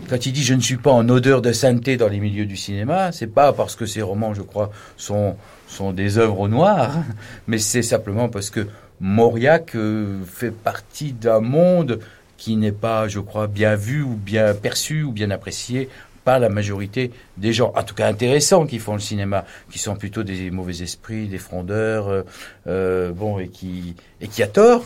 Quand 0.09 0.25
il 0.25 0.33
dit 0.33 0.43
je 0.43 0.53
ne 0.53 0.61
suis 0.61 0.77
pas 0.77 0.91
en 0.91 1.07
odeur 1.09 1.41
de 1.41 1.51
sainteté 1.51 1.97
dans 1.97 2.07
les 2.07 2.19
milieux 2.19 2.45
du 2.45 2.57
cinéma, 2.57 3.11
c'est 3.11 3.27
pas 3.27 3.53
parce 3.53 3.75
que 3.75 3.85
ces 3.85 4.01
romans, 4.01 4.33
je 4.33 4.41
crois, 4.41 4.71
sont, 4.97 5.35
sont 5.67 5.91
des 5.91 6.17
œuvres 6.17 6.41
au 6.41 6.47
noir, 6.47 6.93
mais 7.47 7.57
c'est 7.57 7.81
simplement 7.81 8.29
parce 8.29 8.49
que 8.49 8.67
Mauriac 8.99 9.75
euh, 9.75 10.19
fait 10.25 10.51
partie 10.51 11.13
d'un 11.13 11.39
monde 11.39 11.99
qui 12.37 12.57
n'est 12.57 12.73
pas, 12.73 13.07
je 13.07 13.19
crois, 13.19 13.47
bien 13.47 13.75
vu 13.75 14.01
ou 14.01 14.15
bien 14.15 14.53
perçu 14.53 15.03
ou 15.03 15.11
bien 15.11 15.31
apprécié 15.31 15.89
par 16.23 16.39
la 16.39 16.49
majorité 16.49 17.11
des 17.37 17.53
gens, 17.53 17.73
en 17.75 17.83
tout 17.83 17.95
cas 17.95 18.07
intéressants, 18.07 18.65
qui 18.65 18.79
font 18.79 18.93
le 18.93 18.99
cinéma, 18.99 19.45
qui 19.69 19.79
sont 19.79 19.95
plutôt 19.95 20.23
des 20.23 20.51
mauvais 20.51 20.81
esprits, 20.81 21.27
des 21.27 21.37
frondeurs, 21.37 22.07
euh, 22.07 22.23
euh, 22.67 23.39
et 23.39 23.49
qui, 23.49 23.95
et 24.21 24.43
à 24.43 24.47
tort, 24.47 24.85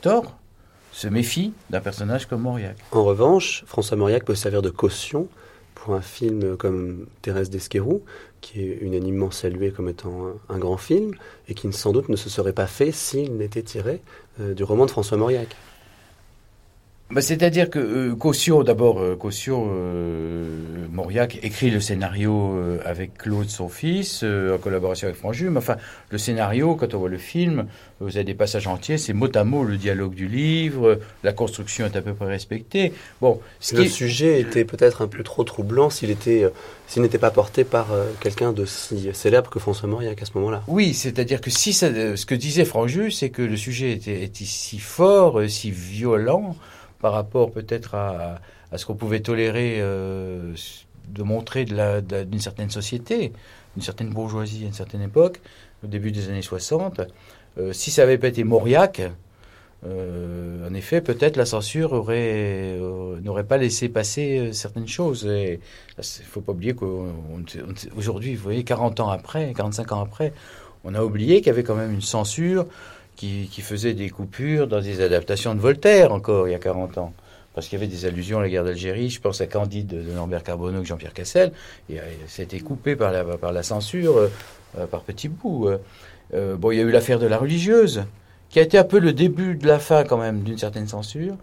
tort, 0.00 0.36
se 0.92 1.08
méfient 1.08 1.52
d'un 1.70 1.80
personnage 1.80 2.26
comme 2.26 2.42
Mauriac. 2.42 2.76
En 2.92 3.02
revanche, 3.02 3.64
François 3.66 3.96
Mauriac 3.96 4.24
peut 4.24 4.34
servir 4.34 4.62
de 4.62 4.70
caution 4.70 5.28
pour 5.74 5.94
un 5.94 6.00
film 6.00 6.56
comme 6.56 7.06
Thérèse 7.20 7.50
d'Esquerou, 7.50 8.02
qui 8.40 8.60
est 8.60 8.78
unanimement 8.80 9.30
salué 9.30 9.70
comme 9.70 9.88
étant 9.88 10.28
un, 10.48 10.58
grand 10.58 10.76
film, 10.76 11.14
et 11.48 11.54
qui 11.54 11.70
sans 11.72 11.92
doute 11.92 12.08
ne 12.08 12.16
se 12.16 12.30
serait 12.30 12.52
pas 12.52 12.66
fait 12.66 12.92
s'il 12.92 13.36
n'était 13.36 13.62
tiré 13.62 14.02
euh, 14.40 14.54
du 14.54 14.64
roman 14.64 14.86
de 14.86 14.90
François 14.90 15.18
Mauriac. 15.18 15.48
Bah, 17.10 17.20
c'est-à-dire 17.20 17.68
que 17.68 17.78
euh, 17.78 18.14
Caution, 18.16 18.62
d'abord, 18.62 18.98
euh, 18.98 19.14
Caution, 19.14 19.68
euh, 19.70 20.86
Mauriac 20.90 21.38
écrit 21.42 21.70
le 21.70 21.78
scénario 21.78 22.58
avec 22.84 23.18
Claude, 23.18 23.48
son 23.50 23.68
fils, 23.68 24.24
en 24.24 24.58
collaboration 24.58 25.08
avec 25.08 25.18
Franju. 25.18 25.50
Mais 25.50 25.58
enfin, 25.58 25.76
le 26.10 26.18
scénario, 26.18 26.76
quand 26.76 26.94
on 26.94 26.98
voit 26.98 27.08
le 27.10 27.18
film, 27.18 27.66
vous 28.00 28.16
avez 28.16 28.24
des 28.24 28.34
passages 28.34 28.66
entiers, 28.66 28.96
c'est 28.96 29.12
mot 29.12 29.28
à 29.34 29.44
mot 29.44 29.64
le 29.64 29.76
dialogue 29.76 30.14
du 30.14 30.28
livre, 30.28 30.98
la 31.22 31.32
construction 31.32 31.84
est 31.84 31.96
à 31.96 32.00
peu 32.00 32.14
près 32.14 32.26
respectée. 32.26 32.92
Bon, 33.20 33.40
le 33.72 33.86
sujet 33.86 34.40
était 34.40 34.64
peut-être 34.64 35.02
un 35.02 35.08
peu 35.08 35.22
trop 35.22 35.44
troublant 35.44 35.90
s'il 35.90 36.10
était, 36.10 36.48
s'il 36.86 37.02
n'était 37.02 37.18
pas 37.18 37.30
porté 37.30 37.64
par 37.64 37.88
quelqu'un 38.20 38.52
de 38.52 38.64
si 38.64 39.10
célèbre 39.12 39.50
que 39.50 39.58
François 39.58 39.88
Mauriac 39.88 40.22
à 40.22 40.24
ce 40.24 40.32
moment-là. 40.36 40.62
Oui, 40.68 40.94
c'est-à-dire 40.94 41.40
que 41.40 41.50
si 41.50 41.72
ce 41.72 42.24
que 42.24 42.34
disait 42.34 42.64
Franju, 42.64 43.10
c'est 43.10 43.30
que 43.30 43.42
le 43.42 43.56
sujet 43.56 43.92
était, 43.92 44.22
était 44.22 44.44
si 44.44 44.78
fort, 44.78 45.42
si 45.48 45.70
violent 45.70 46.56
par 47.04 47.12
rapport 47.12 47.50
peut-être 47.50 47.94
à, 47.96 48.40
ce 48.74 48.86
qu'on 48.86 48.94
pouvait 48.94 49.20
tolérer 49.20 49.76
euh, 49.80 50.54
de 51.10 51.22
montrer 51.22 51.66
d'une 51.66 52.40
certaine 52.40 52.70
société, 52.70 53.30
d'une 53.76 53.82
certaine 53.82 54.08
bourgeoisie 54.08 54.64
à 54.64 54.68
une 54.68 54.72
certaine 54.72 55.02
époque, 55.02 55.42
au 55.84 55.86
début 55.86 56.12
des 56.12 56.30
années 56.30 56.40
60. 56.40 57.02
Euh, 57.58 57.74
si 57.74 57.90
ça 57.90 58.00
n'avait 58.04 58.16
pas 58.16 58.28
été 58.28 58.42
Mauriac, 58.42 59.02
euh, 59.86 60.66
en 60.66 60.72
effet, 60.72 61.02
peut-être 61.02 61.36
la 61.36 61.44
censure 61.44 61.92
aurait 61.92 62.78
n'aurait 63.22 63.44
pas 63.44 63.58
laissé 63.58 63.90
passer 63.90 64.54
certaines 64.54 64.88
choses. 64.88 65.24
Il 65.24 65.58
ne 65.98 66.02
faut 66.02 66.40
pas 66.40 66.52
oublier 66.52 66.74
qu'aujourd'hui, 66.74 68.34
vous 68.34 68.42
voyez, 68.42 68.64
40 68.64 69.00
ans 69.00 69.10
après, 69.10 69.52
45 69.54 69.92
ans 69.92 70.00
après, 70.00 70.32
on 70.84 70.94
a 70.94 71.02
oublié 71.02 71.42
qu'il 71.42 71.48
y 71.48 71.50
avait 71.50 71.64
quand 71.64 71.74
même 71.74 71.92
une 71.92 72.00
censure 72.00 72.64
qui, 73.16 73.48
faisait 73.62 73.94
des 73.94 74.10
coupures 74.10 74.66
dans 74.66 74.80
des 74.80 75.00
adaptations 75.00 75.54
de 75.54 75.60
Voltaire 75.60 76.12
encore 76.12 76.48
il 76.48 76.52
y 76.52 76.54
a 76.54 76.58
40 76.58 76.98
ans. 76.98 77.12
Parce 77.54 77.68
qu'il 77.68 77.78
y 77.78 77.82
avait 77.82 77.90
des 77.90 78.04
allusions 78.04 78.40
à 78.40 78.42
la 78.42 78.48
guerre 78.48 78.64
d'Algérie. 78.64 79.10
Je 79.10 79.20
pense 79.20 79.40
à 79.40 79.46
Candide 79.46 79.86
de 79.86 80.12
Norbert 80.12 80.42
Carbonneau 80.42 80.82
et 80.82 80.84
Jean-Pierre 80.84 81.14
Cassel. 81.14 81.52
Et 81.88 81.98
ça 82.26 82.42
a 82.42 82.44
été 82.44 82.58
coupé 82.58 82.96
par 82.96 83.12
la, 83.12 83.22
par 83.24 83.52
la 83.52 83.62
censure, 83.62 84.16
euh, 84.16 84.28
euh, 84.76 84.86
par 84.86 85.02
petits 85.02 85.28
bouts. 85.28 85.68
Euh, 86.34 86.56
bon, 86.56 86.72
il 86.72 86.78
y 86.78 86.80
a 86.80 86.82
eu 86.82 86.90
l'affaire 86.90 87.20
de 87.20 87.28
la 87.28 87.38
religieuse, 87.38 88.04
qui 88.50 88.58
a 88.58 88.62
été 88.62 88.76
un 88.76 88.84
peu 88.84 88.98
le 88.98 89.12
début 89.12 89.54
de 89.54 89.68
la 89.68 89.78
fin 89.78 90.02
quand 90.02 90.18
même 90.18 90.42
d'une 90.42 90.58
certaine 90.58 90.88
censure. 90.88 91.36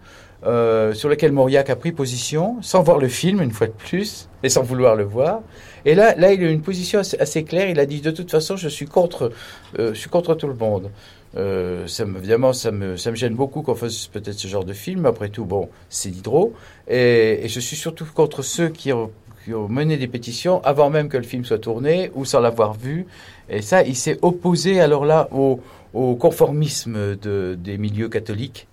sur 0.43 1.07
laquelle 1.07 1.31
Mauriac 1.31 1.69
a 1.69 1.77
pris 1.77 1.93
position, 1.93 2.61
sans 2.61 2.83
voir 2.83 2.97
le 2.97 3.07
film 3.07 3.41
une 3.41 3.51
fois 3.51 3.67
de 3.67 3.71
plus, 3.71 4.27
et 4.43 4.49
sans 4.49 4.63
vouloir 4.63 4.97
le 4.97 5.05
voir. 5.05 5.41
Et 5.85 5.95
là, 5.95 6.13
là, 6.17 6.33
il 6.33 6.43
a 6.43 6.49
une 6.49 6.61
position 6.61 6.99
assez, 6.99 7.43
claire. 7.45 7.69
Il 7.69 7.79
a 7.79 7.85
dit 7.85 8.01
de 8.01 8.11
toute 8.11 8.29
façon, 8.29 8.57
je 8.57 8.67
suis 8.67 8.85
contre, 8.85 9.31
je 9.77 9.93
suis 9.93 10.09
contre 10.09 10.35
tout 10.35 10.47
le 10.47 10.55
monde. 10.55 10.89
Euh, 11.37 11.87
ça 11.87 12.05
me, 12.05 12.17
évidemment, 12.17 12.53
ça 12.53 12.71
me, 12.71 12.97
ça 12.97 13.11
me 13.11 13.15
gêne 13.15 13.35
beaucoup 13.35 13.61
qu'on 13.61 13.75
fasse 13.75 14.07
peut-être 14.07 14.37
ce 14.37 14.47
genre 14.47 14.65
de 14.65 14.73
film. 14.73 15.05
Après 15.05 15.29
tout, 15.29 15.45
bon, 15.45 15.69
c'est 15.89 16.09
l'hydro. 16.09 16.53
Et, 16.87 17.43
je 17.45 17.59
suis 17.59 17.75
surtout 17.75 18.05
contre 18.13 18.41
ceux 18.41 18.69
qui 18.69 18.91
ont, 18.91 19.11
mené 19.47 19.97
des 19.97 20.07
pétitions 20.07 20.63
avant 20.63 20.91
même 20.91 21.09
que 21.09 21.17
le 21.17 21.23
film 21.23 21.45
soit 21.45 21.57
tourné 21.57 22.11
ou 22.13 22.25
sans 22.25 22.39
l'avoir 22.39 22.73
vu. 22.73 23.07
Et 23.49 23.61
ça, 23.61 23.81
il 23.83 23.95
s'est 23.95 24.19
opposé 24.21 24.79
alors 24.79 25.03
là 25.03 25.29
au, 25.31 25.59
conformisme 25.93 27.15
de, 27.15 27.57
des 27.59 27.77
milieux 27.77 28.07
catholiques. 28.07 28.67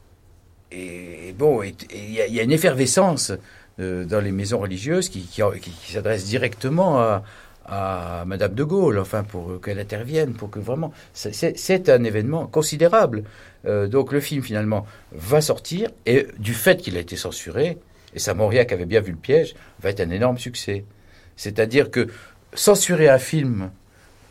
Et 0.71 1.35
bon, 1.39 1.63
il 1.63 2.13
y, 2.13 2.39
a 2.39 2.43
une 2.43 2.53
effervescence 2.53 3.33
euh, 3.81 4.05
dans 4.05 4.21
les 4.21 4.31
maisons 4.31 4.59
religieuses 4.59 5.09
qui, 5.09 5.21
qui 5.23 5.93
s'adresse 5.93 6.27
directement 6.27 6.99
à, 6.99 7.23
à 7.69 8.25
Madame 8.27 8.55
de 8.55 8.65
Gaulle, 8.65 8.99
enfin 8.99 9.23
pour 9.23 9.61
qu'elle 9.61 9.79
intervienne, 9.79 10.33
pour 10.33 10.51
que 10.51 10.59
vraiment, 10.59 10.93
c'est 11.13 11.89
un 11.89 12.05
événement 12.05 12.47
considérable. 12.47 13.25
Euh, 13.67 13.87
donc 13.87 14.13
le 14.13 14.21
film 14.21 14.43
finalement 14.43 14.87
va 15.13 15.41
sortir 15.41 15.91
et 16.07 16.27
du 16.39 16.55
fait 16.55 16.81
qu'il 16.81 16.97
a 16.97 17.01
été 17.01 17.17
censuré, 17.17 17.79
et 18.15 18.19
ça 18.19 18.35
Mauriac 18.35 18.73
avait 18.73 18.87
bien 18.87 19.01
vu 19.01 19.13
le 19.13 19.19
piège, 19.19 19.55
va 19.81 19.91
être 19.91 20.01
un 20.01 20.11
énorme 20.11 20.39
succès. 20.39 20.85
C'est-à-dire 21.37 21.91
que 21.91 22.09
censurer 22.55 23.09
un 23.09 23.19
film 23.19 23.71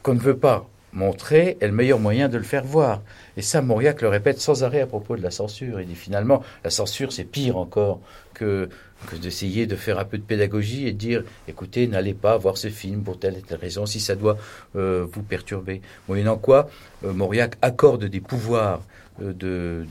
qu'on 0.01 0.15
ne 0.15 0.19
veut 0.19 0.37
pas 0.37 0.67
montrer 0.93 1.57
est 1.61 1.67
le 1.67 1.73
meilleur 1.73 1.99
moyen 1.99 2.27
de 2.27 2.37
le 2.37 2.43
faire 2.43 2.63
voir. 2.63 3.01
Et 3.35 3.41
ça, 3.41 3.61
Mauriac 3.61 4.01
le 4.01 4.09
répète 4.09 4.39
sans 4.39 4.63
arrêt 4.63 4.81
à 4.81 4.87
propos 4.87 5.15
de 5.15 5.21
la 5.21 5.31
censure. 5.31 5.79
Il 5.79 5.87
dit 5.87 5.95
finalement, 5.95 6.41
la 6.63 6.69
censure, 6.69 7.13
c'est 7.13 7.23
pire 7.23 7.57
encore 7.57 7.99
que, 8.33 8.69
que 9.05 9.15
d'essayer 9.15 9.67
de 9.67 9.75
faire 9.75 9.99
un 9.99 10.05
peu 10.05 10.17
de 10.17 10.23
pédagogie 10.23 10.87
et 10.87 10.93
de 10.93 10.97
dire, 10.97 11.23
écoutez, 11.47 11.87
n'allez 11.87 12.13
pas 12.13 12.37
voir 12.37 12.57
ce 12.57 12.69
film 12.69 13.03
pour 13.03 13.19
telle 13.19 13.37
et 13.37 13.41
telle 13.41 13.59
raison, 13.59 13.85
si 13.85 13.99
ça 13.99 14.15
doit 14.15 14.37
euh, 14.75 15.05
vous 15.11 15.21
perturber. 15.21 15.81
Moyennant 16.07 16.37
quoi, 16.37 16.69
euh, 17.05 17.13
Mauriac 17.13 17.57
accorde 17.61 18.05
des 18.05 18.19
pouvoirs, 18.19 18.81
euh, 19.21 19.33
de, 19.33 19.85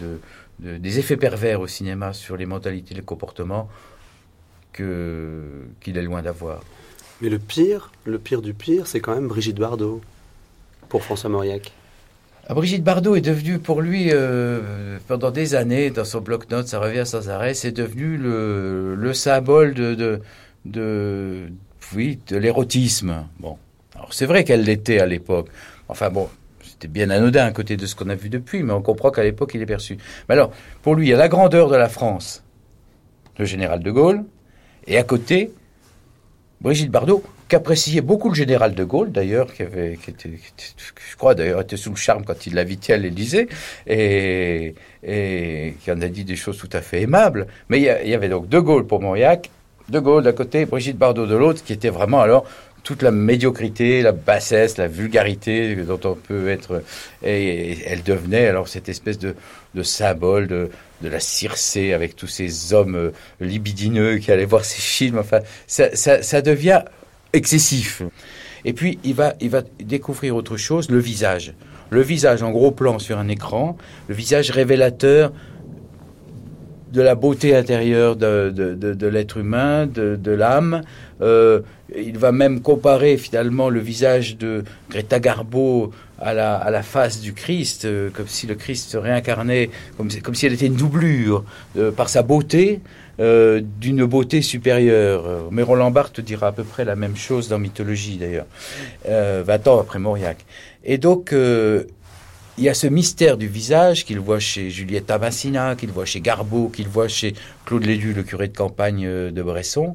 des 0.59 0.98
effets 0.98 1.16
pervers 1.16 1.61
au 1.61 1.66
cinéma 1.66 2.12
sur 2.12 2.36
les 2.36 2.46
mentalités 2.46 2.94
les 2.94 3.02
comportements 3.02 3.68
qu'il 4.74 5.96
est 5.96 6.02
loin 6.02 6.22
d'avoir. 6.22 6.62
Mais 7.22 7.30
le 7.30 7.38
pire, 7.38 7.92
le 8.04 8.18
pire 8.18 8.42
du 8.42 8.52
pire, 8.52 8.86
c'est 8.86 9.00
quand 9.00 9.14
même 9.14 9.28
Brigitte 9.28 9.59
Bardot 9.59 10.02
pour 10.88 11.02
François 11.02 11.30
Mauriac 11.30 11.72
Brigitte 12.55 12.84
Bardot 12.84 13.16
est 13.16 13.22
devenue 13.22 13.59
pour 13.59 13.82
lui, 13.82 14.11
euh, 14.12 14.99
pendant 15.09 15.32
des 15.32 15.57
années, 15.57 15.90
dans 15.90 16.05
son 16.05 16.20
bloc-notes, 16.20 16.68
ça 16.68 16.78
revient 16.78 17.05
sans 17.05 17.28
arrêt, 17.28 17.55
c'est 17.55 17.72
devenu 17.72 18.16
le, 18.16 18.94
le, 18.94 19.12
symbole 19.14 19.74
de, 19.74 19.94
de, 19.94 20.20
de 20.64 21.49
oui, 21.94 22.20
de 22.28 22.36
l'érotisme. 22.36 23.26
Bon, 23.40 23.59
alors 23.97 24.14
c'est 24.14 24.26
vrai 24.26 24.44
qu'elle 24.44 24.62
l'était 24.62 25.01
à 25.01 25.07
l'époque. 25.07 25.49
Enfin 25.88 26.09
bon, 26.09 26.28
c'était 26.62 26.86
bien 26.86 27.11
anodin 27.11 27.47
à 27.47 27.51
côté 27.51 27.76
de 27.76 27.84
ce 27.84 27.97
qu'on 27.97 28.09
a 28.09 28.14
vu 28.14 28.28
depuis, 28.28 28.62
mais 28.62 28.72
on 28.72 28.82
comprend 28.82 29.11
qu'à 29.11 29.24
l'époque, 29.24 29.53
il 29.55 29.62
est 29.62 29.66
perçu. 29.66 29.99
Mais 30.28 30.34
alors, 30.34 30.53
pour 30.82 30.94
lui, 30.94 31.07
il 31.07 31.11
y 31.11 31.14
a 31.14 31.16
la 31.16 31.28
grandeur 31.28 31.68
de 31.68 31.76
la 31.76 31.88
France, 31.88 32.44
le 33.38 33.44
général 33.44 33.80
de 33.82 33.90
Gaulle, 33.90 34.24
et 34.86 34.97
à 34.97 35.03
côté, 35.03 35.51
Brigitte 36.61 36.92
Bardot, 36.92 37.24
qu'appréciait 37.49 38.01
beaucoup 38.01 38.28
le 38.28 38.34
général 38.34 38.74
de 38.74 38.84
Gaulle, 38.84 39.12
d'ailleurs, 39.12 39.53
qui, 39.53 39.62
avait, 39.62 39.94
était, 39.94 40.30
je 41.11 41.16
crois 41.16 41.34
d'ailleurs, 41.34 41.61
était 41.61 41.76
sous 41.76 41.90
le 41.90 41.97
charme 41.97 42.24
quand 42.24 42.47
il 42.47 42.55
l'invitait 42.55 42.94
à 42.94 42.97
l'Élysée, 42.97 43.49
et, 43.86 44.74
qui 45.03 45.92
en 45.92 46.01
a 46.01 46.09
dit 46.09 46.24
des 46.24 46.36
choses 46.36 46.59
tout 46.59 46.70
à 46.72 46.80
fait 46.80 47.03
aimables. 47.03 47.47
Mais 47.68 47.78
il 47.78 48.09
y, 48.09 48.14
avait 48.14 48.28
donc 48.28 48.49
De 48.49 48.59
Gaulle 48.59 48.86
pour 48.86 49.01
Mauriac, 49.01 49.51
De 49.88 50.01
Gaulle 50.01 50.24
d'un 50.24 50.32
côté, 50.32 50.64
Brigitte 50.66 50.99
Bardot 50.99 51.26
de 51.26 51.36
l'autre, 51.36 51.62
qui 51.62 51.72
était 51.72 51.90
vraiment 51.90 52.20
alors 52.20 52.47
toute 52.82 53.03
la 53.03 53.11
médiocrité, 53.11 54.01
la 54.03 54.12
bassesse, 54.12 54.78
la 54.78 54.86
vulgarité 54.86 55.74
dont 55.74 55.99
on 56.05 56.14
peut 56.14 56.49
être. 56.49 56.82
Et, 57.24 57.78
elle 57.84 58.05
devenait 58.05 58.47
alors 58.47 58.68
cette 58.68 58.88
espèce 58.88 59.18
de, 59.18 59.34
de 59.74 59.82
symbole 59.82 60.47
de, 60.47 60.70
de, 61.03 61.09
la 61.09 61.18
Circé 61.18 61.92
avec 61.92 62.14
tous 62.14 62.28
ces 62.28 62.74
hommes 62.74 62.94
euh, 62.94 63.11
libidineux 63.40 64.18
qui 64.18 64.30
allaient 64.30 64.44
voir 64.44 64.64
ces 64.64 64.80
films. 64.80 65.18
Enfin, 65.18 65.40
ça, 65.66 65.97
ça 65.97 66.42
devient 66.42 66.82
excessif. 67.33 68.03
Et 68.64 68.72
puis, 68.72 68.99
il 69.05 69.14
va, 69.14 69.35
il 69.41 69.51
va 69.51 69.62
découvrir 69.83 70.35
autre 70.37 70.57
chose, 70.57 70.91
le 70.91 70.99
visage. 70.99 71.55
Le 71.91 72.01
visage 72.01 72.43
en 72.43 72.51
gros 72.51 72.72
plan 72.72 72.99
sur 72.99 73.18
un 73.18 73.29
écran, 73.29 73.77
le 74.09 74.14
visage 74.14 74.51
révélateur 74.51 75.33
de 76.93 77.03
la 77.03 77.14
beauté 77.14 77.55
intérieure 77.55 78.16
de, 78.16 78.51
de, 78.51 79.07
l'être 79.07 79.37
humain, 79.37 79.87
de, 79.87 80.31
l'âme. 80.31 80.83
Euh, 81.20 81.61
il 81.95 82.18
va 82.18 82.33
même 82.33 82.61
comparer 82.61 83.16
finalement 83.18 83.68
le 83.68 83.81
visage 83.81 84.37
de 84.39 84.64
Greta 84.91 85.20
Garbo 85.20 85.93
à 86.18 86.33
la, 86.33 86.57
à 86.57 86.70
la 86.70 86.83
face 86.83 87.20
du 87.20 87.35
Christ, 87.35 87.85
euh, 87.85 88.11
comme 88.11 88.27
si 88.27 88.47
le 88.47 88.55
Christ 88.55 88.91
se 88.91 88.97
réincarnait, 88.97 89.70
comme, 89.97 90.11
si 90.11 90.47
elle 90.47 90.55
était 90.55 90.66
une 90.66 90.77
doublure 90.77 91.45
euh, 91.77 91.91
par 91.91 92.09
sa 92.09 92.22
beauté, 92.22 92.81
d'une 93.18 94.04
beauté 94.04 94.42
supérieure. 94.42 95.48
Mais 95.50 95.62
Roland 95.62 95.90
Barthes 95.90 96.20
dira 96.20 96.48
à 96.48 96.52
peu 96.52 96.64
près 96.64 96.84
la 96.84 96.96
même 96.96 97.16
chose 97.16 97.48
dans 97.48 97.58
Mythologie 97.58 98.18
d'ailleurs, 98.18 98.46
20 99.06 99.68
ans 99.68 99.80
après 99.80 99.98
Mauriac. 99.98 100.44
Et 100.84 100.98
donc, 100.98 101.32
il 102.58 102.64
y 102.64 102.68
a 102.70 102.74
ce 102.74 102.86
mystère 102.86 103.36
du 103.36 103.48
visage 103.48 104.04
qu'il 104.06 104.18
voit 104.18 104.38
chez 104.38 104.70
Juliette 104.70 105.10
Massina, 105.10 105.76
qu'il 105.76 105.90
voit 105.90 106.06
chez 106.06 106.20
Garbeau, 106.20 106.68
qu'il 106.68 106.88
voit 106.88 107.08
chez 107.08 107.34
Claude 107.66 107.84
Lédu, 107.84 108.14
le 108.14 108.22
curé 108.22 108.48
de 108.48 108.56
campagne 108.56 109.04
euh, 109.06 109.30
de 109.30 109.42
Bresson, 109.42 109.94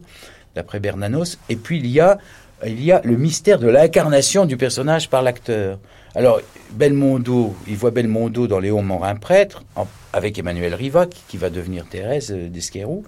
d'après 0.54 0.80
Bernanos. 0.80 1.40
Et 1.50 1.56
puis 1.56 1.80
il 1.80 1.88
y 1.88 2.00
a, 2.00 2.20
il 2.66 2.84
y 2.84 2.92
a 2.92 3.02
le 3.04 3.18
mystère 3.18 3.58
de 3.58 3.68
l'incarnation 3.68 4.46
du 4.46 4.58
personnage 4.58 5.10
par 5.10 5.24
l'acteur. 5.24 5.80
Alors, 6.14 6.42
Belmondo, 6.72 7.56
il 7.70 7.78
voit 7.78 7.92
Belmondo 7.92 8.46
dans 8.46 8.60
Léon 8.60 8.82
Morin 8.82 9.16
prêtre, 9.16 9.64
avec 10.12 10.38
Emmanuel 10.38 10.76
Riva, 10.76 11.06
qui, 11.06 11.38
va 11.38 11.50
devenir 11.50 11.86
Thérèse 11.86 12.32
euh, 12.32 12.50
d'Esquerou. 12.50 13.06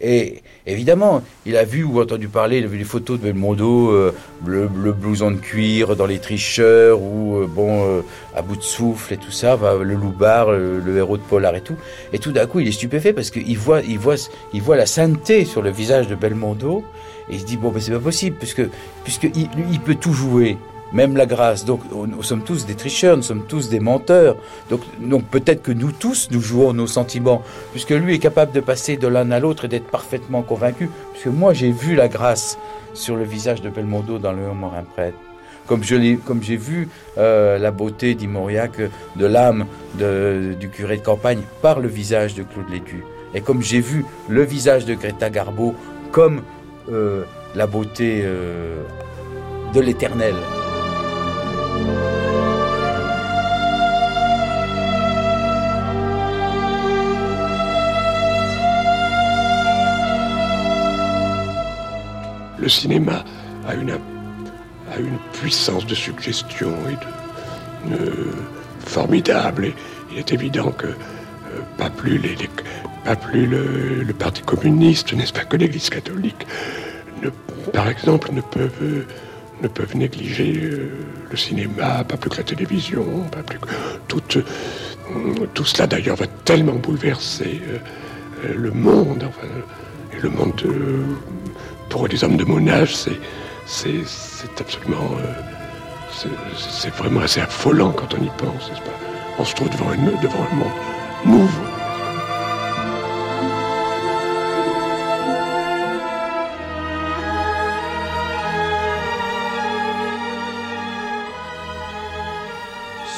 Et 0.00 0.42
évidemment, 0.66 1.22
il 1.46 1.56
a 1.56 1.64
vu 1.64 1.84
ou 1.84 2.00
entendu 2.00 2.26
parler, 2.26 2.58
il 2.58 2.64
a 2.64 2.66
vu 2.66 2.78
les 2.78 2.84
photos 2.84 3.20
de 3.20 3.24
Belmondo, 3.24 3.90
euh, 3.90 4.12
le, 4.44 4.66
blouson 4.66 5.30
de 5.30 5.36
cuir 5.36 5.94
dans 5.94 6.06
Les 6.06 6.18
Tricheurs, 6.18 7.00
ou 7.00 7.36
euh, 7.36 7.46
bon, 7.46 8.02
à 8.34 8.42
bout 8.42 8.56
de 8.56 8.62
souffle 8.62 9.14
et 9.14 9.16
tout 9.16 9.30
ça, 9.30 9.56
le 9.80 9.94
loupard, 9.94 10.50
le, 10.50 10.80
le, 10.80 10.96
héros 10.96 11.18
de 11.18 11.22
Polar 11.22 11.54
et 11.54 11.60
tout. 11.60 11.76
Et 12.12 12.18
tout 12.18 12.32
d'un 12.32 12.46
coup, 12.46 12.58
il 12.58 12.66
est 12.66 12.72
stupéfait 12.72 13.12
parce 13.12 13.30
qu'il 13.30 13.58
voit, 13.58 13.80
il 13.82 13.98
voit, 13.98 14.16
il 14.52 14.62
voit 14.62 14.76
la 14.76 14.86
sainteté 14.86 15.44
sur 15.44 15.62
le 15.62 15.70
visage 15.70 16.08
de 16.08 16.16
Belmondo, 16.16 16.82
et 17.28 17.34
il 17.34 17.40
se 17.40 17.44
dit, 17.44 17.58
bon, 17.58 17.70
ben 17.70 17.80
c'est 17.80 17.92
pas 17.92 18.00
possible, 18.00 18.36
puisque, 18.38 18.62
puisque 19.04 19.28
il 19.36 19.80
peut 19.80 19.94
tout 19.94 20.14
jouer 20.14 20.56
même 20.92 21.16
la 21.16 21.26
grâce. 21.26 21.64
Donc 21.64 21.80
nous 21.92 22.22
sommes 22.22 22.42
tous 22.42 22.66
des 22.66 22.74
tricheurs, 22.74 23.16
nous 23.16 23.22
sommes 23.22 23.44
tous 23.46 23.68
des 23.68 23.80
menteurs. 23.80 24.36
Donc, 24.68 24.80
donc 25.00 25.24
peut-être 25.24 25.62
que 25.62 25.72
nous 25.72 25.92
tous, 25.92 26.28
nous 26.30 26.40
jouons 26.40 26.72
nos 26.72 26.86
sentiments, 26.86 27.42
puisque 27.72 27.90
lui 27.90 28.14
est 28.14 28.18
capable 28.18 28.52
de 28.52 28.60
passer 28.60 28.96
de 28.96 29.06
l'un 29.06 29.30
à 29.30 29.40
l'autre 29.40 29.64
et 29.66 29.68
d'être 29.68 29.90
parfaitement 29.90 30.42
convaincu, 30.42 30.90
puisque 31.12 31.28
moi 31.28 31.52
j'ai 31.52 31.70
vu 31.70 31.94
la 31.94 32.08
grâce 32.08 32.58
sur 32.94 33.16
le 33.16 33.24
visage 33.24 33.62
de 33.62 33.70
Belmondo 33.70 34.18
dans 34.18 34.32
le 34.32 34.52
Morin 34.52 34.82
prêtre. 34.82 35.18
Comme 35.66 35.84
j'ai 35.84 36.16
comme 36.16 36.40
vu 36.40 36.88
euh, 37.16 37.56
la 37.58 37.70
beauté 37.70 38.14
d'Imoriac 38.16 38.72
de 39.14 39.26
l'âme 39.26 39.66
du 39.94 40.68
curé 40.68 40.96
de 40.96 41.02
campagne 41.02 41.42
par 41.62 41.78
le 41.78 41.86
visage 41.86 42.34
de 42.34 42.42
Claude 42.42 42.68
Létu. 42.70 43.04
Et 43.34 43.40
comme 43.40 43.62
j'ai 43.62 43.80
vu 43.80 44.04
le 44.28 44.42
visage 44.42 44.84
de 44.84 44.94
Greta 44.94 45.30
Garbo 45.30 45.76
comme 46.10 46.42
euh, 46.90 47.24
la 47.54 47.66
beauté 47.66 48.22
euh, 48.24 48.82
de 49.72 49.80
l'éternel. 49.80 50.34
Le 62.60 62.68
cinéma 62.68 63.24
a 63.66 63.74
une, 63.74 63.96
puissance 65.32 65.86
de 65.86 65.94
suggestion 65.94 66.72
et 66.90 67.88
de, 67.88 68.12
formidable. 68.80 69.66
Et 69.66 69.74
il 70.12 70.18
est 70.18 70.32
évident 70.32 70.70
que 70.72 70.88
euh, 70.88 70.94
pas 71.78 71.90
plus, 71.90 72.18
le, 72.18 74.12
Parti 74.18 74.42
communiste, 74.42 75.14
n'est-ce 75.14 75.32
pas, 75.32 75.44
que 75.44 75.56
l'Église 75.56 75.88
catholique, 75.88 76.46
par 77.72 77.88
exemple, 77.88 78.30
ne 78.32 79.68
peuvent 79.68 79.96
négliger 79.96 80.60
euh, 80.62 80.90
le 81.30 81.36
cinéma, 81.36 82.04
pas 82.04 82.16
plus 82.16 82.30
que 82.30 82.36
la 82.38 82.42
télévision, 82.42 83.04
pas 83.30 83.42
plus 83.42 83.58
que 83.58 83.66
tout, 84.08 84.22
euh, 84.36 85.64
cela 85.64 85.86
d'ailleurs 85.86 86.16
va 86.16 86.26
tellement 86.44 86.74
bouleverser 86.74 87.62
le 88.54 88.70
monde, 88.70 89.24
enfin, 89.26 89.48
et 90.16 90.20
le 90.20 90.30
monde 90.30 90.62
pour 91.90 92.06
les 92.08 92.24
hommes 92.24 92.38
de 92.38 92.44
mon 92.44 92.66
âge, 92.68 92.96
c'est 92.96 93.20
c'est 93.66 94.60
absolument 94.60 95.10
c'est 96.80 96.94
vraiment 96.94 97.20
assez 97.20 97.40
affolant 97.40 97.92
quand 97.92 98.14
on 98.14 98.22
y 98.22 98.30
pense, 98.38 98.70
n'est-ce 98.70 98.80
pas? 98.80 98.98
On 99.38 99.44
se 99.44 99.54
trouve 99.54 99.70
devant, 99.70 99.92
une, 99.92 100.06
devant 100.20 100.44
un 100.50 100.56
monde 100.56 100.68
nouveau. 101.24 101.64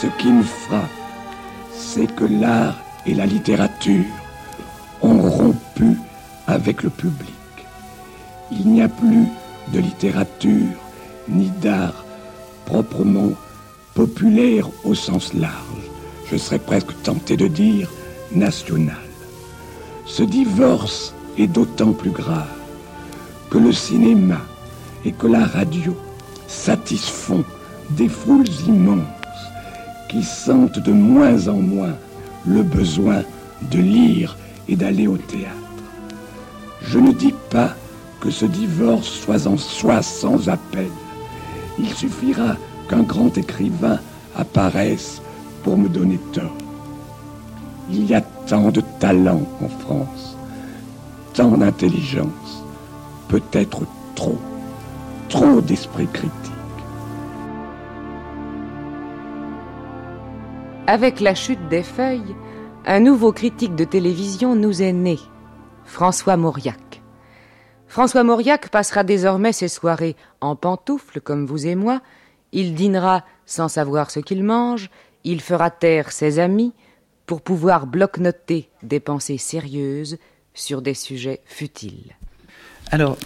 Ce 0.00 0.06
qui 0.18 0.32
me 0.32 0.42
frappe, 0.42 0.90
c'est 1.72 2.12
que 2.14 2.24
l'art 2.24 2.76
et 3.06 3.14
la 3.14 3.26
littérature 3.26 4.04
ont 5.00 5.20
rompu 5.20 5.96
avec 6.46 6.82
le 6.82 6.90
public. 6.90 7.31
Il 8.58 8.70
n'y 8.70 8.82
a 8.82 8.88
plus 8.88 9.26
de 9.72 9.78
littérature 9.80 10.76
ni 11.28 11.50
d'art 11.62 12.04
proprement 12.66 13.32
populaire 13.94 14.68
au 14.84 14.94
sens 14.94 15.32
large. 15.34 15.90
Je 16.30 16.36
serais 16.36 16.58
presque 16.58 16.92
tenté 17.02 17.36
de 17.36 17.46
dire 17.46 17.90
national. 18.34 18.96
Ce 20.06 20.22
divorce 20.22 21.14
est 21.38 21.46
d'autant 21.46 21.92
plus 21.92 22.10
grave 22.10 22.46
que 23.50 23.58
le 23.58 23.72
cinéma 23.72 24.40
et 25.04 25.12
que 25.12 25.26
la 25.26 25.46
radio 25.46 25.96
satisfont 26.46 27.44
des 27.90 28.08
foules 28.08 28.48
immenses 28.66 28.98
qui 30.10 30.22
sentent 30.22 30.78
de 30.78 30.92
moins 30.92 31.48
en 31.48 31.56
moins 31.56 31.96
le 32.46 32.62
besoin 32.62 33.22
de 33.70 33.78
lire 33.78 34.36
et 34.68 34.76
d'aller 34.76 35.06
au 35.06 35.16
théâtre. 35.16 35.56
Je 36.82 36.98
ne 36.98 37.12
dis 37.12 37.34
pas 37.50 37.74
que 38.22 38.30
ce 38.30 38.46
divorce 38.46 39.08
soit 39.08 39.48
en 39.48 39.56
soi 39.56 40.00
sans 40.00 40.48
appel. 40.48 40.90
Il 41.78 41.88
suffira 41.92 42.56
qu'un 42.88 43.02
grand 43.02 43.36
écrivain 43.36 43.98
apparaisse 44.36 45.20
pour 45.64 45.76
me 45.76 45.88
donner 45.88 46.18
tort. 46.32 46.56
Il 47.90 48.06
y 48.06 48.14
a 48.14 48.20
tant 48.20 48.70
de 48.70 48.80
talent 49.00 49.42
en 49.60 49.68
France, 49.68 50.36
tant 51.34 51.56
d'intelligence, 51.56 52.64
peut-être 53.26 53.82
trop, 54.14 54.38
trop 55.28 55.60
d'esprit 55.60 56.06
critique. 56.06 56.30
Avec 60.86 61.20
la 61.20 61.34
chute 61.34 61.68
des 61.70 61.82
feuilles, 61.82 62.36
un 62.86 63.00
nouveau 63.00 63.32
critique 63.32 63.74
de 63.74 63.84
télévision 63.84 64.54
nous 64.54 64.80
est 64.80 64.92
né, 64.92 65.18
François 65.84 66.36
Mauriac. 66.36 66.91
François 67.92 68.24
Mauriac 68.24 68.70
passera 68.70 69.04
désormais 69.04 69.52
ses 69.52 69.68
soirées 69.68 70.16
en 70.40 70.56
pantoufles 70.56 71.20
comme 71.20 71.44
vous 71.44 71.66
et 71.66 71.74
moi, 71.74 72.00
il 72.50 72.74
dînera 72.74 73.22
sans 73.44 73.68
savoir 73.68 74.10
ce 74.10 74.18
qu'il 74.18 74.44
mange, 74.44 74.88
il 75.24 75.42
fera 75.42 75.68
taire 75.68 76.10
ses 76.10 76.38
amis 76.38 76.72
pour 77.26 77.42
pouvoir 77.42 77.86
bloc-noter 77.86 78.70
des 78.82 78.98
pensées 78.98 79.36
sérieuses 79.36 80.16
sur 80.54 80.80
des 80.80 80.94
sujets 80.94 81.40
futiles. 81.44 82.16
Alors, 82.90 83.18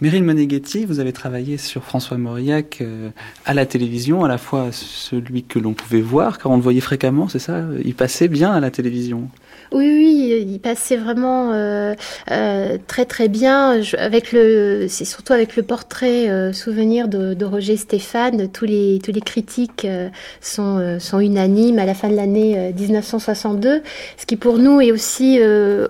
Meryl 0.00 0.24
Moneghetti, 0.24 0.86
vous 0.86 0.98
avez 0.98 1.12
travaillé 1.12 1.58
sur 1.58 1.84
François 1.84 2.16
Mauriac 2.16 2.78
euh, 2.80 3.10
à 3.44 3.52
la 3.52 3.66
télévision, 3.66 4.24
à 4.24 4.28
la 4.28 4.38
fois 4.38 4.72
celui 4.72 5.42
que 5.42 5.58
l'on 5.58 5.74
pouvait 5.74 6.00
voir, 6.00 6.38
car 6.38 6.52
on 6.52 6.56
le 6.56 6.62
voyait 6.62 6.80
fréquemment, 6.80 7.28
c'est 7.28 7.38
ça? 7.38 7.64
Il 7.84 7.94
passait 7.94 8.28
bien 8.28 8.50
à 8.50 8.60
la 8.60 8.70
télévision? 8.70 9.28
Oui, 9.72 9.88
oui, 9.88 10.46
il 10.48 10.60
passait 10.60 10.96
vraiment 10.96 11.52
euh, 11.52 11.94
euh, 12.30 12.78
très 12.86 13.04
très 13.04 13.28
bien. 13.28 13.80
avec 13.98 14.32
le, 14.32 14.86
c'est 14.88 15.04
surtout 15.04 15.32
avec 15.32 15.56
le 15.56 15.62
portrait 15.62 16.28
euh, 16.28 16.52
souvenir 16.52 17.08
de, 17.08 17.44
Roger 17.44 17.76
Stéphane. 17.76 18.48
Tous 18.48 18.64
les 18.64 18.98
tous 19.02 19.12
les 19.12 19.20
critiques 19.20 19.86
sont 20.40 21.20
unanimes 21.20 21.78
à 21.78 21.86
la 21.86 21.94
fin 21.94 22.08
de 22.08 22.16
l'année 22.16 22.72
1962, 22.76 23.82
ce 24.16 24.26
qui 24.26 24.36
pour 24.36 24.58
nous 24.58 24.80
est 24.80 24.90
aussi 24.90 25.38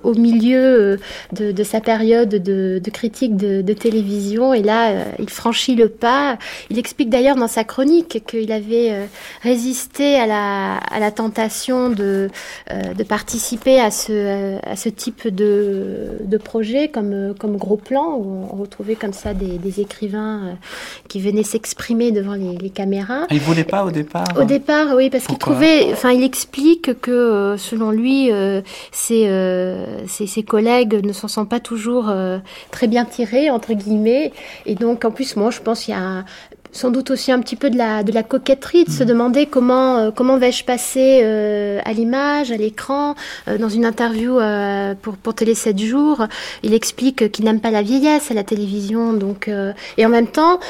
au 0.03 0.15
milieu 0.15 0.99
de, 1.33 1.65
sa 1.65 1.81
période 1.81 2.29
de, 2.29 2.81
de 2.83 2.91
critique 2.91 3.37
de, 3.37 3.63
de, 3.63 3.73
télévision. 3.73 4.53
Et 4.53 4.63
là, 4.63 4.93
il 5.19 5.31
franchit 5.31 5.77
le 5.77 5.89
pas. 5.89 6.39
Il 6.69 6.79
explique 6.79 7.09
d'ailleurs 7.09 7.37
dans 7.37 7.49
sa 7.49 7.65
chronique 7.65 8.23
qu'il 8.27 8.53
avait 8.53 9.09
résisté 9.43 10.17
à 10.17 10.27
la 10.27 10.77
à 10.77 11.01
la 11.01 11.11
tentation 11.11 11.89
de 11.89 12.29
de 12.71 13.03
participer 13.03 13.76
à 13.81 13.91
ce, 13.91 14.59
à 14.67 14.77
ce 14.77 14.89
type 14.89 15.29
de, 15.29 16.19
de 16.23 16.37
projet 16.37 16.89
comme, 16.89 17.35
comme 17.39 17.57
gros 17.57 17.77
plan, 17.77 18.17
où 18.17 18.47
on 18.53 18.57
retrouvait 18.57 18.95
comme 18.95 19.13
ça 19.13 19.35
des, 19.35 19.59
des 19.59 19.81
écrivains 19.81 20.45
euh, 20.45 20.53
qui 21.09 21.21
venaient 21.21 21.43
s'exprimer 21.43 22.13
devant 22.13 22.35
les, 22.35 22.57
les 22.57 22.71
caméras. 22.71 23.23
Ah, 23.23 23.35
il 23.35 23.41
voulait 23.41 23.65
pas 23.65 23.85
au 23.85 23.91
départ 23.91 24.27
Au 24.37 24.45
départ, 24.45 24.95
oui, 24.97 25.11
parce 25.11 25.27
qu'il 25.27 25.39
trouvait, 25.39 25.93
enfin, 25.93 26.11
il 26.11 26.23
explique 26.23 27.01
que 27.01 27.11
euh, 27.11 27.57
selon 27.57 27.91
lui, 27.91 28.33
euh, 28.33 28.61
ses, 28.93 29.27
ses, 30.07 30.27
ses, 30.27 30.43
collègues 30.43 31.05
ne 31.05 31.13
s'en 31.13 31.29
sont 31.29 31.47
pas 31.47 31.61
toujours 31.61 32.13
très 32.71 32.87
bien 32.87 33.05
tirés, 33.05 33.51
entre 33.51 33.73
guillemets. 33.75 34.33
Et 34.65 34.75
donc, 34.75 35.05
en 35.05 35.11
plus, 35.11 35.37
moi, 35.37 35.51
je 35.51 35.61
pense 35.61 35.85
qu'il 35.85 35.95
y 35.95 35.97
a 35.97 36.25
sans 36.73 36.91
doute 36.91 37.11
aussi 37.11 37.33
un 37.33 37.41
petit 37.41 37.57
peu 37.57 37.71
de 37.71 37.77
la, 37.77 38.03
de 38.03 38.13
la 38.13 38.23
coquetterie, 38.23 38.85
de 38.85 38.91
se 38.91 39.03
mm. 39.03 39.07
demander 39.07 39.47
comment, 39.47 39.97
euh, 39.97 40.11
comment 40.11 40.39
vais-je 40.39 40.65
passer 40.65 41.21
euh, 41.23 41.81
à 41.85 41.93
l'image, 41.93 42.53
à 42.53 42.57
l'écran. 42.57 43.15
Euh, 43.49 43.59
dans 43.59 43.69
une 43.69 43.85
interview 43.85 44.39
pour, 45.03 45.17
pour 45.17 45.35
Télé 45.35 45.55
7 45.55 45.79
jours, 45.79 46.27
il 46.63 46.75
explique 46.75 47.31
qu'il 47.33 47.45
n'aime 47.45 47.61
pas 47.61 47.71
la 47.71 47.83
vieillesse 47.83 48.31
à 48.31 48.35
la 48.35 48.45
télévision. 48.45 49.13
Donc, 49.13 49.51
et 49.97 50.07
en 50.07 50.09
même 50.09 50.27
temps, 50.27 50.61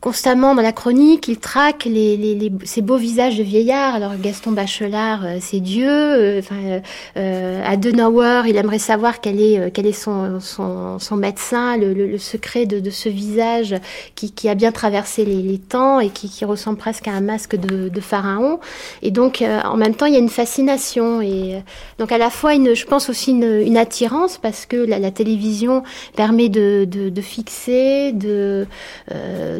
constamment 0.00 0.54
dans 0.54 0.62
la 0.62 0.72
chronique, 0.72 1.26
il 1.26 1.38
traque 1.38 1.84
les, 1.84 2.16
les, 2.16 2.34
les, 2.34 2.52
ces 2.64 2.82
beaux 2.82 2.96
visages 2.96 3.36
de 3.36 3.42
vieillards. 3.42 3.96
Alors 3.96 4.12
Gaston 4.16 4.52
Bachelard, 4.52 5.24
euh, 5.24 5.38
c'est 5.40 5.58
Dieu. 5.58 5.88
Euh, 5.90 6.38
enfin, 6.38 6.80
euh, 7.16 7.62
Adenauer, 7.66 8.42
il 8.46 8.56
aimerait 8.56 8.78
savoir 8.78 9.20
quel 9.20 9.40
est 9.40 9.58
euh, 9.58 9.70
quel 9.74 9.86
est 9.86 9.92
son, 9.92 10.38
son, 10.40 11.00
son 11.00 11.16
médecin, 11.16 11.76
le, 11.76 11.92
le, 11.92 12.18
secret 12.18 12.64
de, 12.64 12.78
de, 12.78 12.90
ce 12.90 13.08
visage 13.08 13.74
qui, 14.14 14.30
qui, 14.30 14.48
a 14.48 14.54
bien 14.54 14.70
traversé 14.70 15.24
les, 15.24 15.42
les 15.42 15.58
temps 15.58 15.98
et 15.98 16.10
qui, 16.10 16.28
qui, 16.28 16.44
ressemble 16.44 16.78
presque 16.78 17.08
à 17.08 17.12
un 17.12 17.20
masque 17.20 17.56
de, 17.56 17.88
de 17.88 18.00
pharaon. 18.00 18.60
Et 19.02 19.10
donc, 19.10 19.42
en 19.42 19.76
même 19.76 19.94
temps, 19.94 20.06
il 20.06 20.14
y 20.14 20.16
a 20.16 20.20
une 20.20 20.28
fascination 20.28 21.20
et 21.20 21.62
donc 21.98 22.12
à 22.12 22.18
la 22.18 22.30
fois, 22.30 22.54
une, 22.54 22.74
je 22.74 22.86
pense 22.86 23.08
aussi 23.08 23.32
une, 23.32 23.60
une 23.66 23.76
attirance 23.76 24.38
parce 24.38 24.66
que 24.66 24.76
la, 24.76 24.98
la 24.98 25.10
télévision 25.10 25.82
permet 26.16 26.48
de, 26.48 26.86
de, 26.88 27.20
fixer, 27.20 28.12
de 28.12 28.66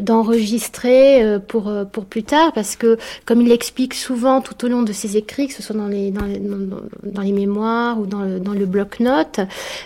d'enregistrer 0.01 0.28
enregistré 0.29 1.23
euh, 1.23 1.39
pour, 1.39 1.69
euh, 1.69 1.85
pour 1.85 2.05
plus 2.05 2.23
tard, 2.23 2.53
parce 2.53 2.77
que, 2.77 2.99
comme 3.25 3.41
il 3.41 3.49
l'explique 3.49 3.95
souvent 3.95 4.41
tout 4.41 4.65
au 4.65 4.69
long 4.69 4.83
de 4.83 4.93
ses 4.93 5.17
écrits, 5.17 5.49
que 5.49 5.55
ce 5.55 5.63
soit 5.63 5.77
dans 5.77 5.89
les, 5.89 6.11
dans 6.11 7.23
les, 7.23 7.33
mémoires 7.33 7.99
ou 7.99 8.07
dans 8.07 8.23
le, 8.23 8.41
dans 8.41 8.53
le 8.53 8.67
bloc-notes, 8.67 9.41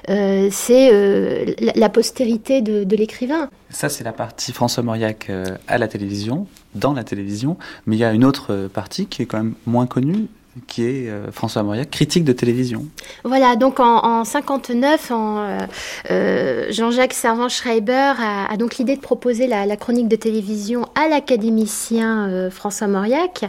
euh, 0.08 0.48
c'est 0.50 0.90
euh, 0.92 1.54
la, 1.58 1.88
postérité 1.88 2.60
de, 2.60 2.84
de 2.84 2.96
l'écrivain. 2.96 3.48
Ça, 3.70 3.88
c'est 3.88 4.04
la 4.04 4.12
partie 4.12 4.52
François 4.52 4.82
Mauriac 4.82 5.30
à 5.66 5.78
la 5.78 5.88
télévision, 5.88 6.46
dans 6.74 6.92
la 6.92 7.04
télévision, 7.04 7.56
mais 7.86 7.96
il 7.96 7.98
y 8.00 8.04
a 8.04 8.12
une 8.12 8.24
autre 8.24 8.68
partie 8.72 9.06
qui 9.06 9.22
est 9.22 9.26
quand 9.26 9.38
même 9.38 9.54
moins 9.66 9.86
connue, 9.86 10.26
qui 10.66 10.84
est 10.84 11.08
euh, 11.08 11.30
François 11.32 11.62
Mauriac, 11.62 11.90
critique 11.90 12.24
de 12.24 12.32
télévision. 12.32 12.84
Voilà, 13.24 13.56
donc 13.56 13.80
en, 13.80 14.04
en 14.04 14.24
59, 14.24 15.10
en, 15.10 15.38
euh, 15.38 15.58
euh, 16.10 16.66
Jean-Jacques 16.70 17.14
Servan-Schreiber 17.14 18.14
a, 18.18 18.52
a, 18.52 18.56
donc 18.56 18.76
l'idée 18.76 18.96
de 18.96 19.00
proposer 19.00 19.46
la, 19.46 19.76
chronique 19.76 20.08
de 20.08 20.16
télévision 20.16 20.86
à 20.94 21.08
l'académicien 21.08 22.50
François 22.50 22.86
Mauriac. 22.86 23.44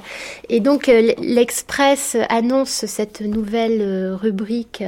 Et 0.49 0.61
donc 0.61 0.87
l'Express 0.87 2.15
annonce 2.29 2.85
cette 2.85 3.21
nouvelle 3.21 4.13
rubrique 4.13 4.83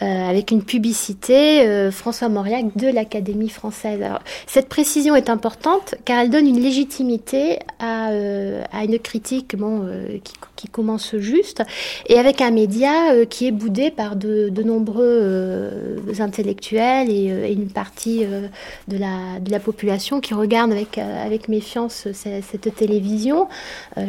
avec 0.00 0.50
une 0.50 0.62
publicité 0.62 1.90
François 1.92 2.30
Mauriac 2.30 2.76
de 2.76 2.88
l'Académie 2.88 3.50
française. 3.50 4.02
Cette 4.46 4.68
précision 4.68 5.14
est 5.14 5.28
importante 5.28 5.94
car 6.06 6.20
elle 6.20 6.30
donne 6.30 6.46
une 6.46 6.60
légitimité 6.60 7.58
à, 7.78 8.12
une 8.82 8.98
critique 8.98 9.54
qui 10.56 10.68
commence 10.68 11.16
juste 11.16 11.57
et 12.06 12.18
avec 12.18 12.40
un 12.40 12.50
média 12.50 13.12
euh, 13.12 13.24
qui 13.24 13.46
est 13.46 13.50
boudé 13.50 13.90
par 13.90 14.16
de, 14.16 14.50
nombreux 14.62 15.04
euh, 15.04 15.96
intellectuels 16.18 17.10
et, 17.10 17.30
euh, 17.30 17.46
et, 17.46 17.52
une 17.52 17.70
partie 17.70 18.24
de, 18.88 18.98
la, 18.98 19.60
population 19.60 20.20
qui 20.20 20.34
regarde 20.34 20.72
avec, 20.72 21.48
méfiance 21.48 22.08
cette, 22.12 22.74
télévision, 22.74 23.48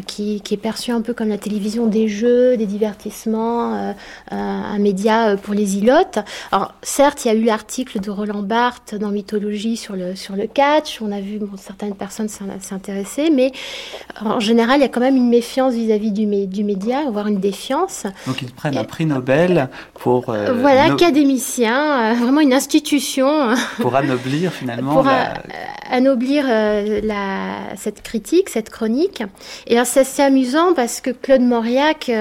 qui, 0.06 0.42
est 0.52 0.58
perçue 0.58 0.92
un 0.92 1.02
peu 1.02 1.14
comme 1.14 1.30
la 1.30 1.38
télévision 1.38 1.88
des 1.88 2.08
jeux, 2.08 2.58
des 2.58 2.66
divertissements, 2.66 3.94
un 4.32 4.80
média 4.80 5.36
pour 5.38 5.54
les 5.54 5.78
ilotes. 5.78 6.20
Alors 6.52 6.74
certes, 6.82 7.26
il 7.26 7.30
y 7.30 7.32
a 7.32 7.34
eu 7.34 7.44
l'article 7.44 8.00
de 8.00 8.12
Roland 8.12 8.44
Barthes 8.44 8.96
dans 8.96 9.10
Mythologie 9.10 9.78
sur 9.78 9.96
le, 9.96 10.16
sur 10.16 10.36
le 10.36 10.48
catch, 10.48 11.02
on 11.02 11.12
a 11.12 11.20
vu 11.20 11.40
certaines 11.58 11.96
personnes 11.96 12.30
s'intéresser, 12.30 13.30
mais 13.32 13.52
en 14.22 14.40
général, 14.40 14.80
il 14.80 14.82
y 14.82 14.86
a 14.86 14.90
quand 14.90 15.00
même 15.00 15.18
une 15.18 15.30
méfiance 15.30 15.74
vis-à-vis 15.74 16.12
-vis 16.12 16.48
du, 16.48 16.48
du 16.48 16.64
média, 16.64 17.10
voire 17.12 17.28
une 17.28 17.39
défiance. 17.40 18.06
Donc 18.28 18.42
ils 18.42 18.52
prennent 18.52 18.78
un 18.78 18.84
prix 18.84 19.06
Nobel 19.06 19.70
pour... 19.96 20.30
Euh, 20.30 20.54
voilà, 20.54 20.90
no... 20.90 20.94
académicien, 20.94 22.12
euh, 22.12 22.14
vraiment 22.14 22.42
une 22.42 22.54
institution. 22.54 23.54
Pour 23.78 23.96
anoblir 23.96 24.52
finalement... 24.52 24.94
Pour 24.94 25.04
la... 25.04 25.34
anoblir 25.90 26.46
euh, 26.48 27.02
la, 27.04 27.76
cette 27.76 28.02
critique, 28.04 28.50
cette 28.50 28.70
chronique. 28.70 29.24
Et 29.68 29.78
c'est 29.86 30.02
assez 30.02 30.22
amusant 30.22 30.74
parce 30.74 31.02
que 31.02 31.10
Claude 31.10 31.42
Mauriac 31.42 32.12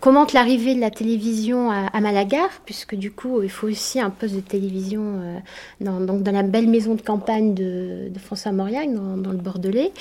commente 0.00 0.32
l'arrivée 0.32 0.74
de 0.74 0.80
la 0.80 0.90
télévision 0.90 1.70
à, 1.70 1.86
à, 1.92 2.00
Malagar, 2.00 2.48
puisque 2.64 2.94
du 2.94 3.10
coup 3.10 3.42
il 3.42 3.50
faut 3.50 3.68
aussi 3.68 4.00
un 4.00 4.10
poste 4.10 4.34
de 4.34 4.40
télévision 4.40 5.42
dans, 5.80 6.00
donc 6.00 6.22
dans 6.22 6.32
la 6.32 6.42
belle 6.42 6.68
maison 6.68 6.94
de 6.94 7.02
campagne 7.02 7.54
de, 7.54 8.08
de 8.08 8.18
François 8.18 8.52
Mauriac, 8.52 8.92
dans, 8.92 9.16
dans, 9.16 9.30
le 9.30 9.38
Bordelais. 9.38 9.92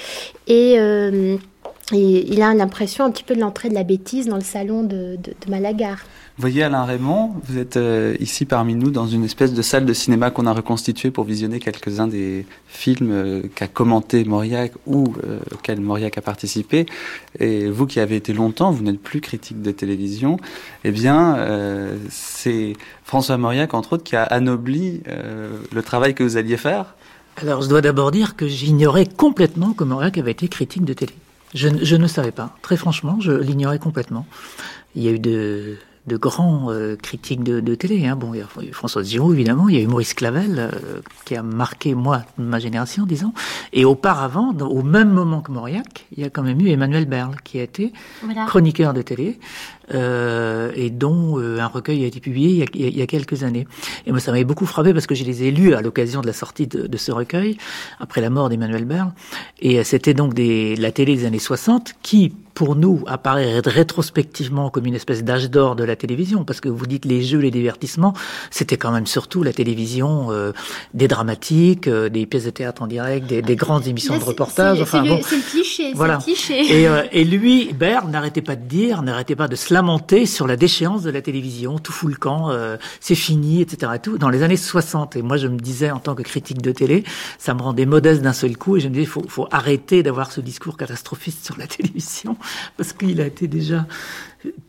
Et... 0.47 0.77
Et 1.91 2.31
il 2.31 2.41
a 2.41 2.53
l'impression 2.53 3.03
un 3.03 3.11
petit 3.11 3.23
peu 3.23 3.35
de 3.35 3.41
l'entrée 3.41 3.67
de 3.67 3.73
la 3.73 3.83
bêtise 3.83 4.27
dans 4.27 4.37
le 4.37 4.43
salon 4.43 4.83
de, 4.83 5.17
de, 5.17 5.33
de 5.45 5.49
Malagar. 5.51 5.97
Vous 6.37 6.41
voyez 6.41 6.63
Alain 6.63 6.85
Raymond, 6.85 7.33
vous 7.43 7.59
êtes 7.59 7.77
euh, 7.77 8.15
ici 8.19 8.45
parmi 8.45 8.73
nous 8.73 8.89
dans 8.89 9.05
une 9.05 9.23
espèce 9.23 9.53
de 9.53 9.61
salle 9.61 9.85
de 9.85 9.93
cinéma 9.93 10.31
qu'on 10.31 10.47
a 10.47 10.53
reconstituée 10.53 11.11
pour 11.11 11.25
visionner 11.25 11.59
quelques-uns 11.59 12.07
des 12.07 12.47
films 12.65 13.11
euh, 13.11 13.41
qu'a 13.53 13.67
commenté 13.67 14.23
Mauriac 14.23 14.71
ou 14.87 15.13
euh, 15.23 15.39
auxquels 15.53 15.79
Mauriac 15.79 16.17
a 16.17 16.21
participé. 16.21 16.87
Et 17.39 17.67
vous 17.67 17.85
qui 17.85 17.99
avez 17.99 18.15
été 18.15 18.33
longtemps, 18.33 18.71
vous 18.71 18.81
n'êtes 18.81 18.99
plus 18.99 19.21
critique 19.21 19.61
de 19.61 19.69
télévision, 19.69 20.37
eh 20.85 20.91
bien 20.91 21.35
euh, 21.35 21.97
c'est 22.09 22.73
François 23.03 23.37
Mauriac 23.37 23.75
entre 23.75 23.93
autres 23.93 24.03
qui 24.03 24.15
a 24.15 24.23
anobli 24.23 25.03
euh, 25.07 25.51
le 25.71 25.83
travail 25.83 26.15
que 26.15 26.23
vous 26.23 26.37
alliez 26.37 26.57
faire. 26.57 26.95
Alors 27.37 27.61
je 27.61 27.69
dois 27.69 27.81
d'abord 27.81 28.09
dire 28.09 28.35
que 28.35 28.47
j'ignorais 28.47 29.05
complètement 29.05 29.73
que 29.73 29.83
Mauriac 29.83 30.17
avait 30.17 30.31
été 30.31 30.47
critique 30.47 30.85
de 30.85 30.93
télé. 30.93 31.13
Je, 31.53 31.69
je, 31.81 31.95
ne 31.95 32.07
savais 32.07 32.31
pas. 32.31 32.55
Très 32.61 32.77
franchement, 32.77 33.17
je 33.19 33.31
l'ignorais 33.31 33.79
complètement. 33.79 34.25
Il 34.95 35.03
y 35.03 35.07
a 35.07 35.11
eu 35.11 35.19
de, 35.19 35.77
de 36.07 36.17
grands 36.17 36.69
euh, 36.69 36.95
critiques 36.95 37.43
de, 37.43 37.59
de 37.59 37.75
télé. 37.75 38.05
Hein. 38.05 38.15
Bon, 38.15 38.33
il 38.33 38.39
y 38.39 38.41
a 38.41 38.73
François 38.73 39.03
Giraud, 39.03 39.33
évidemment. 39.33 39.69
Il 39.69 39.75
y 39.75 39.77
a 39.77 39.81
eu 39.81 39.87
Maurice 39.87 40.13
Clavel, 40.13 40.55
euh, 40.59 41.01
qui 41.25 41.35
a 41.35 41.43
marqué, 41.43 41.95
moi, 41.95 42.23
ma 42.37 42.59
génération, 42.59 43.05
disons. 43.05 43.33
Et 43.71 43.85
auparavant, 43.85 44.53
au 44.59 44.83
même 44.83 45.09
moment 45.09 45.41
que 45.41 45.51
Mauriac, 45.51 46.05
il 46.15 46.23
y 46.23 46.25
a 46.25 46.29
quand 46.29 46.43
même 46.43 46.59
eu 46.59 46.69
Emmanuel 46.69 47.05
Berle, 47.05 47.35
qui 47.43 47.59
a 47.59 47.63
été 47.63 47.93
voilà. 48.21 48.45
chroniqueur 48.45 48.93
de 48.93 49.01
télé, 49.01 49.39
euh, 49.93 50.71
et 50.75 50.89
dont 50.89 51.39
euh, 51.39 51.59
un 51.59 51.67
recueil 51.67 52.03
a 52.03 52.07
été 52.07 52.19
publié 52.19 52.49
il 52.49 52.57
y 52.57 52.63
a, 52.63 52.89
il 52.89 52.97
y 52.97 53.01
a, 53.01 53.07
quelques 53.07 53.43
années. 53.43 53.67
Et 54.05 54.11
moi, 54.11 54.19
ça 54.19 54.31
m'avait 54.31 54.43
beaucoup 54.43 54.65
frappé 54.65 54.93
parce 54.93 55.07
que 55.07 55.15
je 55.15 55.23
les 55.23 55.43
ai 55.43 55.51
lus 55.51 55.73
à 55.73 55.81
l'occasion 55.81 56.21
de 56.21 56.27
la 56.27 56.33
sortie 56.33 56.67
de, 56.67 56.87
de, 56.87 56.97
ce 56.97 57.11
recueil, 57.11 57.57
après 57.99 58.21
la 58.21 58.29
mort 58.29 58.49
d'Emmanuel 58.49 58.85
Berle. 58.85 59.13
Et 59.59 59.83
c'était 59.83 60.13
donc 60.13 60.33
des, 60.33 60.75
la 60.75 60.91
télé 60.91 61.15
des 61.15 61.25
années 61.25 61.39
60 61.39 61.95
qui, 62.01 62.33
pour 62.53 62.75
nous, 62.75 63.03
apparaît 63.07 63.59
rétrospectivement 63.59 64.69
comme 64.69 64.85
une 64.85 64.95
espèce 64.95 65.23
d'âge 65.23 65.49
d'or 65.49 65.75
de 65.75 65.83
la 65.83 65.95
télévision, 65.95 66.43
parce 66.43 66.61
que 66.61 66.69
vous 66.69 66.85
dites 66.85 67.05
les 67.05 67.21
jeux, 67.23 67.39
les 67.39 67.51
divertissements, 67.51 68.13
c'était 68.51 68.77
quand 68.77 68.91
même 68.91 69.07
surtout 69.07 69.43
la 69.43 69.53
télévision, 69.53 70.31
euh, 70.31 70.51
des 70.93 71.07
dramatiques, 71.07 71.87
euh, 71.87 72.09
des 72.09 72.25
pièces 72.25 72.45
de 72.45 72.51
théâtre 72.51 72.81
en 72.81 72.87
direct, 72.87 73.27
des, 73.27 73.41
des 73.41 73.55
grandes 73.55 73.87
émissions 73.87 74.17
de 74.17 74.23
reportage. 74.23 74.81
Enfin, 74.81 75.03
bon, 75.03 75.19
c'est 75.23 75.37
le 75.37 75.41
cliché. 75.41 75.91
Voilà. 75.95 76.17
Le 76.17 76.23
cliché. 76.23 76.81
Et, 76.81 76.87
euh, 76.87 77.03
et 77.11 77.23
lui, 77.23 77.73
Berne, 77.73 78.11
n'arrêtait 78.11 78.41
pas 78.41 78.55
de 78.55 78.65
dire, 78.65 79.01
n'arrêtait 79.01 79.35
pas 79.35 79.47
de 79.47 79.55
se 79.55 79.72
lamenter 79.73 80.25
sur 80.25 80.47
la 80.47 80.55
déchéance 80.55 81.03
de 81.03 81.09
la 81.09 81.21
télévision, 81.21 81.79
tout 81.79 81.91
fout 81.91 82.09
le 82.09 82.15
camp, 82.15 82.51
euh, 82.51 82.77
c'est 82.99 83.15
fini, 83.15 83.61
etc. 83.61 83.91
Dans 84.17 84.29
les 84.29 84.43
années 84.43 84.55
60. 84.55 85.15
Et 85.17 85.21
moi, 85.21 85.37
je 85.37 85.47
me 85.47 85.57
disais, 85.57 85.91
en 85.91 85.99
tant 85.99 86.15
que 86.15 86.23
critique 86.23 86.61
de 86.61 86.71
télé, 86.71 87.03
ça 87.37 87.53
me 87.53 87.61
rendait 87.61 87.85
modeste 87.85 88.21
d'un 88.21 88.33
seul 88.33 88.57
coup, 88.57 88.77
et 88.77 88.79
je 88.79 88.87
me 88.87 88.93
disais, 88.93 89.05
faut, 89.05 89.25
faut 89.27 89.47
arrêter 89.51 90.03
d'avoir 90.03 90.31
ce 90.31 90.39
discours 90.39 90.77
catastrophiste 90.77 91.43
sur 91.45 91.57
la 91.57 91.67
télévision, 91.75 92.37
parce 92.77 92.93
qu'il 92.93 93.19
a 93.19 93.25
été 93.25 93.47
déjà 93.47 93.85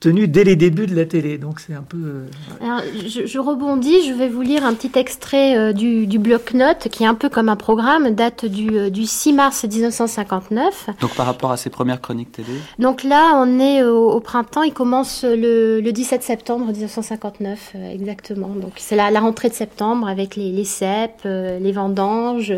tenu 0.00 0.28
dès 0.28 0.44
les 0.44 0.56
débuts 0.56 0.86
de 0.86 0.94
la 0.94 1.04
télé. 1.04 1.38
Donc 1.38 1.60
c'est 1.60 1.74
un 1.74 1.82
peu. 1.82 1.96
euh, 1.98 2.26
Alors, 2.60 2.80
je, 3.06 3.26
je 3.26 3.38
rebondis, 3.38 4.06
je 4.06 4.12
vais 4.12 4.28
vous 4.28 4.42
lire 4.42 4.64
un 4.64 4.74
petit 4.74 4.98
extrait 4.98 5.56
euh, 5.56 5.72
du, 5.72 6.06
du 6.06 6.18
bloc-notes 6.18 6.88
qui 6.90 7.04
est 7.04 7.06
un 7.06 7.14
peu 7.14 7.28
comme 7.28 7.48
un 7.48 7.56
programme, 7.56 8.10
date 8.14 8.44
du, 8.46 8.68
euh, 8.78 8.90
du 8.90 9.04
6 9.06 9.32
mars 9.32 9.64
1959. 9.64 10.90
Donc 11.00 11.14
par 11.14 11.26
rapport 11.26 11.50
à 11.52 11.56
ses 11.56 11.70
premières 11.70 12.00
chroniques 12.00 12.32
télé 12.32 12.48
Donc 12.78 13.02
là, 13.04 13.32
on 13.36 13.58
est 13.60 13.82
au, 13.82 14.10
au 14.10 14.20
printemps, 14.20 14.62
il 14.62 14.72
commence 14.72 15.24
le, 15.24 15.80
le 15.80 15.92
17 15.92 16.22
septembre 16.22 16.66
1959, 16.72 17.72
euh, 17.74 17.92
exactement. 17.92 18.48
Donc 18.48 18.72
c'est 18.76 18.96
la, 18.96 19.10
la 19.10 19.20
rentrée 19.20 19.48
de 19.48 19.54
septembre 19.54 20.08
avec 20.08 20.36
les, 20.36 20.52
les 20.52 20.64
cèpes, 20.64 21.22
euh, 21.26 21.58
les 21.58 21.72
vendanges, 21.72 22.52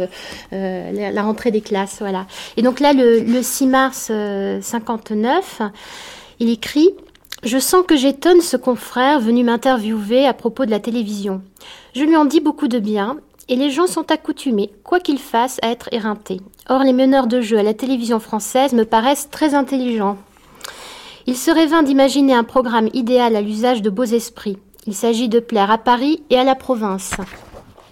euh, 0.53 0.93
la, 0.93 1.11
la 1.13 1.23
rentrée 1.23 1.51
des 1.51 1.61
classes, 1.61 1.97
voilà. 2.01 2.27
Et 2.57 2.63
donc 2.63 2.81
là, 2.81 2.93
le, 2.93 3.21
le 3.21 3.43
6 3.43 3.67
mars 3.67 4.09
euh, 4.11 4.61
59, 4.61 5.63
il 6.39 6.51
écrit 6.51 6.91
je 7.43 7.59
sens 7.59 7.85
que 7.87 7.97
j'étonne 7.97 8.41
ce 8.41 8.57
confrère 8.57 9.21
venu 9.21 9.45
m'interviewer 9.45 10.27
à 10.27 10.35
propos 10.35 10.65
de 10.65 10.71
la 10.71 10.81
télévision. 10.81 11.43
Je 11.95 12.05
lui 12.05 12.17
en 12.17 12.25
dis 12.25 12.41
beaucoup 12.41 12.69
de 12.69 12.79
bien, 12.79 13.19
et 13.49 13.57
les 13.57 13.71
gens 13.71 13.87
sont 13.87 14.11
accoutumés, 14.11 14.73
quoi 14.83 15.01
qu'ils 15.01 15.19
fassent, 15.19 15.61
à 15.63 15.71
être 15.71 15.89
éreintés. 15.93 16.41
Or, 16.69 16.83
les 16.83 16.93
meneurs 16.93 17.29
de 17.29 17.41
jeu 17.41 17.59
à 17.59 17.63
la 17.63 17.75
télévision 17.75 18.19
française 18.19 18.73
me 18.73 18.85
paraissent 18.85 19.29
très 19.31 19.55
intelligents. 19.55 20.17
Il 21.27 21.37
serait 21.37 21.67
vain 21.67 21.83
d'imaginer 21.83 22.35
un 22.35 22.45
programme 22.45 22.89
idéal 22.93 23.37
à 23.37 23.41
l'usage 23.41 23.83
de 23.83 23.91
beaux 23.91 24.05
esprits. 24.05 24.59
Il 24.87 24.95
s'agit 24.95 25.29
de 25.29 25.41
plaire 25.41 25.71
à 25.71 25.79
Paris 25.79 26.23
et 26.31 26.39
à 26.39 26.45
la 26.45 26.55
province. 26.55 27.13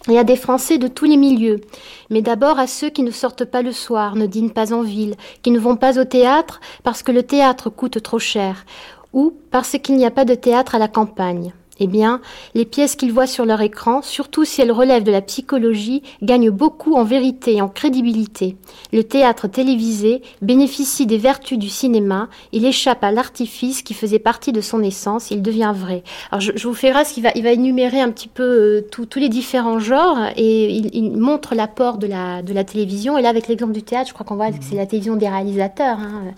Et 0.08 0.18
à 0.18 0.24
des 0.24 0.36
Français 0.36 0.76
de 0.76 0.86
tous 0.86 1.06
les 1.06 1.16
milieux, 1.16 1.62
mais 2.10 2.20
d'abord 2.20 2.58
à 2.58 2.66
ceux 2.66 2.90
qui 2.90 3.02
ne 3.02 3.10
sortent 3.10 3.46
pas 3.46 3.62
le 3.62 3.72
soir, 3.72 4.16
ne 4.16 4.26
dînent 4.26 4.52
pas 4.52 4.74
en 4.74 4.82
ville, 4.82 5.14
qui 5.42 5.50
ne 5.50 5.58
vont 5.58 5.76
pas 5.76 5.98
au 5.98 6.04
théâtre 6.04 6.60
parce 6.82 7.02
que 7.02 7.10
le 7.10 7.22
théâtre 7.22 7.70
coûte 7.70 8.02
trop 8.02 8.18
cher, 8.18 8.66
ou 9.14 9.32
parce 9.50 9.78
qu'il 9.78 9.96
n'y 9.96 10.04
a 10.04 10.10
pas 10.10 10.26
de 10.26 10.34
théâtre 10.34 10.74
à 10.74 10.78
la 10.78 10.88
campagne. 10.88 11.54
Eh 11.80 11.86
bien, 11.88 12.20
les 12.54 12.64
pièces 12.64 12.94
qu'ils 12.94 13.12
voient 13.12 13.26
sur 13.26 13.44
leur 13.44 13.60
écran, 13.60 14.00
surtout 14.00 14.44
si 14.44 14.60
elles 14.60 14.70
relèvent 14.70 15.02
de 15.02 15.10
la 15.10 15.22
psychologie, 15.22 16.02
gagnent 16.22 16.50
beaucoup 16.50 16.94
en 16.94 17.02
vérité 17.02 17.56
et 17.56 17.62
en 17.62 17.68
crédibilité. 17.68 18.56
Le 18.92 19.02
théâtre 19.02 19.48
télévisé 19.48 20.22
bénéficie 20.40 21.06
des 21.06 21.18
vertus 21.18 21.58
du 21.58 21.68
cinéma, 21.68 22.28
il 22.52 22.64
échappe 22.64 23.02
à 23.02 23.10
l'artifice 23.10 23.82
qui 23.82 23.94
faisait 23.94 24.20
partie 24.20 24.52
de 24.52 24.60
son 24.60 24.82
essence, 24.82 25.32
il 25.32 25.42
devient 25.42 25.72
vrai. 25.74 26.04
Alors 26.30 26.40
je, 26.40 26.52
je 26.54 26.68
vous 26.68 26.74
fais 26.74 26.90
grâce, 26.90 27.16
il 27.16 27.22
va, 27.22 27.30
il 27.34 27.42
va 27.42 27.50
énumérer 27.50 28.00
un 28.00 28.10
petit 28.10 28.28
peu 28.28 28.42
euh, 28.42 28.88
tous 28.90 29.06
tous 29.06 29.18
les 29.18 29.28
différents 29.28 29.80
genres 29.80 30.18
et 30.36 30.70
il, 30.70 30.94
il 30.94 31.10
montre 31.16 31.54
l'apport 31.54 31.98
de 31.98 32.06
la, 32.06 32.42
de 32.42 32.52
la 32.52 32.64
télévision. 32.64 33.18
Et 33.18 33.22
là, 33.22 33.30
avec 33.30 33.48
l'exemple 33.48 33.72
du 33.72 33.82
théâtre, 33.82 34.08
je 34.08 34.14
crois 34.14 34.24
qu'on 34.24 34.36
voit 34.36 34.50
que 34.50 34.56
c'est 34.60 34.76
la 34.76 34.86
télévision 34.86 35.16
des 35.16 35.28
réalisateurs. 35.28 35.98
Hein. 35.98 36.34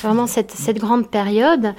Vraiment 0.00 0.26
cette, 0.26 0.52
cette 0.52 0.78
grande 0.78 1.08
période. 1.08 1.74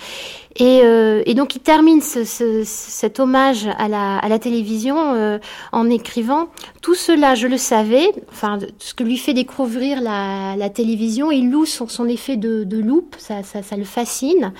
Et, 0.58 0.82
euh, 0.84 1.24
et 1.26 1.34
donc 1.34 1.56
il 1.56 1.62
termine 1.62 2.02
ce, 2.02 2.26
ce, 2.26 2.64
cet 2.66 3.20
hommage 3.20 3.68
à 3.78 3.88
la, 3.88 4.40
télévision 4.40 5.14
euh, 5.14 5.40
en 5.72 5.90
écrivant 5.90 6.50
tout 6.82 6.96
cela, 6.96 7.36
je 7.36 7.48
le 7.48 7.58
savais, 7.58 8.12
enfin 8.32 8.60
ce 8.80 8.94
que 8.94 9.04
lui 9.04 9.18
fait 9.18 9.34
découvrir 9.34 10.02
la, 10.02 10.70
télévision, 10.70 11.32
il 11.32 11.50
loue 11.50 11.66
son, 11.66 12.08
effet 12.08 12.38
de, 12.38 12.78
loupe, 12.78 13.16
ça, 13.18 13.44
ça, 13.44 13.78
le 13.78 13.84
fascine. 13.84 14.52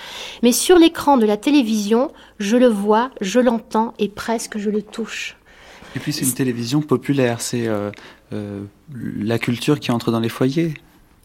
Mais 0.44 0.52
sur 0.52 0.78
l'écran 0.78 1.18
de 1.18 1.26
la 1.26 1.38
télévision, 1.38 2.12
je 2.40 2.58
le 2.58 2.68
vois, 2.68 3.12
je 3.20 3.40
l'entends 3.40 3.94
et 4.00 4.08
presque 4.08 4.58
je 4.58 4.70
le 4.70 4.82
touche. 4.82 5.36
Et 5.96 6.00
puis 6.00 6.14
c'est 6.14 6.26
une 6.26 6.34
télévision 6.34 6.82
populaire, 6.82 7.42
c'est 7.42 7.68
euh, 7.68 7.92
la 8.94 9.40
culture 9.40 9.80
qui 9.80 9.92
entre 9.92 10.12
dans 10.12 10.22
les 10.22 10.30
foyers. 10.30 10.76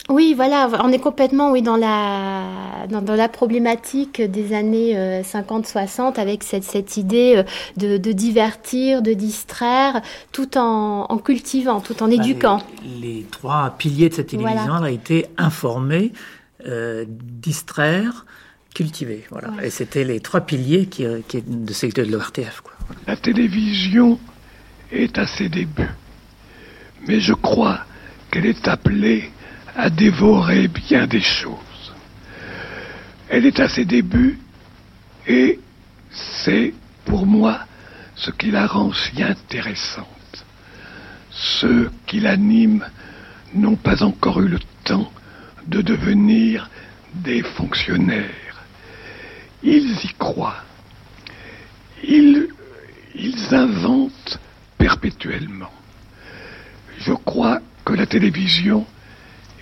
Oui, 0.09 0.35
voilà, 0.37 0.69
on 0.85 0.93
est 0.93 1.01
complètement 1.01 1.51
oui, 1.51 1.63
dans, 1.63 1.77
la, 1.77 2.87
dans, 2.89 3.03
dans 3.03 3.17
la 3.17 3.29
problématique 3.29 4.23
des 4.23 4.55
années 4.55 4.97
euh, 4.97 5.23
50-60 5.23 6.21
avec 6.21 6.45
cette, 6.45 6.63
cette 6.63 6.97
idée 6.97 7.35
euh, 7.39 7.43
de, 7.77 7.97
de 7.97 8.13
divertir, 8.13 9.03
de 9.03 9.15
distraire, 9.15 10.01
tout 10.31 10.57
en, 10.59 11.07
en 11.09 11.19
cultivant, 11.19 11.81
tout 11.81 12.05
en 12.05 12.11
éduquant. 12.11 12.63
Les, 12.85 13.15
les 13.15 13.23
trois 13.25 13.75
piliers 13.77 14.09
de 14.09 14.15
cette 14.15 14.29
télévision 14.29 14.67
Voilà. 14.69 14.87
a 14.87 14.91
été 14.91 15.27
informer, 15.39 16.13
euh, 16.69 17.05
distraire, 17.09 18.27
cultiver. 18.77 19.25
Voilà. 19.31 19.49
Et 19.65 19.71
c'était 19.71 20.05
les 20.05 20.21
trois 20.21 20.43
piliers 20.43 20.87
qui, 20.87 21.05
euh, 21.05 21.19
qui 21.27 21.43
de, 21.43 21.73
ce- 21.73 21.87
de 21.87 22.03
l'ORTF. 22.03 22.61
Quoi. 22.61 22.75
La 23.09 23.17
télévision 23.17 24.21
est 24.93 25.19
à 25.19 25.27
ses 25.27 25.49
débuts, 25.49 25.91
mais 27.09 27.19
je 27.19 27.33
crois 27.33 27.81
qu'elle 28.31 28.47
est 28.47 28.69
appelée 28.69 29.33
à 29.77 29.91
dévorer 29.91 30.69
bien 30.69 31.07
des 31.07 31.21
choses. 31.21 31.93
Elle 33.29 33.45
est 33.45 33.61
à 33.61 33.69
ses 33.69 33.85
débuts 33.85 34.39
et 35.27 35.61
c'est 36.11 36.73
pour 37.05 37.27
moi 37.27 37.61
ce 38.15 38.31
qui 38.31 38.51
la 38.51 38.67
rend 38.67 38.93
si 38.93 39.23
intéressante. 39.23 40.07
Ceux 41.31 41.91
qui 42.07 42.21
l'animent 42.21 42.85
n'ont 43.55 43.77
pas 43.77 44.03
encore 44.03 44.41
eu 44.41 44.49
le 44.49 44.61
temps 44.85 45.11
de 45.67 45.83
devenir 45.83 46.71
des 47.15 47.43
fonctionnaires. 47.43 48.65
Ils 49.63 49.93
y 50.05 50.15
croient. 50.19 50.63
Ils, 52.03 52.49
ils 53.15 53.55
inventent 53.55 54.39
perpétuellement. 54.79 55.73
Je 56.99 57.13
crois 57.13 57.61
que 57.85 57.93
la 57.93 58.07
télévision 58.07 58.87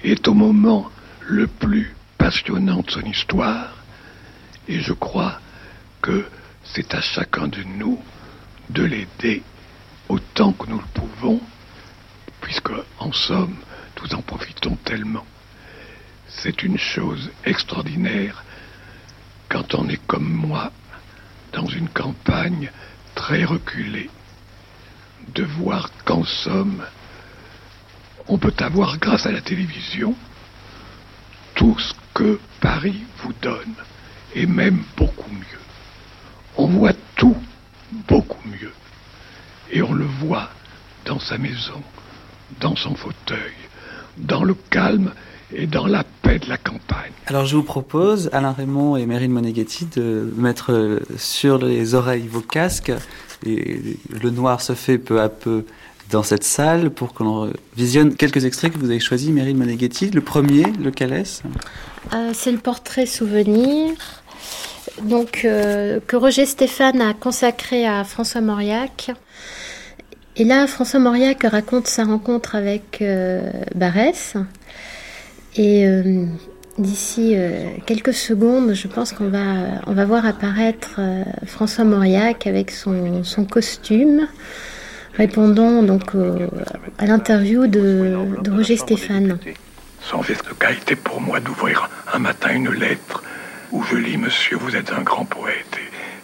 est 0.04 0.28
au 0.28 0.34
moment 0.34 0.90
le 1.20 1.46
plus 1.46 1.94
passionnant 2.18 2.82
de 2.82 2.90
son 2.90 3.02
histoire 3.02 3.74
et 4.68 4.80
je 4.80 4.92
crois 4.92 5.40
que 6.02 6.26
c'est 6.62 6.94
à 6.94 7.00
chacun 7.00 7.48
de 7.48 7.62
nous 7.62 8.00
de 8.70 8.84
l'aider 8.84 9.42
autant 10.08 10.52
que 10.52 10.68
nous 10.68 10.78
le 10.78 11.00
pouvons 11.00 11.40
puisque 12.40 12.72
en 12.98 13.12
somme 13.12 13.56
nous 14.02 14.14
en 14.14 14.22
profitons 14.22 14.76
tellement. 14.84 15.24
C'est 16.28 16.62
une 16.62 16.78
chose 16.78 17.30
extraordinaire 17.44 18.44
quand 19.48 19.74
on 19.74 19.88
est 19.88 20.04
comme 20.06 20.28
moi 20.30 20.72
dans 21.52 21.66
une 21.66 21.88
campagne 21.88 22.70
très 23.14 23.44
reculée 23.44 24.10
de 25.28 25.44
voir 25.44 25.90
qu'en 26.04 26.24
somme 26.24 26.84
on 28.28 28.38
peut 28.38 28.54
avoir 28.58 28.98
grâce 28.98 29.26
à 29.26 29.32
la 29.32 29.40
télévision 29.40 30.14
tout 31.54 31.76
ce 31.78 31.92
que 32.14 32.38
Paris 32.60 33.02
vous 33.22 33.32
donne 33.42 33.74
et 34.34 34.46
même 34.46 34.82
beaucoup 34.96 35.30
mieux. 35.30 35.60
On 36.56 36.66
voit 36.66 36.94
tout 37.16 37.36
beaucoup 38.08 38.48
mieux 38.48 38.72
et 39.72 39.82
on 39.82 39.92
le 39.92 40.04
voit 40.04 40.50
dans 41.04 41.18
sa 41.18 41.38
maison, 41.38 41.82
dans 42.60 42.76
son 42.76 42.94
fauteuil, 42.94 43.54
dans 44.16 44.44
le 44.44 44.54
calme 44.54 45.12
et 45.52 45.66
dans 45.66 45.86
la 45.86 46.04
paix 46.22 46.38
de 46.38 46.48
la 46.48 46.56
campagne. 46.56 47.12
Alors 47.26 47.46
je 47.46 47.56
vous 47.56 47.62
propose, 47.62 48.30
Alain 48.32 48.52
Raymond 48.52 48.96
et 48.96 49.06
Meryl 49.06 49.30
Moneghetti, 49.30 49.86
de 49.86 50.32
mettre 50.36 51.00
sur 51.16 51.58
les 51.58 51.94
oreilles 51.94 52.26
vos 52.26 52.40
casques. 52.40 52.92
Et 53.46 53.98
le 54.10 54.30
noir 54.30 54.60
se 54.62 54.72
fait 54.72 54.98
peu 54.98 55.20
à 55.20 55.28
peu 55.28 55.64
dans 56.10 56.22
cette 56.22 56.44
salle 56.44 56.90
pour 56.90 57.14
que 57.14 57.22
l'on 57.22 57.52
visionne 57.76 58.14
quelques 58.14 58.44
extraits 58.44 58.72
que 58.72 58.78
vous 58.78 58.90
avez 58.90 59.00
choisis, 59.00 59.30
Meryl 59.30 59.56
Moneghetti. 59.56 60.10
Le 60.10 60.20
premier, 60.20 60.64
lequel 60.82 61.12
est-ce 61.12 61.42
Euh, 62.12 62.30
c'est 62.34 62.52
le 62.52 62.58
portrait 62.58 63.06
souvenir 63.06 63.92
donc, 65.02 65.44
euh, 65.44 65.98
que 66.06 66.14
Roger 66.14 66.46
Stéphane 66.46 67.00
a 67.00 67.14
consacré 67.14 67.84
à 67.84 68.04
François 68.04 68.40
Mauriac. 68.40 69.10
Et 70.36 70.44
là, 70.44 70.66
François 70.68 71.00
Mauriac 71.00 71.42
raconte 71.42 71.88
sa 71.88 72.04
rencontre 72.04 72.54
avec 72.54 72.98
euh, 73.00 73.50
Barès. 73.74 74.36
Et 75.56 75.86
d'ici 76.78 77.36
quelques 77.86 78.12
secondes, 78.12 78.74
je 78.74 78.88
pense 78.88 79.12
qu'on 79.12 79.28
va, 79.28 79.80
on 79.86 79.92
va 79.92 80.04
voir 80.04 80.26
apparaître 80.26 81.00
François 81.46 81.84
Mauriac 81.84 82.48
avec 82.48 82.72
son, 82.72 83.22
son 83.22 83.44
costume, 83.44 84.26
répondant 85.16 85.82
donc 85.82 86.14
au- 86.14 86.50
à 86.98 87.06
l'interview 87.06 87.66
de, 87.66 88.16
de 88.42 88.50
Roger 88.50 88.76
Stéphane. 88.76 89.38
sans 90.02 90.22
été 90.70 90.96
pour 90.96 91.20
moi 91.20 91.40
d'ouvrir 91.40 91.88
un 92.12 92.18
matin 92.18 92.50
une 92.52 92.70
lettre 92.72 93.22
où 93.72 93.82
je 93.82 93.96
lis 93.96 94.16
Monsieur, 94.16 94.56
vous 94.56 94.76
êtes 94.76 94.92
un 94.92 95.02
grand 95.02 95.24
poète, 95.24 95.78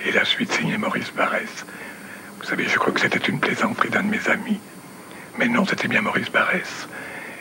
et, 0.06 0.12
la 0.12 0.24
suite 0.24 0.52
signée 0.52 0.78
Maurice 0.78 1.12
Barrès. 1.16 1.64
Vous 2.40 2.46
savez, 2.46 2.66
je 2.68 2.78
crois 2.78 2.92
que 2.92 3.00
c'était 3.00 3.18
une 3.18 3.38
plaisanterie 3.40 3.90
d'un 3.90 4.02
de 4.02 4.08
mes 4.08 4.28
amis. 4.28 4.60
Mais 5.38 5.48
non, 5.48 5.64
c'était 5.66 5.88
bien 5.88 6.00
Maurice 6.00 6.30
Barrès. 6.30 6.88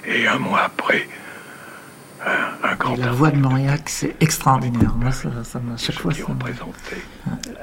Et 0.05 0.27
un 0.27 0.37
mois 0.39 0.61
après, 0.65 1.07
un, 2.25 2.75
grand. 2.75 2.95
la 2.97 3.11
voix 3.11 3.31
de 3.31 3.37
Mauriac, 3.37 3.83
c'est 3.87 4.15
extraordinaire. 4.19 4.93
Moi, 4.95 5.11
ça, 5.11 5.29
ça 5.43 5.61
chaque 5.77 5.99
fois. 5.99 6.11
Ça 6.13 6.23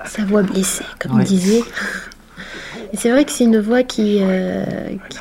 Sa 0.05 0.25
voix 0.25 0.43
blessée, 0.43 0.85
comme 0.99 1.21
on 1.21 1.25
disait. 1.25 1.63
C'est 2.95 3.11
vrai 3.11 3.25
que 3.25 3.33
c'est 3.33 3.45
une 3.45 3.59
voix 3.59 3.83
qui, 3.83 4.19
euh, 4.21 4.65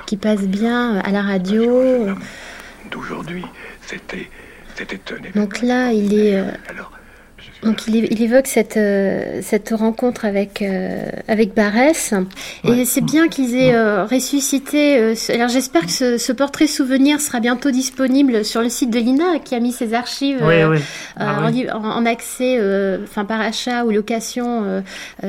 qui, 0.06 0.18
passe 0.18 0.42
bien 0.42 0.98
à 1.00 1.12
la 1.12 1.22
radio. 1.22 2.08
D'aujourd'hui, 2.92 3.46
c'était, 3.86 4.30
c'était 4.76 5.00
Donc 5.36 5.62
là, 5.62 5.92
il 5.92 6.14
est. 6.14 6.44
Euh, 7.64 7.68
donc 7.68 7.88
il, 7.88 8.22
évoque 8.22 8.48
cette, 8.48 8.78
euh, 8.78 9.40
cette 9.42 9.70
rencontre 9.70 10.26
avec, 10.26 10.62
euh, 10.62 11.06
avec 11.28 11.54
Barès. 11.54 12.14
Et 12.64 12.86
c'est 12.86 13.02
bien 13.02 13.28
qu'ils 13.28 13.56
aient 13.56 13.76
euh, 13.76 14.06
ressuscité. 14.06 15.16
alors 15.30 15.50
j'espère 15.50 15.86
que 15.86 16.18
ce, 16.18 16.32
portrait 16.32 16.68
souvenir 16.68 17.22
sera 17.22 17.40
bientôt 17.40 17.72
disponible 17.72 18.44
sur 18.44 18.62
le 18.62 18.70
site 18.70 18.92
de 18.92 19.00
l'INA 19.00 19.40
qui 19.44 19.56
a 19.56 19.60
mis 19.60 19.72
ses 19.72 19.94
archives 19.94 20.44
ah 21.18 21.50
en, 21.74 22.06
accès, 22.06 22.60
enfin 23.04 23.24
par 23.26 23.40
achat 23.40 23.86
ou 23.86 23.92
location 23.92 24.84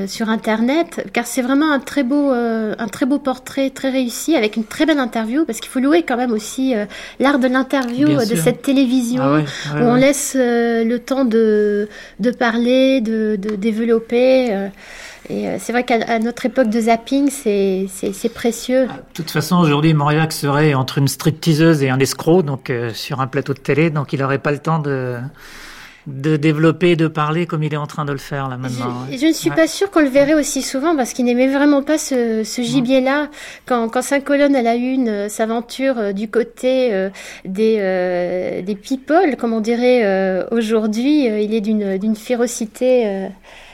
sur 0.07 0.29
Internet. 0.29 1.09
Car 1.13 1.27
c'est 1.27 1.43
vraiment 1.43 1.71
un 1.71 1.79
très, 1.79 2.03
beau, 2.03 2.33
un 2.33 2.89
très 2.89 3.07
beau 3.07 3.19
portrait, 3.19 3.71
très 3.71 3.91
réussi, 3.91 4.35
avec 4.35 4.57
une 4.57 4.65
très 4.65 4.85
belle 4.85 4.99
interview. 4.99 5.45
Parce 5.45 5.61
qu'il 5.61 5.71
faut 5.71 5.81
louer 5.81 6.03
quand 6.03 6.17
même 6.17 6.33
aussi 6.33 6.75
l'art 7.21 7.39
de 7.39 7.47
l'interview 7.47 8.09
de 8.09 8.37
cette 8.37 8.63
télévision 8.63 9.23
ah 9.23 9.77
où 9.77 9.85
on 9.85 9.95
laisse 9.95 10.35
le 10.37 10.97
temps 10.99 11.25
de 11.25 11.89
de 12.26 12.26
parler, 12.31 13.01
de, 13.01 13.37
développer. 13.37 14.55
Euh, 14.55 14.69
et 15.29 15.49
euh, 15.49 15.57
c'est 15.59 15.73
vrai 15.73 15.85
qu'à 15.85 16.19
notre 16.19 16.47
époque 16.47 16.69
de 16.69 16.81
zapping, 16.81 17.31
c'est 17.31 18.35
précieux. 18.35 18.87
De 18.87 18.93
toute 19.15 19.31
façon, 19.31 19.57
aujourd'hui, 19.57 19.93
Mauriac 19.95 20.33
serait 20.33 20.75
entre 20.75 20.99
une 20.99 21.09
stripteaseuse 21.09 21.83
et 21.83 21.91
un 21.91 21.99
escroc, 21.99 22.43
donc 22.43 22.71
euh, 22.71 22.93
sur 22.93 23.21
un 23.21 23.27
plateau 23.27 23.55
de 23.55 23.59
télé, 23.59 23.91
donc 23.91 24.13
il 24.13 24.21
n'aurait 24.21 24.39
pas 24.39 24.53
le 24.53 24.59
temps 24.59 24.79
de 24.79 25.17
de 26.07 26.37
développer, 26.37 26.95
de 26.95 27.09
parler 27.09 27.47
comme 27.47 27.63
il 27.63 27.75
est 27.75 27.79
en 27.79 27.87
train 27.87 28.05
de 28.05 28.13
le 28.13 28.19
faire 28.19 28.49
là 28.49 28.57
maintenant. 28.57 29.07
Je, 29.11 29.19
je 29.19 29.27
ne 29.27 29.33
suis 29.33 29.51
pas 29.51 29.67
sûre 29.67 29.91
qu'on 29.91 30.01
le 30.01 30.09
verrait 30.09 30.35
aussi 30.35 30.63
souvent 30.63 30.95
parce 30.95 31.13
qu'il 31.13 31.25
n'aimait 31.25 31.49
vraiment 31.49 31.83
pas 31.83 31.99
ce, 31.99 32.43
gibier-là. 32.45 33.29
Quand, 33.67 33.89
quand 33.89 34.03
Saint-Colonne 34.03 34.55
à 34.55 34.63
la 34.63 34.77
une 34.77 35.09
euh, 35.09 35.29
s'aventure 35.29 35.99
euh, 35.99 36.13
du 36.13 36.29
côté 36.29 36.95
euh, 36.95 37.11
des, 37.45 38.63
des 38.63 38.77
people, 38.77 39.37
comme 39.37 39.53
on 39.53 39.61
dirait 39.61 40.47
aujourd'hui, 40.51 41.27
il 41.27 41.55
est 41.55 41.61
d'une 41.61 42.17
férocité 42.17 43.29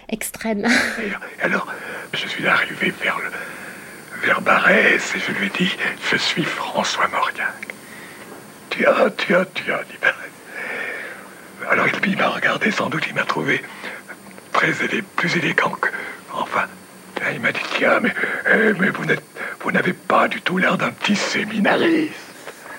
extrême. 0.08 0.66
Alors, 1.42 1.66
je 2.12 2.26
suis 2.28 2.46
arrivé 2.46 2.92
vers, 3.02 3.18
le, 3.18 4.26
vers 4.26 4.40
Barès 4.40 5.14
et 5.14 5.18
je 5.18 5.32
lui 5.32 5.46
ai 5.46 5.50
dit, 5.50 5.76
je 6.10 6.16
suis 6.16 6.44
François 6.44 7.08
Mauriac. 7.08 7.52
Tiens, 8.70 9.10
tiens, 9.16 9.44
tiens, 9.54 9.80
dit 9.90 9.98
Barès. 10.00 10.31
Alors 11.70 11.86
il 12.04 12.16
m'a 12.16 12.28
regardé, 12.28 12.70
sans 12.70 12.88
doute, 12.88 13.04
il 13.08 13.14
m'a 13.14 13.24
trouvé 13.24 13.62
très 14.52 14.72
plus 15.16 15.36
élégant 15.36 15.70
que. 15.70 15.88
Enfin, 16.32 16.66
il 17.32 17.40
m'a 17.40 17.52
dit 17.52 17.60
Tiens, 17.76 18.00
mais, 18.00 18.12
eh, 18.50 18.72
mais 18.78 18.90
vous 18.90 19.04
n'êtes, 19.04 19.22
vous 19.60 19.70
n'avez 19.70 19.92
pas 19.92 20.28
du 20.28 20.40
tout 20.40 20.58
l'air 20.58 20.76
d'un 20.76 20.90
petit 20.90 21.16
séminariste. 21.16 22.14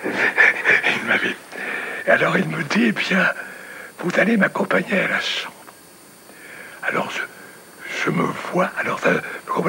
il 0.04 1.06
m'avait. 1.06 1.36
Alors 2.06 2.36
il 2.36 2.48
me 2.48 2.62
dit 2.64 2.86
Eh 2.86 2.92
bien, 2.92 3.32
vous 4.00 4.10
allez 4.18 4.36
m'accompagner 4.36 5.00
à 5.00 5.08
la 5.08 5.20
chambre. 5.20 5.54
Alors 6.82 7.10
je, 7.10 7.22
je 8.04 8.10
me 8.10 8.24
vois. 8.52 8.70
Alors, 8.78 9.00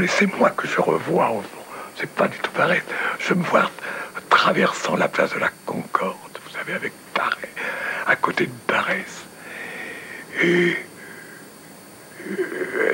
c'est 0.08 0.38
moi 0.38 0.50
que 0.52 0.68
je 0.68 0.80
revois 0.82 1.30
au 1.32 1.42
fond. 1.42 1.64
C'est 1.96 2.10
pas 2.10 2.28
du 2.28 2.38
tout 2.40 2.52
pareil. 2.52 2.82
Je 3.20 3.34
me 3.34 3.44
vois 3.44 3.70
traversant 4.30 4.98
la 4.98 5.08
place 5.08 5.34
de 5.34 5.40
la 5.40 5.50
Concorde, 5.66 6.40
vous 6.46 6.52
savez, 6.58 6.74
avec 6.74 6.92
À 8.08 8.16
côté 8.16 8.46
de 8.46 8.52
Barès. 8.68 9.26
Et 10.42 10.76
euh, 12.30 12.94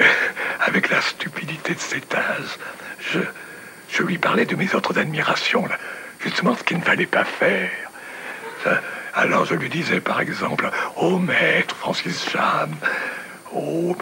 avec 0.61 0.89
la 0.89 1.01
stupidité 1.01 1.73
de 1.73 1.79
cet 1.79 2.13
âge, 2.13 2.57
je, 2.99 3.19
je 3.89 4.03
lui 4.03 4.17
parlais 4.17 4.45
de 4.45 4.55
mes 4.55 4.73
autres 4.73 4.97
admirations, 4.97 5.67
justement 6.19 6.55
ce 6.55 6.63
qu'il 6.63 6.77
ne 6.77 6.83
fallait 6.83 7.05
pas 7.05 7.25
faire. 7.25 7.71
alors 9.13 9.45
je 9.45 9.55
lui 9.55 9.69
disais 9.69 9.99
par 9.99 10.21
exemple, 10.21 10.69
oh 10.95 11.17
maître 11.17 11.75
Francis 11.75 12.29
Jam, 12.31 12.73
oh 13.53 13.95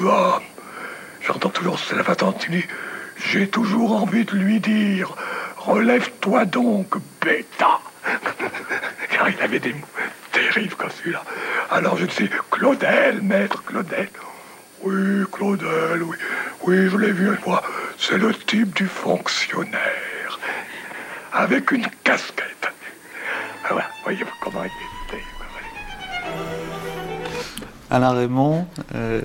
homme, 0.00 0.42
j'entends 1.26 1.50
toujours 1.50 1.78
cela 1.78 2.02
dis, 2.48 2.64
j'ai 3.16 3.48
toujours 3.48 4.02
envie 4.02 4.24
de 4.24 4.36
lui 4.36 4.60
dire, 4.60 5.14
relève-toi 5.56 6.44
donc, 6.44 6.94
bêta. 7.20 7.80
Car 9.12 9.28
il 9.28 9.40
avait 9.40 9.60
des, 9.60 9.74
mots 9.74 9.86
terrible 10.32 10.74
comme 10.74 10.90
celui-là. 10.90 11.22
Alors 11.70 11.96
je 11.96 12.06
dis, 12.06 12.28
Claudel, 12.50 13.20
maître 13.22 13.62
Claudel. 13.64 14.08
Oui, 14.82 15.24
Claudel, 15.30 16.02
oui. 16.02 16.16
Oui, 16.64 16.88
je 16.88 16.96
l'ai 16.96 17.12
vu 17.12 17.28
une 17.28 17.36
fois. 17.36 17.62
C'est 17.98 18.18
le 18.18 18.34
type 18.34 18.74
du 18.74 18.86
fonctionnaire. 18.86 20.38
Avec 21.32 21.70
une 21.70 21.86
casquette. 22.02 22.72
Ah 23.64 23.68
voilà, 23.70 23.88
voyez 24.02 24.24
comment 24.40 24.64
il 24.64 25.16
était. 25.16 25.22
Alain 27.90 28.12
Raymond, 28.12 28.66
euh, 28.94 29.20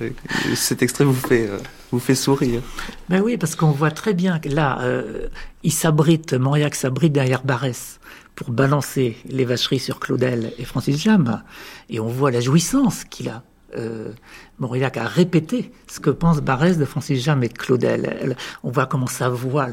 cet 0.53 0.81
extrait 0.81 1.05
vous 1.05 1.13
fait, 1.13 1.47
euh, 1.47 1.57
vous 1.91 1.99
fait 1.99 2.15
sourire. 2.15 2.61
Ben 3.07 3.21
oui, 3.21 3.37
parce 3.37 3.55
qu'on 3.55 3.71
voit 3.71 3.91
très 3.91 4.13
bien 4.13 4.39
que 4.39 4.49
là, 4.49 4.79
euh, 4.81 5.27
il 5.63 5.71
s'abrite, 5.71 6.33
Mauriac 6.33 6.75
s'abrite 6.75 7.13
derrière 7.13 7.43
Barès 7.43 7.99
pour 8.37 8.51
balancer 8.51 9.17
les 9.27 9.45
vacheries 9.45 9.79
sur 9.79 9.99
Claudel 9.99 10.53
et 10.59 10.63
Francis 10.63 11.01
Jam. 11.01 11.41
Et 11.89 11.99
on 11.99 12.07
voit 12.07 12.29
la 12.31 12.39
jouissance 12.39 13.03
qu'il 13.03 13.29
a. 13.29 13.43
Euh, 13.75 14.11
Mauriac 14.59 14.95
a 14.95 15.05
répété 15.05 15.71
ce 15.87 15.99
que 15.99 16.09
pense 16.09 16.39
Barès 16.41 16.77
de 16.77 16.85
Francis 16.85 17.21
Jam 17.21 17.43
et 17.43 17.49
de 17.49 17.57
Claudel. 17.57 18.37
on 18.63 18.69
voit 18.69 18.85
comment 18.85 19.07
sa 19.07 19.27
voix, 19.27 19.67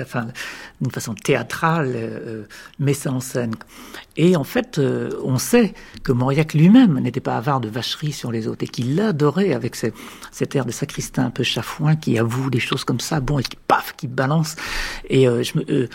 enfin, 0.00 0.28
d'une 0.80 0.90
façon 0.90 1.14
théâtrale, 1.14 1.92
euh, 1.96 2.44
met 2.78 2.94
ça 2.94 3.10
en 3.10 3.20
scène. 3.20 3.54
Et 4.16 4.36
en 4.36 4.44
fait, 4.44 4.78
euh, 4.78 5.10
on 5.24 5.38
sait 5.38 5.74
que 6.04 6.12
Mauriac 6.12 6.54
lui-même 6.54 7.00
n'était 7.00 7.20
pas 7.20 7.36
avare 7.36 7.60
de 7.60 7.68
vacheries 7.68 8.12
sur 8.12 8.30
les 8.30 8.46
autres 8.46 8.64
et 8.64 8.68
qu'il 8.68 8.94
l'adorait 8.94 9.52
avec 9.52 9.76
cet 9.76 10.56
air 10.56 10.64
de 10.64 10.72
sacristain 10.72 11.26
un 11.26 11.30
peu 11.30 11.42
chafouin 11.42 11.96
qui 11.96 12.18
avoue 12.18 12.50
des 12.50 12.60
choses 12.60 12.84
comme 12.84 13.00
ça, 13.00 13.18
bon, 13.18 13.40
et 13.40 13.42
qui 13.42 13.56
paf, 13.68 13.94
qui 13.96 14.06
balance. 14.06 14.54
Et 15.10 15.24
je 15.24 15.58
me 15.58 15.88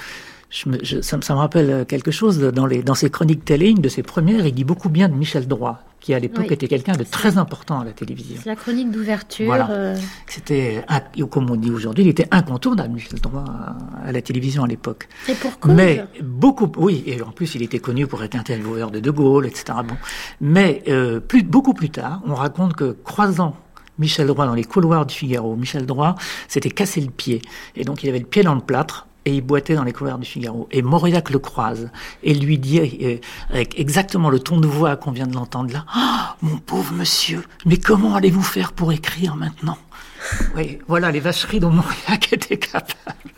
je 0.51 1.01
ça, 1.01 1.17
me 1.17 1.39
rappelle 1.39 1.85
quelque 1.87 2.11
chose 2.11 2.39
dans, 2.39 2.65
les, 2.65 2.83
dans 2.83 2.93
ses 2.93 3.09
chroniques 3.09 3.45
télé, 3.45 3.69
une 3.69 3.81
de 3.81 3.87
ses 3.87 4.03
premières, 4.03 4.45
il 4.45 4.53
dit 4.53 4.65
beaucoup 4.65 4.89
bien 4.89 5.07
de 5.07 5.13
Michel 5.13 5.47
Droit, 5.47 5.79
qui 6.01 6.13
à 6.13 6.19
l'époque 6.19 6.51
était 6.51 6.67
quelqu'un 6.67 6.97
de 6.97 7.03
très 7.03 7.37
important 7.37 7.79
à 7.79 7.85
la 7.85 7.91
télévision. 7.91 8.35
C'est 8.43 8.49
la 8.49 8.57
chronique 8.57 8.91
d'ouverture. 8.91 9.45
Voilà. 9.45 9.71
Euh. 9.71 9.97
C'était, 10.27 10.83
comme 11.29 11.49
on 11.49 11.55
dit 11.55 11.71
aujourd'hui, 11.71 12.03
il 12.03 12.09
était 12.09 12.27
incontournable, 12.31 12.93
Michel 12.93 13.19
Droit, 13.21 13.45
à, 14.03 14.11
la 14.11 14.21
télévision 14.21 14.65
à 14.65 14.67
l'époque. 14.67 15.07
Et 15.29 15.35
pourquoi 15.35 15.73
Mais 15.73 16.03
beaucoup, 16.21 16.69
oui, 16.77 17.03
et 17.05 17.21
en 17.21 17.31
plus 17.31 17.55
il 17.55 17.61
était 17.61 17.79
connu 17.79 18.05
pour 18.05 18.21
être 18.21 18.35
intervieweur 18.35 18.91
de 18.91 18.99
De 18.99 19.09
Gaulle, 19.09 19.45
etc. 19.45 19.77
Bon. 19.87 19.95
Mais 20.41 20.83
euh, 20.89 21.21
plus, 21.21 21.43
beaucoup 21.43 21.73
plus 21.73 21.91
tard, 21.91 22.21
on 22.25 22.35
raconte 22.35 22.75
que 22.75 22.91
croisant 22.91 23.55
Michel 23.99 24.27
Droit 24.27 24.47
dans 24.47 24.55
les 24.55 24.63
couloirs 24.63 25.05
du 25.05 25.15
Figaro, 25.15 25.55
Michel 25.55 25.85
Droit 25.85 26.15
s'était 26.47 26.71
cassé 26.71 26.99
le 26.99 27.11
pied. 27.11 27.41
Et 27.75 27.85
donc 27.85 28.03
il 28.03 28.09
avait 28.09 28.19
le 28.19 28.25
pied 28.25 28.43
dans 28.43 28.55
le 28.55 28.61
plâtre, 28.61 29.07
et 29.25 29.35
il 29.35 29.41
boitait 29.41 29.75
dans 29.75 29.83
les 29.83 29.93
couverts 29.93 30.17
du 30.17 30.27
Figaro. 30.27 30.67
Et 30.71 30.81
Mauriac 30.81 31.29
le 31.29 31.39
croise 31.39 31.89
et 32.23 32.33
lui 32.33 32.57
dit, 32.57 32.79
euh, 32.79 33.17
avec 33.49 33.79
exactement 33.79 34.29
le 34.29 34.39
ton 34.39 34.59
de 34.59 34.67
voix 34.67 34.95
qu'on 34.95 35.11
vient 35.11 35.27
de 35.27 35.35
l'entendre 35.35 35.71
là, 35.71 35.85
ah, 35.93 36.35
mon 36.41 36.57
pauvre 36.57 36.93
monsieur, 36.93 37.43
mais 37.65 37.77
comment 37.77 38.15
allez-vous 38.15 38.41
faire 38.41 38.73
pour 38.73 38.91
écrire 38.91 39.35
maintenant? 39.35 39.77
Oui, 40.55 40.79
voilà 40.87 41.11
les 41.11 41.19
vacheries 41.19 41.59
dont 41.59 41.71
Mauriac 41.71 42.33
était 42.33 42.57
capable. 42.57 43.31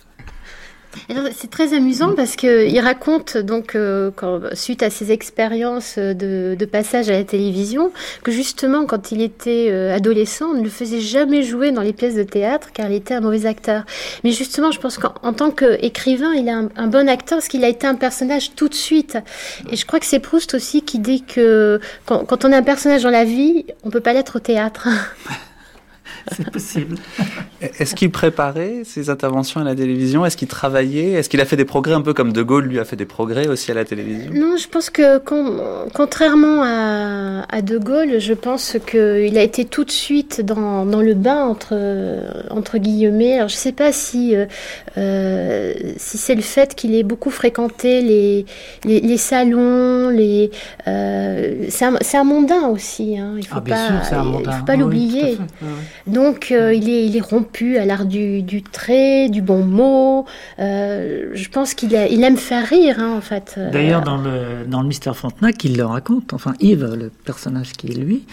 C'est 1.35 1.49
très 1.49 1.73
amusant 1.73 2.13
parce 2.15 2.35
qu'il 2.35 2.79
raconte, 2.79 3.37
donc, 3.37 3.75
euh, 3.75 4.11
suite 4.53 4.83
à 4.83 4.89
ses 4.89 5.11
expériences 5.11 5.97
de, 5.97 6.57
passage 6.71 7.09
à 7.09 7.13
la 7.13 7.23
télévision, 7.23 7.91
que 8.23 8.31
justement, 8.31 8.85
quand 8.85 9.11
il 9.11 9.21
était 9.21 9.67
euh, 9.69 9.93
adolescent, 9.93 10.45
on 10.51 10.53
ne 10.55 10.63
le 10.63 10.69
faisait 10.69 11.01
jamais 11.01 11.43
jouer 11.43 11.71
dans 11.71 11.81
les 11.81 11.93
pièces 11.93 12.15
de 12.15 12.23
théâtre 12.23 12.69
car 12.73 12.89
il 12.89 12.95
était 12.95 13.13
un 13.13 13.21
mauvais 13.21 13.45
acteur. 13.45 13.83
Mais 14.23 14.31
justement, 14.31 14.71
je 14.71 14.79
pense 14.79 14.97
qu'en 14.97 15.33
tant 15.33 15.51
qu'écrivain, 15.51 16.33
il 16.33 16.47
est 16.47 16.51
un, 16.51 16.87
bon 16.87 17.09
acteur 17.09 17.39
parce 17.39 17.47
qu'il 17.47 17.63
a 17.63 17.69
été 17.69 17.85
un 17.85 17.95
personnage 17.95 18.55
tout 18.55 18.69
de 18.69 18.73
suite. 18.73 19.17
Et 19.69 19.75
je 19.75 19.85
crois 19.85 19.99
que 19.99 20.05
c'est 20.05 20.19
Proust 20.19 20.53
aussi 20.53 20.81
qui 20.81 20.99
dit 20.99 21.23
que 21.23 21.79
quand, 22.05 22.25
quand 22.25 22.45
on 22.45 22.51
est 22.51 22.55
un 22.55 22.63
personnage 22.63 23.03
dans 23.03 23.09
la 23.09 23.25
vie, 23.25 23.65
on 23.83 23.89
peut 23.89 23.99
pas 23.99 24.13
l'être 24.13 24.37
au 24.37 24.39
théâtre. 24.39 24.87
C'est 26.31 26.49
possible. 26.49 26.95
Est-ce 27.61 27.95
qu'il 27.95 28.11
préparait 28.11 28.83
ses 28.85 29.09
interventions 29.09 29.61
à 29.61 29.63
la 29.63 29.75
télévision? 29.75 30.25
Est-ce 30.25 30.37
qu'il 30.37 30.47
travaillait? 30.47 31.11
Est-ce 31.11 31.29
qu'il 31.29 31.41
a 31.41 31.45
fait 31.45 31.55
des 31.55 31.65
progrès 31.65 31.93
un 31.93 32.01
peu 32.01 32.13
comme 32.13 32.33
De 32.33 32.41
Gaulle 32.41 32.65
lui 32.65 32.79
a 32.79 32.85
fait 32.85 32.95
des 32.95 33.05
progrès 33.05 33.47
aussi 33.47 33.71
à 33.71 33.73
la 33.73 33.85
télévision? 33.85 34.31
Non, 34.33 34.57
je 34.57 34.67
pense 34.67 34.89
que 34.89 35.17
contrairement 35.93 36.63
à, 36.63 37.61
De 37.61 37.77
Gaulle, 37.77 38.19
je 38.19 38.33
pense 38.33 38.77
qu'il 38.85 39.37
a 39.37 39.41
été 39.41 39.65
tout 39.65 39.83
de 39.83 39.91
suite 39.91 40.41
dans, 40.41 40.85
dans 40.85 41.01
le 41.01 41.13
bain 41.13 41.43
entre, 41.45 41.73
entre 42.49 42.77
guillemets. 42.77 43.37
Alors 43.37 43.49
je 43.49 43.55
ne 43.55 43.59
sais 43.59 43.71
pas 43.71 43.91
si, 43.91 44.35
euh, 44.35 44.45
euh, 44.97 45.73
si 45.97 46.17
c'est 46.17 46.35
le 46.35 46.41
fait 46.41 46.75
qu'il 46.75 46.95
ait 46.95 47.03
beaucoup 47.03 47.29
fréquenté 47.29 48.01
les, 48.01 48.45
les, 48.85 49.17
salons, 49.17 50.09
les, 50.09 50.51
euh, 50.87 51.65
c'est 51.69 51.85
un, 51.85 51.97
un, 52.13 52.23
mondain 52.23 52.67
aussi. 52.67 53.17
Hein. 53.17 53.33
Il 53.35 53.39
ne 53.39 53.45
faut, 53.45 53.61
pas, 53.61 54.01
faut 54.03 54.65
pas 54.65 54.75
l'oublier. 54.75 55.37
Donc 56.13 56.51
il, 56.51 56.89
est, 56.89 57.05
il 57.05 57.17
est 57.17 57.21
rompu 57.21 57.77
à 57.77 57.85
l'art 57.85 58.05
du, 58.05 58.63
trait, 58.63 59.29
du 59.29 59.41
bon 59.41 59.63
mot. 59.63 60.25
je 60.57 61.49
pense 61.49 61.73
qu'il 61.73 61.93
il 61.93 62.23
aime 62.23 62.37
faire 62.37 62.67
rire 62.67 62.97
hein, 62.99 63.15
en 63.17 63.21
fait. 63.21 63.59
D'ailleurs 63.71 64.01
dans 64.01 64.17
le, 64.17 64.65
dans 64.67 64.81
le 64.81 64.87
Mystère 64.87 65.15
Frontenac, 65.15 65.63
il 65.63 65.77
le 65.77 65.85
raconte, 65.85 66.33
enfin 66.33 66.53
Yves, 66.59 66.95
le 66.97 67.09
personnage 67.09 67.73
qui 67.73 67.87
est 67.87 67.95
lui, 67.95 68.25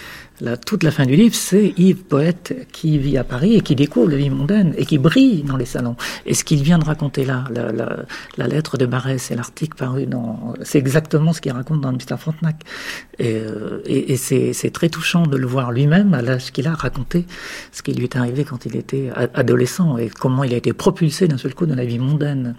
toute 0.66 0.82
la 0.82 0.90
fin 0.90 1.04
du 1.04 1.16
livre, 1.16 1.34
c'est 1.34 1.74
Yves, 1.76 2.04
poète, 2.04 2.66
qui 2.72 2.98
vit 2.98 3.18
à 3.18 3.24
Paris 3.24 3.56
et 3.56 3.60
qui 3.60 3.74
découvre 3.74 4.10
la 4.10 4.16
vie 4.16 4.30
mondaine 4.30 4.74
et 4.76 4.86
qui 4.86 4.98
brille 4.98 5.42
dans 5.42 5.56
les 5.56 5.64
salons. 5.64 5.96
Et 6.26 6.34
ce 6.34 6.44
qu'il 6.44 6.62
vient 6.62 6.78
de 6.78 6.84
raconter 6.84 7.24
là, 7.24 7.44
la, 8.36 8.46
lettre 8.46 8.78
de 8.78 8.86
Barès 8.86 9.30
et 9.30 9.36
l'article 9.36 9.76
paru 9.76 10.06
dans... 10.06 10.54
C'est 10.62 10.78
exactement 10.78 11.32
ce 11.32 11.40
qu'il 11.40 11.52
raconte 11.52 11.80
dans 11.80 11.90
le 11.90 11.96
Mystère 11.96 12.18
Frontenac. 12.18 12.56
Et, 13.18 13.36
euh, 13.36 13.82
et, 13.84 14.16
c'est 14.16 14.70
très 14.72 14.88
touchant 14.88 15.26
de 15.26 15.36
le 15.36 15.46
voir 15.46 15.72
lui-même, 15.72 16.14
à 16.14 16.22
l'âge 16.22 16.52
qu'il 16.52 16.66
a, 16.66 16.74
raconté 16.74 17.26
ce 17.72 17.82
qui 17.82 17.92
lui 17.92 18.04
est 18.04 18.16
arrivé 18.16 18.44
quand 18.44 18.66
il 18.66 18.76
était 18.76 19.10
adolescent 19.34 19.96
et 19.98 20.08
comment 20.08 20.44
il 20.44 20.52
a 20.54 20.56
été 20.56 20.72
propulsé 20.72 21.28
d'un 21.28 21.38
seul 21.38 21.54
coup 21.54 21.66
dans 21.66 21.76
la 21.76 21.84
vie 21.84 21.98
mondaine 21.98 22.56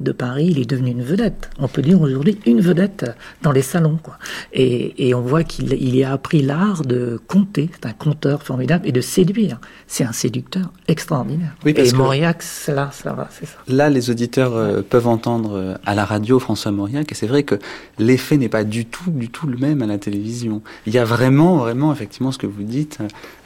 de 0.00 0.12
Paris, 0.12 0.48
il 0.50 0.60
est 0.60 0.68
devenu 0.68 0.90
une 0.90 1.02
vedette. 1.02 1.50
On 1.58 1.68
peut 1.68 1.82
dire 1.82 2.00
aujourd'hui 2.00 2.38
une 2.46 2.60
vedette 2.60 3.10
dans 3.42 3.52
les 3.52 3.62
salons. 3.62 3.98
Quoi. 4.02 4.16
Et, 4.52 5.14
on 5.14 5.20
voit 5.20 5.42
qu'il 5.42 5.96
y 5.96 6.04
a 6.04 6.12
appris 6.12 6.42
l'art 6.42 6.82
de 6.82 7.20
compter, 7.26 7.70
c'est 7.72 7.86
un 7.86 7.92
conteur 7.92 8.42
formidable, 8.42 8.86
et 8.86 8.92
de 8.92 9.00
séduire. 9.00 9.58
C'est 9.86 10.04
un 10.04 10.12
séducteur 10.12 10.70
extraordinaire. 10.86 11.56
Oui, 11.64 11.74
et 11.76 11.92
Mauriac, 11.92 12.44
là, 12.68 12.90
ça 12.92 13.12
va, 13.12 13.28
c'est 13.30 13.46
ça. 13.46 13.56
Là, 13.66 13.90
les 13.90 14.10
auditeurs 14.10 14.54
euh, 14.54 14.82
peuvent 14.82 15.08
entendre 15.08 15.56
euh, 15.56 15.74
à 15.86 15.94
la 15.94 16.04
radio 16.04 16.38
François 16.38 16.70
Mauriac, 16.70 17.10
et 17.10 17.14
c'est 17.14 17.26
vrai 17.26 17.42
que 17.42 17.56
l'effet 17.98 18.36
n'est 18.36 18.48
pas 18.48 18.64
du 18.64 18.86
tout, 18.86 19.10
du 19.10 19.28
tout 19.28 19.46
le 19.46 19.56
même 19.56 19.82
à 19.82 19.86
la 19.86 19.98
télévision. 19.98 20.62
Il 20.86 20.94
y 20.94 20.98
a 20.98 21.04
vraiment, 21.04 21.56
vraiment, 21.56 21.92
effectivement, 21.92 22.32
ce 22.32 22.38
que 22.38 22.46
vous 22.46 22.62
dites, 22.62 22.98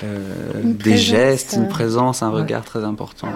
euh, 0.02 0.18
des 0.64 0.96
gestes, 0.96 1.54
une 1.56 1.68
présence, 1.68 2.22
un 2.22 2.30
regard 2.30 2.64
très 2.64 2.84
important. 2.84 3.28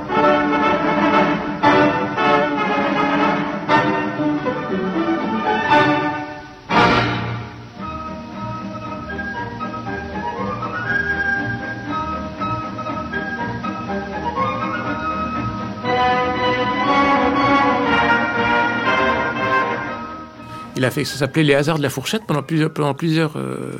Il 20.76 20.84
a 20.84 20.90
fait, 20.90 21.04
ça 21.04 21.16
s'appelait 21.16 21.42
Les 21.42 21.54
hasards 21.54 21.78
de 21.78 21.82
la 21.82 21.88
fourchette 21.88 22.22
pendant 22.26 22.42
plusieurs, 22.42 22.72
pendant 22.72 22.92
plusieurs 22.92 23.36
euh, 23.36 23.72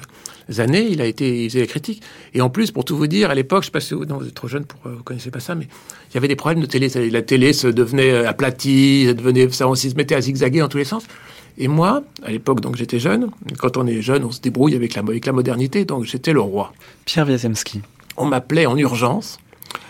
années. 0.59 0.87
Il 0.91 1.03
a 1.03 1.05
été, 1.05 1.45
il 1.45 1.51
faisait 1.51 1.61
la 1.61 1.67
critique. 1.67 2.03
Et 2.33 2.41
en 2.41 2.49
plus, 2.49 2.71
pour 2.71 2.87
tout 2.87 2.97
vous 2.97 3.07
dire, 3.07 3.31
à 3.31 3.35
l'époque, 3.35 3.63
je 3.63 3.67
sais 3.67 3.73
pas 3.73 3.81
si 3.81 3.93
vous, 3.93 4.07
non, 4.07 4.17
vous 4.17 4.27
êtes 4.27 4.35
trop 4.35 4.49
jeune 4.49 4.65
pour, 4.65 4.81
euh, 4.87 4.95
vous 4.97 5.03
connaissez 5.03 5.31
pas 5.31 5.41
ça, 5.41 5.55
mais 5.55 5.69
il 6.11 6.15
y 6.15 6.17
avait 6.17 6.29
des 6.29 6.37
problèmes 6.37 6.61
de 6.61 6.67
télé. 6.67 6.89
La 7.11 7.21
télé 7.21 7.53
se 7.53 7.67
devenait 7.67 8.11
euh, 8.11 8.29
aplatie, 8.29 9.05
ça 9.07 9.13
devenait, 9.13 9.51
ça, 9.51 9.69
on 9.69 9.75
se 9.75 9.95
mettait 9.95 10.15
à 10.15 10.23
zigzaguer 10.23 10.61
dans 10.61 10.69
tous 10.69 10.79
les 10.79 10.85
sens. 10.85 11.05
Et 11.59 11.69
moi, 11.69 12.03
à 12.23 12.31
l'époque, 12.31 12.61
donc 12.61 12.77
j'étais 12.77 12.99
jeune. 12.99 13.31
Quand 13.59 13.77
on 13.77 13.87
est 13.87 14.01
jeune, 14.01 14.25
on 14.25 14.31
se 14.31 14.41
débrouille 14.41 14.75
avec 14.75 14.95
la, 14.95 15.03
avec 15.03 15.27
la 15.27 15.33
modernité. 15.33 15.85
Donc 15.85 16.05
j'étais 16.05 16.33
le 16.33 16.41
roi. 16.41 16.73
Pierre 17.05 17.27
Wiazemski. 17.27 17.83
On 18.17 18.25
m'appelait 18.25 18.67
en 18.67 18.77
urgence 18.77 19.39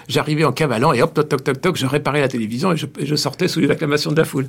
J'arrivais 0.08 0.44
en 0.44 0.52
cavalant 0.52 0.92
et 0.92 1.02
hop, 1.02 1.14
toc, 1.14 1.28
toc, 1.28 1.42
toc, 1.42 1.60
toc, 1.60 1.76
je 1.76 1.86
réparais 1.86 2.20
la 2.20 2.28
télévision 2.28 2.72
et 2.72 2.76
je, 2.76 3.16
sortais 3.16 3.48
sous 3.48 3.60
l'acclamation 3.60 4.12
de 4.12 4.16
la 4.16 4.24
foule. 4.24 4.46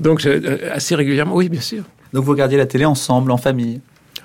Donc, 0.00 0.24
euh, 0.26 0.70
assez 0.72 0.94
régulièrement, 0.94 1.34
oui, 1.34 1.48
bien 1.48 1.60
sûr. 1.60 1.84
Donc, 2.12 2.24
vous 2.24 2.30
regardiez 2.30 2.58
la 2.58 2.66
télé 2.66 2.84
ensemble, 2.84 3.30
en 3.30 3.36
famille? 3.36 3.80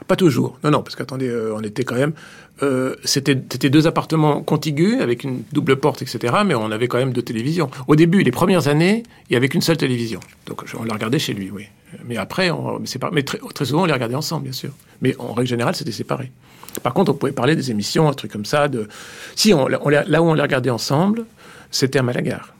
Pas 0.07 0.15
toujours. 0.15 0.57
Non, 0.63 0.71
non, 0.71 0.81
parce 0.81 0.95
qu'attendez, 0.95 1.27
euh, 1.27 1.53
on 1.55 1.61
était 1.61 1.83
quand 1.83 1.95
même. 1.95 2.13
Euh, 2.61 2.95
c'était 3.03 3.35
deux 3.35 3.87
appartements 3.87 4.41
contigus 4.41 4.99
avec 5.01 5.23
une 5.23 5.43
double 5.53 5.77
porte, 5.77 6.01
etc. 6.01 6.33
Mais 6.45 6.55
on 6.55 6.71
avait 6.71 6.87
quand 6.87 6.97
même 6.97 7.13
deux 7.13 7.21
télévisions. 7.21 7.69
Au 7.87 7.95
début, 7.95 8.23
les 8.23 8.31
premières 8.31 8.67
années, 8.67 9.03
il 9.29 9.33
n'y 9.33 9.37
avait 9.37 9.47
qu'une 9.47 9.61
seule 9.61 9.77
télévision. 9.77 10.19
Donc 10.45 10.63
on 10.77 10.83
la 10.83 10.93
regardait 10.93 11.19
chez 11.19 11.33
lui, 11.33 11.51
oui. 11.51 11.67
Mais 12.05 12.17
après, 12.17 12.51
on, 12.51 12.81
mais 13.11 13.23
très, 13.23 13.39
très, 13.53 13.65
souvent, 13.65 13.83
on 13.83 13.85
les 13.85 13.93
regardait 13.93 14.15
ensemble, 14.15 14.43
bien 14.43 14.51
sûr. 14.51 14.71
Mais 15.01 15.15
en 15.19 15.33
règle 15.33 15.49
générale, 15.49 15.75
c'était 15.75 15.91
séparé. 15.91 16.31
Par 16.81 16.93
contre, 16.93 17.11
on 17.11 17.15
pouvait 17.15 17.31
parler 17.31 17.55
des 17.55 17.71
émissions, 17.71 18.07
un 18.07 18.13
truc 18.13 18.31
comme 18.31 18.45
ça. 18.45 18.67
De... 18.67 18.87
Si, 19.35 19.53
on, 19.53 19.67
là 19.67 19.79
où 20.21 20.25
on 20.25 20.33
les 20.33 20.41
regardait 20.41 20.69
ensemble, 20.69 21.25
c'était 21.71 21.99
à 21.99 22.03
Malagar. 22.03 22.53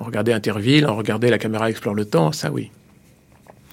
On 0.00 0.04
regardait 0.04 0.32
Interville, 0.32 0.86
on 0.86 0.96
regardait 0.96 1.30
La 1.30 1.38
caméra 1.38 1.70
explore 1.70 1.94
le 1.94 2.04
temps, 2.04 2.32
ça 2.32 2.50
oui. 2.50 2.70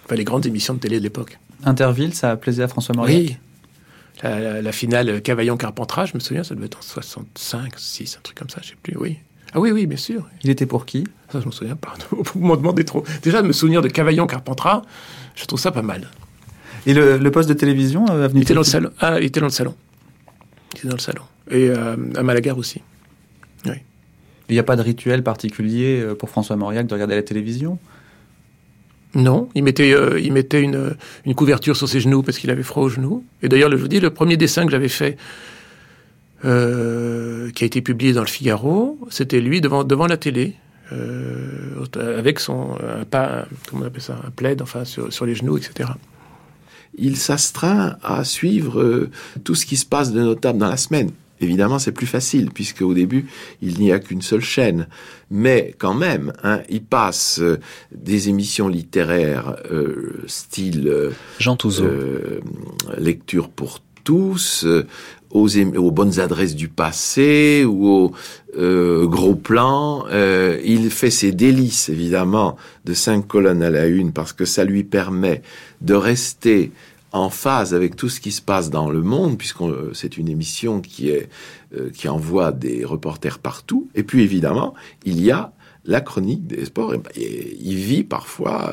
Enfin, 0.05 0.15
les 0.15 0.23
grandes 0.23 0.45
émissions 0.45 0.73
de 0.73 0.79
télé 0.79 0.99
de 0.99 1.03
l'époque. 1.03 1.39
Interville, 1.63 2.13
ça 2.13 2.31
a 2.31 2.35
plaisir 2.35 2.65
à 2.65 2.67
François 2.67 2.95
Mauriac 2.95 3.17
Oui. 3.17 3.37
La, 4.23 4.71
finale 4.71 5.21
Cavaillon-Carpentras, 5.21 6.05
je 6.07 6.13
me 6.13 6.19
souviens, 6.19 6.43
ça 6.43 6.53
devait 6.53 6.67
être 6.67 6.77
en 6.77 6.83
65, 6.83 7.73
6, 7.75 8.17
un 8.17 8.21
truc 8.21 8.37
comme 8.37 8.49
ça, 8.49 8.59
je 8.61 8.69
sais 8.69 8.75
plus, 8.81 8.95
oui. 8.95 9.17
Ah 9.53 9.59
oui, 9.59 9.71
oui, 9.71 9.87
bien 9.87 9.97
sûr. 9.97 10.29
Il 10.43 10.49
était 10.49 10.67
pour 10.67 10.85
qui? 10.85 11.05
Ça, 11.31 11.41
je 11.41 11.45
me 11.45 11.51
souviens 11.51 11.75
pas. 11.75 11.93
Vous 12.11 12.39
m'en 12.39 12.55
demandez 12.55 12.85
trop. 12.85 13.03
Déjà, 13.23 13.41
de 13.41 13.47
me 13.47 13.51
souvenir 13.51 13.81
de 13.81 13.87
Cavaillon-Carpentras, 13.87 14.83
je 15.35 15.45
trouve 15.45 15.59
ça 15.59 15.71
pas 15.71 15.81
mal. 15.81 16.07
Et 16.85 16.93
le, 16.93 17.31
poste 17.31 17.49
de 17.49 17.53
télévision 17.53 18.05
euh, 18.09 18.27
il 18.33 18.41
était 18.41 18.53
dans 18.53 18.61
le 18.61 18.65
salon. 18.65 18.89
Ah, 18.99 19.19
il 19.19 19.25
était 19.25 19.39
dans 19.39 19.47
le 19.47 19.51
salon. 19.51 19.75
Il 20.73 20.77
était 20.79 20.87
dans 20.87 20.95
le 20.95 20.99
salon. 20.99 21.21
Et 21.49 21.69
euh, 21.69 21.95
à 22.15 22.23
Malagar 22.23 22.57
aussi. 22.57 22.81
Oui. 23.65 23.75
Il 24.49 24.53
n'y 24.53 24.59
a 24.59 24.63
pas 24.63 24.75
de 24.75 24.81
rituel 24.81 25.23
particulier 25.23 26.01
euh, 26.01 26.15
pour 26.15 26.29
François 26.29 26.55
Mauriac 26.55 26.87
de 26.87 26.93
regarder 26.93 27.15
la 27.15 27.23
télévision? 27.23 27.77
Non, 29.13 29.49
il 29.55 29.63
mettait, 29.63 29.93
il 30.21 30.31
mettait 30.31 30.61
une, 30.61 30.95
une, 31.25 31.35
couverture 31.35 31.75
sur 31.75 31.89
ses 31.89 31.99
genoux 31.99 32.23
parce 32.23 32.37
qu'il 32.37 32.49
avait 32.49 32.63
froid 32.63 32.83
aux 32.83 32.89
genoux. 32.89 33.25
Et 33.43 33.49
d'ailleurs, 33.49 33.69
je 33.69 33.75
vous 33.75 33.89
dis, 33.89 33.99
le 33.99 34.09
premier 34.09 34.37
dessin 34.37 34.63
que 34.63 34.71
j'avais 34.71 34.87
fait, 34.87 35.17
qui 36.41 36.47
a 36.47 37.65
été 37.65 37.81
publié 37.81 38.13
dans 38.13 38.21
le 38.21 38.27
Figaro, 38.27 38.97
c'était 39.09 39.41
lui 39.41 39.59
devant, 39.59 39.83
devant 39.83 40.07
la 40.07 40.15
télé, 40.15 40.55
avec 41.93 42.39
son 42.39 42.77
un, 42.81 43.03
pas, 43.03 43.47
comment 43.69 43.83
on 43.83 43.87
appelle 43.87 44.01
ça, 44.01 44.17
un 44.25 44.31
plaid, 44.31 44.61
enfin 44.61 44.85
sur, 44.85 45.11
sur 45.11 45.25
les 45.25 45.35
genoux, 45.35 45.57
etc 45.57 45.89
il 46.97 47.17
s'astreint 47.17 47.97
à 48.03 48.23
suivre 48.23 48.81
euh, 48.81 49.09
tout 49.43 49.55
ce 49.55 49.65
qui 49.65 49.77
se 49.77 49.85
passe 49.85 50.11
de 50.11 50.21
notable 50.21 50.59
dans 50.59 50.69
la 50.69 50.77
semaine. 50.77 51.11
Évidemment, 51.39 51.79
c'est 51.79 51.91
plus 51.91 52.05
facile, 52.05 52.51
puisque 52.51 52.81
au 52.81 52.93
début, 52.93 53.25
il 53.63 53.79
n'y 53.79 53.91
a 53.91 53.99
qu'une 53.99 54.21
seule 54.21 54.41
chaîne. 54.41 54.87
Mais 55.31 55.73
quand 55.79 55.95
même, 55.95 56.33
hein, 56.43 56.61
il 56.69 56.83
passe 56.83 57.39
euh, 57.39 57.59
des 57.91 58.29
émissions 58.29 58.67
littéraires 58.67 59.55
euh, 59.71 60.23
style 60.27 61.11
Jean 61.39 61.57
lecture 62.97 63.49
pour 63.49 63.79
tous, 64.03 64.65
aux, 65.31 65.91
bonnes 65.91 66.19
adresses 66.19 66.55
du 66.55 66.67
passé 66.67 67.65
ou 67.65 67.87
aux 67.87 69.07
gros 69.07 69.35
plans. 69.35 70.05
il 70.63 70.89
fait 70.89 71.09
ses 71.09 71.31
délices, 71.31 71.89
évidemment, 71.89 72.57
de 72.85 72.93
cinq 72.93 73.27
colonnes 73.27 73.63
à 73.63 73.69
la 73.69 73.87
une, 73.87 74.11
parce 74.11 74.33
que 74.33 74.45
ça 74.45 74.63
lui 74.63 74.83
permet 74.83 75.41
de 75.81 75.93
rester 75.93 76.71
en 77.11 77.29
phase 77.29 77.73
avec 77.73 77.95
tout 77.95 78.09
ce 78.09 78.19
qui 78.19 78.31
se 78.31 78.41
passe 78.41 78.69
dans 78.69 78.89
le 78.89 79.01
monde, 79.01 79.37
puisque 79.37 79.61
euh, 79.61 79.91
c'est 79.93 80.17
une 80.17 80.29
émission 80.29 80.81
qui 80.81 81.09
est 81.09 81.29
euh, 81.75 81.89
qui 81.89 82.07
envoie 82.07 82.51
des 82.51 82.85
reporters 82.85 83.39
partout. 83.39 83.89
Et 83.95 84.03
puis 84.03 84.23
évidemment, 84.23 84.73
il 85.05 85.21
y 85.21 85.31
a 85.31 85.51
la 85.85 86.01
chronique 86.01 86.45
des 86.47 86.65
sports. 86.65 86.93
il 87.15 87.75
vit 87.75 88.03
parfois, 88.03 88.71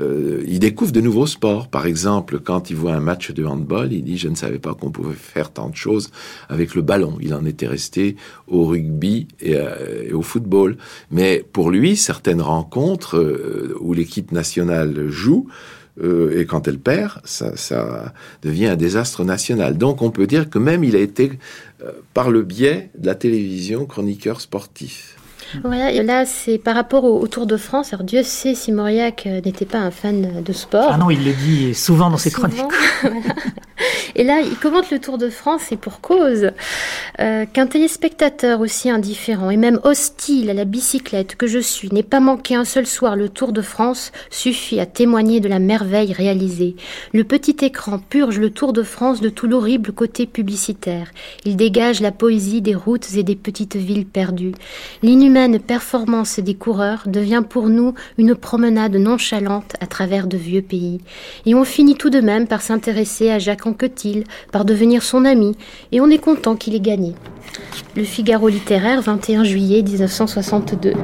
euh, 0.00 0.42
il 0.46 0.58
découvre 0.58 0.92
de 0.92 1.00
nouveaux 1.00 1.26
sports. 1.26 1.68
Par 1.68 1.86
exemple, 1.86 2.40
quand 2.40 2.70
il 2.70 2.76
voit 2.76 2.94
un 2.94 3.00
match 3.00 3.30
de 3.30 3.44
handball, 3.44 3.92
il 3.92 4.02
dit 4.02 4.18
je 4.18 4.28
ne 4.28 4.34
savais 4.34 4.58
pas 4.58 4.74
qu'on 4.74 4.90
pouvait 4.90 5.14
faire 5.14 5.52
tant 5.52 5.68
de 5.68 5.76
choses 5.76 6.10
avec 6.48 6.74
le 6.74 6.82
ballon. 6.82 7.16
Il 7.20 7.34
en 7.34 7.44
était 7.44 7.68
resté 7.68 8.16
au 8.48 8.64
rugby 8.64 9.28
et, 9.40 9.56
et 10.06 10.12
au 10.12 10.22
football. 10.22 10.76
Mais 11.10 11.44
pour 11.52 11.70
lui, 11.70 11.96
certaines 11.96 12.42
rencontres 12.42 13.74
où 13.80 13.92
l'équipe 13.92 14.32
nationale 14.32 15.08
joue 15.08 15.48
euh, 16.02 16.40
et 16.40 16.46
quand 16.46 16.66
elle 16.66 16.78
perd, 16.78 17.20
ça, 17.24 18.12
devient 18.42 18.66
un 18.66 18.76
désastre 18.76 19.24
national. 19.24 19.78
Donc 19.78 20.02
on 20.02 20.10
peut 20.10 20.26
dire 20.26 20.50
que 20.50 20.58
même 20.58 20.84
il 20.84 20.96
a 20.96 21.00
été, 21.00 21.32
euh, 21.82 21.92
par 22.12 22.30
le 22.30 22.42
biais 22.42 22.90
de 22.98 23.06
la 23.06 23.14
télévision, 23.14 23.86
chroniqueur 23.86 24.40
sportif. 24.40 25.13
Voilà, 25.62 25.90
là, 26.02 26.26
c'est 26.26 26.58
par 26.58 26.74
rapport 26.74 27.04
au, 27.04 27.26
Tour 27.26 27.46
de 27.46 27.56
France. 27.56 27.92
Alors, 27.92 28.04
Dieu 28.04 28.22
sait 28.22 28.54
si 28.54 28.72
Mauriac 28.72 29.26
n'était 29.26 29.64
pas 29.64 29.78
un 29.78 29.90
fan 29.90 30.42
de 30.42 30.52
sport. 30.52 30.88
Ah 30.90 30.98
non, 30.98 31.10
il 31.10 31.24
le 31.24 31.32
dit 31.32 31.74
souvent 31.74 32.10
dans 32.10 32.16
ses 32.16 32.30
chroniques. 32.30 32.60
Et 34.16 34.22
là, 34.22 34.40
il 34.40 34.56
commente 34.56 34.90
le 34.90 35.00
Tour 35.00 35.18
de 35.18 35.28
France 35.28 35.72
et 35.72 35.76
pour 35.76 36.00
cause. 36.00 36.50
Euh, 37.20 37.46
Qu'un 37.52 37.66
téléspectateur 37.66 38.60
aussi 38.60 38.88
indifférent 38.88 39.50
et 39.50 39.56
même 39.56 39.80
hostile 39.82 40.50
à 40.50 40.54
la 40.54 40.64
bicyclette 40.64 41.34
que 41.36 41.46
je 41.46 41.58
suis 41.58 41.88
n'ait 41.90 42.02
pas 42.02 42.20
manqué 42.20 42.54
un 42.54 42.64
seul 42.64 42.86
soir 42.86 43.16
le 43.16 43.28
Tour 43.28 43.52
de 43.52 43.62
France 43.62 44.12
suffit 44.30 44.78
à 44.78 44.86
témoigner 44.86 45.40
de 45.40 45.48
la 45.48 45.58
merveille 45.58 46.12
réalisée. 46.12 46.76
Le 47.12 47.24
petit 47.24 47.56
écran 47.64 47.98
purge 47.98 48.38
le 48.38 48.50
Tour 48.50 48.72
de 48.72 48.82
France 48.82 49.20
de 49.20 49.28
tout 49.28 49.48
l'horrible 49.48 49.92
côté 49.92 50.26
publicitaire. 50.26 51.10
Il 51.44 51.56
dégage 51.56 52.00
la 52.00 52.12
poésie 52.12 52.62
des 52.62 52.74
routes 52.74 53.14
et 53.16 53.22
des 53.22 53.36
petites 53.36 53.76
villes 53.76 54.06
perdues. 54.06 54.54
Performance 55.66 56.38
des 56.40 56.54
coureurs 56.54 57.02
devient 57.06 57.42
pour 57.46 57.68
nous 57.68 57.92
une 58.16 58.34
promenade 58.34 58.96
nonchalante 58.96 59.74
à 59.80 59.86
travers 59.86 60.26
de 60.26 60.38
vieux 60.38 60.62
pays. 60.62 61.00
Et 61.44 61.54
on 61.54 61.64
finit 61.64 61.96
tout 61.96 62.08
de 62.08 62.20
même 62.20 62.46
par 62.46 62.62
s'intéresser 62.62 63.30
à 63.30 63.38
Jacques 63.38 63.66
Anquetil, 63.66 64.24
par 64.52 64.64
devenir 64.64 65.02
son 65.02 65.24
ami, 65.26 65.54
et 65.92 66.00
on 66.00 66.08
est 66.08 66.18
content 66.18 66.56
qu'il 66.56 66.74
ait 66.74 66.80
gagné. 66.80 67.14
Le 67.94 68.04
Figaro 68.04 68.48
littéraire, 68.48 69.02
21 69.02 69.44
juillet 69.44 69.82
1962. 69.82 70.94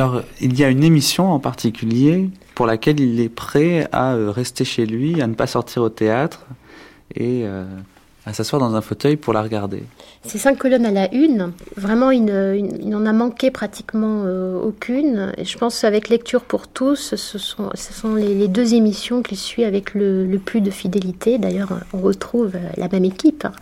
Alors, 0.00 0.22
il 0.40 0.56
y 0.56 0.62
a 0.62 0.68
une 0.68 0.84
émission 0.84 1.32
en 1.32 1.40
particulier 1.40 2.30
pour 2.54 2.66
laquelle 2.66 3.00
il 3.00 3.18
est 3.18 3.28
prêt 3.28 3.88
à 3.90 4.14
euh, 4.14 4.30
rester 4.30 4.64
chez 4.64 4.86
lui, 4.86 5.20
à 5.20 5.26
ne 5.26 5.34
pas 5.34 5.48
sortir 5.48 5.82
au 5.82 5.88
théâtre. 5.88 6.46
Et 7.16 7.42
euh, 7.44 7.64
à 8.28 8.32
s'asseoir 8.34 8.60
dans 8.60 8.74
un 8.74 8.80
fauteuil 8.80 9.16
pour 9.16 9.32
la 9.32 9.42
regarder. 9.42 9.82
Ces 10.24 10.38
cinq 10.38 10.58
colonnes 10.58 10.84
à 10.86 10.90
la 10.90 11.12
une, 11.14 11.52
vraiment, 11.76 12.10
il, 12.10 12.24
ne- 12.24 12.54
il- 12.56 12.82
il 12.82 12.88
n'en 12.90 13.06
a 13.06 13.12
manqué 13.12 13.50
pratiquement 13.50 14.24
euh, 14.26 14.60
aucune. 14.60 15.32
Et 15.38 15.44
je 15.44 15.56
pense 15.56 15.82
avec 15.84 16.08
Lecture 16.08 16.42
pour 16.42 16.68
tous, 16.68 17.14
ce 17.14 17.38
sont, 17.38 17.70
ce 17.74 17.92
sont 17.92 18.14
les, 18.14 18.34
les 18.34 18.48
deux 18.48 18.74
émissions 18.74 19.22
qu'il 19.22 19.38
suit 19.38 19.64
avec 19.64 19.94
le, 19.94 20.26
le 20.26 20.38
plus 20.38 20.60
de 20.60 20.70
fidélité. 20.70 21.38
D'ailleurs, 21.38 21.70
on 21.92 21.98
retrouve 21.98 22.52
euh, 22.56 22.58
la 22.76 22.88
même 22.88 23.04
équipe. 23.04 23.44
hein. 23.44 23.52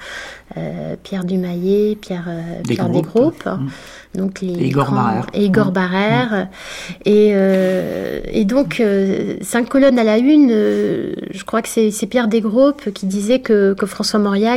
Euh, 0.56 0.94
Pierre 1.02 1.24
Dumaillet, 1.24 1.96
Pierre, 2.00 2.26
euh, 2.28 2.62
Pierre 2.66 2.88
Desgroupes. 2.88 3.34
Desgroupes. 3.44 3.60
Donc 4.14 4.40
les 4.40 4.48
Et 4.52 4.66
Igor 4.68 4.84
grands- 4.86 4.94
Barrère. 4.94 5.26
Et 5.34 5.44
Igor. 5.44 5.72
Barrère. 5.72 6.48
Et, 7.04 7.32
euh, 7.34 8.20
et 8.32 8.44
donc, 8.44 8.80
euh, 8.80 9.36
cinq 9.42 9.68
colonnes 9.68 9.98
à 9.98 10.04
la 10.04 10.18
une, 10.18 10.50
euh, 10.52 11.14
je 11.32 11.44
crois 11.44 11.62
que 11.62 11.68
c'est 11.68 11.90
c'est 11.90 12.06
Pierre 12.06 12.28
Desgroupes 12.28 12.92
qui 12.94 13.06
disait 13.06 13.40
que, 13.40 13.74
que 13.74 13.86
François 13.86 14.20
Mauriac 14.20 14.55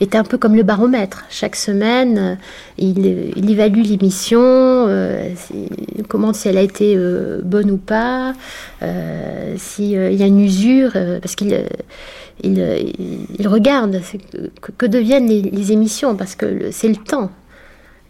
était 0.00 0.16
un 0.18 0.24
peu 0.24 0.38
comme 0.38 0.54
le 0.54 0.62
baromètre. 0.62 1.24
Chaque 1.30 1.56
semaine, 1.56 2.18
euh, 2.18 2.34
il, 2.78 3.32
il 3.36 3.50
évalue 3.50 3.82
l'émission, 3.82 4.40
euh, 4.42 5.30
commente 6.08 6.34
si 6.36 6.48
elle 6.48 6.58
a 6.58 6.62
été 6.62 6.94
euh, 6.96 7.40
bonne 7.42 7.70
ou 7.70 7.76
pas, 7.76 8.34
euh, 8.82 9.54
s'il 9.58 9.90
y 9.90 10.22
a 10.22 10.26
une 10.26 10.40
usure, 10.40 10.92
euh, 10.96 11.20
parce 11.20 11.34
qu'il 11.36 11.64
il, 12.42 12.58
il- 12.98 13.26
il 13.38 13.48
regarde 13.48 14.00
que, 14.32 14.50
que- 14.60 14.72
que 14.72 14.86
deviennent 14.86 15.28
les, 15.28 15.40
les 15.42 15.72
émissions, 15.72 16.16
parce 16.16 16.34
que 16.34 16.46
le- 16.46 16.72
c'est 16.72 16.88
le 16.88 16.96
temps. 16.96 17.30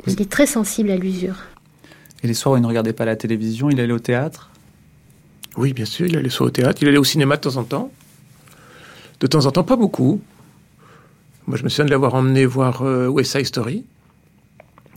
Il 0.06 0.20
est 0.20 0.30
très 0.30 0.46
sensible 0.46 0.90
à 0.90 0.96
l'usure. 0.96 1.36
Et 2.22 2.26
les 2.26 2.34
soirs 2.34 2.54
où 2.54 2.56
il 2.56 2.62
ne 2.62 2.66
regardait 2.66 2.92
pas 2.92 3.04
la 3.04 3.16
télévision, 3.16 3.70
il 3.70 3.78
allait 3.80 3.92
au 3.92 3.98
théâtre? 3.98 4.50
Oui, 5.56 5.72
bien 5.72 5.84
sûr, 5.84 6.06
il 6.06 6.16
allait 6.16 6.30
soit 6.30 6.46
au 6.46 6.50
théâtre, 6.50 6.78
il 6.82 6.88
allait 6.88 6.98
au 6.98 7.04
cinéma 7.04 7.36
de 7.36 7.42
temps 7.42 7.56
en 7.56 7.64
temps. 7.64 7.90
De 9.20 9.26
temps 9.26 9.46
en 9.46 9.50
temps, 9.52 9.62
pas 9.62 9.76
beaucoup. 9.76 10.20
Moi, 11.46 11.56
je 11.56 11.64
me 11.64 11.68
souviens 11.68 11.84
de 11.84 11.90
l'avoir 11.90 12.14
emmené 12.14 12.46
voir 12.46 12.82
euh, 12.82 13.08
West 13.08 13.32
Side 13.32 13.46
Story, 13.46 13.84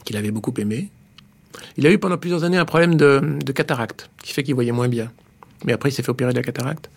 qu'il 0.05 0.15
avait 0.17 0.31
beaucoup 0.31 0.53
aimé. 0.57 0.89
Il 1.75 1.85
a 1.85 1.91
eu 1.91 1.97
pendant 1.97 2.17
plusieurs 2.17 2.43
années 2.43 2.57
un 2.57 2.65
problème 2.65 2.95
de, 2.95 3.51
cataracte, 3.51 4.09
qui 4.23 4.33
fait 4.33 4.43
qu'il 4.43 4.55
voyait 4.55 4.71
moins 4.71 4.87
bien. 4.87 5.11
Mais 5.65 5.73
après, 5.73 5.89
il 5.89 5.91
s'est 5.91 6.03
fait 6.03 6.11
opérer 6.11 6.31
de 6.31 6.37
la 6.37 6.43
cataracte. 6.43 6.89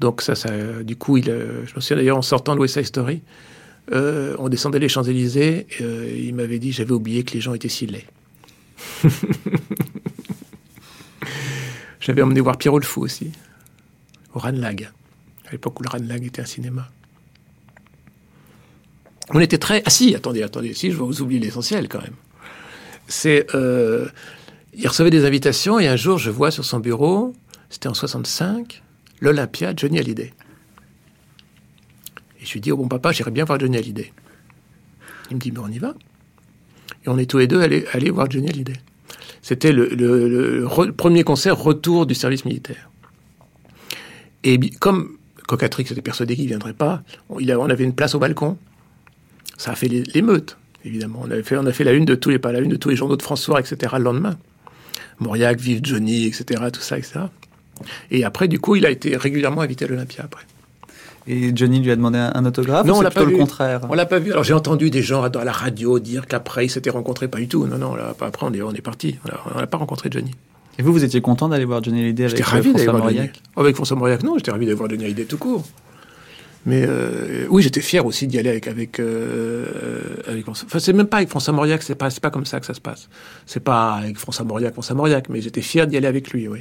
Donc, 0.00 0.20
ça, 0.22 0.34
ça 0.34 0.50
du 0.82 0.96
coup, 0.96 1.16
il, 1.16 1.30
euh, 1.30 1.64
je 1.66 1.74
me 1.74 1.80
souviens 1.80 1.96
d'ailleurs 1.96 2.18
en 2.18 2.22
sortant 2.22 2.54
de 2.54 2.60
West 2.60 2.74
Side 2.74 2.86
Story, 2.86 3.22
euh, 3.92 4.34
on 4.38 4.48
descendait 4.48 4.78
les 4.78 4.88
Champs-Élysées, 4.88 5.66
euh, 5.82 6.10
il 6.16 6.34
m'avait 6.34 6.58
dit 6.58 6.72
j'avais 6.72 6.92
oublié 6.92 7.22
que 7.22 7.34
les 7.34 7.40
gens 7.40 7.52
étaient 7.54 7.68
si 7.68 7.86
laids. 7.86 8.06
J'avais 12.00 12.22
emmené 12.22 12.40
voir 12.40 12.58
Pierrot 12.58 12.78
le 12.78 12.84
Fou 12.84 13.02
aussi, 13.02 13.32
au 14.34 14.38
Ranlag, 14.38 14.90
à 15.46 15.52
l'époque 15.52 15.80
où 15.80 15.82
le 15.82 15.88
Ranlag 15.88 16.24
était 16.24 16.42
un 16.42 16.46
cinéma. 16.46 16.90
On 19.30 19.40
était 19.40 19.58
très... 19.58 19.82
Ah 19.86 19.90
si, 19.90 20.14
attendez, 20.14 20.42
attendez, 20.42 20.74
si, 20.74 20.90
je 20.90 20.96
vais 20.96 21.02
vous 21.04 21.22
oublier 21.22 21.40
l'essentiel 21.40 21.88
quand 21.88 22.02
même. 22.02 22.14
C'est... 23.08 23.46
euh, 23.54 24.06
il 24.76 24.86
recevait 24.88 25.10
des 25.10 25.24
invitations 25.24 25.78
et 25.78 25.86
un 25.86 25.96
jour, 25.96 26.18
je 26.18 26.30
vois 26.30 26.50
sur 26.50 26.64
son 26.64 26.80
bureau, 26.80 27.32
c'était 27.70 27.88
en 27.88 27.94
65, 27.94 28.82
l'Olympia 29.20 29.72
Johnny 29.76 29.98
Hallyday. 29.98 30.32
Et 32.40 32.44
je 32.44 32.52
lui 32.52 32.60
dis, 32.60 32.72
oh 32.72 32.76
bon 32.76 32.88
papa, 32.88 33.12
j'irais 33.12 33.30
bien 33.30 33.44
voir 33.44 33.58
Johnny 33.60 33.76
Hallyday. 33.76 34.12
Il 35.30 35.36
me 35.36 35.40
dit, 35.40 35.52
mais 35.52 35.60
on 35.60 35.68
y 35.68 35.78
va. 35.78 35.94
Et 37.04 37.08
on 37.08 37.16
est 37.18 37.26
tous 37.26 37.38
les 37.38 37.46
deux 37.46 37.60
allés, 37.62 38.10
voir 38.10 38.30
Johnny 38.30 38.48
Hallyday. 38.48 38.74
C'était 39.42 39.72
le, 39.72 39.86
le- 39.88 40.28
le 40.28 40.66
re- 40.66 40.90
premier 40.90 41.22
concert 41.22 41.56
retour 41.56 42.06
du 42.06 42.14
service 42.14 42.44
militaire. 42.44 42.90
Et 44.42 44.58
comme 44.80 45.16
Cocatrix 45.46 45.82
était 45.84 46.02
persuadé 46.02 46.34
qu'il 46.34 46.44
ne 46.44 46.48
viendrait 46.50 46.72
pas, 46.74 47.02
il 47.38 47.54
on 47.54 47.70
avait 47.70 47.84
une 47.84 47.94
place 47.94 48.14
au 48.14 48.18
balcon. 48.18 48.58
Ça 49.56 49.72
a 49.72 49.74
fait 49.74 49.88
l'é- 49.88 50.04
l'émeute, 50.14 50.56
évidemment. 50.84 51.20
On, 51.24 51.30
avait 51.30 51.42
fait, 51.42 51.56
on 51.56 51.66
a 51.66 51.72
fait 51.72 51.84
la 51.84 51.92
une 51.92 52.04
de 52.04 52.14
tous 52.14 52.30
les, 52.30 52.38
pas 52.38 52.52
la 52.52 52.60
une 52.60 52.70
de 52.70 52.76
tous 52.76 52.88
les 52.90 52.96
journaux 52.96 53.16
de 53.16 53.22
François, 53.22 53.60
etc. 53.60 53.94
le 53.98 54.04
lendemain. 54.04 54.36
Mauriac, 55.20 55.58
Vive 55.60 55.80
Johnny, 55.82 56.26
etc. 56.26 56.62
Tout 56.72 56.80
ça, 56.80 56.98
etc. 56.98 57.20
Et 58.10 58.24
après, 58.24 58.48
du 58.48 58.58
coup, 58.58 58.76
il 58.76 58.86
a 58.86 58.90
été 58.90 59.16
régulièrement 59.16 59.60
invité 59.60 59.84
à 59.84 59.88
l'Olympia 59.88 60.24
après. 60.24 60.42
Et 61.26 61.52
Johnny 61.56 61.80
lui 61.80 61.90
a 61.90 61.96
demandé 61.96 62.18
un, 62.18 62.44
autographe 62.44 62.86
Non, 62.86 62.96
ou 62.96 62.98
on 62.98 63.00
l'a 63.00 63.10
pas 63.10 63.24
vu. 63.24 63.32
le 63.32 63.38
contraire? 63.38 63.80
On 63.88 63.94
l'a 63.94 64.04
pas 64.04 64.18
vu. 64.18 64.32
Alors 64.32 64.44
j'ai 64.44 64.52
entendu 64.52 64.90
des 64.90 65.00
gens 65.02 65.22
à 65.22 65.44
la 65.44 65.52
radio 65.52 65.98
dire 65.98 66.26
qu'après 66.26 66.66
ils 66.66 66.68
s'étaient 66.68 66.90
rencontrés, 66.90 67.28
pas 67.28 67.38
du 67.38 67.48
tout. 67.48 67.66
Non, 67.66 67.78
non. 67.78 67.94
Là, 67.94 68.14
après 68.20 68.46
on 68.46 68.52
est, 68.52 68.60
on 68.60 68.72
est 68.72 68.82
parti. 68.82 69.16
On 69.54 69.58
n'a 69.58 69.66
pas 69.66 69.78
rencontré 69.78 70.10
Johnny. 70.12 70.32
Et 70.78 70.82
vous, 70.82 70.92
vous 70.92 71.04
étiez 71.04 71.20
content 71.22 71.48
d'aller 71.48 71.64
voir 71.64 71.82
Johnny 71.82 72.00
Hallyday 72.02 72.24
avec 72.24 72.40
euh, 72.40 72.44
François. 72.44 72.92
Mauriac 72.92 73.40
Avec 73.56 73.76
François 73.76 73.96
Mauriac, 73.96 74.22
non, 74.22 74.34
j'étais 74.36 74.50
ravi 74.50 74.66
d'aller 74.66 74.76
voir 74.76 74.90
Johnny 74.90 75.04
Hallyday 75.04 75.24
tout 75.24 75.38
court. 75.38 75.64
Mais 76.66 76.84
euh, 76.86 77.46
oui, 77.50 77.62
j'étais 77.62 77.82
fier 77.82 78.04
aussi 78.06 78.26
d'y 78.26 78.38
aller 78.38 78.48
avec 78.48 78.68
avec 78.68 78.98
euh, 78.98 80.16
avec 80.26 80.44
François. 80.44 80.66
Enfin, 80.66 80.78
c'est 80.78 80.94
même 80.94 81.06
pas 81.06 81.18
avec 81.18 81.28
François 81.28 81.52
Mauriac, 81.52 81.82
c'est 81.82 81.94
pas 81.94 82.08
c'est 82.08 82.22
pas 82.22 82.30
comme 82.30 82.46
ça 82.46 82.58
que 82.58 82.66
ça 82.66 82.72
se 82.72 82.80
passe. 82.80 83.08
C'est 83.44 83.62
pas 83.62 83.94
avec 83.94 84.16
François 84.16 84.46
Mauriac, 84.46 84.72
François 84.72 84.96
Mauriac, 84.96 85.28
mais 85.28 85.42
j'étais 85.42 85.60
fier 85.60 85.86
d'y 85.86 85.96
aller 85.96 86.06
avec 86.06 86.30
lui, 86.30 86.48
oui. 86.48 86.60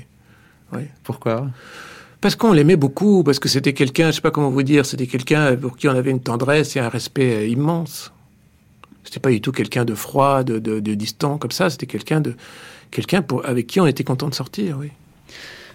Oui. 0.73 0.81
Pourquoi? 1.03 1.47
Parce 2.19 2.35
qu'on 2.35 2.51
l'aimait 2.53 2.75
beaucoup, 2.75 3.23
parce 3.23 3.39
que 3.39 3.47
c'était 3.47 3.73
quelqu'un, 3.73 4.07
je 4.11 4.15
sais 4.15 4.21
pas 4.21 4.31
comment 4.31 4.49
vous 4.49 4.63
dire, 4.63 4.85
c'était 4.85 5.07
quelqu'un 5.07 5.55
pour 5.55 5.77
qui 5.77 5.87
on 5.87 5.91
avait 5.91 6.11
une 6.11 6.21
tendresse 6.21 6.75
et 6.75 6.79
un 6.79 6.89
respect 6.89 7.35
euh, 7.35 7.47
immense. 7.47 8.11
C'était 9.03 9.19
pas 9.19 9.29
du 9.29 9.41
tout 9.41 9.51
quelqu'un 9.51 9.85
de 9.85 9.93
froid, 9.93 10.43
de, 10.43 10.59
de, 10.59 10.79
de 10.79 10.93
distant 10.95 11.37
comme 11.37 11.51
ça. 11.51 11.69
C'était 11.69 11.85
quelqu'un 11.85 12.21
de 12.21 12.35
quelqu'un 12.91 13.21
pour 13.21 13.45
avec 13.45 13.67
qui 13.67 13.79
on 13.79 13.87
était 13.87 14.03
content 14.03 14.27
de 14.27 14.35
sortir, 14.35 14.77
oui. 14.79 14.91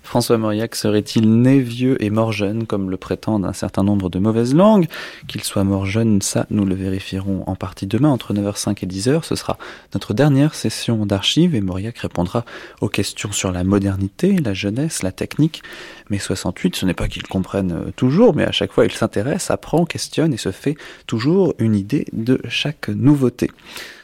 François 0.08 0.38
Mauriac 0.38 0.74
serait-il 0.74 1.42
né 1.42 1.60
vieux 1.60 2.02
et 2.02 2.08
mort 2.08 2.32
jeune, 2.32 2.66
comme 2.66 2.90
le 2.90 2.96
prétendent 2.96 3.44
un 3.44 3.52
certain 3.52 3.82
nombre 3.82 4.08
de 4.08 4.18
mauvaises 4.18 4.54
langues 4.54 4.86
Qu'il 5.26 5.44
soit 5.44 5.64
mort 5.64 5.84
jeune, 5.84 6.22
ça, 6.22 6.46
nous 6.48 6.64
le 6.64 6.74
vérifierons 6.74 7.44
en 7.46 7.54
partie 7.54 7.86
demain, 7.86 8.08
entre 8.08 8.32
9h05 8.32 8.78
et 8.82 8.86
10h. 8.86 9.22
Ce 9.22 9.34
sera 9.34 9.58
notre 9.92 10.14
dernière 10.14 10.54
session 10.54 11.04
d'archives 11.04 11.54
et 11.54 11.60
Mauriac 11.60 11.98
répondra 11.98 12.46
aux 12.80 12.88
questions 12.88 13.32
sur 13.32 13.52
la 13.52 13.64
modernité, 13.64 14.38
la 14.38 14.54
jeunesse, 14.54 15.02
la 15.02 15.12
technique. 15.12 15.62
Mais 16.08 16.18
68, 16.18 16.76
ce 16.76 16.86
n'est 16.86 16.94
pas 16.94 17.08
qu'il 17.08 17.24
comprenne 17.24 17.72
euh, 17.72 17.90
toujours, 17.94 18.34
mais 18.34 18.44
à 18.44 18.52
chaque 18.52 18.72
fois 18.72 18.86
il 18.86 18.92
s'intéresse, 18.92 19.50
apprend, 19.50 19.84
questionne 19.84 20.32
et 20.32 20.38
se 20.38 20.52
fait 20.52 20.76
toujours 21.06 21.52
une 21.58 21.74
idée 21.74 22.06
de 22.14 22.40
chaque 22.48 22.88
nouveauté. 22.88 23.50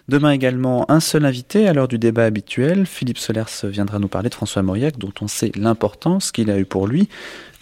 Demain 0.07 0.33
également, 0.33 0.85
un 0.91 1.01
seul 1.01 1.25
invité 1.25 1.67
à 1.67 1.73
l'heure 1.73 1.89
du 1.89 1.99
débat 1.99 2.27
habituel. 2.27 2.85
Philippe 2.85 3.17
Solers 3.17 3.65
viendra 3.65 3.99
nous 3.99 4.09
parler 4.09 4.29
de 4.29 4.35
François 4.35 4.63
Mauriac, 4.63 4.99
dont 4.99 5.13
on 5.23 5.29
sait 5.29 5.51
l'importance 5.57 6.31
qu'il 6.31 6.51
a 6.51 6.59
eu 6.59 6.67
pour 6.67 6.87
lui. 6.87 7.09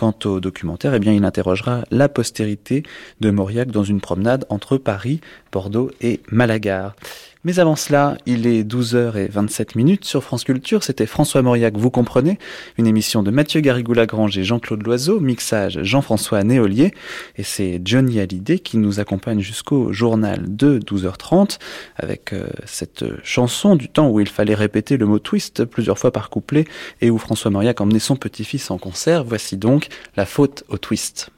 Quant 0.02 0.18
au 0.24 0.40
documentaire, 0.40 0.94
eh 0.94 0.98
bien, 0.98 1.12
il 1.12 1.22
interrogera 1.22 1.84
la 1.92 2.08
postérité 2.08 2.82
de 3.20 3.30
Mauriac 3.30 3.70
dans 3.70 3.84
une 3.84 4.00
promenade 4.00 4.46
entre 4.48 4.76
Paris, 4.76 5.20
Bordeaux 5.52 5.92
et 6.00 6.18
Malaga. 6.28 6.96
Mais 7.44 7.58
avant 7.58 7.74
cela, 7.74 8.16
il 8.24 8.46
est 8.46 8.62
12h27 8.62 9.76
minutes 9.76 10.04
sur 10.04 10.22
France 10.22 10.44
Culture. 10.44 10.84
C'était 10.84 11.06
François 11.06 11.42
Mauriac, 11.42 11.76
vous 11.76 11.90
comprenez, 11.90 12.38
une 12.78 12.86
émission 12.86 13.24
de 13.24 13.32
Mathieu 13.32 13.60
Garrigou-Lagrange 13.60 14.38
et 14.38 14.44
Jean-Claude 14.44 14.84
Loiseau, 14.84 15.18
mixage 15.18 15.82
Jean-François 15.82 16.44
Néolier. 16.44 16.94
Et 17.36 17.42
c'est 17.42 17.80
Johnny 17.84 18.20
Hallyday 18.20 18.60
qui 18.60 18.78
nous 18.78 19.00
accompagne 19.00 19.40
jusqu'au 19.40 19.92
journal 19.92 20.54
de 20.54 20.78
12h30 20.78 21.58
avec 21.96 22.32
euh, 22.32 22.46
cette 22.64 23.04
chanson 23.24 23.74
du 23.74 23.88
temps 23.88 24.08
où 24.08 24.20
il 24.20 24.28
fallait 24.28 24.54
répéter 24.54 24.96
le 24.96 25.06
mot 25.06 25.18
twist 25.18 25.64
plusieurs 25.64 25.98
fois 25.98 26.12
par 26.12 26.30
couplet 26.30 26.64
et 27.00 27.10
où 27.10 27.18
François 27.18 27.50
Mauriac 27.50 27.80
emmenait 27.80 27.98
son 27.98 28.14
petit-fils 28.14 28.70
en 28.70 28.78
concert. 28.78 29.24
Voici 29.24 29.56
donc 29.56 29.88
la 30.16 30.26
faute 30.26 30.64
au 30.68 30.78
twist. 30.78 31.30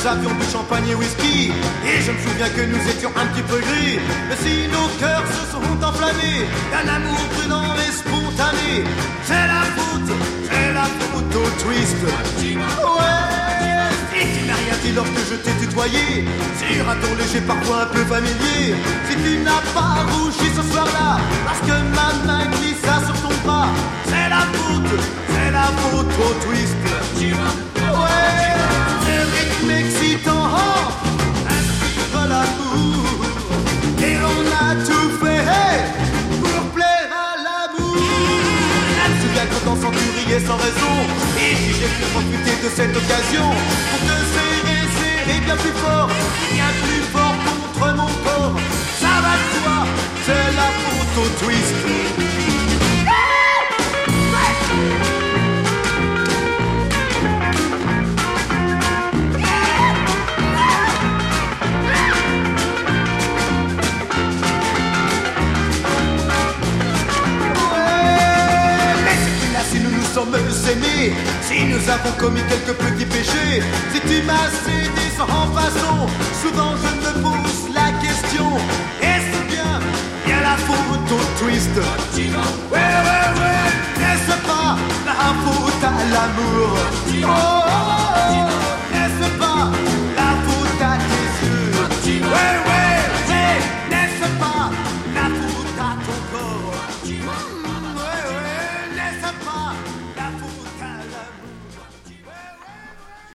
nous 0.00 0.06
avions 0.06 0.30
du 0.30 0.46
champagne 0.50 0.88
et 0.90 0.94
whisky. 0.94 1.52
Et 1.86 2.00
je 2.00 2.12
me 2.12 2.18
souviens 2.18 2.48
que 2.48 2.62
nous 2.62 2.88
étions 2.88 3.10
un 3.16 3.26
petit 3.26 3.42
peu 3.42 3.58
gris. 3.58 3.98
Mais 4.28 4.36
si 4.36 4.68
nos 4.68 4.88
cœurs 4.98 5.26
se 5.26 5.52
sont 5.52 5.84
enflammés 5.84 6.46
D'un 6.72 6.94
amour 6.94 7.18
prudent 7.36 7.74
et 7.76 7.92
spontané 7.92 8.84
C'est 9.24 9.46
la 9.46 9.62
faute, 9.76 10.16
c'est 10.50 10.72
la 10.72 10.84
faute 10.84 11.36
au 11.36 11.62
twist. 11.62 11.96
Ouais 12.02 13.39
dit 14.82 14.92
lorsque 14.92 15.22
je 15.30 15.36
t'ai 15.36 15.52
tutoyé 15.60 16.24
Sur 16.58 16.88
un 16.88 16.96
ton 16.96 17.14
léger 17.18 17.40
parfois 17.46 17.82
un 17.82 17.86
peu 17.86 18.04
familier 18.04 18.74
Si 19.08 19.16
tu 19.16 19.38
n'as 19.38 19.64
pas 19.74 20.06
rougi 20.12 20.48
ce 20.56 20.62
soir-là 20.70 21.18
Parce 21.46 21.60
que 21.60 21.76
ma 21.96 22.08
main 22.26 22.46
glissa 22.46 22.94
sur 23.06 23.16
ton 23.22 23.34
bras 23.44 23.68
C'est 24.06 24.28
la 24.28 24.42
faute, 24.54 25.00
c'est 25.28 25.50
la 25.50 25.68
faute 25.80 26.12
au 26.26 26.32
twist 26.44 26.76
Ouais 27.18 28.30
excitant, 29.80 30.46
inspire 31.46 32.28
l'amour. 32.28 33.24
Et 34.02 34.16
on 34.16 34.42
a 34.64 34.74
tout 34.84 35.10
fait 35.20 35.44
pour 36.40 36.62
plaire 36.74 37.10
à 37.10 37.36
l'amour. 37.46 37.96
Elle 39.04 39.14
se 39.14 39.26
souvient 39.26 39.46
quand 39.64 39.90
tu 39.90 40.06
riais 40.18 40.40
sans 40.40 40.56
raison. 40.56 40.94
Et 41.38 41.54
si 41.56 41.70
j'ai 41.78 41.90
pu 41.96 42.04
profiter 42.12 42.54
de 42.62 42.68
cette 42.74 42.96
occasion 42.96 43.48
pour 43.90 44.00
te 44.08 44.59
serrer 45.30 45.40
bien 45.40 45.56
plus 45.56 45.72
fort, 45.72 46.08
bien 46.52 46.64
plus 46.82 47.02
fort 47.12 47.34
contre 47.44 47.94
mon 47.94 48.06
corps. 48.24 48.60
Ça 48.98 49.20
va 49.22 49.36
de 49.36 49.62
toi, 49.62 49.86
c'est 50.24 50.52
la 50.56 50.68
photo 50.82 51.28
twist. 51.40 52.29
Si 71.42 71.64
nous 71.64 71.88
avons 71.88 72.12
commis 72.18 72.42
quelques 72.48 72.76
petits 72.76 73.06
péchés, 73.06 73.62
si 73.92 74.00
tu 74.00 74.22
m'as 74.22 74.50
cédé 74.64 75.06
sans 75.16 75.46
façon, 75.54 76.08
souvent 76.42 76.74
je 76.76 76.90
me 77.00 77.22
pose 77.22 77.74
la 77.74 77.90
question, 78.04 78.48
est-ce 79.00 79.38
bien, 79.50 79.80
bien 80.26 80.40
la 80.42 80.56
faute 80.56 81.10
au 81.10 81.42
twist? 81.42 81.70
Ouais, 81.74 82.28
ouais, 82.70 82.78
ouais, 83.40 83.70
n'est-ce 83.98 84.36
pas 84.46 84.76
la 85.06 85.32
faute 85.42 85.84
à 85.84 85.94
l'amour? 86.12 86.76
Oh, 87.24 87.69